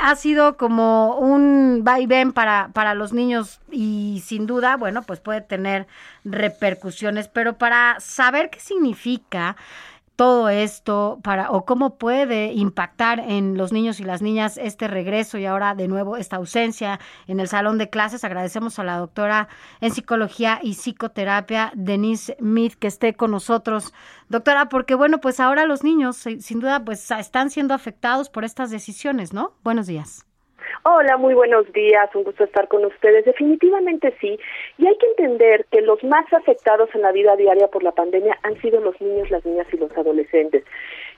ha 0.00 0.16
sido 0.16 0.56
como 0.56 1.16
un 1.16 1.84
va 1.86 2.00
y 2.00 2.06
ven 2.06 2.32
para, 2.32 2.70
para 2.72 2.94
los 2.94 3.12
niños 3.12 3.60
y 3.70 4.22
sin 4.24 4.46
duda, 4.46 4.76
bueno, 4.76 5.02
pues 5.02 5.20
puede 5.20 5.40
tener 5.40 5.86
repercusiones, 6.24 7.28
pero 7.28 7.58
para 7.58 8.00
saber 8.00 8.50
qué 8.50 8.60
significa 8.60 9.56
todo 10.18 10.48
esto 10.48 11.20
para 11.22 11.52
o 11.52 11.64
cómo 11.64 11.96
puede 11.96 12.52
impactar 12.52 13.20
en 13.20 13.56
los 13.56 13.72
niños 13.72 14.00
y 14.00 14.02
las 14.02 14.20
niñas 14.20 14.56
este 14.56 14.88
regreso 14.88 15.38
y 15.38 15.46
ahora 15.46 15.76
de 15.76 15.86
nuevo 15.86 16.16
esta 16.16 16.34
ausencia 16.34 16.98
en 17.28 17.38
el 17.38 17.46
salón 17.46 17.78
de 17.78 17.88
clases. 17.88 18.24
Agradecemos 18.24 18.80
a 18.80 18.84
la 18.84 18.98
doctora 18.98 19.46
en 19.80 19.92
psicología 19.92 20.58
y 20.60 20.74
psicoterapia 20.74 21.70
Denise 21.76 22.36
Smith 22.40 22.74
que 22.74 22.88
esté 22.88 23.14
con 23.14 23.30
nosotros. 23.30 23.94
Doctora, 24.28 24.68
porque 24.68 24.96
bueno, 24.96 25.20
pues 25.20 25.38
ahora 25.38 25.66
los 25.66 25.84
niños 25.84 26.16
sin 26.16 26.58
duda 26.58 26.84
pues 26.84 27.08
están 27.12 27.50
siendo 27.50 27.72
afectados 27.72 28.28
por 28.28 28.44
estas 28.44 28.72
decisiones, 28.72 29.32
¿no? 29.32 29.52
Buenos 29.62 29.86
días. 29.86 30.27
Hola, 30.84 31.16
muy 31.16 31.34
buenos 31.34 31.70
días, 31.72 32.08
un 32.14 32.24
gusto 32.24 32.44
estar 32.44 32.68
con 32.68 32.84
ustedes. 32.84 33.24
Definitivamente 33.24 34.14
sí, 34.20 34.38
y 34.78 34.86
hay 34.86 34.96
que 34.98 35.06
entender 35.06 35.66
que 35.70 35.80
los 35.82 36.02
más 36.04 36.32
afectados 36.32 36.88
en 36.94 37.02
la 37.02 37.12
vida 37.12 37.36
diaria 37.36 37.68
por 37.68 37.82
la 37.82 37.92
pandemia 37.92 38.38
han 38.42 38.60
sido 38.60 38.80
los 38.80 39.00
niños, 39.00 39.30
las 39.30 39.44
niñas 39.44 39.66
y 39.72 39.76
los 39.76 39.90
adolescentes. 39.96 40.64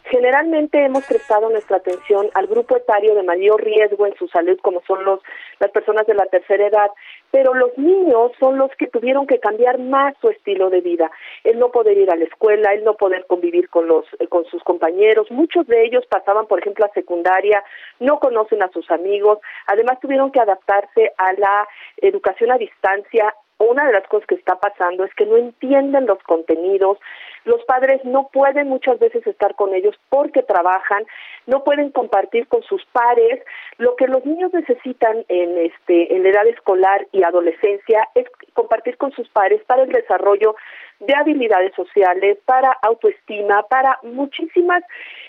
Generalmente 0.04 0.84
hemos 0.84 1.04
prestado 1.04 1.50
nuestra 1.50 1.76
atención 1.76 2.30
al 2.34 2.46
grupo 2.46 2.76
etario 2.76 3.14
de 3.14 3.22
mayor 3.22 3.62
riesgo 3.62 4.06
en 4.06 4.14
su 4.16 4.26
salud, 4.28 4.58
como 4.60 4.82
son 4.86 5.04
los, 5.04 5.20
las 5.58 5.70
personas 5.70 6.06
de 6.06 6.14
la 6.14 6.26
tercera 6.26 6.66
edad, 6.66 6.90
pero 7.30 7.54
los 7.54 7.76
niños 7.78 8.32
son 8.40 8.58
los 8.58 8.70
que 8.76 8.88
tuvieron 8.88 9.26
que 9.26 9.38
cambiar 9.38 9.78
más 9.78 10.14
su 10.20 10.28
estilo 10.30 10.70
de 10.70 10.80
vida. 10.80 11.10
El 11.44 11.58
no 11.58 11.70
poder 11.70 11.96
ir 11.98 12.10
a 12.10 12.16
la 12.16 12.24
escuela, 12.24 12.72
el 12.72 12.82
no 12.82 12.94
poder 12.94 13.26
convivir 13.26 13.68
con, 13.68 13.86
los, 13.86 14.04
con 14.28 14.44
sus 14.46 14.62
compañeros. 14.64 15.30
Muchos 15.30 15.66
de 15.66 15.84
ellos 15.84 16.04
pasaban, 16.06 16.46
por 16.46 16.58
ejemplo, 16.58 16.84
a 16.84 16.92
secundaria, 16.92 17.62
no 18.00 18.18
conocen 18.18 18.62
a 18.62 18.70
sus 18.70 18.90
amigos, 18.90 19.38
además 19.66 20.00
tuvieron 20.00 20.32
que 20.32 20.40
adaptarse 20.40 21.12
a 21.18 21.32
la 21.34 21.68
educación 21.98 22.50
a 22.50 22.58
distancia 22.58 23.34
una 23.64 23.86
de 23.86 23.92
las 23.92 24.06
cosas 24.08 24.26
que 24.26 24.34
está 24.34 24.56
pasando 24.56 25.04
es 25.04 25.14
que 25.14 25.26
no 25.26 25.36
entienden 25.36 26.06
los 26.06 26.18
contenidos, 26.22 26.98
los 27.44 27.62
padres 27.64 28.04
no 28.04 28.28
pueden 28.32 28.68
muchas 28.68 28.98
veces 28.98 29.26
estar 29.26 29.54
con 29.54 29.74
ellos 29.74 29.94
porque 30.08 30.42
trabajan, 30.42 31.04
no 31.46 31.64
pueden 31.64 31.90
compartir 31.90 32.46
con 32.48 32.62
sus 32.62 32.84
pares. 32.86 33.42
Lo 33.78 33.96
que 33.96 34.08
los 34.08 34.24
niños 34.24 34.52
necesitan 34.52 35.24
en 35.28 35.58
este 35.58 36.14
en 36.14 36.22
la 36.22 36.30
edad 36.30 36.46
escolar 36.46 37.06
y 37.12 37.22
adolescencia 37.22 38.08
es 38.14 38.26
compartir 38.54 38.96
con 38.96 39.12
sus 39.12 39.28
pares 39.28 39.62
para 39.64 39.82
el 39.82 39.90
desarrollo 39.90 40.54
de 41.00 41.14
habilidades 41.14 41.74
sociales, 41.74 42.38
para 42.44 42.72
autoestima, 42.82 43.62
para 43.64 43.98
muchísimas 44.02 44.82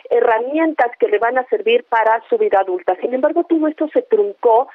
herramientas 0.10 0.92
que 1.00 1.08
le 1.08 1.18
van 1.18 1.38
a 1.38 1.46
servir 1.46 1.86
para 1.86 2.22
su 2.30 2.38
vida 2.38 2.60
adulta. 2.60 2.96
Sin 3.00 3.14
embargo, 3.14 3.46
todo 3.46 3.68
esto 3.68 3.88
se 3.94 4.02
truncó 4.02 4.68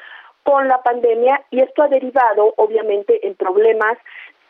con 0.46 0.68
la 0.68 0.80
pandemia 0.80 1.42
y 1.50 1.60
esto 1.60 1.82
ha 1.82 1.88
derivado 1.88 2.54
obviamente 2.56 3.26
en 3.26 3.34
problemas 3.34 3.98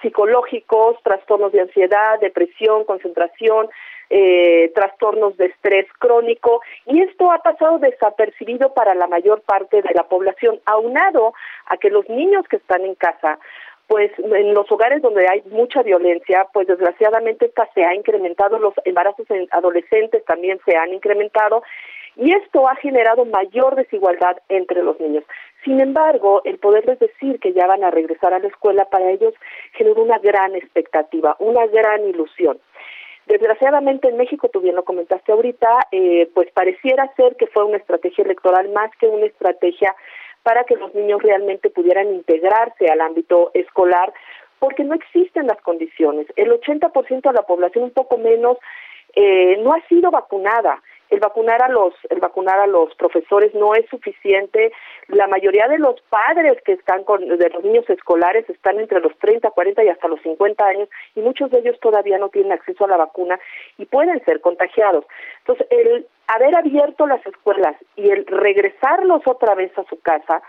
psicológicos, 0.02 1.02
trastornos 1.02 1.52
de 1.52 1.62
ansiedad, 1.62 2.20
depresión, 2.20 2.85
concentración, 2.85 3.70
eh, 4.10 4.70
trastornos 4.74 5.39
de 5.39 5.47
estrés 5.47 5.86
crónico 5.98 6.60
y 6.85 7.01
esto 7.01 7.32
ha 7.32 7.39
pasado 7.39 7.78
desapercibido 7.78 8.74
para 8.74 8.94
la 8.94 9.06
mayor 9.06 9.40
parte 9.40 9.81
de 9.81 9.94
la 9.94 10.02
población, 10.02 10.60
aunado 10.66 11.32
a 11.64 11.78
que 11.78 11.89
los 11.89 12.06
niños 12.10 12.47
que 12.47 12.56
están 12.56 12.85
en 12.85 12.94
casa 12.94 13.39
pues 13.86 14.10
en 14.18 14.52
los 14.52 14.70
hogares 14.70 15.01
donde 15.01 15.27
hay 15.28 15.43
mucha 15.47 15.82
violencia, 15.82 16.47
pues 16.52 16.66
desgraciadamente 16.66 17.47
esta 17.47 17.68
se 17.73 17.85
ha 17.85 17.94
incrementado, 17.94 18.59
los 18.59 18.74
embarazos 18.85 19.31
en 19.31 19.47
adolescentes 19.51 20.24
también 20.27 20.60
se 20.66 20.77
han 20.77 20.93
incrementado 20.93 21.62
y 22.16 22.32
esto 22.32 22.66
ha 22.68 22.74
generado 22.77 23.24
mayor 23.27 23.77
desigualdad 23.77 24.39
entre 24.48 24.82
los 24.82 24.98
niños. 25.01 25.24
Sin 25.67 25.81
embargo, 25.81 26.43
el 26.45 26.59
poderles 26.59 27.01
decir 27.01 27.41
que 27.41 27.53
ya 27.53 27.67
van 27.67 27.83
a 27.83 27.91
regresar 27.91 28.33
a 28.33 28.39
la 28.39 28.47
escuela 28.47 28.85
para 28.85 29.11
ellos 29.11 29.35
generó 29.73 30.01
una 30.01 30.21
gran 30.21 30.55
expectativa, 30.55 31.35
una 31.41 31.67
gran 31.67 32.07
ilusión. 32.09 32.61
Desgraciadamente 33.27 34.09
en 34.09 34.17
México, 34.17 34.49
tú 34.49 34.61
bien 34.61 34.77
lo 34.77 34.85
comentaste 34.85 35.33
ahorita, 35.33 35.89
eh, 35.91 36.31
pues 36.35 36.53
pareciera 36.53 37.13
ser 37.17 37.35
que 37.35 37.49
fue 37.49 37.65
una 37.65 37.79
estrategia 37.79 38.23
electoral 38.23 38.69
más 38.69 38.93
que 39.01 39.09
una 39.09 39.27
estrategia 39.27 39.93
para 40.45 40.63
que 40.63 40.77
los 40.77 40.95
niños 40.95 41.21
realmente 41.21 41.69
pudieran 41.69 42.15
integrarse 42.15 42.87
al 42.87 43.01
ámbito 43.01 43.51
escolar, 43.53 44.13
porque 44.61 44.85
no 44.85 44.95
existen 44.95 45.49
las 45.49 45.61
condiciones. 45.63 46.29
El 46.37 46.53
80% 46.53 47.23
de 47.23 47.33
la 47.33 47.43
población, 47.43 47.83
un 47.83 47.91
poco 47.91 48.19
menos, 48.19 48.57
eh, 49.17 49.57
no 49.65 49.75
ha 49.75 49.81
sido 49.89 50.13
vacunada 50.13 50.81
el 51.11 51.20
vacunar 51.20 51.62
a 51.62 51.69
los 51.69 51.95
el 52.11 52.20
vacunar 52.20 52.59
a 52.59 52.66
los 52.66 52.95
profesores 52.97 53.55
no 53.55 53.74
es 53.74 53.89
suficiente 53.89 54.73
la 55.09 55.27
mayoría 55.27 55.69
de 55.69 55.78
los 55.78 56.01
padres 56.03 56.61
que 56.65 56.73
están 56.73 57.05
con 57.05 57.27
de 57.27 57.51
los 57.51 57.65
niños 57.65 57.89
escolares 57.89 58.49
están 58.49 58.78
entre 58.81 59.01
los 59.01 59.16
30, 59.19 59.51
40 59.51 59.85
y 59.85 59.89
hasta 59.89 60.09
los 60.09 60.20
50 60.23 60.65
años 60.65 60.89
y 61.15 61.20
muchos 61.20 61.51
de 61.51 61.59
ellos 61.59 61.78
todavía 61.81 62.19
no 62.19 62.28
tienen 62.28 62.53
acceso 62.53 62.85
a 62.85 62.89
la 62.89 62.97
vacuna 62.97 63.39
y 63.78 63.87
pueden 63.87 64.24
ser 64.24 64.41
contagiados. 64.41 65.05
Entonces, 65.41 65.66
el 65.70 66.07
haber 66.27 66.57
abierto 66.57 67.07
las 67.07 67.24
escuelas 67.27 67.77
y 67.95 68.11
el 68.11 68.27
regresarlos 68.27 69.23
otra 69.27 69.55
vez 69.55 69.77
a 69.78 69.85
su 69.85 70.01
casa 70.01 70.43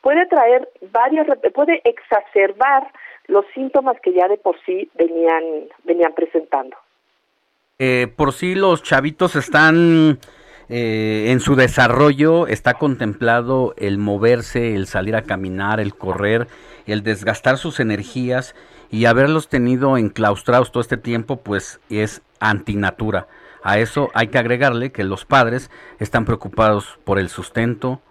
puede 0.00 0.26
traer 0.26 0.68
varias 0.90 1.26
puede 1.54 1.80
exacerbar 1.84 2.90
los 3.26 3.44
síntomas 3.54 4.00
que 4.00 4.12
ya 4.12 4.28
de 4.28 4.38
por 4.38 4.58
sí 4.64 4.90
venían 4.94 5.68
venían 5.84 6.12
presentando. 6.14 6.76
Eh, 7.82 8.12
por 8.14 8.34
sí 8.34 8.54
los 8.54 8.82
chavitos 8.82 9.36
están 9.36 10.18
eh, 10.68 11.28
en 11.28 11.40
su 11.40 11.56
desarrollo, 11.56 12.46
está 12.46 12.74
contemplado 12.74 13.72
el 13.78 13.96
moverse, 13.96 14.74
el 14.74 14.86
salir 14.86 15.16
a 15.16 15.22
caminar, 15.22 15.80
el 15.80 15.94
correr, 15.94 16.46
el 16.84 17.02
desgastar 17.02 17.56
sus 17.56 17.80
energías 17.80 18.54
y 18.90 19.06
haberlos 19.06 19.48
tenido 19.48 19.96
enclaustrados 19.96 20.72
todo 20.72 20.82
este 20.82 20.98
tiempo, 20.98 21.40
pues 21.40 21.80
es 21.88 22.20
antinatura. 22.38 23.28
A 23.62 23.78
eso 23.78 24.10
hay 24.12 24.28
que 24.28 24.36
agregarle 24.36 24.92
que 24.92 25.02
los 25.02 25.24
padres 25.24 25.70
están 25.98 26.26
preocupados 26.26 26.98
por 27.04 27.18
el 27.18 27.30
sustento, 27.30 28.02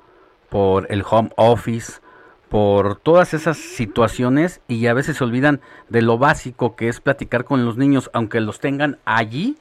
por 0.50 0.92
el 0.92 1.04
home 1.08 1.30
office, 1.36 2.02
por 2.50 2.96
todas 2.98 3.34
esas 3.34 3.58
situaciones 3.58 4.62
y 4.68 4.88
a 4.88 4.94
veces 4.94 5.18
se 5.18 5.24
olvidan 5.24 5.62
de 5.88 6.02
lo 6.02 6.18
básico 6.18 6.76
que 6.76 6.88
es 6.90 7.00
platicar 7.00 7.46
con 7.46 7.64
los 7.64 7.78
niños, 7.78 8.10
aunque 8.14 8.42
los 8.42 8.60
tengan 8.60 8.98
allí, 9.06 9.56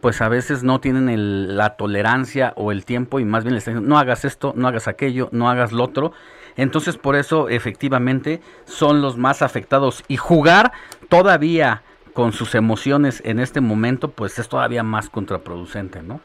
pues 0.00 0.20
a 0.22 0.28
veces 0.28 0.62
no 0.62 0.80
tienen 0.80 1.56
la 1.56 1.76
tolerancia 1.76 2.54
o 2.56 2.72
el 2.72 2.84
tiempo 2.84 3.20
y 3.20 3.24
más 3.24 3.44
bien 3.44 3.54
les 3.54 3.68
están 3.68 3.86
no 3.86 3.98
hagas 3.98 4.24
esto, 4.24 4.54
no 4.56 4.68
hagas 4.68 4.88
aquello, 4.88 5.28
no 5.32 5.48
hagas 5.48 5.72
lo 5.72 5.84
otro. 5.84 6.12
Entonces 6.56 6.96
por 6.96 7.16
eso 7.16 7.48
efectivamente 7.48 8.40
son 8.64 9.02
los 9.02 9.18
más 9.18 9.42
afectados 9.42 10.02
y 10.08 10.16
jugar 10.16 10.72
todavía 11.08 11.82
con 12.14 12.32
sus 12.32 12.54
emociones 12.54 13.20
en 13.24 13.38
este 13.38 13.60
momento 13.60 14.10
pues 14.10 14.38
es 14.38 14.48
todavía 14.48 14.82
más 14.82 15.10
contraproducente, 15.10 16.02
¿no? 16.02 16.20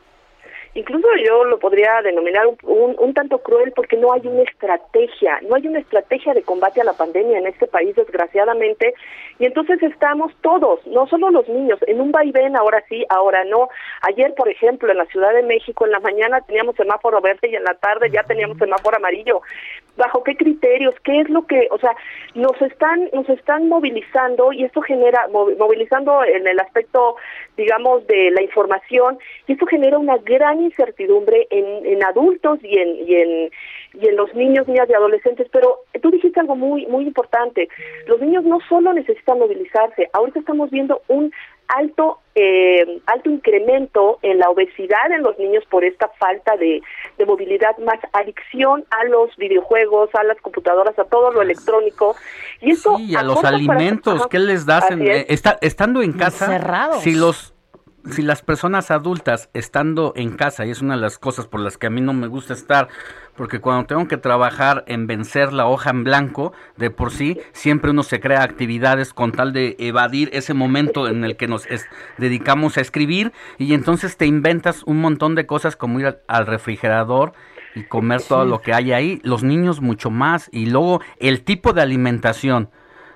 Incluso 0.73 1.07
yo 1.25 1.43
lo 1.43 1.59
podría 1.59 2.01
denominar 2.01 2.47
un, 2.63 2.95
un, 2.97 3.13
tanto 3.13 3.39
cruel 3.39 3.71
porque 3.75 3.97
no 3.97 4.13
hay 4.13 4.21
una 4.25 4.43
estrategia, 4.43 5.39
no 5.47 5.55
hay 5.55 5.67
una 5.67 5.79
estrategia 5.79 6.33
de 6.33 6.43
combate 6.43 6.81
a 6.81 6.83
la 6.83 6.93
pandemia 6.93 7.37
en 7.37 7.47
este 7.47 7.67
país, 7.67 7.95
desgraciadamente, 7.95 8.93
y 9.39 9.45
entonces 9.45 9.81
estamos 9.81 10.33
todos, 10.41 10.85
no 10.87 11.07
solo 11.07 11.31
los 11.31 11.47
niños, 11.47 11.79
en 11.87 12.01
un 12.01 12.11
vaivén, 12.11 12.55
ahora 12.55 12.83
sí, 12.89 13.05
ahora 13.09 13.45
no. 13.45 13.69
Ayer, 14.01 14.33
por 14.35 14.49
ejemplo, 14.49 14.91
en 14.91 14.97
la 14.97 15.05
Ciudad 15.05 15.33
de 15.33 15.43
México, 15.43 15.85
en 15.85 15.91
la 15.91 15.99
mañana 15.99 16.41
teníamos 16.41 16.75
semáforo 16.75 17.21
verde 17.21 17.49
y 17.49 17.55
en 17.55 17.63
la 17.63 17.75
tarde 17.75 18.09
ya 18.11 18.23
teníamos 18.23 18.57
semáforo 18.57 18.97
amarillo. 18.97 19.41
¿Bajo 19.97 20.23
qué 20.23 20.35
criterios? 20.35 20.95
¿Qué 21.03 21.21
es 21.21 21.29
lo 21.29 21.45
que, 21.45 21.67
o 21.71 21.77
sea, 21.77 21.95
nos 22.35 22.61
están, 22.61 23.09
nos 23.13 23.27
están 23.29 23.67
movilizando 23.67 24.53
y 24.53 24.63
esto 24.63 24.81
genera, 24.81 25.27
movilizando 25.29 26.23
en 26.23 26.47
el 26.47 26.59
aspecto, 26.59 27.15
digamos, 27.57 28.05
de 28.07 28.31
la 28.31 28.41
información, 28.41 29.19
y 29.47 29.53
esto 29.53 29.65
genera 29.65 29.97
una 29.97 30.17
gran 30.17 30.58
gran 30.59 30.63
incertidumbre 30.65 31.47
en, 31.49 31.85
en 31.85 32.03
adultos 32.03 32.59
y 32.63 32.77
en, 32.77 33.07
y 33.07 33.15
en 33.15 33.49
y 33.91 34.07
en 34.07 34.15
los 34.15 34.31
niños, 34.35 34.67
niñas 34.67 34.87
y 34.87 34.93
adolescentes, 34.93 35.47
pero 35.51 35.79
tú 36.01 36.11
dijiste 36.11 36.39
algo 36.39 36.55
muy 36.55 36.85
muy 36.87 37.05
importante. 37.05 37.67
Los 38.05 38.19
niños 38.21 38.43
no 38.43 38.59
solo 38.69 38.93
necesitan 38.93 39.39
movilizarse, 39.39 40.09
ahorita 40.13 40.39
estamos 40.39 40.69
viendo 40.69 41.01
un 41.07 41.31
alto 41.67 42.19
eh, 42.35 42.99
alto 43.07 43.29
incremento 43.29 44.19
en 44.21 44.37
la 44.39 44.49
obesidad 44.49 45.11
en 45.11 45.23
los 45.23 45.37
niños 45.39 45.63
por 45.71 45.83
esta 45.83 46.07
falta 46.19 46.55
de, 46.57 46.81
de 47.17 47.25
movilidad, 47.25 47.77
más 47.79 47.99
adicción 48.13 48.85
a 48.91 49.05
los 49.05 49.35
videojuegos, 49.37 50.09
a 50.13 50.23
las 50.23 50.39
computadoras, 50.41 50.97
a 50.99 51.03
todo 51.05 51.31
lo 51.31 51.41
electrónico. 51.41 52.15
Y 52.61 52.71
esto 52.71 52.97
Y 52.99 53.15
a 53.15 53.23
los 53.23 53.43
alimentos, 53.43 54.27
¿qué 54.27 54.39
les 54.39 54.65
das? 54.67 54.89
En, 54.91 55.01
Así 55.01 55.09
es. 55.11 55.17
eh, 55.21 55.25
está- 55.29 55.57
estando 55.61 56.01
en 56.03 56.13
casa, 56.13 56.45
Encerrados. 56.45 57.01
si 57.01 57.15
los 57.15 57.53
si 58.11 58.21
las 58.21 58.41
personas 58.41 58.91
adultas 58.91 59.49
estando 59.53 60.13
en 60.15 60.35
casa, 60.35 60.65
y 60.65 60.71
es 60.71 60.81
una 60.81 60.95
de 60.95 61.01
las 61.01 61.17
cosas 61.17 61.47
por 61.47 61.59
las 61.59 61.77
que 61.77 61.87
a 61.87 61.89
mí 61.89 62.01
no 62.01 62.13
me 62.13 62.27
gusta 62.27 62.53
estar, 62.53 62.87
porque 63.35 63.59
cuando 63.59 63.85
tengo 63.87 64.07
que 64.07 64.17
trabajar 64.17 64.83
en 64.87 65.07
vencer 65.07 65.53
la 65.53 65.65
hoja 65.65 65.89
en 65.91 66.03
blanco, 66.03 66.53
de 66.77 66.89
por 66.91 67.11
sí, 67.11 67.39
siempre 67.53 67.91
uno 67.91 68.03
se 68.03 68.19
crea 68.19 68.43
actividades 68.43 69.13
con 69.13 69.31
tal 69.31 69.53
de 69.53 69.75
evadir 69.79 70.29
ese 70.33 70.53
momento 70.53 71.07
en 71.07 71.23
el 71.23 71.37
que 71.37 71.47
nos 71.47 71.65
es- 71.67 71.87
dedicamos 72.17 72.77
a 72.77 72.81
escribir, 72.81 73.31
y 73.57 73.73
entonces 73.73 74.17
te 74.17 74.25
inventas 74.25 74.83
un 74.83 74.99
montón 74.99 75.35
de 75.35 75.45
cosas 75.45 75.75
como 75.75 75.99
ir 75.99 76.07
al, 76.07 76.19
al 76.27 76.47
refrigerador 76.47 77.33
y 77.75 77.83
comer 77.83 78.21
todo 78.21 78.43
Sí. 78.43 78.49
lo 78.49 78.61
que 78.61 78.73
hay 78.73 78.91
ahí, 78.91 79.19
los 79.23 79.43
niños 79.43 79.79
mucho 79.81 80.09
más, 80.09 80.49
y 80.51 80.65
luego 80.65 81.01
el 81.19 81.43
tipo 81.43 81.73
de 81.73 81.81
alimentación 81.81 82.69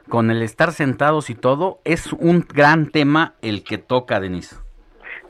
con 0.10 0.30
el 0.32 0.42
estar 0.42 0.74
sentados 0.74 1.30
y 1.30 1.36
todo, 1.36 1.80
es 1.86 2.12
un 2.14 2.46
gran 2.54 2.88
tema 2.88 3.36
el 3.42 3.64
que 3.64 3.78
toca, 3.78 4.20
Denise. 4.20 4.58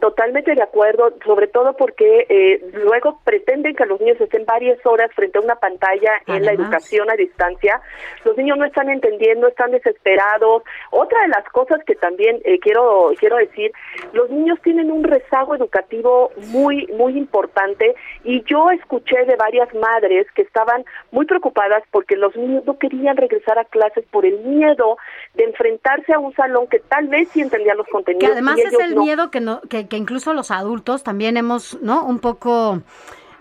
Totalmente 0.03 0.53
de 0.53 0.61
acuerdo, 0.61 1.13
sobre 1.23 1.47
todo 1.47 1.77
porque 1.77 2.25
eh, 2.27 2.59
luego 2.73 3.21
pretenden 3.23 3.73
que 3.73 3.85
los 3.85 4.01
niños 4.01 4.19
estén 4.19 4.43
varias 4.43 4.85
horas 4.85 5.09
frente 5.15 5.37
a 5.37 5.41
una 5.41 5.55
pantalla 5.55 6.21
en 6.27 6.43
la 6.43 6.51
educación 6.51 7.09
a 7.09 7.15
distancia. 7.15 7.79
Los 8.25 8.35
niños 8.35 8.57
no 8.57 8.65
están 8.65 8.89
entendiendo, 8.89 9.47
están 9.47 9.71
desesperados. 9.71 10.63
Otra 10.91 11.21
de 11.21 11.29
las 11.29 11.45
cosas 11.53 11.79
que 11.85 11.95
también 11.95 12.41
eh, 12.43 12.59
quiero 12.59 13.11
quiero 13.17 13.37
decir, 13.37 13.71
los 14.11 14.29
niños 14.29 14.59
tienen 14.61 14.91
un 14.91 15.05
rezago 15.05 15.55
educativo 15.55 16.31
muy 16.47 16.85
muy 16.87 17.17
importante 17.17 17.95
y 18.25 18.43
yo 18.43 18.71
escuché 18.71 19.23
de 19.23 19.37
varias 19.37 19.73
madres 19.73 20.27
que 20.35 20.41
estaban 20.41 20.83
muy 21.11 21.25
preocupadas 21.25 21.81
porque 21.91 22.17
los 22.17 22.35
niños 22.35 22.65
no 22.65 22.77
querían 22.77 23.15
regresar 23.15 23.57
a 23.57 23.63
clases 23.63 24.03
por 24.11 24.25
el 24.25 24.37
miedo 24.39 24.97
de 25.35 25.45
enfrentarse 25.45 26.11
a 26.11 26.19
un 26.19 26.33
salón 26.35 26.67
que 26.67 26.79
tal 26.79 27.07
vez 27.07 27.29
sí 27.29 27.39
entendía 27.39 27.73
los 27.73 27.87
contenidos. 27.87 28.27
Que 28.27 28.33
además 28.33 28.57
y 28.57 28.61
es 28.63 28.67
ellos 28.67 28.81
el 28.81 28.95
no. 28.95 29.01
miedo 29.03 29.31
que, 29.31 29.39
no, 29.39 29.61
que, 29.61 29.87
que 29.93 29.97
incluso 29.97 30.33
los 30.33 30.49
adultos 30.49 31.03
también 31.03 31.37
hemos, 31.37 31.79
¿no? 31.83 32.03
Un 32.03 32.17
poco 32.17 32.79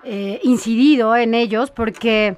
eh, 0.05 0.39
incidido 0.43 1.17
en 1.17 1.33
ellos 1.33 1.71
porque, 1.71 2.37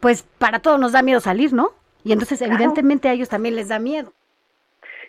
pues, 0.00 0.22
para 0.38 0.60
todos 0.60 0.80
nos 0.80 0.92
da 0.92 1.02
miedo 1.02 1.20
salir, 1.20 1.52
¿no? 1.52 1.72
Y 2.04 2.12
entonces, 2.12 2.40
evidentemente, 2.40 3.06
a 3.10 3.12
ellos 3.12 3.28
también 3.28 3.54
les 3.54 3.68
da 3.68 3.78
miedo. 3.78 4.14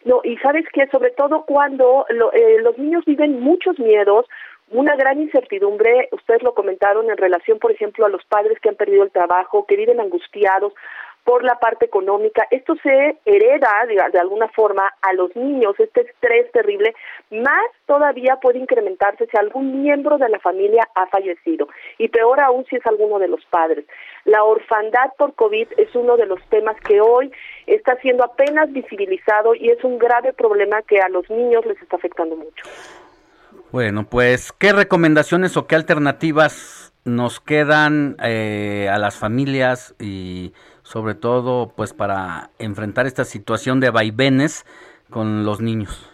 No, 0.03 0.19
y 0.25 0.35
sabes 0.39 0.65
que 0.73 0.85
sobre 0.87 1.11
todo 1.11 1.45
cuando 1.45 2.05
lo- 2.09 2.33
eh, 2.33 2.57
los 2.61 2.77
niños 2.77 3.05
viven 3.05 3.39
muchos 3.39 3.79
miedos, 3.79 4.25
una 4.69 4.97
gran 4.97 5.21
incertidumbre, 5.21 6.09
ustedes 6.11 6.43
lo 6.43 6.53
comentaron 6.53 7.09
en 7.09 7.15
relación, 7.15 7.57
por 7.59 7.71
ejemplo, 7.71 8.05
a 8.05 8.09
los 8.09 8.25
padres 8.25 8.59
que 8.59 8.67
han 8.67 8.75
perdido 8.75 9.03
el 9.03 9.11
trabajo, 9.11 9.65
que 9.65 9.77
viven 9.77 10.01
angustiados 10.01 10.73
por 11.25 11.43
la 11.43 11.55
parte 11.55 11.85
económica. 11.85 12.47
Esto 12.51 12.75
se 12.81 13.17
hereda 13.25 13.85
de, 13.87 13.95
de 14.13 14.19
alguna 14.19 14.47
forma 14.49 14.93
a 15.01 15.11
los 15.13 15.35
niños, 15.35 15.75
este 15.79 16.01
estrés 16.01 16.51
terrible, 16.51 16.95
más 17.31 17.65
todavía 17.87 18.37
puede 18.37 18.59
incrementarse 18.59 19.25
si 19.25 19.37
algún 19.37 19.81
miembro 19.81 20.17
de 20.17 20.29
la 20.29 20.39
familia 20.39 20.87
ha 20.93 21.07
fallecido 21.07 21.67
y 21.97 22.09
peor 22.09 22.39
aún 22.39 22.63
si 22.69 22.75
es 22.75 22.85
alguno 22.85 23.19
de 23.19 23.27
los 23.27 23.43
padres. 23.45 23.85
La 24.23 24.43
orfandad 24.43 25.13
por 25.17 25.33
COVID 25.33 25.67
es 25.77 25.93
uno 25.95 26.15
de 26.15 26.27
los 26.27 26.39
temas 26.49 26.79
que 26.81 27.01
hoy 27.01 27.31
está 27.65 27.97
siendo 27.97 28.23
apenas 28.23 28.71
visibilizado 28.71 29.55
y 29.55 29.71
es 29.71 29.83
un 29.83 29.97
grave 29.97 30.31
problema 30.31 30.83
que 30.83 30.99
a 30.99 31.09
los 31.09 31.27
niños 31.29 31.65
les 31.65 31.81
está 31.81 31.95
afectando 31.95 32.35
mucho. 32.35 32.63
Bueno, 33.71 34.05
pues, 34.09 34.51
¿qué 34.51 34.73
recomendaciones 34.73 35.57
o 35.57 35.65
qué 35.65 35.75
alternativas 35.75 36.93
nos 37.03 37.39
quedan 37.39 38.15
eh, 38.23 38.89
a 38.91 38.97
las 38.97 39.17
familias 39.17 39.95
y 39.99 40.53
sobre 40.85 41.15
todo, 41.15 41.71
pues, 41.75 41.93
para 41.93 42.51
enfrentar 42.59 43.07
esta 43.07 43.25
situación 43.25 43.79
de 43.79 43.89
vaivenes 43.89 44.65
con 45.09 45.43
los 45.43 45.59
niños? 45.59 46.11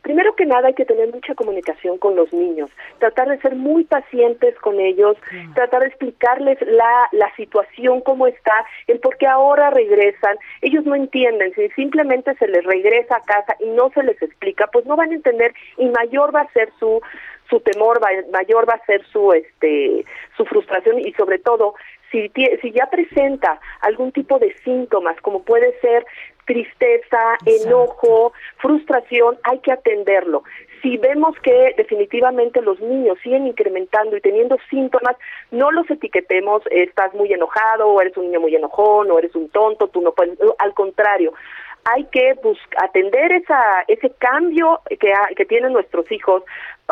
Primero 0.00 0.34
que 0.34 0.46
nada 0.46 0.66
hay 0.68 0.74
que 0.74 0.84
tener 0.84 1.12
mucha 1.14 1.34
comunicación 1.36 1.96
con 1.98 2.16
los 2.16 2.32
niños, 2.32 2.70
tratar 2.98 3.28
de 3.28 3.38
ser 3.38 3.54
muy 3.54 3.84
pacientes 3.84 4.58
con 4.58 4.80
ellos, 4.80 5.16
tratar 5.54 5.82
de 5.82 5.88
explicarles 5.88 6.58
la, 6.62 7.08
la 7.12 7.32
situación, 7.36 8.00
cómo 8.00 8.26
está, 8.26 8.52
el 8.88 8.98
por 8.98 9.16
qué 9.16 9.28
ahora 9.28 9.70
regresan. 9.70 10.36
Ellos 10.60 10.84
no 10.86 10.96
entienden, 10.96 11.54
si 11.54 11.68
simplemente 11.76 12.34
se 12.36 12.48
les 12.48 12.64
regresa 12.64 13.16
a 13.16 13.20
casa 13.22 13.54
y 13.60 13.66
no 13.68 13.90
se 13.90 14.02
les 14.02 14.20
explica, 14.20 14.66
pues 14.72 14.86
no 14.86 14.96
van 14.96 15.12
a 15.12 15.14
entender 15.14 15.54
y 15.76 15.86
mayor 15.90 16.34
va 16.34 16.40
a 16.40 16.52
ser 16.52 16.72
su 16.80 17.00
su 17.50 17.60
temor, 17.60 18.00
va- 18.02 18.08
mayor 18.32 18.66
va 18.66 18.74
a 18.74 18.86
ser 18.86 19.04
su 19.12 19.30
este 19.34 20.06
su 20.38 20.44
frustración 20.46 20.98
y 20.98 21.12
sobre 21.12 21.38
todo 21.38 21.74
si, 22.12 22.30
si 22.60 22.70
ya 22.70 22.86
presenta 22.90 23.58
algún 23.80 24.12
tipo 24.12 24.38
de 24.38 24.52
síntomas, 24.58 25.20
como 25.22 25.42
puede 25.42 25.76
ser 25.80 26.06
tristeza, 26.44 27.18
enojo, 27.46 28.32
frustración, 28.58 29.38
hay 29.44 29.58
que 29.60 29.72
atenderlo. 29.72 30.42
Si 30.82 30.96
vemos 30.98 31.36
que 31.40 31.74
definitivamente 31.76 32.60
los 32.60 32.80
niños 32.80 33.16
siguen 33.22 33.46
incrementando 33.46 34.16
y 34.16 34.20
teniendo 34.20 34.58
síntomas, 34.68 35.16
no 35.52 35.70
los 35.70 35.88
etiquetemos, 35.88 36.62
estás 36.70 37.14
muy 37.14 37.32
enojado, 37.32 37.88
o 37.88 38.00
eres 38.00 38.16
un 38.16 38.26
niño 38.26 38.40
muy 38.40 38.54
enojón, 38.56 39.10
o 39.10 39.18
eres 39.18 39.34
un 39.36 39.48
tonto, 39.50 39.88
tú 39.88 40.00
no 40.00 40.12
puedes, 40.12 40.36
al 40.58 40.74
contrario, 40.74 41.32
hay 41.84 42.04
que 42.12 42.34
bus- 42.42 42.58
atender 42.82 43.32
esa, 43.32 43.82
ese 43.88 44.10
cambio 44.18 44.80
que, 45.00 45.12
ha- 45.12 45.30
que 45.36 45.44
tienen 45.44 45.72
nuestros 45.72 46.10
hijos 46.12 46.42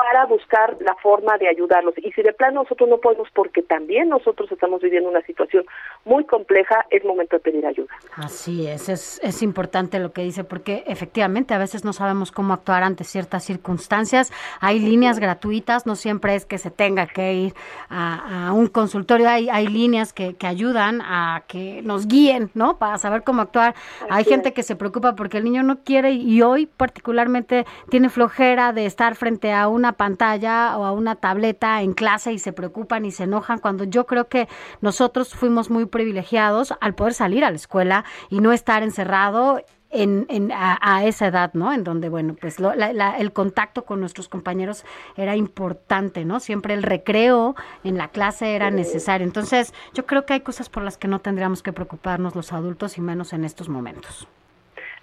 para 0.00 0.24
buscar 0.24 0.78
la 0.80 0.94
forma 1.02 1.36
de 1.36 1.46
ayudarlos. 1.46 1.92
Y 1.98 2.10
si 2.12 2.22
de 2.22 2.32
plano 2.32 2.62
nosotros 2.62 2.88
no 2.88 2.96
podemos, 2.98 3.28
porque 3.34 3.60
también 3.62 4.08
nosotros 4.08 4.50
estamos 4.50 4.80
viviendo 4.80 5.10
una 5.10 5.20
situación 5.22 5.66
muy 6.06 6.24
compleja, 6.24 6.86
es 6.88 7.04
momento 7.04 7.36
de 7.36 7.40
pedir 7.40 7.66
ayuda. 7.66 7.92
Así 8.16 8.66
es, 8.66 8.88
es, 8.88 9.20
es 9.22 9.42
importante 9.42 9.98
lo 9.98 10.12
que 10.12 10.22
dice, 10.22 10.42
porque 10.42 10.84
efectivamente 10.86 11.52
a 11.52 11.58
veces 11.58 11.84
no 11.84 11.92
sabemos 11.92 12.32
cómo 12.32 12.54
actuar 12.54 12.82
ante 12.82 13.04
ciertas 13.04 13.44
circunstancias. 13.44 14.32
Hay 14.60 14.78
líneas 14.78 15.18
gratuitas, 15.18 15.84
no 15.84 15.96
siempre 15.96 16.34
es 16.34 16.46
que 16.46 16.56
se 16.56 16.70
tenga 16.70 17.06
que 17.06 17.34
ir 17.34 17.54
a, 17.90 18.48
a 18.48 18.52
un 18.54 18.68
consultorio, 18.68 19.28
hay, 19.28 19.50
hay 19.50 19.66
líneas 19.66 20.14
que, 20.14 20.34
que 20.34 20.46
ayudan 20.46 21.02
a 21.02 21.42
que 21.46 21.82
nos 21.82 22.08
guíen, 22.08 22.50
¿no? 22.54 22.78
Para 22.78 22.96
saber 22.96 23.22
cómo 23.22 23.42
actuar. 23.42 23.74
hay 24.08 24.24
gente 24.24 24.48
es. 24.48 24.54
que 24.54 24.62
se 24.62 24.76
preocupa 24.76 25.14
porque 25.14 25.36
el 25.36 25.44
niño 25.44 25.62
no 25.62 25.80
quiere 25.84 26.12
y 26.12 26.40
hoy 26.40 26.64
particularmente 26.64 27.66
tiene 27.90 28.08
flojera 28.08 28.72
de 28.72 28.86
estar 28.86 29.14
frente 29.14 29.52
a 29.52 29.68
una 29.68 29.89
pantalla 29.92 30.76
o 30.78 30.84
a 30.84 30.92
una 30.92 31.16
tableta 31.16 31.82
en 31.82 31.92
clase 31.92 32.32
y 32.32 32.38
se 32.38 32.52
preocupan 32.52 33.04
y 33.04 33.10
se 33.12 33.24
enojan 33.24 33.58
cuando 33.58 33.84
yo 33.84 34.06
creo 34.06 34.28
que 34.28 34.48
nosotros 34.80 35.34
fuimos 35.34 35.70
muy 35.70 35.86
privilegiados 35.86 36.74
al 36.80 36.94
poder 36.94 37.14
salir 37.14 37.44
a 37.44 37.50
la 37.50 37.56
escuela 37.56 38.04
y 38.28 38.40
no 38.40 38.52
estar 38.52 38.82
encerrado 38.82 39.60
en, 39.92 40.26
en- 40.28 40.52
a, 40.52 40.78
a 40.80 41.04
esa 41.04 41.26
edad, 41.26 41.50
¿no? 41.54 41.72
En 41.72 41.82
donde, 41.82 42.08
bueno, 42.08 42.36
pues 42.40 42.60
lo- 42.60 42.74
la- 42.76 43.16
el 43.18 43.32
contacto 43.32 43.84
con 43.84 43.98
nuestros 43.98 44.28
compañeros 44.28 44.84
era 45.16 45.34
importante, 45.34 46.24
¿no? 46.24 46.38
Siempre 46.38 46.74
el 46.74 46.84
recreo 46.84 47.56
en 47.82 47.98
la 47.98 48.06
clase 48.08 48.54
era 48.54 48.70
necesario. 48.70 49.26
Entonces, 49.26 49.74
yo 49.92 50.06
creo 50.06 50.26
que 50.26 50.34
hay 50.34 50.40
cosas 50.42 50.68
por 50.68 50.84
las 50.84 50.96
que 50.96 51.08
no 51.08 51.18
tendríamos 51.18 51.62
que 51.64 51.72
preocuparnos 51.72 52.36
los 52.36 52.52
adultos 52.52 52.98
y 52.98 53.00
menos 53.00 53.32
en 53.32 53.44
estos 53.44 53.68
momentos. 53.68 54.28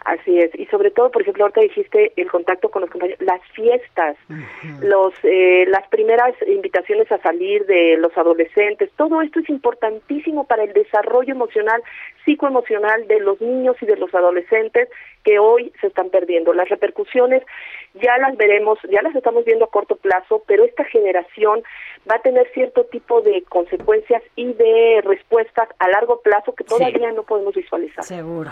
Así 0.08 0.40
es, 0.40 0.58
y 0.58 0.66
sobre 0.68 0.90
todo, 0.90 1.12
por 1.12 1.22
ejemplo, 1.22 1.44
ahorita 1.44 1.60
dijiste 1.60 2.14
el 2.16 2.32
contacto 2.32 2.70
con 2.70 2.82
los 2.82 2.90
compañeros, 2.90 3.20
las 3.22 3.42
fiestas, 3.52 4.16
los 4.80 5.14
eh, 5.24 5.66
las 5.68 5.86
primeras 5.90 6.34
invitaciones 6.48 7.12
a 7.12 7.18
salir 7.18 7.66
de 7.66 7.98
los 7.98 8.18
adolescentes, 8.18 8.90
todo 8.96 9.22
esto 9.22 9.42
es 9.42 9.50
importantísimo 9.50 10.46
para 10.46 10.64
el 10.64 10.72
desarrollo 10.72 11.34
emocional, 11.34 11.84
psicoemocional 12.24 13.06
de 13.10 13.20
los 13.20 13.42
niños 13.42 13.76
y 13.82 13.86
de 13.86 13.98
los 13.98 14.16
adolescentes 14.16 14.88
que 15.26 15.40
hoy 15.40 15.74
se 15.82 15.88
están 15.88 16.10
perdiendo. 16.10 16.54
Las 16.54 16.70
repercusiones 16.70 17.44
ya 17.96 18.18
las 18.18 18.38
veremos, 18.38 18.80
ya 18.90 19.02
las 19.02 19.14
estamos 19.14 19.44
viendo 19.44 19.66
a 19.66 19.70
corto 19.70 19.98
plazo, 19.98 20.42
pero 20.48 20.64
esta 20.64 20.86
generación 20.86 21.64
va 22.10 22.16
a 22.16 22.22
tener 22.22 22.50
cierto 22.54 22.86
tipo 22.86 23.22
de 23.22 23.44
consecuencias 23.50 24.24
y 24.38 24.54
de 24.54 25.02
respuestas 25.04 25.68
a 25.80 25.90
largo 25.90 26.22
plazo 26.22 26.56
que 26.56 26.64
todavía 26.64 27.12
no 27.12 27.24
podemos 27.24 27.56
visualizar. 27.56 28.06
Seguro. 28.06 28.52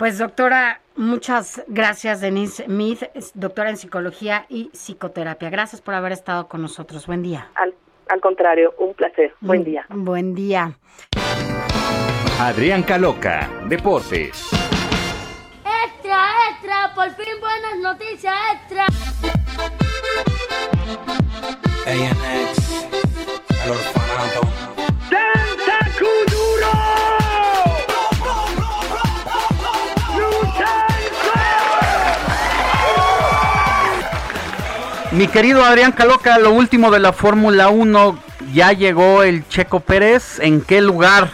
Pues 0.00 0.16
doctora, 0.16 0.80
muchas 0.96 1.62
gracias 1.68 2.22
Denise 2.22 2.66
Mead, 2.68 3.10
doctora 3.34 3.68
en 3.68 3.76
psicología 3.76 4.46
y 4.48 4.70
psicoterapia. 4.72 5.50
Gracias 5.50 5.82
por 5.82 5.92
haber 5.92 6.12
estado 6.12 6.48
con 6.48 6.62
nosotros. 6.62 7.06
Buen 7.06 7.22
día. 7.22 7.48
Al, 7.54 7.74
al 8.08 8.18
contrario, 8.22 8.72
un 8.78 8.94
placer. 8.94 9.34
Buen 9.42 9.60
Mm, 9.60 9.64
día. 9.64 9.84
Buen 9.90 10.34
día. 10.34 10.72
Adrián 12.40 12.82
Caloca, 12.82 13.50
Deportes. 13.68 14.48
Extra, 15.84 16.28
extra, 16.50 16.94
por 16.94 17.10
fin 17.10 17.34
buenas 17.38 17.76
noticias, 17.82 18.34
extra. 18.54 18.86
ANX, 21.86 22.88
el 23.66 23.70
orfanato. 23.70 24.40
¡Santa 25.10 25.90
Mi 35.12 35.26
querido 35.26 35.64
Adrián 35.64 35.90
Caloca, 35.90 36.38
lo 36.38 36.52
último 36.52 36.92
de 36.92 37.00
la 37.00 37.12
Fórmula 37.12 37.68
1, 37.68 38.18
ya 38.52 38.72
llegó 38.72 39.24
el 39.24 39.46
Checo 39.48 39.80
Pérez. 39.80 40.38
¿En 40.38 40.60
qué 40.60 40.80
lugar? 40.80 41.30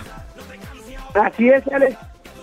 Así 1.15 1.51
es, 1.51 1.63
Alex. 1.69 1.95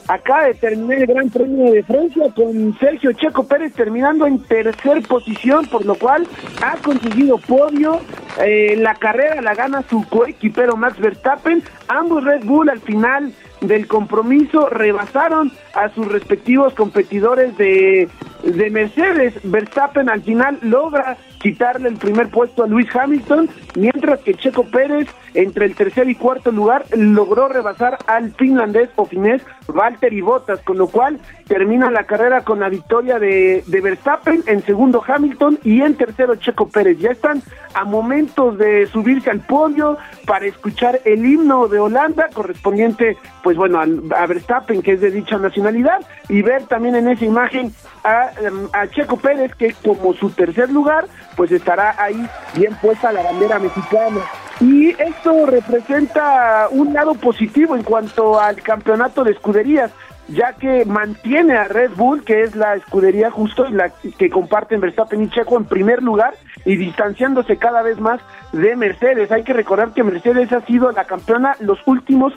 Acaba 0.08 0.44
de 0.46 0.54
terminar 0.54 1.00
el 1.00 1.08
Gran 1.08 1.30
Premio 1.32 1.72
de 1.72 1.82
Francia 1.82 2.26
con 2.36 2.78
Sergio 2.78 3.14
Checo 3.14 3.48
Pérez 3.48 3.74
terminando 3.74 4.28
en 4.28 4.44
tercer 4.44 5.02
posición, 5.08 5.66
por 5.68 5.86
lo 5.86 5.96
cual 5.96 6.28
ha 6.62 6.76
conseguido 6.78 7.40
podio. 7.40 8.00
Eh, 8.40 8.76
la 8.78 8.94
carrera 8.96 9.42
la 9.42 9.56
gana 9.56 9.84
su 9.90 10.08
coequipero 10.08 10.76
Max 10.76 11.00
Verstappen. 11.00 11.64
Ambos 11.88 12.26
Red 12.26 12.44
Bull 12.44 12.70
al 12.70 12.82
final 12.82 13.34
del 13.64 13.88
compromiso 13.88 14.70
rebasaron 14.70 15.52
a 15.74 15.90
sus 15.90 16.08
respectivos 16.08 16.74
competidores 16.74 17.58
de, 17.58 18.10
de 18.44 18.70
Mercedes. 18.70 19.34
Verstappen 19.44 20.10
al 20.10 20.22
final 20.22 20.60
logra 20.62 21.18
quitarle 21.42 21.90
el 21.90 21.98
primer 21.98 22.30
puesto 22.30 22.64
a 22.64 22.68
Luis 22.68 22.88
Hamilton, 22.96 23.50
mientras 23.76 24.20
que 24.22 24.34
Checo 24.34 24.64
Pérez 24.66 25.08
entre 25.34 25.66
el 25.66 25.76
tercer 25.76 26.10
y 26.10 26.16
cuarto 26.16 26.52
lugar 26.52 26.86
logró 26.96 27.48
rebasar 27.48 27.98
al 28.08 28.32
finlandés 28.34 28.90
o 28.96 29.06
finés 29.06 29.42
Valtteri 29.68 30.22
Bottas, 30.22 30.60
con 30.62 30.78
lo 30.78 30.88
cual 30.88 31.20
termina 31.48 31.90
la 31.90 32.04
carrera 32.04 32.42
con 32.42 32.60
la 32.60 32.70
victoria 32.70 33.18
de, 33.20 33.64
de 33.66 33.82
Verstappen, 33.82 34.44
en 34.46 34.64
segundo 34.64 35.04
Hamilton 35.06 35.60
y 35.64 35.82
en 35.82 35.96
tercero 35.96 36.36
Checo 36.36 36.68
Pérez. 36.68 36.98
Ya 37.00 37.12
están 37.12 37.42
a 37.74 37.84
momentos 37.86 38.58
de 38.58 38.86
subirse 38.88 39.30
al 39.32 39.40
podio 39.42 39.98
para 40.26 40.46
escuchar 40.46 41.00
el 41.06 41.26
himno 41.26 41.68
de 41.68 41.80
Holanda 41.80 42.30
correspondiente, 42.34 43.18
pues 43.42 43.58
bueno, 43.58 43.80
al- 43.80 44.02
a, 44.16 44.26
Verstappen, 44.28 44.82
que 44.82 44.94
es 44.94 45.02
de 45.02 45.12
dicha 45.12 45.38
nacionalidad, 45.38 46.00
y 46.30 46.42
ver 46.42 46.64
también 46.64 46.96
en 46.96 47.08
esa 47.08 47.26
imagen 47.26 47.74
a, 48.04 48.30
em, 48.42 48.68
a 48.74 48.88
Checo 48.88 49.18
Pérez, 49.18 49.54
que 49.56 49.74
como 49.84 50.14
su 50.14 50.30
tercer 50.32 50.70
lugar, 50.72 51.06
pues 51.36 51.52
estará 51.52 51.96
ahí 51.98 52.28
bien 52.56 52.76
puesta 52.82 53.12
la 53.12 53.24
bandera 53.24 53.60
mexicana. 53.60 54.20
Y 54.64 54.92
esto 54.92 55.46
representa 55.46 56.70
un 56.72 56.94
lado 56.94 57.16
positivo 57.16 57.76
en 57.76 57.84
cuanto 57.84 58.40
al 58.40 58.62
campeonato 58.62 59.26
de 59.26 59.32
escuderías, 59.32 59.92
ya 60.30 60.54
que 60.54 60.86
mantiene 60.86 61.58
a 61.58 61.66
Red 61.66 61.92
Bull, 61.98 62.24
que 62.24 62.44
es 62.44 62.56
la 62.56 62.76
escudería 62.76 63.30
justo 63.30 63.66
y 63.68 63.74
la 63.74 63.92
que 64.18 64.30
comparten 64.30 64.80
Verstappen 64.80 65.22
y 65.22 65.30
Checo 65.30 65.58
en 65.58 65.66
primer 65.66 66.02
lugar, 66.02 66.36
y 66.64 66.78
distanciándose 66.78 67.58
cada 67.58 67.82
vez 67.82 68.00
más 68.00 68.22
de 68.54 68.78
Mercedes. 68.78 69.34
Hay 69.34 69.44
que 69.44 69.52
recordar 69.52 69.92
que 69.92 70.02
Mercedes 70.02 70.54
ha 70.54 70.62
sido 70.62 70.90
la 70.94 71.04
campeona 71.04 71.58
los 71.60 71.80
últimos 71.86 72.32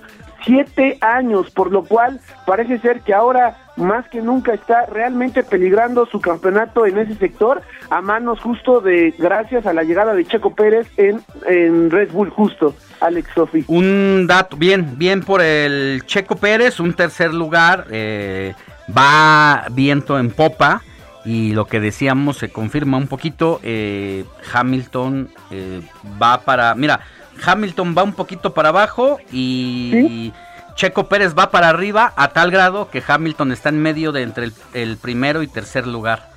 siete 0.44 0.98
años, 1.00 1.50
por 1.50 1.72
lo 1.72 1.84
cual 1.84 2.20
parece 2.46 2.78
ser 2.78 3.00
que 3.00 3.14
ahora 3.14 3.56
más 3.76 4.08
que 4.08 4.22
nunca 4.22 4.54
está 4.54 4.86
realmente 4.86 5.42
peligrando 5.42 6.06
su 6.06 6.20
campeonato 6.20 6.86
en 6.86 6.98
ese 6.98 7.14
sector 7.14 7.62
a 7.90 8.00
manos 8.00 8.40
justo 8.40 8.80
de 8.80 9.14
gracias 9.18 9.66
a 9.66 9.72
la 9.72 9.82
llegada 9.82 10.14
de 10.14 10.24
Checo 10.24 10.54
Pérez 10.54 10.88
en, 10.96 11.20
en 11.46 11.90
Red 11.90 12.10
Bull 12.10 12.30
justo, 12.30 12.74
Alex 13.00 13.30
Sofi. 13.34 13.64
Un 13.68 14.26
dato, 14.26 14.56
bien, 14.56 14.96
bien 14.96 15.22
por 15.22 15.42
el 15.42 16.02
Checo 16.06 16.36
Pérez, 16.36 16.80
un 16.80 16.94
tercer 16.94 17.34
lugar, 17.34 17.86
eh, 17.90 18.54
va 18.96 19.66
viento 19.70 20.18
en 20.18 20.30
popa 20.30 20.82
y 21.26 21.52
lo 21.52 21.66
que 21.66 21.80
decíamos 21.80 22.38
se 22.38 22.50
confirma 22.50 22.96
un 22.96 23.08
poquito, 23.08 23.60
eh, 23.64 24.24
Hamilton 24.52 25.28
eh, 25.50 25.82
va 26.22 26.40
para, 26.42 26.74
mira, 26.76 27.00
Hamilton 27.44 27.94
va 27.96 28.02
un 28.02 28.12
poquito 28.12 28.54
para 28.54 28.70
abajo 28.70 29.18
y 29.32 30.32
Checo 30.76 31.08
Pérez 31.08 31.34
va 31.36 31.50
para 31.50 31.70
arriba 31.70 32.12
a 32.16 32.28
tal 32.28 32.50
grado 32.50 32.90
que 32.90 33.02
Hamilton 33.06 33.50
está 33.52 33.70
en 33.70 33.80
medio 33.80 34.12
de 34.12 34.22
entre 34.22 34.44
el, 34.44 34.54
el 34.74 34.96
primero 34.98 35.42
y 35.42 35.48
tercer 35.48 35.86
lugar. 35.86 36.28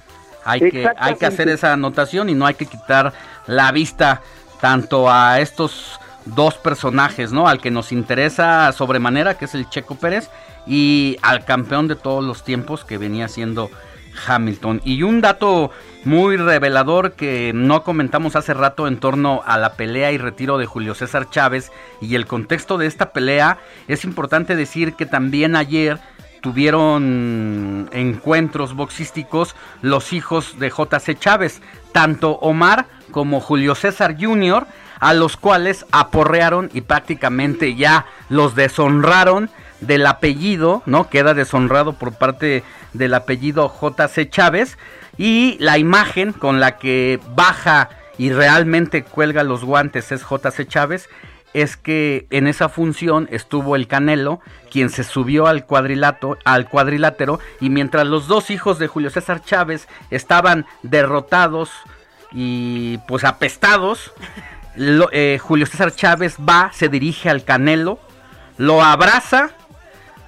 Hay 0.45 0.72
que, 0.72 0.90
hay 0.98 1.16
que 1.16 1.26
hacer 1.26 1.50
esa 1.50 1.74
anotación 1.74 2.30
y 2.30 2.34
no 2.34 2.45
hay 2.45 2.56
que 2.56 2.66
quitar 2.66 3.14
la 3.45 3.72
vista 3.72 4.22
tanto 4.61 5.11
a 5.11 5.40
estos 5.42 6.00
dos 6.26 6.56
personajes, 6.56 7.32
¿no? 7.32 7.48
Al 7.48 7.60
que 7.60 7.69
nos 7.69 7.92
interesa 7.92 8.72
sobremanera, 8.72 9.38
que 9.38 9.45
es 9.45 9.56
el 9.56 9.69
Checo 9.69 9.95
Pérez, 9.95 10.30
y 10.66 11.18
al 11.22 11.44
campeón 11.44 11.88
de 11.88 11.95
todos 11.95 12.24
los 12.24 12.44
tiempos, 12.44 12.86
que 12.86 12.98
venía 12.98 13.28
siendo 13.28 13.69
Hamilton. 14.27 14.81
Y 14.83 15.03
un 15.03 15.22
dato 15.22 15.72
muy 16.06 16.38
revelador 16.38 17.14
que 17.14 17.51
no 17.53 17.83
comentamos 17.83 18.35
hace 18.35 18.53
rato 18.53 18.88
en 18.88 18.98
torno 18.98 19.41
a 19.45 19.57
la 19.57 19.73
pelea 19.73 20.11
y 20.11 20.17
retiro 20.17 20.57
de 20.57 20.65
Julio 20.65 20.95
César 20.95 21.30
Chávez 21.30 21.72
y 22.01 22.15
el 22.15 22.25
contexto 22.25 22.77
de 22.77 22.88
esta 22.88 23.11
pelea, 23.11 23.57
es 23.88 24.06
importante 24.06 24.56
decir 24.56 24.93
que 24.93 25.06
también 25.06 25.56
ayer 25.56 25.99
tuvieron 26.41 27.89
encuentros 27.91 28.73
boxísticos 28.73 29.56
los 29.81 30.14
hijos 30.14 30.57
de 30.59 30.69
JC 30.69 31.19
Chávez, 31.19 31.61
tanto 31.91 32.31
Omar 32.39 32.85
como 33.11 33.41
Julio 33.41 33.75
César 33.75 34.15
Jr., 34.19 34.65
a 34.99 35.14
los 35.14 35.38
cuales 35.38 35.85
aporrearon 35.91 36.69
y 36.73 36.81
prácticamente 36.81 37.75
ya 37.75 38.06
los 38.27 38.56
deshonraron 38.56 39.49
del 39.81 40.06
apellido, 40.06 40.83
¿no? 40.85 41.09
Queda 41.09 41.33
deshonrado 41.33 41.93
por 41.93 42.14
parte 42.14 42.64
del 42.93 43.14
apellido 43.14 43.74
JC 43.82 44.30
Chávez 44.30 44.77
y 45.18 45.58
la 45.59 45.77
imagen 45.77 46.34
con 46.34 46.59
la 46.59 46.77
que 46.77 47.19
baja 47.35 47.90
y 48.18 48.32
realmente 48.32 49.03
cuelga 49.03 49.43
los 49.43 49.64
guantes 49.64 50.11
es 50.11 50.22
JC 50.30 50.68
Chávez 50.68 51.09
es 51.53 51.77
que 51.77 52.27
en 52.30 52.45
esa 52.45 52.69
función 52.69 53.27
estuvo 53.32 53.76
el 53.76 53.88
Canelo, 53.88 54.40
quien 54.69 54.90
se 54.92 55.03
subió 55.03 55.48
al 55.48 55.66
cuadrilato, 55.66 56.38
al 56.45 56.69
cuadrilátero, 56.69 57.40
y 57.59 57.72
mientras 57.72 58.06
los 58.06 58.27
dos 58.27 58.51
hijos 58.51 58.77
de 58.77 58.85
Julio 58.88 59.09
César 59.09 59.42
Chávez 59.43 59.88
estaban 60.11 60.68
derrotados 60.84 61.72
y 62.32 63.00
pues 63.08 63.24
apestados, 63.24 64.11
lo- 64.76 65.09
eh, 65.11 65.40
Julio 65.42 65.66
César 65.66 65.92
Chávez 65.95 66.38
va, 66.38 66.69
se 66.72 66.88
dirige 66.88 67.30
al 67.32 67.43
Canelo, 67.43 68.00
lo 68.58 68.84
abraza, 68.84 69.50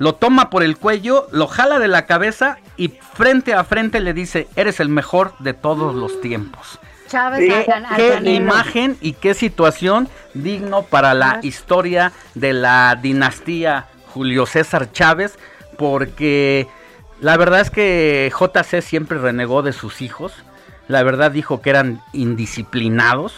lo 0.02 0.16
toma 0.16 0.50
por 0.50 0.64
el 0.64 0.78
cuello, 0.78 1.28
lo 1.32 1.46
jala 1.46 1.78
de 1.78 1.88
la 1.88 2.08
cabeza 2.08 2.58
y 2.76 2.88
frente 2.88 3.54
a 3.54 3.64
frente 3.64 4.00
le 4.00 4.16
dice, 4.16 4.48
eres 4.56 4.80
el 4.80 4.90
mejor 4.90 5.36
de 5.38 5.54
todos 5.54 5.94
los 5.94 6.20
tiempos. 6.22 6.80
Chávez 7.08 7.42
Qué, 7.42 8.20
qué 8.24 8.32
imagen 8.32 8.98
y 9.00 9.14
qué 9.14 9.36
situación 9.36 10.10
digno 10.34 10.82
para 10.82 11.14
la 11.14 11.38
historia 11.44 12.14
de 12.34 12.52
la 12.52 12.98
dinastía 13.00 13.90
Julio 14.08 14.48
César 14.48 14.92
Chávez, 14.92 15.38
porque 15.78 16.68
la 17.20 17.38
verdad 17.38 17.60
es 17.60 17.70
que 17.70 18.34
JC 18.34 18.82
siempre 18.82 19.20
renegó 19.20 19.62
de 19.62 19.72
sus 19.72 20.02
hijos, 20.02 20.34
la 20.88 21.04
verdad 21.04 21.30
dijo 21.30 21.62
que 21.62 21.70
eran 21.70 22.02
indisciplinados. 22.12 23.36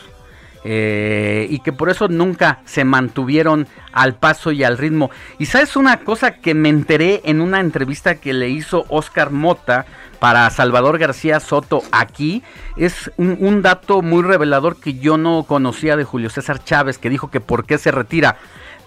Eh, 0.64 1.48
y 1.50 1.59
que 1.59 1.74
por 1.74 1.90
eso 1.90 2.08
nunca 2.08 2.59
se 2.66 2.83
mantuvieron 2.85 3.67
al 3.92 4.16
paso 4.16 4.51
y 4.51 4.64
al 4.64 4.77
ritmo. 4.77 5.11
Y 5.40 5.45
sabes 5.48 5.75
una 5.75 5.98
cosa 6.01 6.35
que 6.35 6.53
me 6.53 6.69
enteré 6.69 7.22
en 7.25 7.42
una 7.42 7.59
entrevista 7.59 8.16
que 8.16 8.33
le 8.33 8.50
hizo 8.50 8.85
Oscar 8.90 9.32
Mota 9.32 9.85
para 10.19 10.50
Salvador 10.51 10.98
García 11.00 11.40
Soto 11.42 11.82
aquí, 11.92 12.43
es 12.77 13.11
un, 13.17 13.35
un 13.42 13.61
dato 13.61 14.01
muy 14.01 14.24
revelador 14.24 14.80
que 14.80 14.93
yo 14.93 15.17
no 15.17 15.43
conocía 15.43 15.98
de 15.98 16.06
Julio 16.06 16.30
César 16.30 16.64
Chávez, 16.64 16.98
que 16.98 17.09
dijo 17.09 17.30
que 17.30 17.42
por 17.42 17.66
qué 17.66 17.77
se 17.77 17.92
retira. 17.92 18.38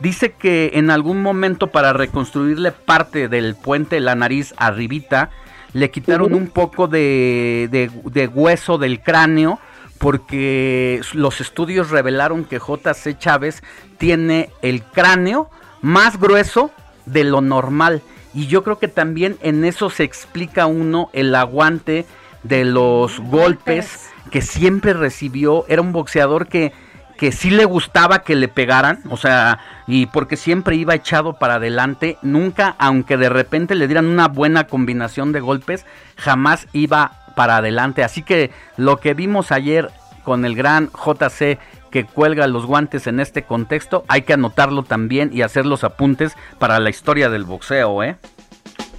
Dice 0.01 0.33
que 0.33 0.73
en 0.75 0.91
algún 0.91 1.21
momento 1.23 1.67
para 1.69 1.93
reconstruirle 1.93 2.73
parte 2.73 3.29
del 3.29 3.55
puente 3.55 3.97
de 3.97 4.01
la 4.01 4.15
nariz 4.15 4.55
arribita, 4.57 5.31
le 5.75 5.91
quitaron 5.91 6.33
un 6.33 6.49
poco 6.49 6.89
de, 6.89 7.69
de- 7.71 7.91
de 8.11 8.27
hueso 8.29 8.79
del 8.79 9.01
cráneo 9.03 9.59
porque 9.99 11.01
los 11.13 11.41
estudios 11.41 11.91
revelaron 11.91 12.45
que 12.45 12.59
JC 12.59 13.19
Chávez 13.19 13.63
tiene 13.99 14.51
el 14.63 14.83
cráneo 14.83 15.51
más 15.83 16.19
grueso 16.19 16.71
de 17.07 17.25
lo 17.25 17.41
normal. 17.41 18.03
Y 18.35 18.47
yo 18.49 18.63
creo 18.63 18.79
que 18.79 18.89
también 18.89 19.39
en 19.41 19.65
eso 19.65 19.89
se 19.89 20.05
explica 20.05 20.67
uno 20.67 21.09
el 21.13 21.35
aguante 21.35 22.07
de 22.43 22.65
los 22.65 23.19
golpes 23.21 24.11
que 24.31 24.43
siempre 24.43 24.93
recibió. 24.93 25.65
Era 25.69 25.81
un 25.81 25.93
boxeador 25.93 26.47
que, 26.47 26.73
que 27.17 27.33
sí 27.33 27.51
le 27.51 27.65
gustaba 27.65 28.21
que 28.21 28.37
le 28.37 28.49
pegaran, 28.49 29.01
o 29.09 29.17
sea, 29.17 29.61
y 29.87 30.07
porque 30.07 30.37
siempre 30.37 30.77
iba 30.77 30.95
echado 30.95 31.39
para 31.39 31.55
adelante, 31.55 32.19
nunca, 32.23 32.77
aunque 32.79 33.17
de 33.17 33.29
repente 33.29 33.75
le 33.75 33.87
dieran 33.87 34.07
una 34.07 34.29
buena 34.29 34.67
combinación 34.67 35.33
de 35.33 35.41
golpes, 35.41 35.87
jamás 36.17 36.69
iba 36.73 37.26
para 37.37 37.59
adelante. 37.59 38.03
Así 38.03 38.23
que 38.23 38.51
lo 38.77 38.97
que 38.97 39.15
vimos 39.15 39.53
ayer 39.53 39.91
con 40.25 40.45
el 40.45 40.57
gran 40.57 40.89
JC 40.89 41.61
que 41.93 42.05
cuelga 42.05 42.49
los 42.49 42.67
guantes 42.67 43.07
en 43.07 43.21
este 43.21 43.45
contexto, 43.45 44.05
hay 44.09 44.23
que 44.23 44.33
anotarlo 44.33 44.83
también 44.83 45.31
y 45.33 45.43
hacer 45.43 45.67
los 45.67 45.85
apuntes 45.85 46.37
para 46.59 46.81
la 46.81 46.91
historia 46.91 47.31
del 47.31 47.45
boxeo, 47.45 48.03
¿eh? 48.03 48.17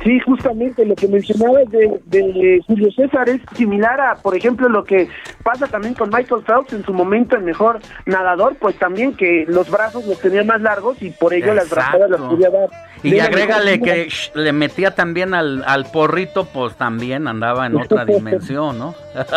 Sí, 0.04 0.20
justamente 0.20 0.86
lo 0.86 0.96
que 0.96 1.08
mencionabas 1.08 1.70
de, 1.72 2.00
de 2.06 2.62
Julio 2.68 2.92
César 2.92 3.28
es 3.30 3.42
similar 3.56 4.00
a, 4.00 4.16
por 4.16 4.36
ejemplo, 4.36 4.70
lo 4.70 4.84
que 4.84 5.08
pasa 5.44 5.68
también 5.68 5.96
con 5.96 6.10
Michael 6.10 6.44
Phelps 6.44 6.74
en 6.74 6.84
su 6.86 6.94
momento 6.94 7.36
el 7.36 7.44
mejor 7.44 7.80
nadador, 8.06 8.56
pues 8.60 8.76
también 8.78 9.16
que 9.16 9.46
los 9.48 9.70
brazos 9.70 10.06
los 10.06 10.20
tenía 10.20 10.44
más 10.44 10.62
largos 10.62 11.02
y 11.02 11.10
por 11.10 11.34
ello 11.34 11.54
las 11.54 11.70
brazadas 11.70 12.10
las 12.10 12.22
podía 12.22 12.50
dar. 12.50 12.70
Y 13.04 13.20
agrégale 13.20 13.80
que 13.80 14.10
sh, 14.10 14.32
le 14.36 14.52
metía 14.54 14.96
también 14.96 15.34
al, 15.34 15.64
al 15.66 15.86
porrito, 15.86 16.46
pues 16.46 16.76
también 16.76 17.28
andaba 17.28 17.66
en 17.66 17.78
otra 17.78 18.06
dimensión, 18.06 18.78
¿no? 18.78 18.96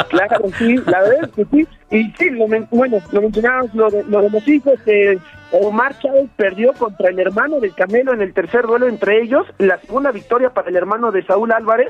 Claro, 0.09 0.45
sí, 0.59 0.77
la 0.87 1.01
verdad 1.03 1.25
es 1.25 1.31
que 1.31 1.45
sí. 1.51 1.69
Y 1.91 2.12
sí, 2.19 2.31
lo 2.31 2.47
men- 2.47 2.69
bueno, 2.70 2.99
lo 3.10 3.20
mencionábamos, 3.20 3.75
lo 3.75 3.91
de, 3.91 4.05
lo 4.05 4.23
de 4.23 4.31
los 4.31 4.47
hijos, 4.47 4.81
que 4.85 5.19
Omar 5.52 5.99
Chávez 5.99 6.28
perdió 6.36 6.73
contra 6.75 7.10
el 7.10 7.19
hermano 7.19 7.59
del 7.59 7.75
Camelo 7.75 8.12
en 8.15 8.23
el 8.23 8.33
tercer 8.33 8.62
duelo 8.67 8.86
entre 8.86 9.20
ellos. 9.20 9.44
La 9.59 9.78
segunda 9.78 10.12
victoria 10.12 10.51
para 10.51 10.69
el 10.69 10.77
hermano 10.77 11.10
de 11.10 11.25
Saúl 11.25 11.51
Álvarez. 11.51 11.89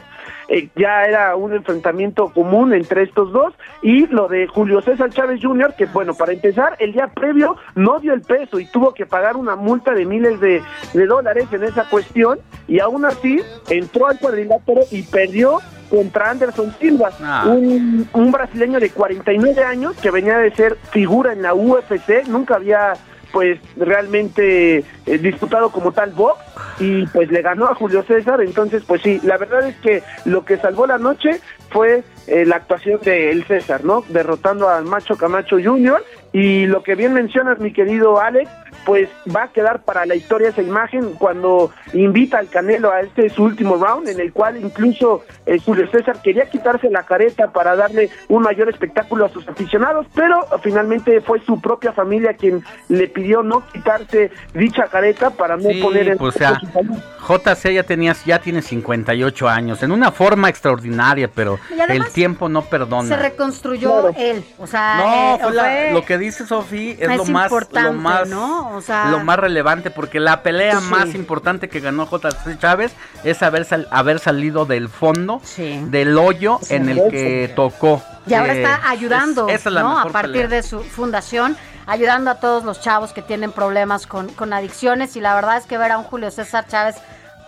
eh, 0.48 0.68
ya 0.74 1.04
era 1.04 1.36
un 1.36 1.52
enfrentamiento 1.52 2.30
común 2.30 2.72
entre 2.72 3.02
estos 3.02 3.30
dos. 3.30 3.52
Y 3.82 4.06
lo 4.06 4.26
de 4.28 4.46
Julio 4.46 4.80
César 4.80 5.10
Chávez 5.10 5.40
Jr., 5.42 5.74
que 5.76 5.84
bueno, 5.84 6.14
para 6.14 6.32
empezar, 6.32 6.76
el 6.78 6.92
día 6.92 7.08
previo 7.08 7.56
no 7.74 8.00
dio 8.00 8.14
el 8.14 8.22
peso 8.22 8.58
y 8.58 8.64
tuvo 8.64 8.94
que 8.94 9.04
pagar 9.04 9.36
una 9.36 9.54
multa 9.54 9.92
de 9.92 10.06
miles 10.06 10.40
de, 10.40 10.62
de 10.94 11.06
dólares 11.06 11.44
en 11.52 11.62
esa 11.64 11.84
cuestión. 11.90 12.38
Y 12.66 12.80
aún 12.80 13.04
así 13.04 13.40
entró 13.68 14.06
al 14.06 14.18
cuadrilátero 14.18 14.80
y 14.90 15.02
perdió 15.02 15.58
contra 15.90 16.30
Anderson 16.30 16.74
Silva, 16.80 17.10
Ah. 17.22 17.44
un, 17.48 18.08
un 18.12 18.32
brasileño 18.32 18.78
de 18.80 18.90
49 18.90 19.64
años 19.64 19.96
que 20.00 20.10
venía 20.10 20.38
de 20.38 20.50
ser 20.54 20.76
figura 20.92 21.32
en 21.32 21.42
la 21.42 21.52
UFC, 21.54 22.26
nunca 22.28 22.54
había 22.54 22.94
pues 23.32 23.60
realmente 23.76 24.78
eh, 25.06 25.18
disputado 25.18 25.70
como 25.70 25.92
tal 25.92 26.10
box 26.10 26.40
y 26.80 27.06
pues 27.06 27.30
le 27.30 27.42
ganó 27.42 27.66
a 27.66 27.74
Julio 27.74 28.02
César, 28.02 28.40
entonces 28.40 28.82
pues 28.86 29.02
sí, 29.02 29.20
la 29.22 29.36
verdad 29.36 29.68
es 29.68 29.76
que 29.76 30.02
lo 30.24 30.44
que 30.44 30.56
salvó 30.56 30.86
la 30.86 30.98
noche 30.98 31.40
fue 31.70 32.02
eh, 32.26 32.44
la 32.44 32.56
actuación 32.56 32.98
de 33.02 33.30
el 33.30 33.44
César, 33.44 33.84
¿no? 33.84 34.02
Derrotando 34.08 34.68
al 34.68 34.84
Macho 34.84 35.16
Camacho 35.16 35.58
Jr. 35.62 36.02
y 36.32 36.66
lo 36.66 36.82
que 36.82 36.94
bien 36.96 37.12
mencionas 37.12 37.60
mi 37.60 37.72
querido 37.72 38.20
Alex, 38.20 38.50
pues 38.84 39.08
va 39.34 39.44
a 39.44 39.48
quedar 39.48 39.82
para 39.82 40.06
la 40.06 40.14
historia 40.14 40.48
esa 40.48 40.62
imagen 40.62 41.12
cuando 41.14 41.70
invita 41.92 42.38
al 42.38 42.48
Canelo 42.48 42.90
a 42.92 43.00
este 43.00 43.28
su 43.30 43.44
último 43.44 43.76
round, 43.76 44.08
en 44.08 44.20
el 44.20 44.32
cual 44.32 44.56
incluso 44.56 45.22
eh, 45.46 45.58
Julio 45.64 45.88
César 45.90 46.20
quería 46.22 46.48
quitarse 46.48 46.88
la 46.90 47.02
careta 47.04 47.52
para 47.52 47.76
darle 47.76 48.10
un 48.28 48.42
mayor 48.42 48.68
espectáculo 48.68 49.24
a 49.26 49.28
sus 49.28 49.46
aficionados, 49.48 50.06
pero 50.14 50.40
finalmente 50.62 51.20
fue 51.20 51.40
su 51.44 51.60
propia 51.60 51.92
familia 51.92 52.34
quien 52.34 52.62
le 52.88 53.06
pidió 53.08 53.42
no 53.42 53.66
quitarse 53.72 54.30
dicha 54.54 54.86
careta 54.86 55.30
para 55.30 55.56
no 55.56 55.70
Sí, 55.70 55.80
poner 55.82 56.08
en 56.08 56.18
pues, 56.18 56.34
riesgo 56.36 56.56
o 56.56 56.72
sea. 56.72 57.54
JC 57.54 57.72
ya 57.74 57.82
tenías, 57.82 58.24
ya 58.24 58.38
tiene 58.40 58.62
58 58.62 59.48
años, 59.48 59.82
en 59.82 59.92
una 59.92 60.10
forma 60.10 60.48
extraordinaria, 60.48 61.28
pero 61.32 61.58
el 61.88 62.08
tiempo 62.10 62.48
no 62.48 62.62
Se 62.62 62.68
perdona. 62.68 63.16
reconstruyó 63.16 64.08
él. 64.16 64.42
O 64.58 64.66
sea, 64.66 64.94
No, 64.96 65.34
eh, 65.34 65.38
fue 65.42 65.52
la- 65.52 65.62
fue- 65.62 65.90
lo 65.92 66.04
que 66.04 66.18
dice 66.18 66.46
Sofi 66.46 66.90
es, 66.98 67.00
es 67.08 67.16
lo 67.18 67.24
más, 67.26 67.44
importante, 67.44 67.92
lo 67.92 67.98
más, 68.00 68.28
¿no? 68.28 68.69
O 68.72 68.80
sea- 68.80 69.10
lo 69.10 69.20
más 69.20 69.38
relevante, 69.38 69.90
porque 69.90 70.20
la 70.20 70.42
pelea 70.42 70.80
Sí. 70.80 70.86
más 70.88 71.14
importante 71.14 71.68
que 71.68 71.80
ganó 71.80 72.06
JC 72.08 72.56
Chávez 72.58 72.92
es 73.24 73.42
haber, 73.42 73.64
sal- 73.64 73.88
haber 73.90 74.18
salido 74.20 74.64
del 74.64 74.88
fondo, 74.88 75.40
del 75.56 76.16
hoyo 76.16 76.58
en 76.68 76.88
el 76.88 77.02
que 77.10 77.52
tocó. 77.56 78.02
Y 78.26 78.34
ahora 78.34 78.54
Eh, 78.54 78.62
está 78.62 78.88
ayudando, 78.88 79.48
es- 79.48 79.60
esa 79.60 79.68
es 79.70 79.74
la 79.74 79.82
¿no? 79.82 79.98
A 79.98 80.06
partir 80.06 80.32
pelea. 80.42 80.48
de 80.48 80.62
su 80.62 80.80
fundación, 80.80 81.56
ayudando 81.86 82.30
a 82.30 82.34
todos 82.38 82.64
los 82.64 82.80
chavos 82.80 83.12
que 83.12 83.22
tienen 83.22 83.50
problemas 83.52 84.06
con, 84.06 84.28
con 84.28 84.52
adicciones. 84.52 85.16
Y 85.16 85.20
la 85.20 85.34
verdad 85.34 85.56
es 85.56 85.66
que 85.66 85.76
ver 85.78 85.90
a 85.92 85.98
un 85.98 86.04
Julio 86.04 86.30
César 86.30 86.66
Chávez 86.68 86.96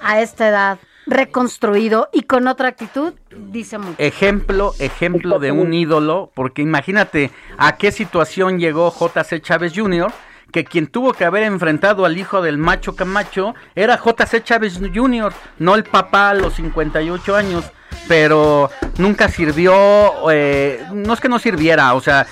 a 0.02 0.20
esta 0.20 0.48
edad 0.48 0.78
reconstruido 1.06 2.08
y 2.12 2.22
con 2.22 2.46
otra 2.48 2.68
actitud, 2.68 3.14
dice 3.30 3.78
mucho. 3.78 3.94
Ejemplo, 3.98 4.74
ejemplo 4.78 5.38
de 5.38 5.52
un 5.52 5.72
ídolo, 5.72 6.30
porque 6.34 6.62
imagínate 6.62 7.30
a 7.58 7.76
qué 7.76 7.92
situación 7.92 8.58
llegó 8.58 8.90
JC 8.92 9.40
Chávez 9.40 9.72
Jr., 9.74 10.10
que 10.52 10.64
quien 10.64 10.86
tuvo 10.86 11.12
que 11.12 11.24
haber 11.24 11.42
enfrentado 11.44 12.04
al 12.04 12.18
hijo 12.18 12.42
del 12.42 12.58
macho 12.58 12.94
Camacho 12.94 13.54
era 13.74 13.98
JC 13.98 14.44
Chávez 14.44 14.78
Jr., 14.94 15.32
no 15.58 15.74
el 15.74 15.84
papá 15.84 16.30
a 16.30 16.34
los 16.34 16.54
58 16.54 17.34
años, 17.34 17.64
pero 18.06 18.70
nunca 18.98 19.28
sirvió, 19.28 20.30
eh, 20.30 20.84
no 20.92 21.14
es 21.14 21.20
que 21.20 21.28
no 21.28 21.38
sirviera, 21.38 21.94
o 21.94 22.00
sea, 22.00 22.26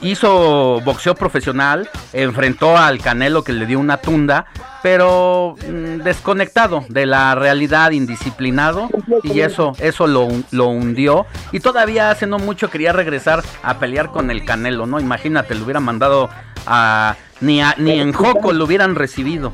hizo 0.00 0.80
boxeo 0.84 1.14
profesional, 1.14 1.88
enfrentó 2.12 2.76
al 2.76 3.00
Canelo 3.00 3.44
que 3.44 3.52
le 3.52 3.66
dio 3.66 3.78
una 3.78 3.98
tunda, 3.98 4.46
pero 4.82 5.56
mm, 5.68 6.02
desconectado 6.02 6.84
de 6.88 7.06
la 7.06 7.34
realidad, 7.34 7.90
indisciplinado, 7.90 8.88
y 9.24 9.40
eso, 9.40 9.72
eso 9.78 10.06
lo, 10.06 10.28
lo 10.52 10.68
hundió. 10.68 11.26
Y 11.52 11.60
todavía 11.60 12.10
hace 12.10 12.26
no 12.26 12.38
mucho 12.38 12.70
quería 12.70 12.92
regresar 12.92 13.42
a 13.62 13.78
pelear 13.78 14.12
con 14.12 14.30
el 14.30 14.44
Canelo, 14.44 14.86
¿no? 14.86 15.00
Imagínate, 15.00 15.54
lo 15.54 15.64
hubiera 15.64 15.80
mandado 15.80 16.30
a. 16.66 17.16
Ni, 17.40 17.60
a- 17.60 17.74
ni 17.78 17.92
en 18.00 18.12
Joco 18.12 18.52
lo 18.52 18.64
hubieran 18.64 18.94
recibido. 18.94 19.52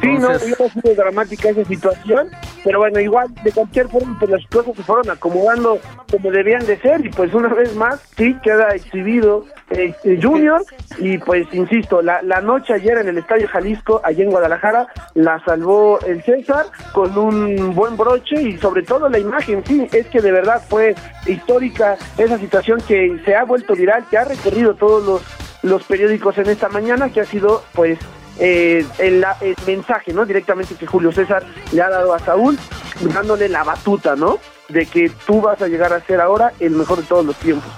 Sí, 0.00 0.08
no, 0.18 0.28
hubiera 0.28 0.68
sido 0.68 0.94
dramática 0.94 1.50
esa 1.50 1.64
situación, 1.64 2.28
pero 2.64 2.80
bueno, 2.80 2.98
igual, 2.98 3.32
de 3.44 3.52
cualquier 3.52 3.88
forma, 3.88 4.16
pues 4.18 4.30
las 4.30 4.46
cosas 4.48 4.74
se 4.74 4.82
fueron 4.82 5.08
acomodando 5.10 5.78
como 6.10 6.30
debían 6.30 6.66
de 6.66 6.76
ser, 6.78 7.04
y 7.06 7.10
pues 7.10 7.32
una 7.32 7.48
vez 7.48 7.74
más, 7.76 8.00
sí, 8.16 8.36
queda 8.42 8.68
exhibido 8.70 9.44
este 9.70 10.20
Junior, 10.20 10.64
y 10.98 11.18
pues 11.18 11.46
insisto, 11.52 12.02
la, 12.02 12.20
la 12.22 12.40
noche 12.40 12.74
ayer 12.74 12.98
en 12.98 13.08
el 13.08 13.18
Estadio 13.18 13.46
Jalisco, 13.48 14.00
allá 14.02 14.24
en 14.24 14.30
Guadalajara, 14.30 14.88
la 15.14 15.42
salvó 15.44 16.00
el 16.00 16.22
César 16.24 16.66
con 16.92 17.16
un 17.16 17.74
buen 17.74 17.96
broche, 17.96 18.42
y 18.42 18.58
sobre 18.58 18.82
todo 18.82 19.08
la 19.08 19.18
imagen, 19.18 19.62
sí, 19.64 19.86
es 19.92 20.06
que 20.08 20.20
de 20.20 20.32
verdad 20.32 20.60
fue 20.68 20.94
histórica 21.26 21.96
esa 22.18 22.38
situación 22.38 22.80
que 22.88 23.20
se 23.24 23.36
ha 23.36 23.44
vuelto 23.44 23.74
viral, 23.74 24.04
que 24.10 24.18
ha 24.18 24.24
recorrido 24.24 24.74
todos 24.74 25.04
los, 25.04 25.22
los 25.62 25.84
periódicos 25.84 26.38
en 26.38 26.48
esta 26.48 26.68
mañana, 26.68 27.08
que 27.10 27.20
ha 27.20 27.24
sido, 27.24 27.62
pues, 27.72 27.98
eh, 28.38 28.84
el, 28.98 29.24
el 29.40 29.56
mensaje, 29.66 30.12
¿no? 30.12 30.24
Directamente 30.24 30.74
que 30.74 30.86
Julio 30.86 31.12
César 31.12 31.44
le 31.72 31.82
ha 31.82 31.88
dado 31.88 32.14
a 32.14 32.18
Saúl, 32.18 32.58
dándole 33.00 33.48
la 33.48 33.64
batuta, 33.64 34.16
¿no? 34.16 34.38
De 34.68 34.86
que 34.86 35.10
tú 35.26 35.40
vas 35.40 35.60
a 35.62 35.68
llegar 35.68 35.92
a 35.92 36.00
ser 36.00 36.20
ahora 36.20 36.52
el 36.60 36.72
mejor 36.72 36.98
de 36.98 37.04
todos 37.04 37.24
los 37.24 37.36
tiempos. 37.36 37.70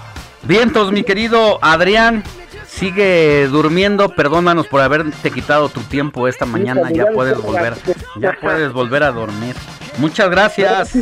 vientos, 0.43 0.91
mi 0.91 1.03
querido 1.03 1.59
Adrián. 1.61 2.23
Sigue 2.67 3.47
durmiendo, 3.47 4.09
perdónanos 4.09 4.67
por 4.67 4.79
haberte 4.81 5.31
quitado 5.31 5.69
tu 5.69 5.81
tiempo 5.81 6.27
esta 6.27 6.45
mañana, 6.45 6.91
ya 6.91 7.07
puedes 7.07 7.41
volver, 7.41 7.73
ya 8.17 8.37
puedes 8.39 8.71
volver 8.71 9.03
a 9.03 9.11
dormir. 9.11 9.55
Muchas 9.97 10.29
gracias. 10.29 10.95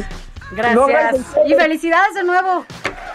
Gracias. 0.51 1.25
Y 1.45 1.53
felicidades 1.53 2.13
de 2.15 2.23
nuevo. 2.23 2.65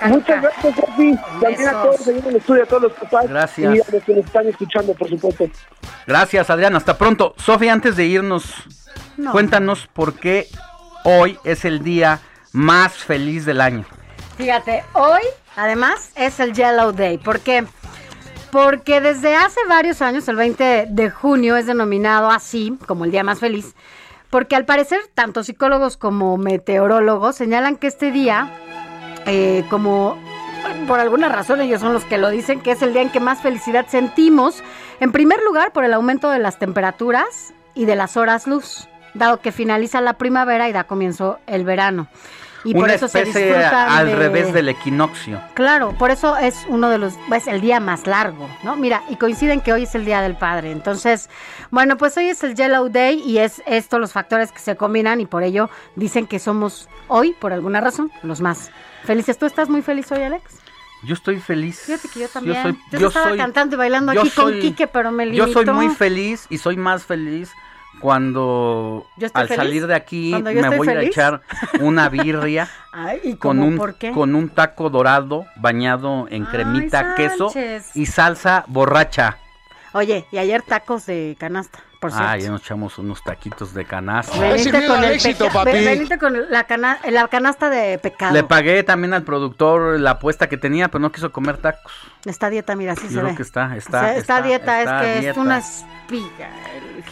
Muchas 0.07 0.43
gracias, 0.43 0.75
Sofi. 0.77 1.17
También 1.41 1.69
a 1.69 1.83
todos 1.83 2.09
en 2.09 2.25
el 2.27 2.37
estudio, 2.37 2.63
a 2.65 2.67
todos 2.67 2.83
los 2.83 2.93
papás. 2.93 3.29
Gracias. 3.29 3.75
Y 3.77 3.81
a 3.81 3.85
los 3.93 4.03
que 4.03 4.15
nos 4.15 4.25
están 4.27 4.49
escuchando, 4.49 4.95
por 4.95 5.09
supuesto. 5.09 5.45
Gracias, 6.07 6.51
Adrián. 6.51 6.75
Hasta 6.77 6.99
pronto. 6.99 7.35
Sofía, 7.39 7.73
antes 7.73 7.97
de 7.97 8.07
irnos, 8.07 8.53
No. 9.17 9.33
cuéntanos 9.33 9.87
por 9.93 10.15
qué 10.15 10.49
hoy 11.05 11.39
es 11.45 11.65
el 11.65 11.83
día 11.83 12.21
más 12.53 12.93
feliz 12.95 13.45
del 13.47 13.61
año. 13.61 13.85
Fíjate, 14.37 14.85
hoy 14.95 15.21
además 15.57 16.11
es 16.17 16.41
el 16.41 16.53
Yellow 16.53 16.93
Day. 16.93 17.19
¿Por 17.19 17.41
qué? 17.41 17.65
Porque 18.51 19.01
desde 19.01 19.35
hace 19.37 19.61
varios 19.69 20.03
años, 20.03 20.29
el 20.29 20.37
20 20.37 20.87
de 20.91 21.11
junio, 21.11 21.57
es 21.57 21.67
denominado 21.67 22.31
así, 22.31 22.77
como 22.87 23.05
el 23.05 23.11
día 23.11 23.25
más 23.25 23.39
feliz, 23.39 23.75
porque 24.33 24.57
al 24.57 24.65
parecer 24.65 24.99
tanto 25.15 25.45
psicólogos 25.45 25.99
como 25.99 26.39
meteorólogos 26.39 27.37
señalan 27.37 27.77
que 27.77 27.87
este 27.87 28.11
día, 28.11 28.51
eh, 29.27 29.63
como 29.69 30.17
por 30.89 31.01
alguna 31.01 31.29
razón 31.29 31.61
ellos 31.61 31.83
son 31.83 31.93
los 31.93 32.07
que 32.07 32.17
lo 32.17 32.31
dicen, 32.31 32.61
que 32.63 32.71
es 32.71 32.81
el 32.81 32.95
día 32.95 33.03
en 33.03 33.11
que 33.11 33.21
más 33.21 33.43
felicidad 33.43 33.85
sentimos, 33.89 34.65
en 35.01 35.13
primer 35.13 35.43
lugar 35.43 35.75
por 35.75 35.85
el 35.85 35.93
aumento 35.93 36.31
de 36.31 36.39
las 36.39 36.59
temperaturas 36.59 37.53
y 37.75 37.85
de 37.85 37.95
las 37.95 38.17
horas 38.17 38.47
luz, 38.47 38.89
dado 39.13 39.41
que 39.41 39.53
finaliza 39.53 40.01
la 40.01 40.15
primavera 40.15 40.67
y 40.67 40.73
da 40.73 40.85
comienzo 40.85 41.39
el 41.47 41.67
verano. 41.67 42.09
Y 42.65 42.75
por 42.75 42.85
Una 42.85 42.95
eso 42.95 43.09
se 43.09 43.19
especie 43.23 43.47
disfrutan 43.47 43.89
al 43.91 44.07
de- 44.07 44.15
revés 44.17 44.53
del 44.53 44.69
equinoccio. 44.69 45.41
Claro, 45.55 45.93
por 45.99 46.11
eso 46.13 46.37
es 46.37 46.65
uno 46.69 46.89
de 46.91 46.99
los, 46.99 47.15
es 47.35 47.47
el 47.49 47.61
día 47.61 47.81
más 47.81 48.07
largo, 48.07 48.49
¿no? 48.63 48.77
Mira, 48.77 49.03
y 49.09 49.17
coinciden 49.17 49.61
que 49.61 49.73
hoy 49.73 49.83
es 49.83 49.95
el 49.97 50.05
Día 50.05 50.21
del 50.21 50.37
Padre. 50.37 50.71
Entonces, 50.71 51.29
bueno, 51.71 51.97
pues 51.97 52.17
hoy 52.17 52.27
es 52.29 52.45
el 52.45 52.55
Yellow 52.55 52.89
Day 52.89 53.21
y 53.27 53.39
es 53.39 53.63
esto 53.67 53.99
los 53.99 54.13
factores 54.13 54.53
que 54.53 54.61
se 54.61 54.77
combinan 54.77 55.21
y 55.21 55.27
por 55.27 55.43
ello 55.43 55.71
dicen 55.97 56.27
que 56.29 56.39
somos 56.39 56.89
hoy, 57.09 57.33
por 57.41 57.53
alguna 57.53 57.81
razón, 57.81 58.13
los 58.23 58.41
más 58.41 58.71
felices. 59.05 59.37
¿Tú 59.39 59.47
estás 59.47 59.69
muy 59.69 59.83
feliz 59.83 60.13
hoy, 60.13 60.23
Alex? 60.23 60.45
Yo 61.05 61.15
estoy 61.15 61.41
feliz. 61.41 61.81
Fíjate 61.81 62.09
que 62.11 62.21
yo 62.21 62.29
también. 62.29 62.63
soy- 62.63 62.79
Yo 63.01 63.09
estaba 63.09 63.37
cantando 63.37 63.75
y 63.75 63.79
bailando 63.79 64.13
aquí 64.13 64.21
con 64.31 64.53
soy- 64.53 64.61
Quique, 64.61 64.87
pero 64.87 65.11
me 65.11 65.25
Yo 65.35 65.47
soy 65.47 65.65
limitó. 65.65 65.75
muy 65.75 65.89
feliz 65.89 66.47
y 66.49 66.59
soy 66.59 66.77
más 66.77 67.05
feliz 67.05 67.51
cuando 68.03 69.07
¿Yo 69.17 69.27
estoy 69.27 69.43
al 69.43 69.49
feliz? 69.49 69.59
salir 69.65 69.87
de 69.87 69.95
aquí 69.95 70.31
¿Cuando 70.33 70.51
me 70.53 70.77
voy 70.77 70.89
a 70.89 71.01
echar 71.03 71.41
una 71.81 72.09
birria 72.09 72.69
Ay, 72.93 73.21
¿y 73.25 73.35
con 73.37 73.61
un 73.61 73.77
¿Por 73.79 73.95
qué? 73.95 74.11
con 74.13 74.35
un 74.35 74.51
taco 74.51 74.91
dorado 74.91 75.47
bañado 75.57 76.27
en 76.29 76.45
cremita, 76.45 77.15
queso 77.15 77.51
y 77.95 78.05
salsa 78.07 78.65
borracha. 78.67 79.39
Oye, 79.95 80.27
y 80.31 80.39
ayer 80.39 80.63
tacos 80.63 81.05
de 81.07 81.37
canasta. 81.39 81.79
por 82.01 82.11
Ah, 82.15 82.17
cierto. 82.33 82.45
ya 82.45 82.51
nos 82.51 82.63
echamos 82.63 82.99
unos 82.99 83.23
taquitos 83.23 83.73
de 83.75 83.85
canasta. 83.85 84.39
Veniste 84.39 84.87
con, 84.87 85.05
el 85.05 85.21
peca- 85.21 85.65
ve- 85.65 85.85
veniste 85.85 86.19
con 86.19 86.51
la, 86.51 86.65
cana- 86.65 86.99
la 87.11 87.29
canasta 87.29 87.69
de 87.71 87.99
pecado. 87.99 88.33
Le 88.35 88.43
pagué 88.43 88.83
también 88.83 89.13
al 89.15 89.23
productor 89.23 90.01
la 90.01 90.13
apuesta 90.13 90.49
que 90.49 90.57
tenía, 90.57 90.89
pero 90.89 91.01
no 91.01 91.13
quiso 91.13 91.31
comer 91.33 91.59
tacos. 91.59 91.93
Está 92.25 92.49
dieta, 92.51 92.75
mira, 92.77 92.93
así 92.93 93.03
Yo 93.05 93.09
se 93.09 93.15
creo 93.17 93.27
ve. 93.29 93.35
que 93.37 93.43
está, 93.43 93.67
O 93.69 93.75
está, 93.75 94.01
sea, 94.01 94.17
está, 94.17 94.37
a 94.37 94.43
dieta, 94.43 94.81
está 94.83 95.05
es 95.15 95.21
que 95.21 95.29
es 95.31 95.37
una 95.37 95.59
espiga. 95.59 96.49
el- 96.75 97.05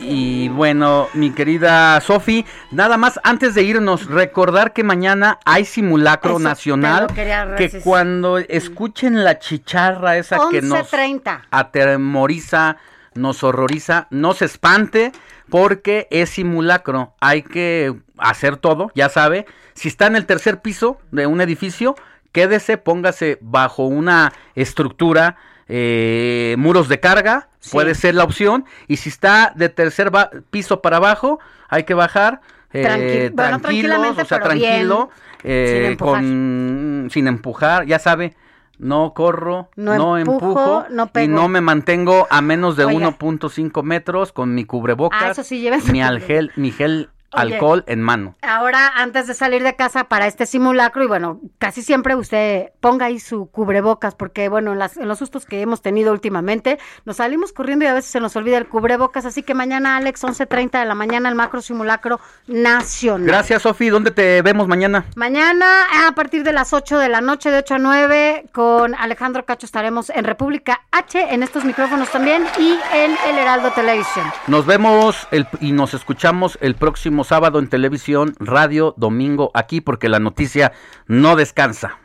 Y 0.00 0.48
bueno, 0.48 1.08
mi 1.14 1.30
querida 1.30 2.00
Sofi, 2.00 2.44
nada 2.70 2.96
más 2.96 3.20
antes 3.24 3.54
de 3.54 3.62
irnos, 3.62 4.06
recordar 4.06 4.72
que 4.72 4.82
mañana 4.82 5.38
hay 5.44 5.64
simulacro 5.64 6.32
Eso 6.32 6.40
nacional. 6.40 7.06
Que 7.14 7.80
cuando 7.82 8.38
escuchen 8.38 9.24
la 9.24 9.38
chicharra 9.38 10.16
esa 10.18 10.38
que 10.50 10.62
nos 10.62 10.92
11:30. 10.92 11.42
atemoriza, 11.50 12.76
nos 13.14 13.42
horroriza, 13.42 14.06
no 14.10 14.34
se 14.34 14.46
espante 14.46 15.12
porque 15.48 16.08
es 16.10 16.30
simulacro. 16.30 17.14
Hay 17.20 17.42
que 17.42 17.94
hacer 18.18 18.56
todo, 18.56 18.90
ya 18.94 19.08
sabe. 19.08 19.46
Si 19.74 19.88
está 19.88 20.06
en 20.06 20.16
el 20.16 20.26
tercer 20.26 20.60
piso 20.60 20.98
de 21.10 21.26
un 21.26 21.40
edificio, 21.40 21.94
quédese, 22.32 22.76
póngase 22.76 23.38
bajo 23.40 23.84
una 23.84 24.32
estructura, 24.54 25.36
eh, 25.68 26.54
muros 26.58 26.88
de 26.88 27.00
carga, 27.00 27.49
puede 27.70 27.94
ser 27.94 28.14
la 28.14 28.24
opción. 28.24 28.64
Y 28.88 28.96
si 28.96 29.08
está 29.08 29.52
de 29.54 29.68
tercer 29.68 30.10
piso 30.50 30.80
para 30.80 30.96
abajo, 30.98 31.40
hay 31.68 31.84
que 31.84 31.94
bajar. 31.94 32.40
eh, 32.72 32.84
Tranqui- 32.84 33.34
bueno, 33.34 33.60
tranquilos, 33.60 34.18
o 34.18 34.24
sea, 34.24 34.38
bien, 34.38 34.48
tranquilo, 34.48 35.10
eh, 35.42 35.72
sin 35.74 35.84
empujar. 35.92 36.20
con, 36.20 37.08
sin 37.10 37.26
empujar, 37.26 37.86
ya 37.86 37.98
sabe, 37.98 38.36
no 38.78 39.12
corro, 39.12 39.68
No 39.76 39.96
no, 39.96 40.16
empujo, 40.18 40.46
empujo, 40.48 40.84
no 40.90 41.10
y 41.20 41.26
no 41.28 41.48
me 41.48 41.60
mantengo 41.60 42.26
a 42.30 42.40
menos 42.40 42.76
de 42.76 42.84
Oiga. 42.84 43.10
1.5 43.18 43.82
metros 43.82 44.32
con 44.32 44.54
mi 44.54 44.64
cubrebocas, 44.64 45.20
Ah, 45.22 45.30
eso 45.32 45.42
sí, 45.42 45.68
mi, 45.90 46.00
algel, 46.00 46.52
mi 46.56 46.70
gel 46.70 47.10
Oye. 47.32 47.54
alcohol 47.54 47.84
en 47.86 48.02
mano. 48.02 48.34
Ahora, 48.42 48.88
antes 48.96 49.26
de 49.26 49.34
salir 49.34 49.62
de 49.62 49.76
casa 49.76 50.04
para 50.04 50.26
este 50.26 50.46
simulacro, 50.46 51.04
y 51.04 51.06
bueno, 51.06 51.40
casi 51.58 51.82
siempre 51.82 52.14
usted 52.16 52.70
ponga 52.80 53.06
ahí 53.06 53.20
su 53.20 53.46
cubrebocas, 53.50 54.14
porque 54.14 54.48
bueno, 54.48 54.72
en, 54.72 54.78
las- 54.78 54.96
en 54.96 55.06
los 55.08 55.18
sustos 55.18 55.46
que 55.46 55.60
hemos 55.60 55.80
tenido 55.82 56.12
últimamente, 56.12 56.78
nos 57.04 57.16
salimos 57.18 57.52
corriendo 57.52 57.84
y 57.84 57.88
a 57.88 57.94
veces 57.94 58.10
se 58.10 58.20
nos 58.20 58.34
olvida 58.36 58.58
el 58.58 58.66
cubrebocas, 58.68 59.24
así 59.26 59.42
que 59.42 59.54
mañana, 59.54 59.96
Alex, 59.96 60.22
11.30 60.24 60.80
de 60.80 60.84
la 60.86 60.94
mañana, 60.94 61.28
el 61.28 61.34
macro 61.34 61.62
simulacro 61.62 62.18
nacional. 62.46 63.26
Gracias, 63.26 63.62
Sofi. 63.62 63.88
¿Dónde 63.88 64.10
te 64.10 64.42
vemos 64.42 64.68
mañana? 64.68 65.04
Mañana, 65.16 65.66
a 66.08 66.12
partir 66.12 66.42
de 66.44 66.52
las 66.52 66.72
8 66.72 66.98
de 66.98 67.08
la 67.08 67.20
noche, 67.20 67.50
de 67.50 67.58
8 67.58 67.74
a 67.74 67.78
9, 67.78 68.44
con 68.52 68.94
Alejandro 68.94 69.44
Cacho 69.44 69.66
estaremos 69.66 70.10
en 70.10 70.24
República 70.24 70.82
H, 70.92 71.32
en 71.34 71.42
estos 71.42 71.64
micrófonos 71.64 72.10
también, 72.10 72.44
y 72.58 72.78
en 72.94 73.16
El 73.28 73.38
Heraldo 73.38 73.70
Televisión. 73.72 74.26
Nos 74.46 74.66
vemos 74.66 75.26
el- 75.30 75.46
y 75.60 75.72
nos 75.72 75.94
escuchamos 75.94 76.58
el 76.60 76.74
próximo 76.74 77.19
sábado 77.24 77.58
en 77.58 77.68
televisión, 77.68 78.34
radio, 78.38 78.94
domingo, 78.96 79.50
aquí, 79.54 79.80
porque 79.80 80.08
la 80.08 80.18
noticia 80.18 80.72
no 81.06 81.36
descansa. 81.36 81.98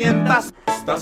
Estas 0.00 0.54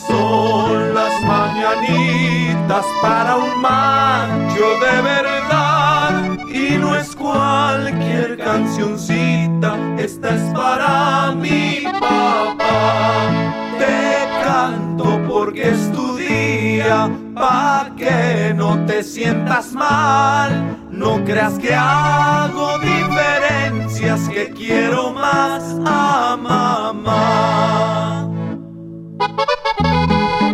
son 0.06 0.92
las 0.92 1.22
mañanitas 1.22 2.84
para 3.00 3.36
un 3.36 3.60
macho 3.60 4.64
de 4.80 5.02
verdad 5.02 6.36
y 6.52 6.76
no 6.78 6.96
es 6.96 7.14
cualquier 7.14 8.38
cancioncita, 8.38 9.76
esta 9.98 10.34
es 10.34 10.42
para 10.52 11.32
mi 11.32 11.84
papá. 12.00 13.30
Te 13.78 14.26
canto 14.44 15.20
porque 15.28 15.68
es 15.70 15.92
tu 15.92 16.16
día, 16.16 17.08
pa' 17.34 17.90
que 17.96 18.52
no 18.54 18.84
te 18.86 19.04
sientas 19.04 19.72
mal. 19.74 20.87
No 20.98 21.24
creas 21.24 21.58
que 21.60 21.72
hago 21.72 22.76
diferencias, 22.80 24.28
que 24.28 24.50
quiero 24.50 25.12
más 25.12 25.62
a 25.86 26.36
mamá. 26.36 28.28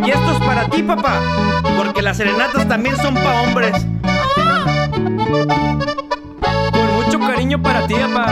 Y 0.05 0.11
esto 0.11 0.31
es 0.33 0.39
para 0.45 0.69
ti, 0.69 0.83
papá, 0.83 1.19
porque 1.75 2.03
las 2.03 2.17
serenatas 2.17 2.67
también 2.67 2.95
son 2.97 3.15
pa' 3.15 3.41
hombres. 3.41 3.87
Con 6.71 6.93
mucho 6.93 7.19
cariño 7.19 7.59
para 7.59 7.87
ti, 7.87 7.95
papá. 7.95 8.31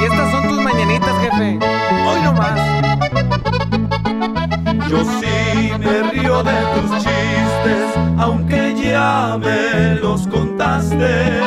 Y 0.00 0.04
estas 0.04 0.30
son 0.30 0.48
tus 0.48 0.62
mañanitas, 0.62 1.12
jefe. 1.20 1.58
Hoy 2.08 2.22
nomás. 2.22 2.58
Yo 4.88 5.04
sí 5.04 5.72
me 5.78 6.02
río 6.12 6.42
de 6.42 6.54
tus 6.74 6.90
chistes, 6.96 7.94
aunque 8.18 8.63
ya 8.88 9.38
me 9.38 9.94
los 9.96 10.26
contaste. 10.26 11.40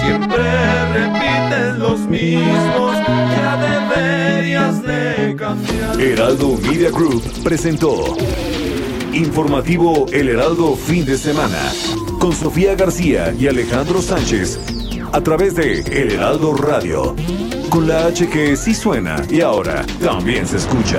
Siempre 0.00 0.42
repites 0.92 1.78
los 1.78 2.00
mismos, 2.00 2.96
ya 3.36 3.56
deberías 3.56 4.82
de 4.82 5.36
cambiar. 5.36 6.00
Heraldo 6.00 6.56
Media 6.62 6.90
Group 6.90 7.22
presentó 7.42 8.16
Informativo 9.12 10.06
El 10.12 10.28
Heraldo 10.28 10.76
Fin 10.76 11.06
de 11.06 11.16
Semana 11.16 11.72
con 12.18 12.32
Sofía 12.32 12.74
García 12.74 13.34
y 13.38 13.46
Alejandro 13.46 14.02
Sánchez 14.02 14.58
a 15.12 15.20
través 15.22 15.54
de 15.54 15.80
El 15.80 16.12
Heraldo 16.12 16.54
Radio 16.54 17.14
con 17.70 17.88
la 17.88 18.06
H 18.06 18.28
que 18.28 18.56
sí 18.56 18.74
suena 18.74 19.22
y 19.30 19.40
ahora 19.40 19.84
también 20.00 20.46
se 20.46 20.58
escucha. 20.58 20.98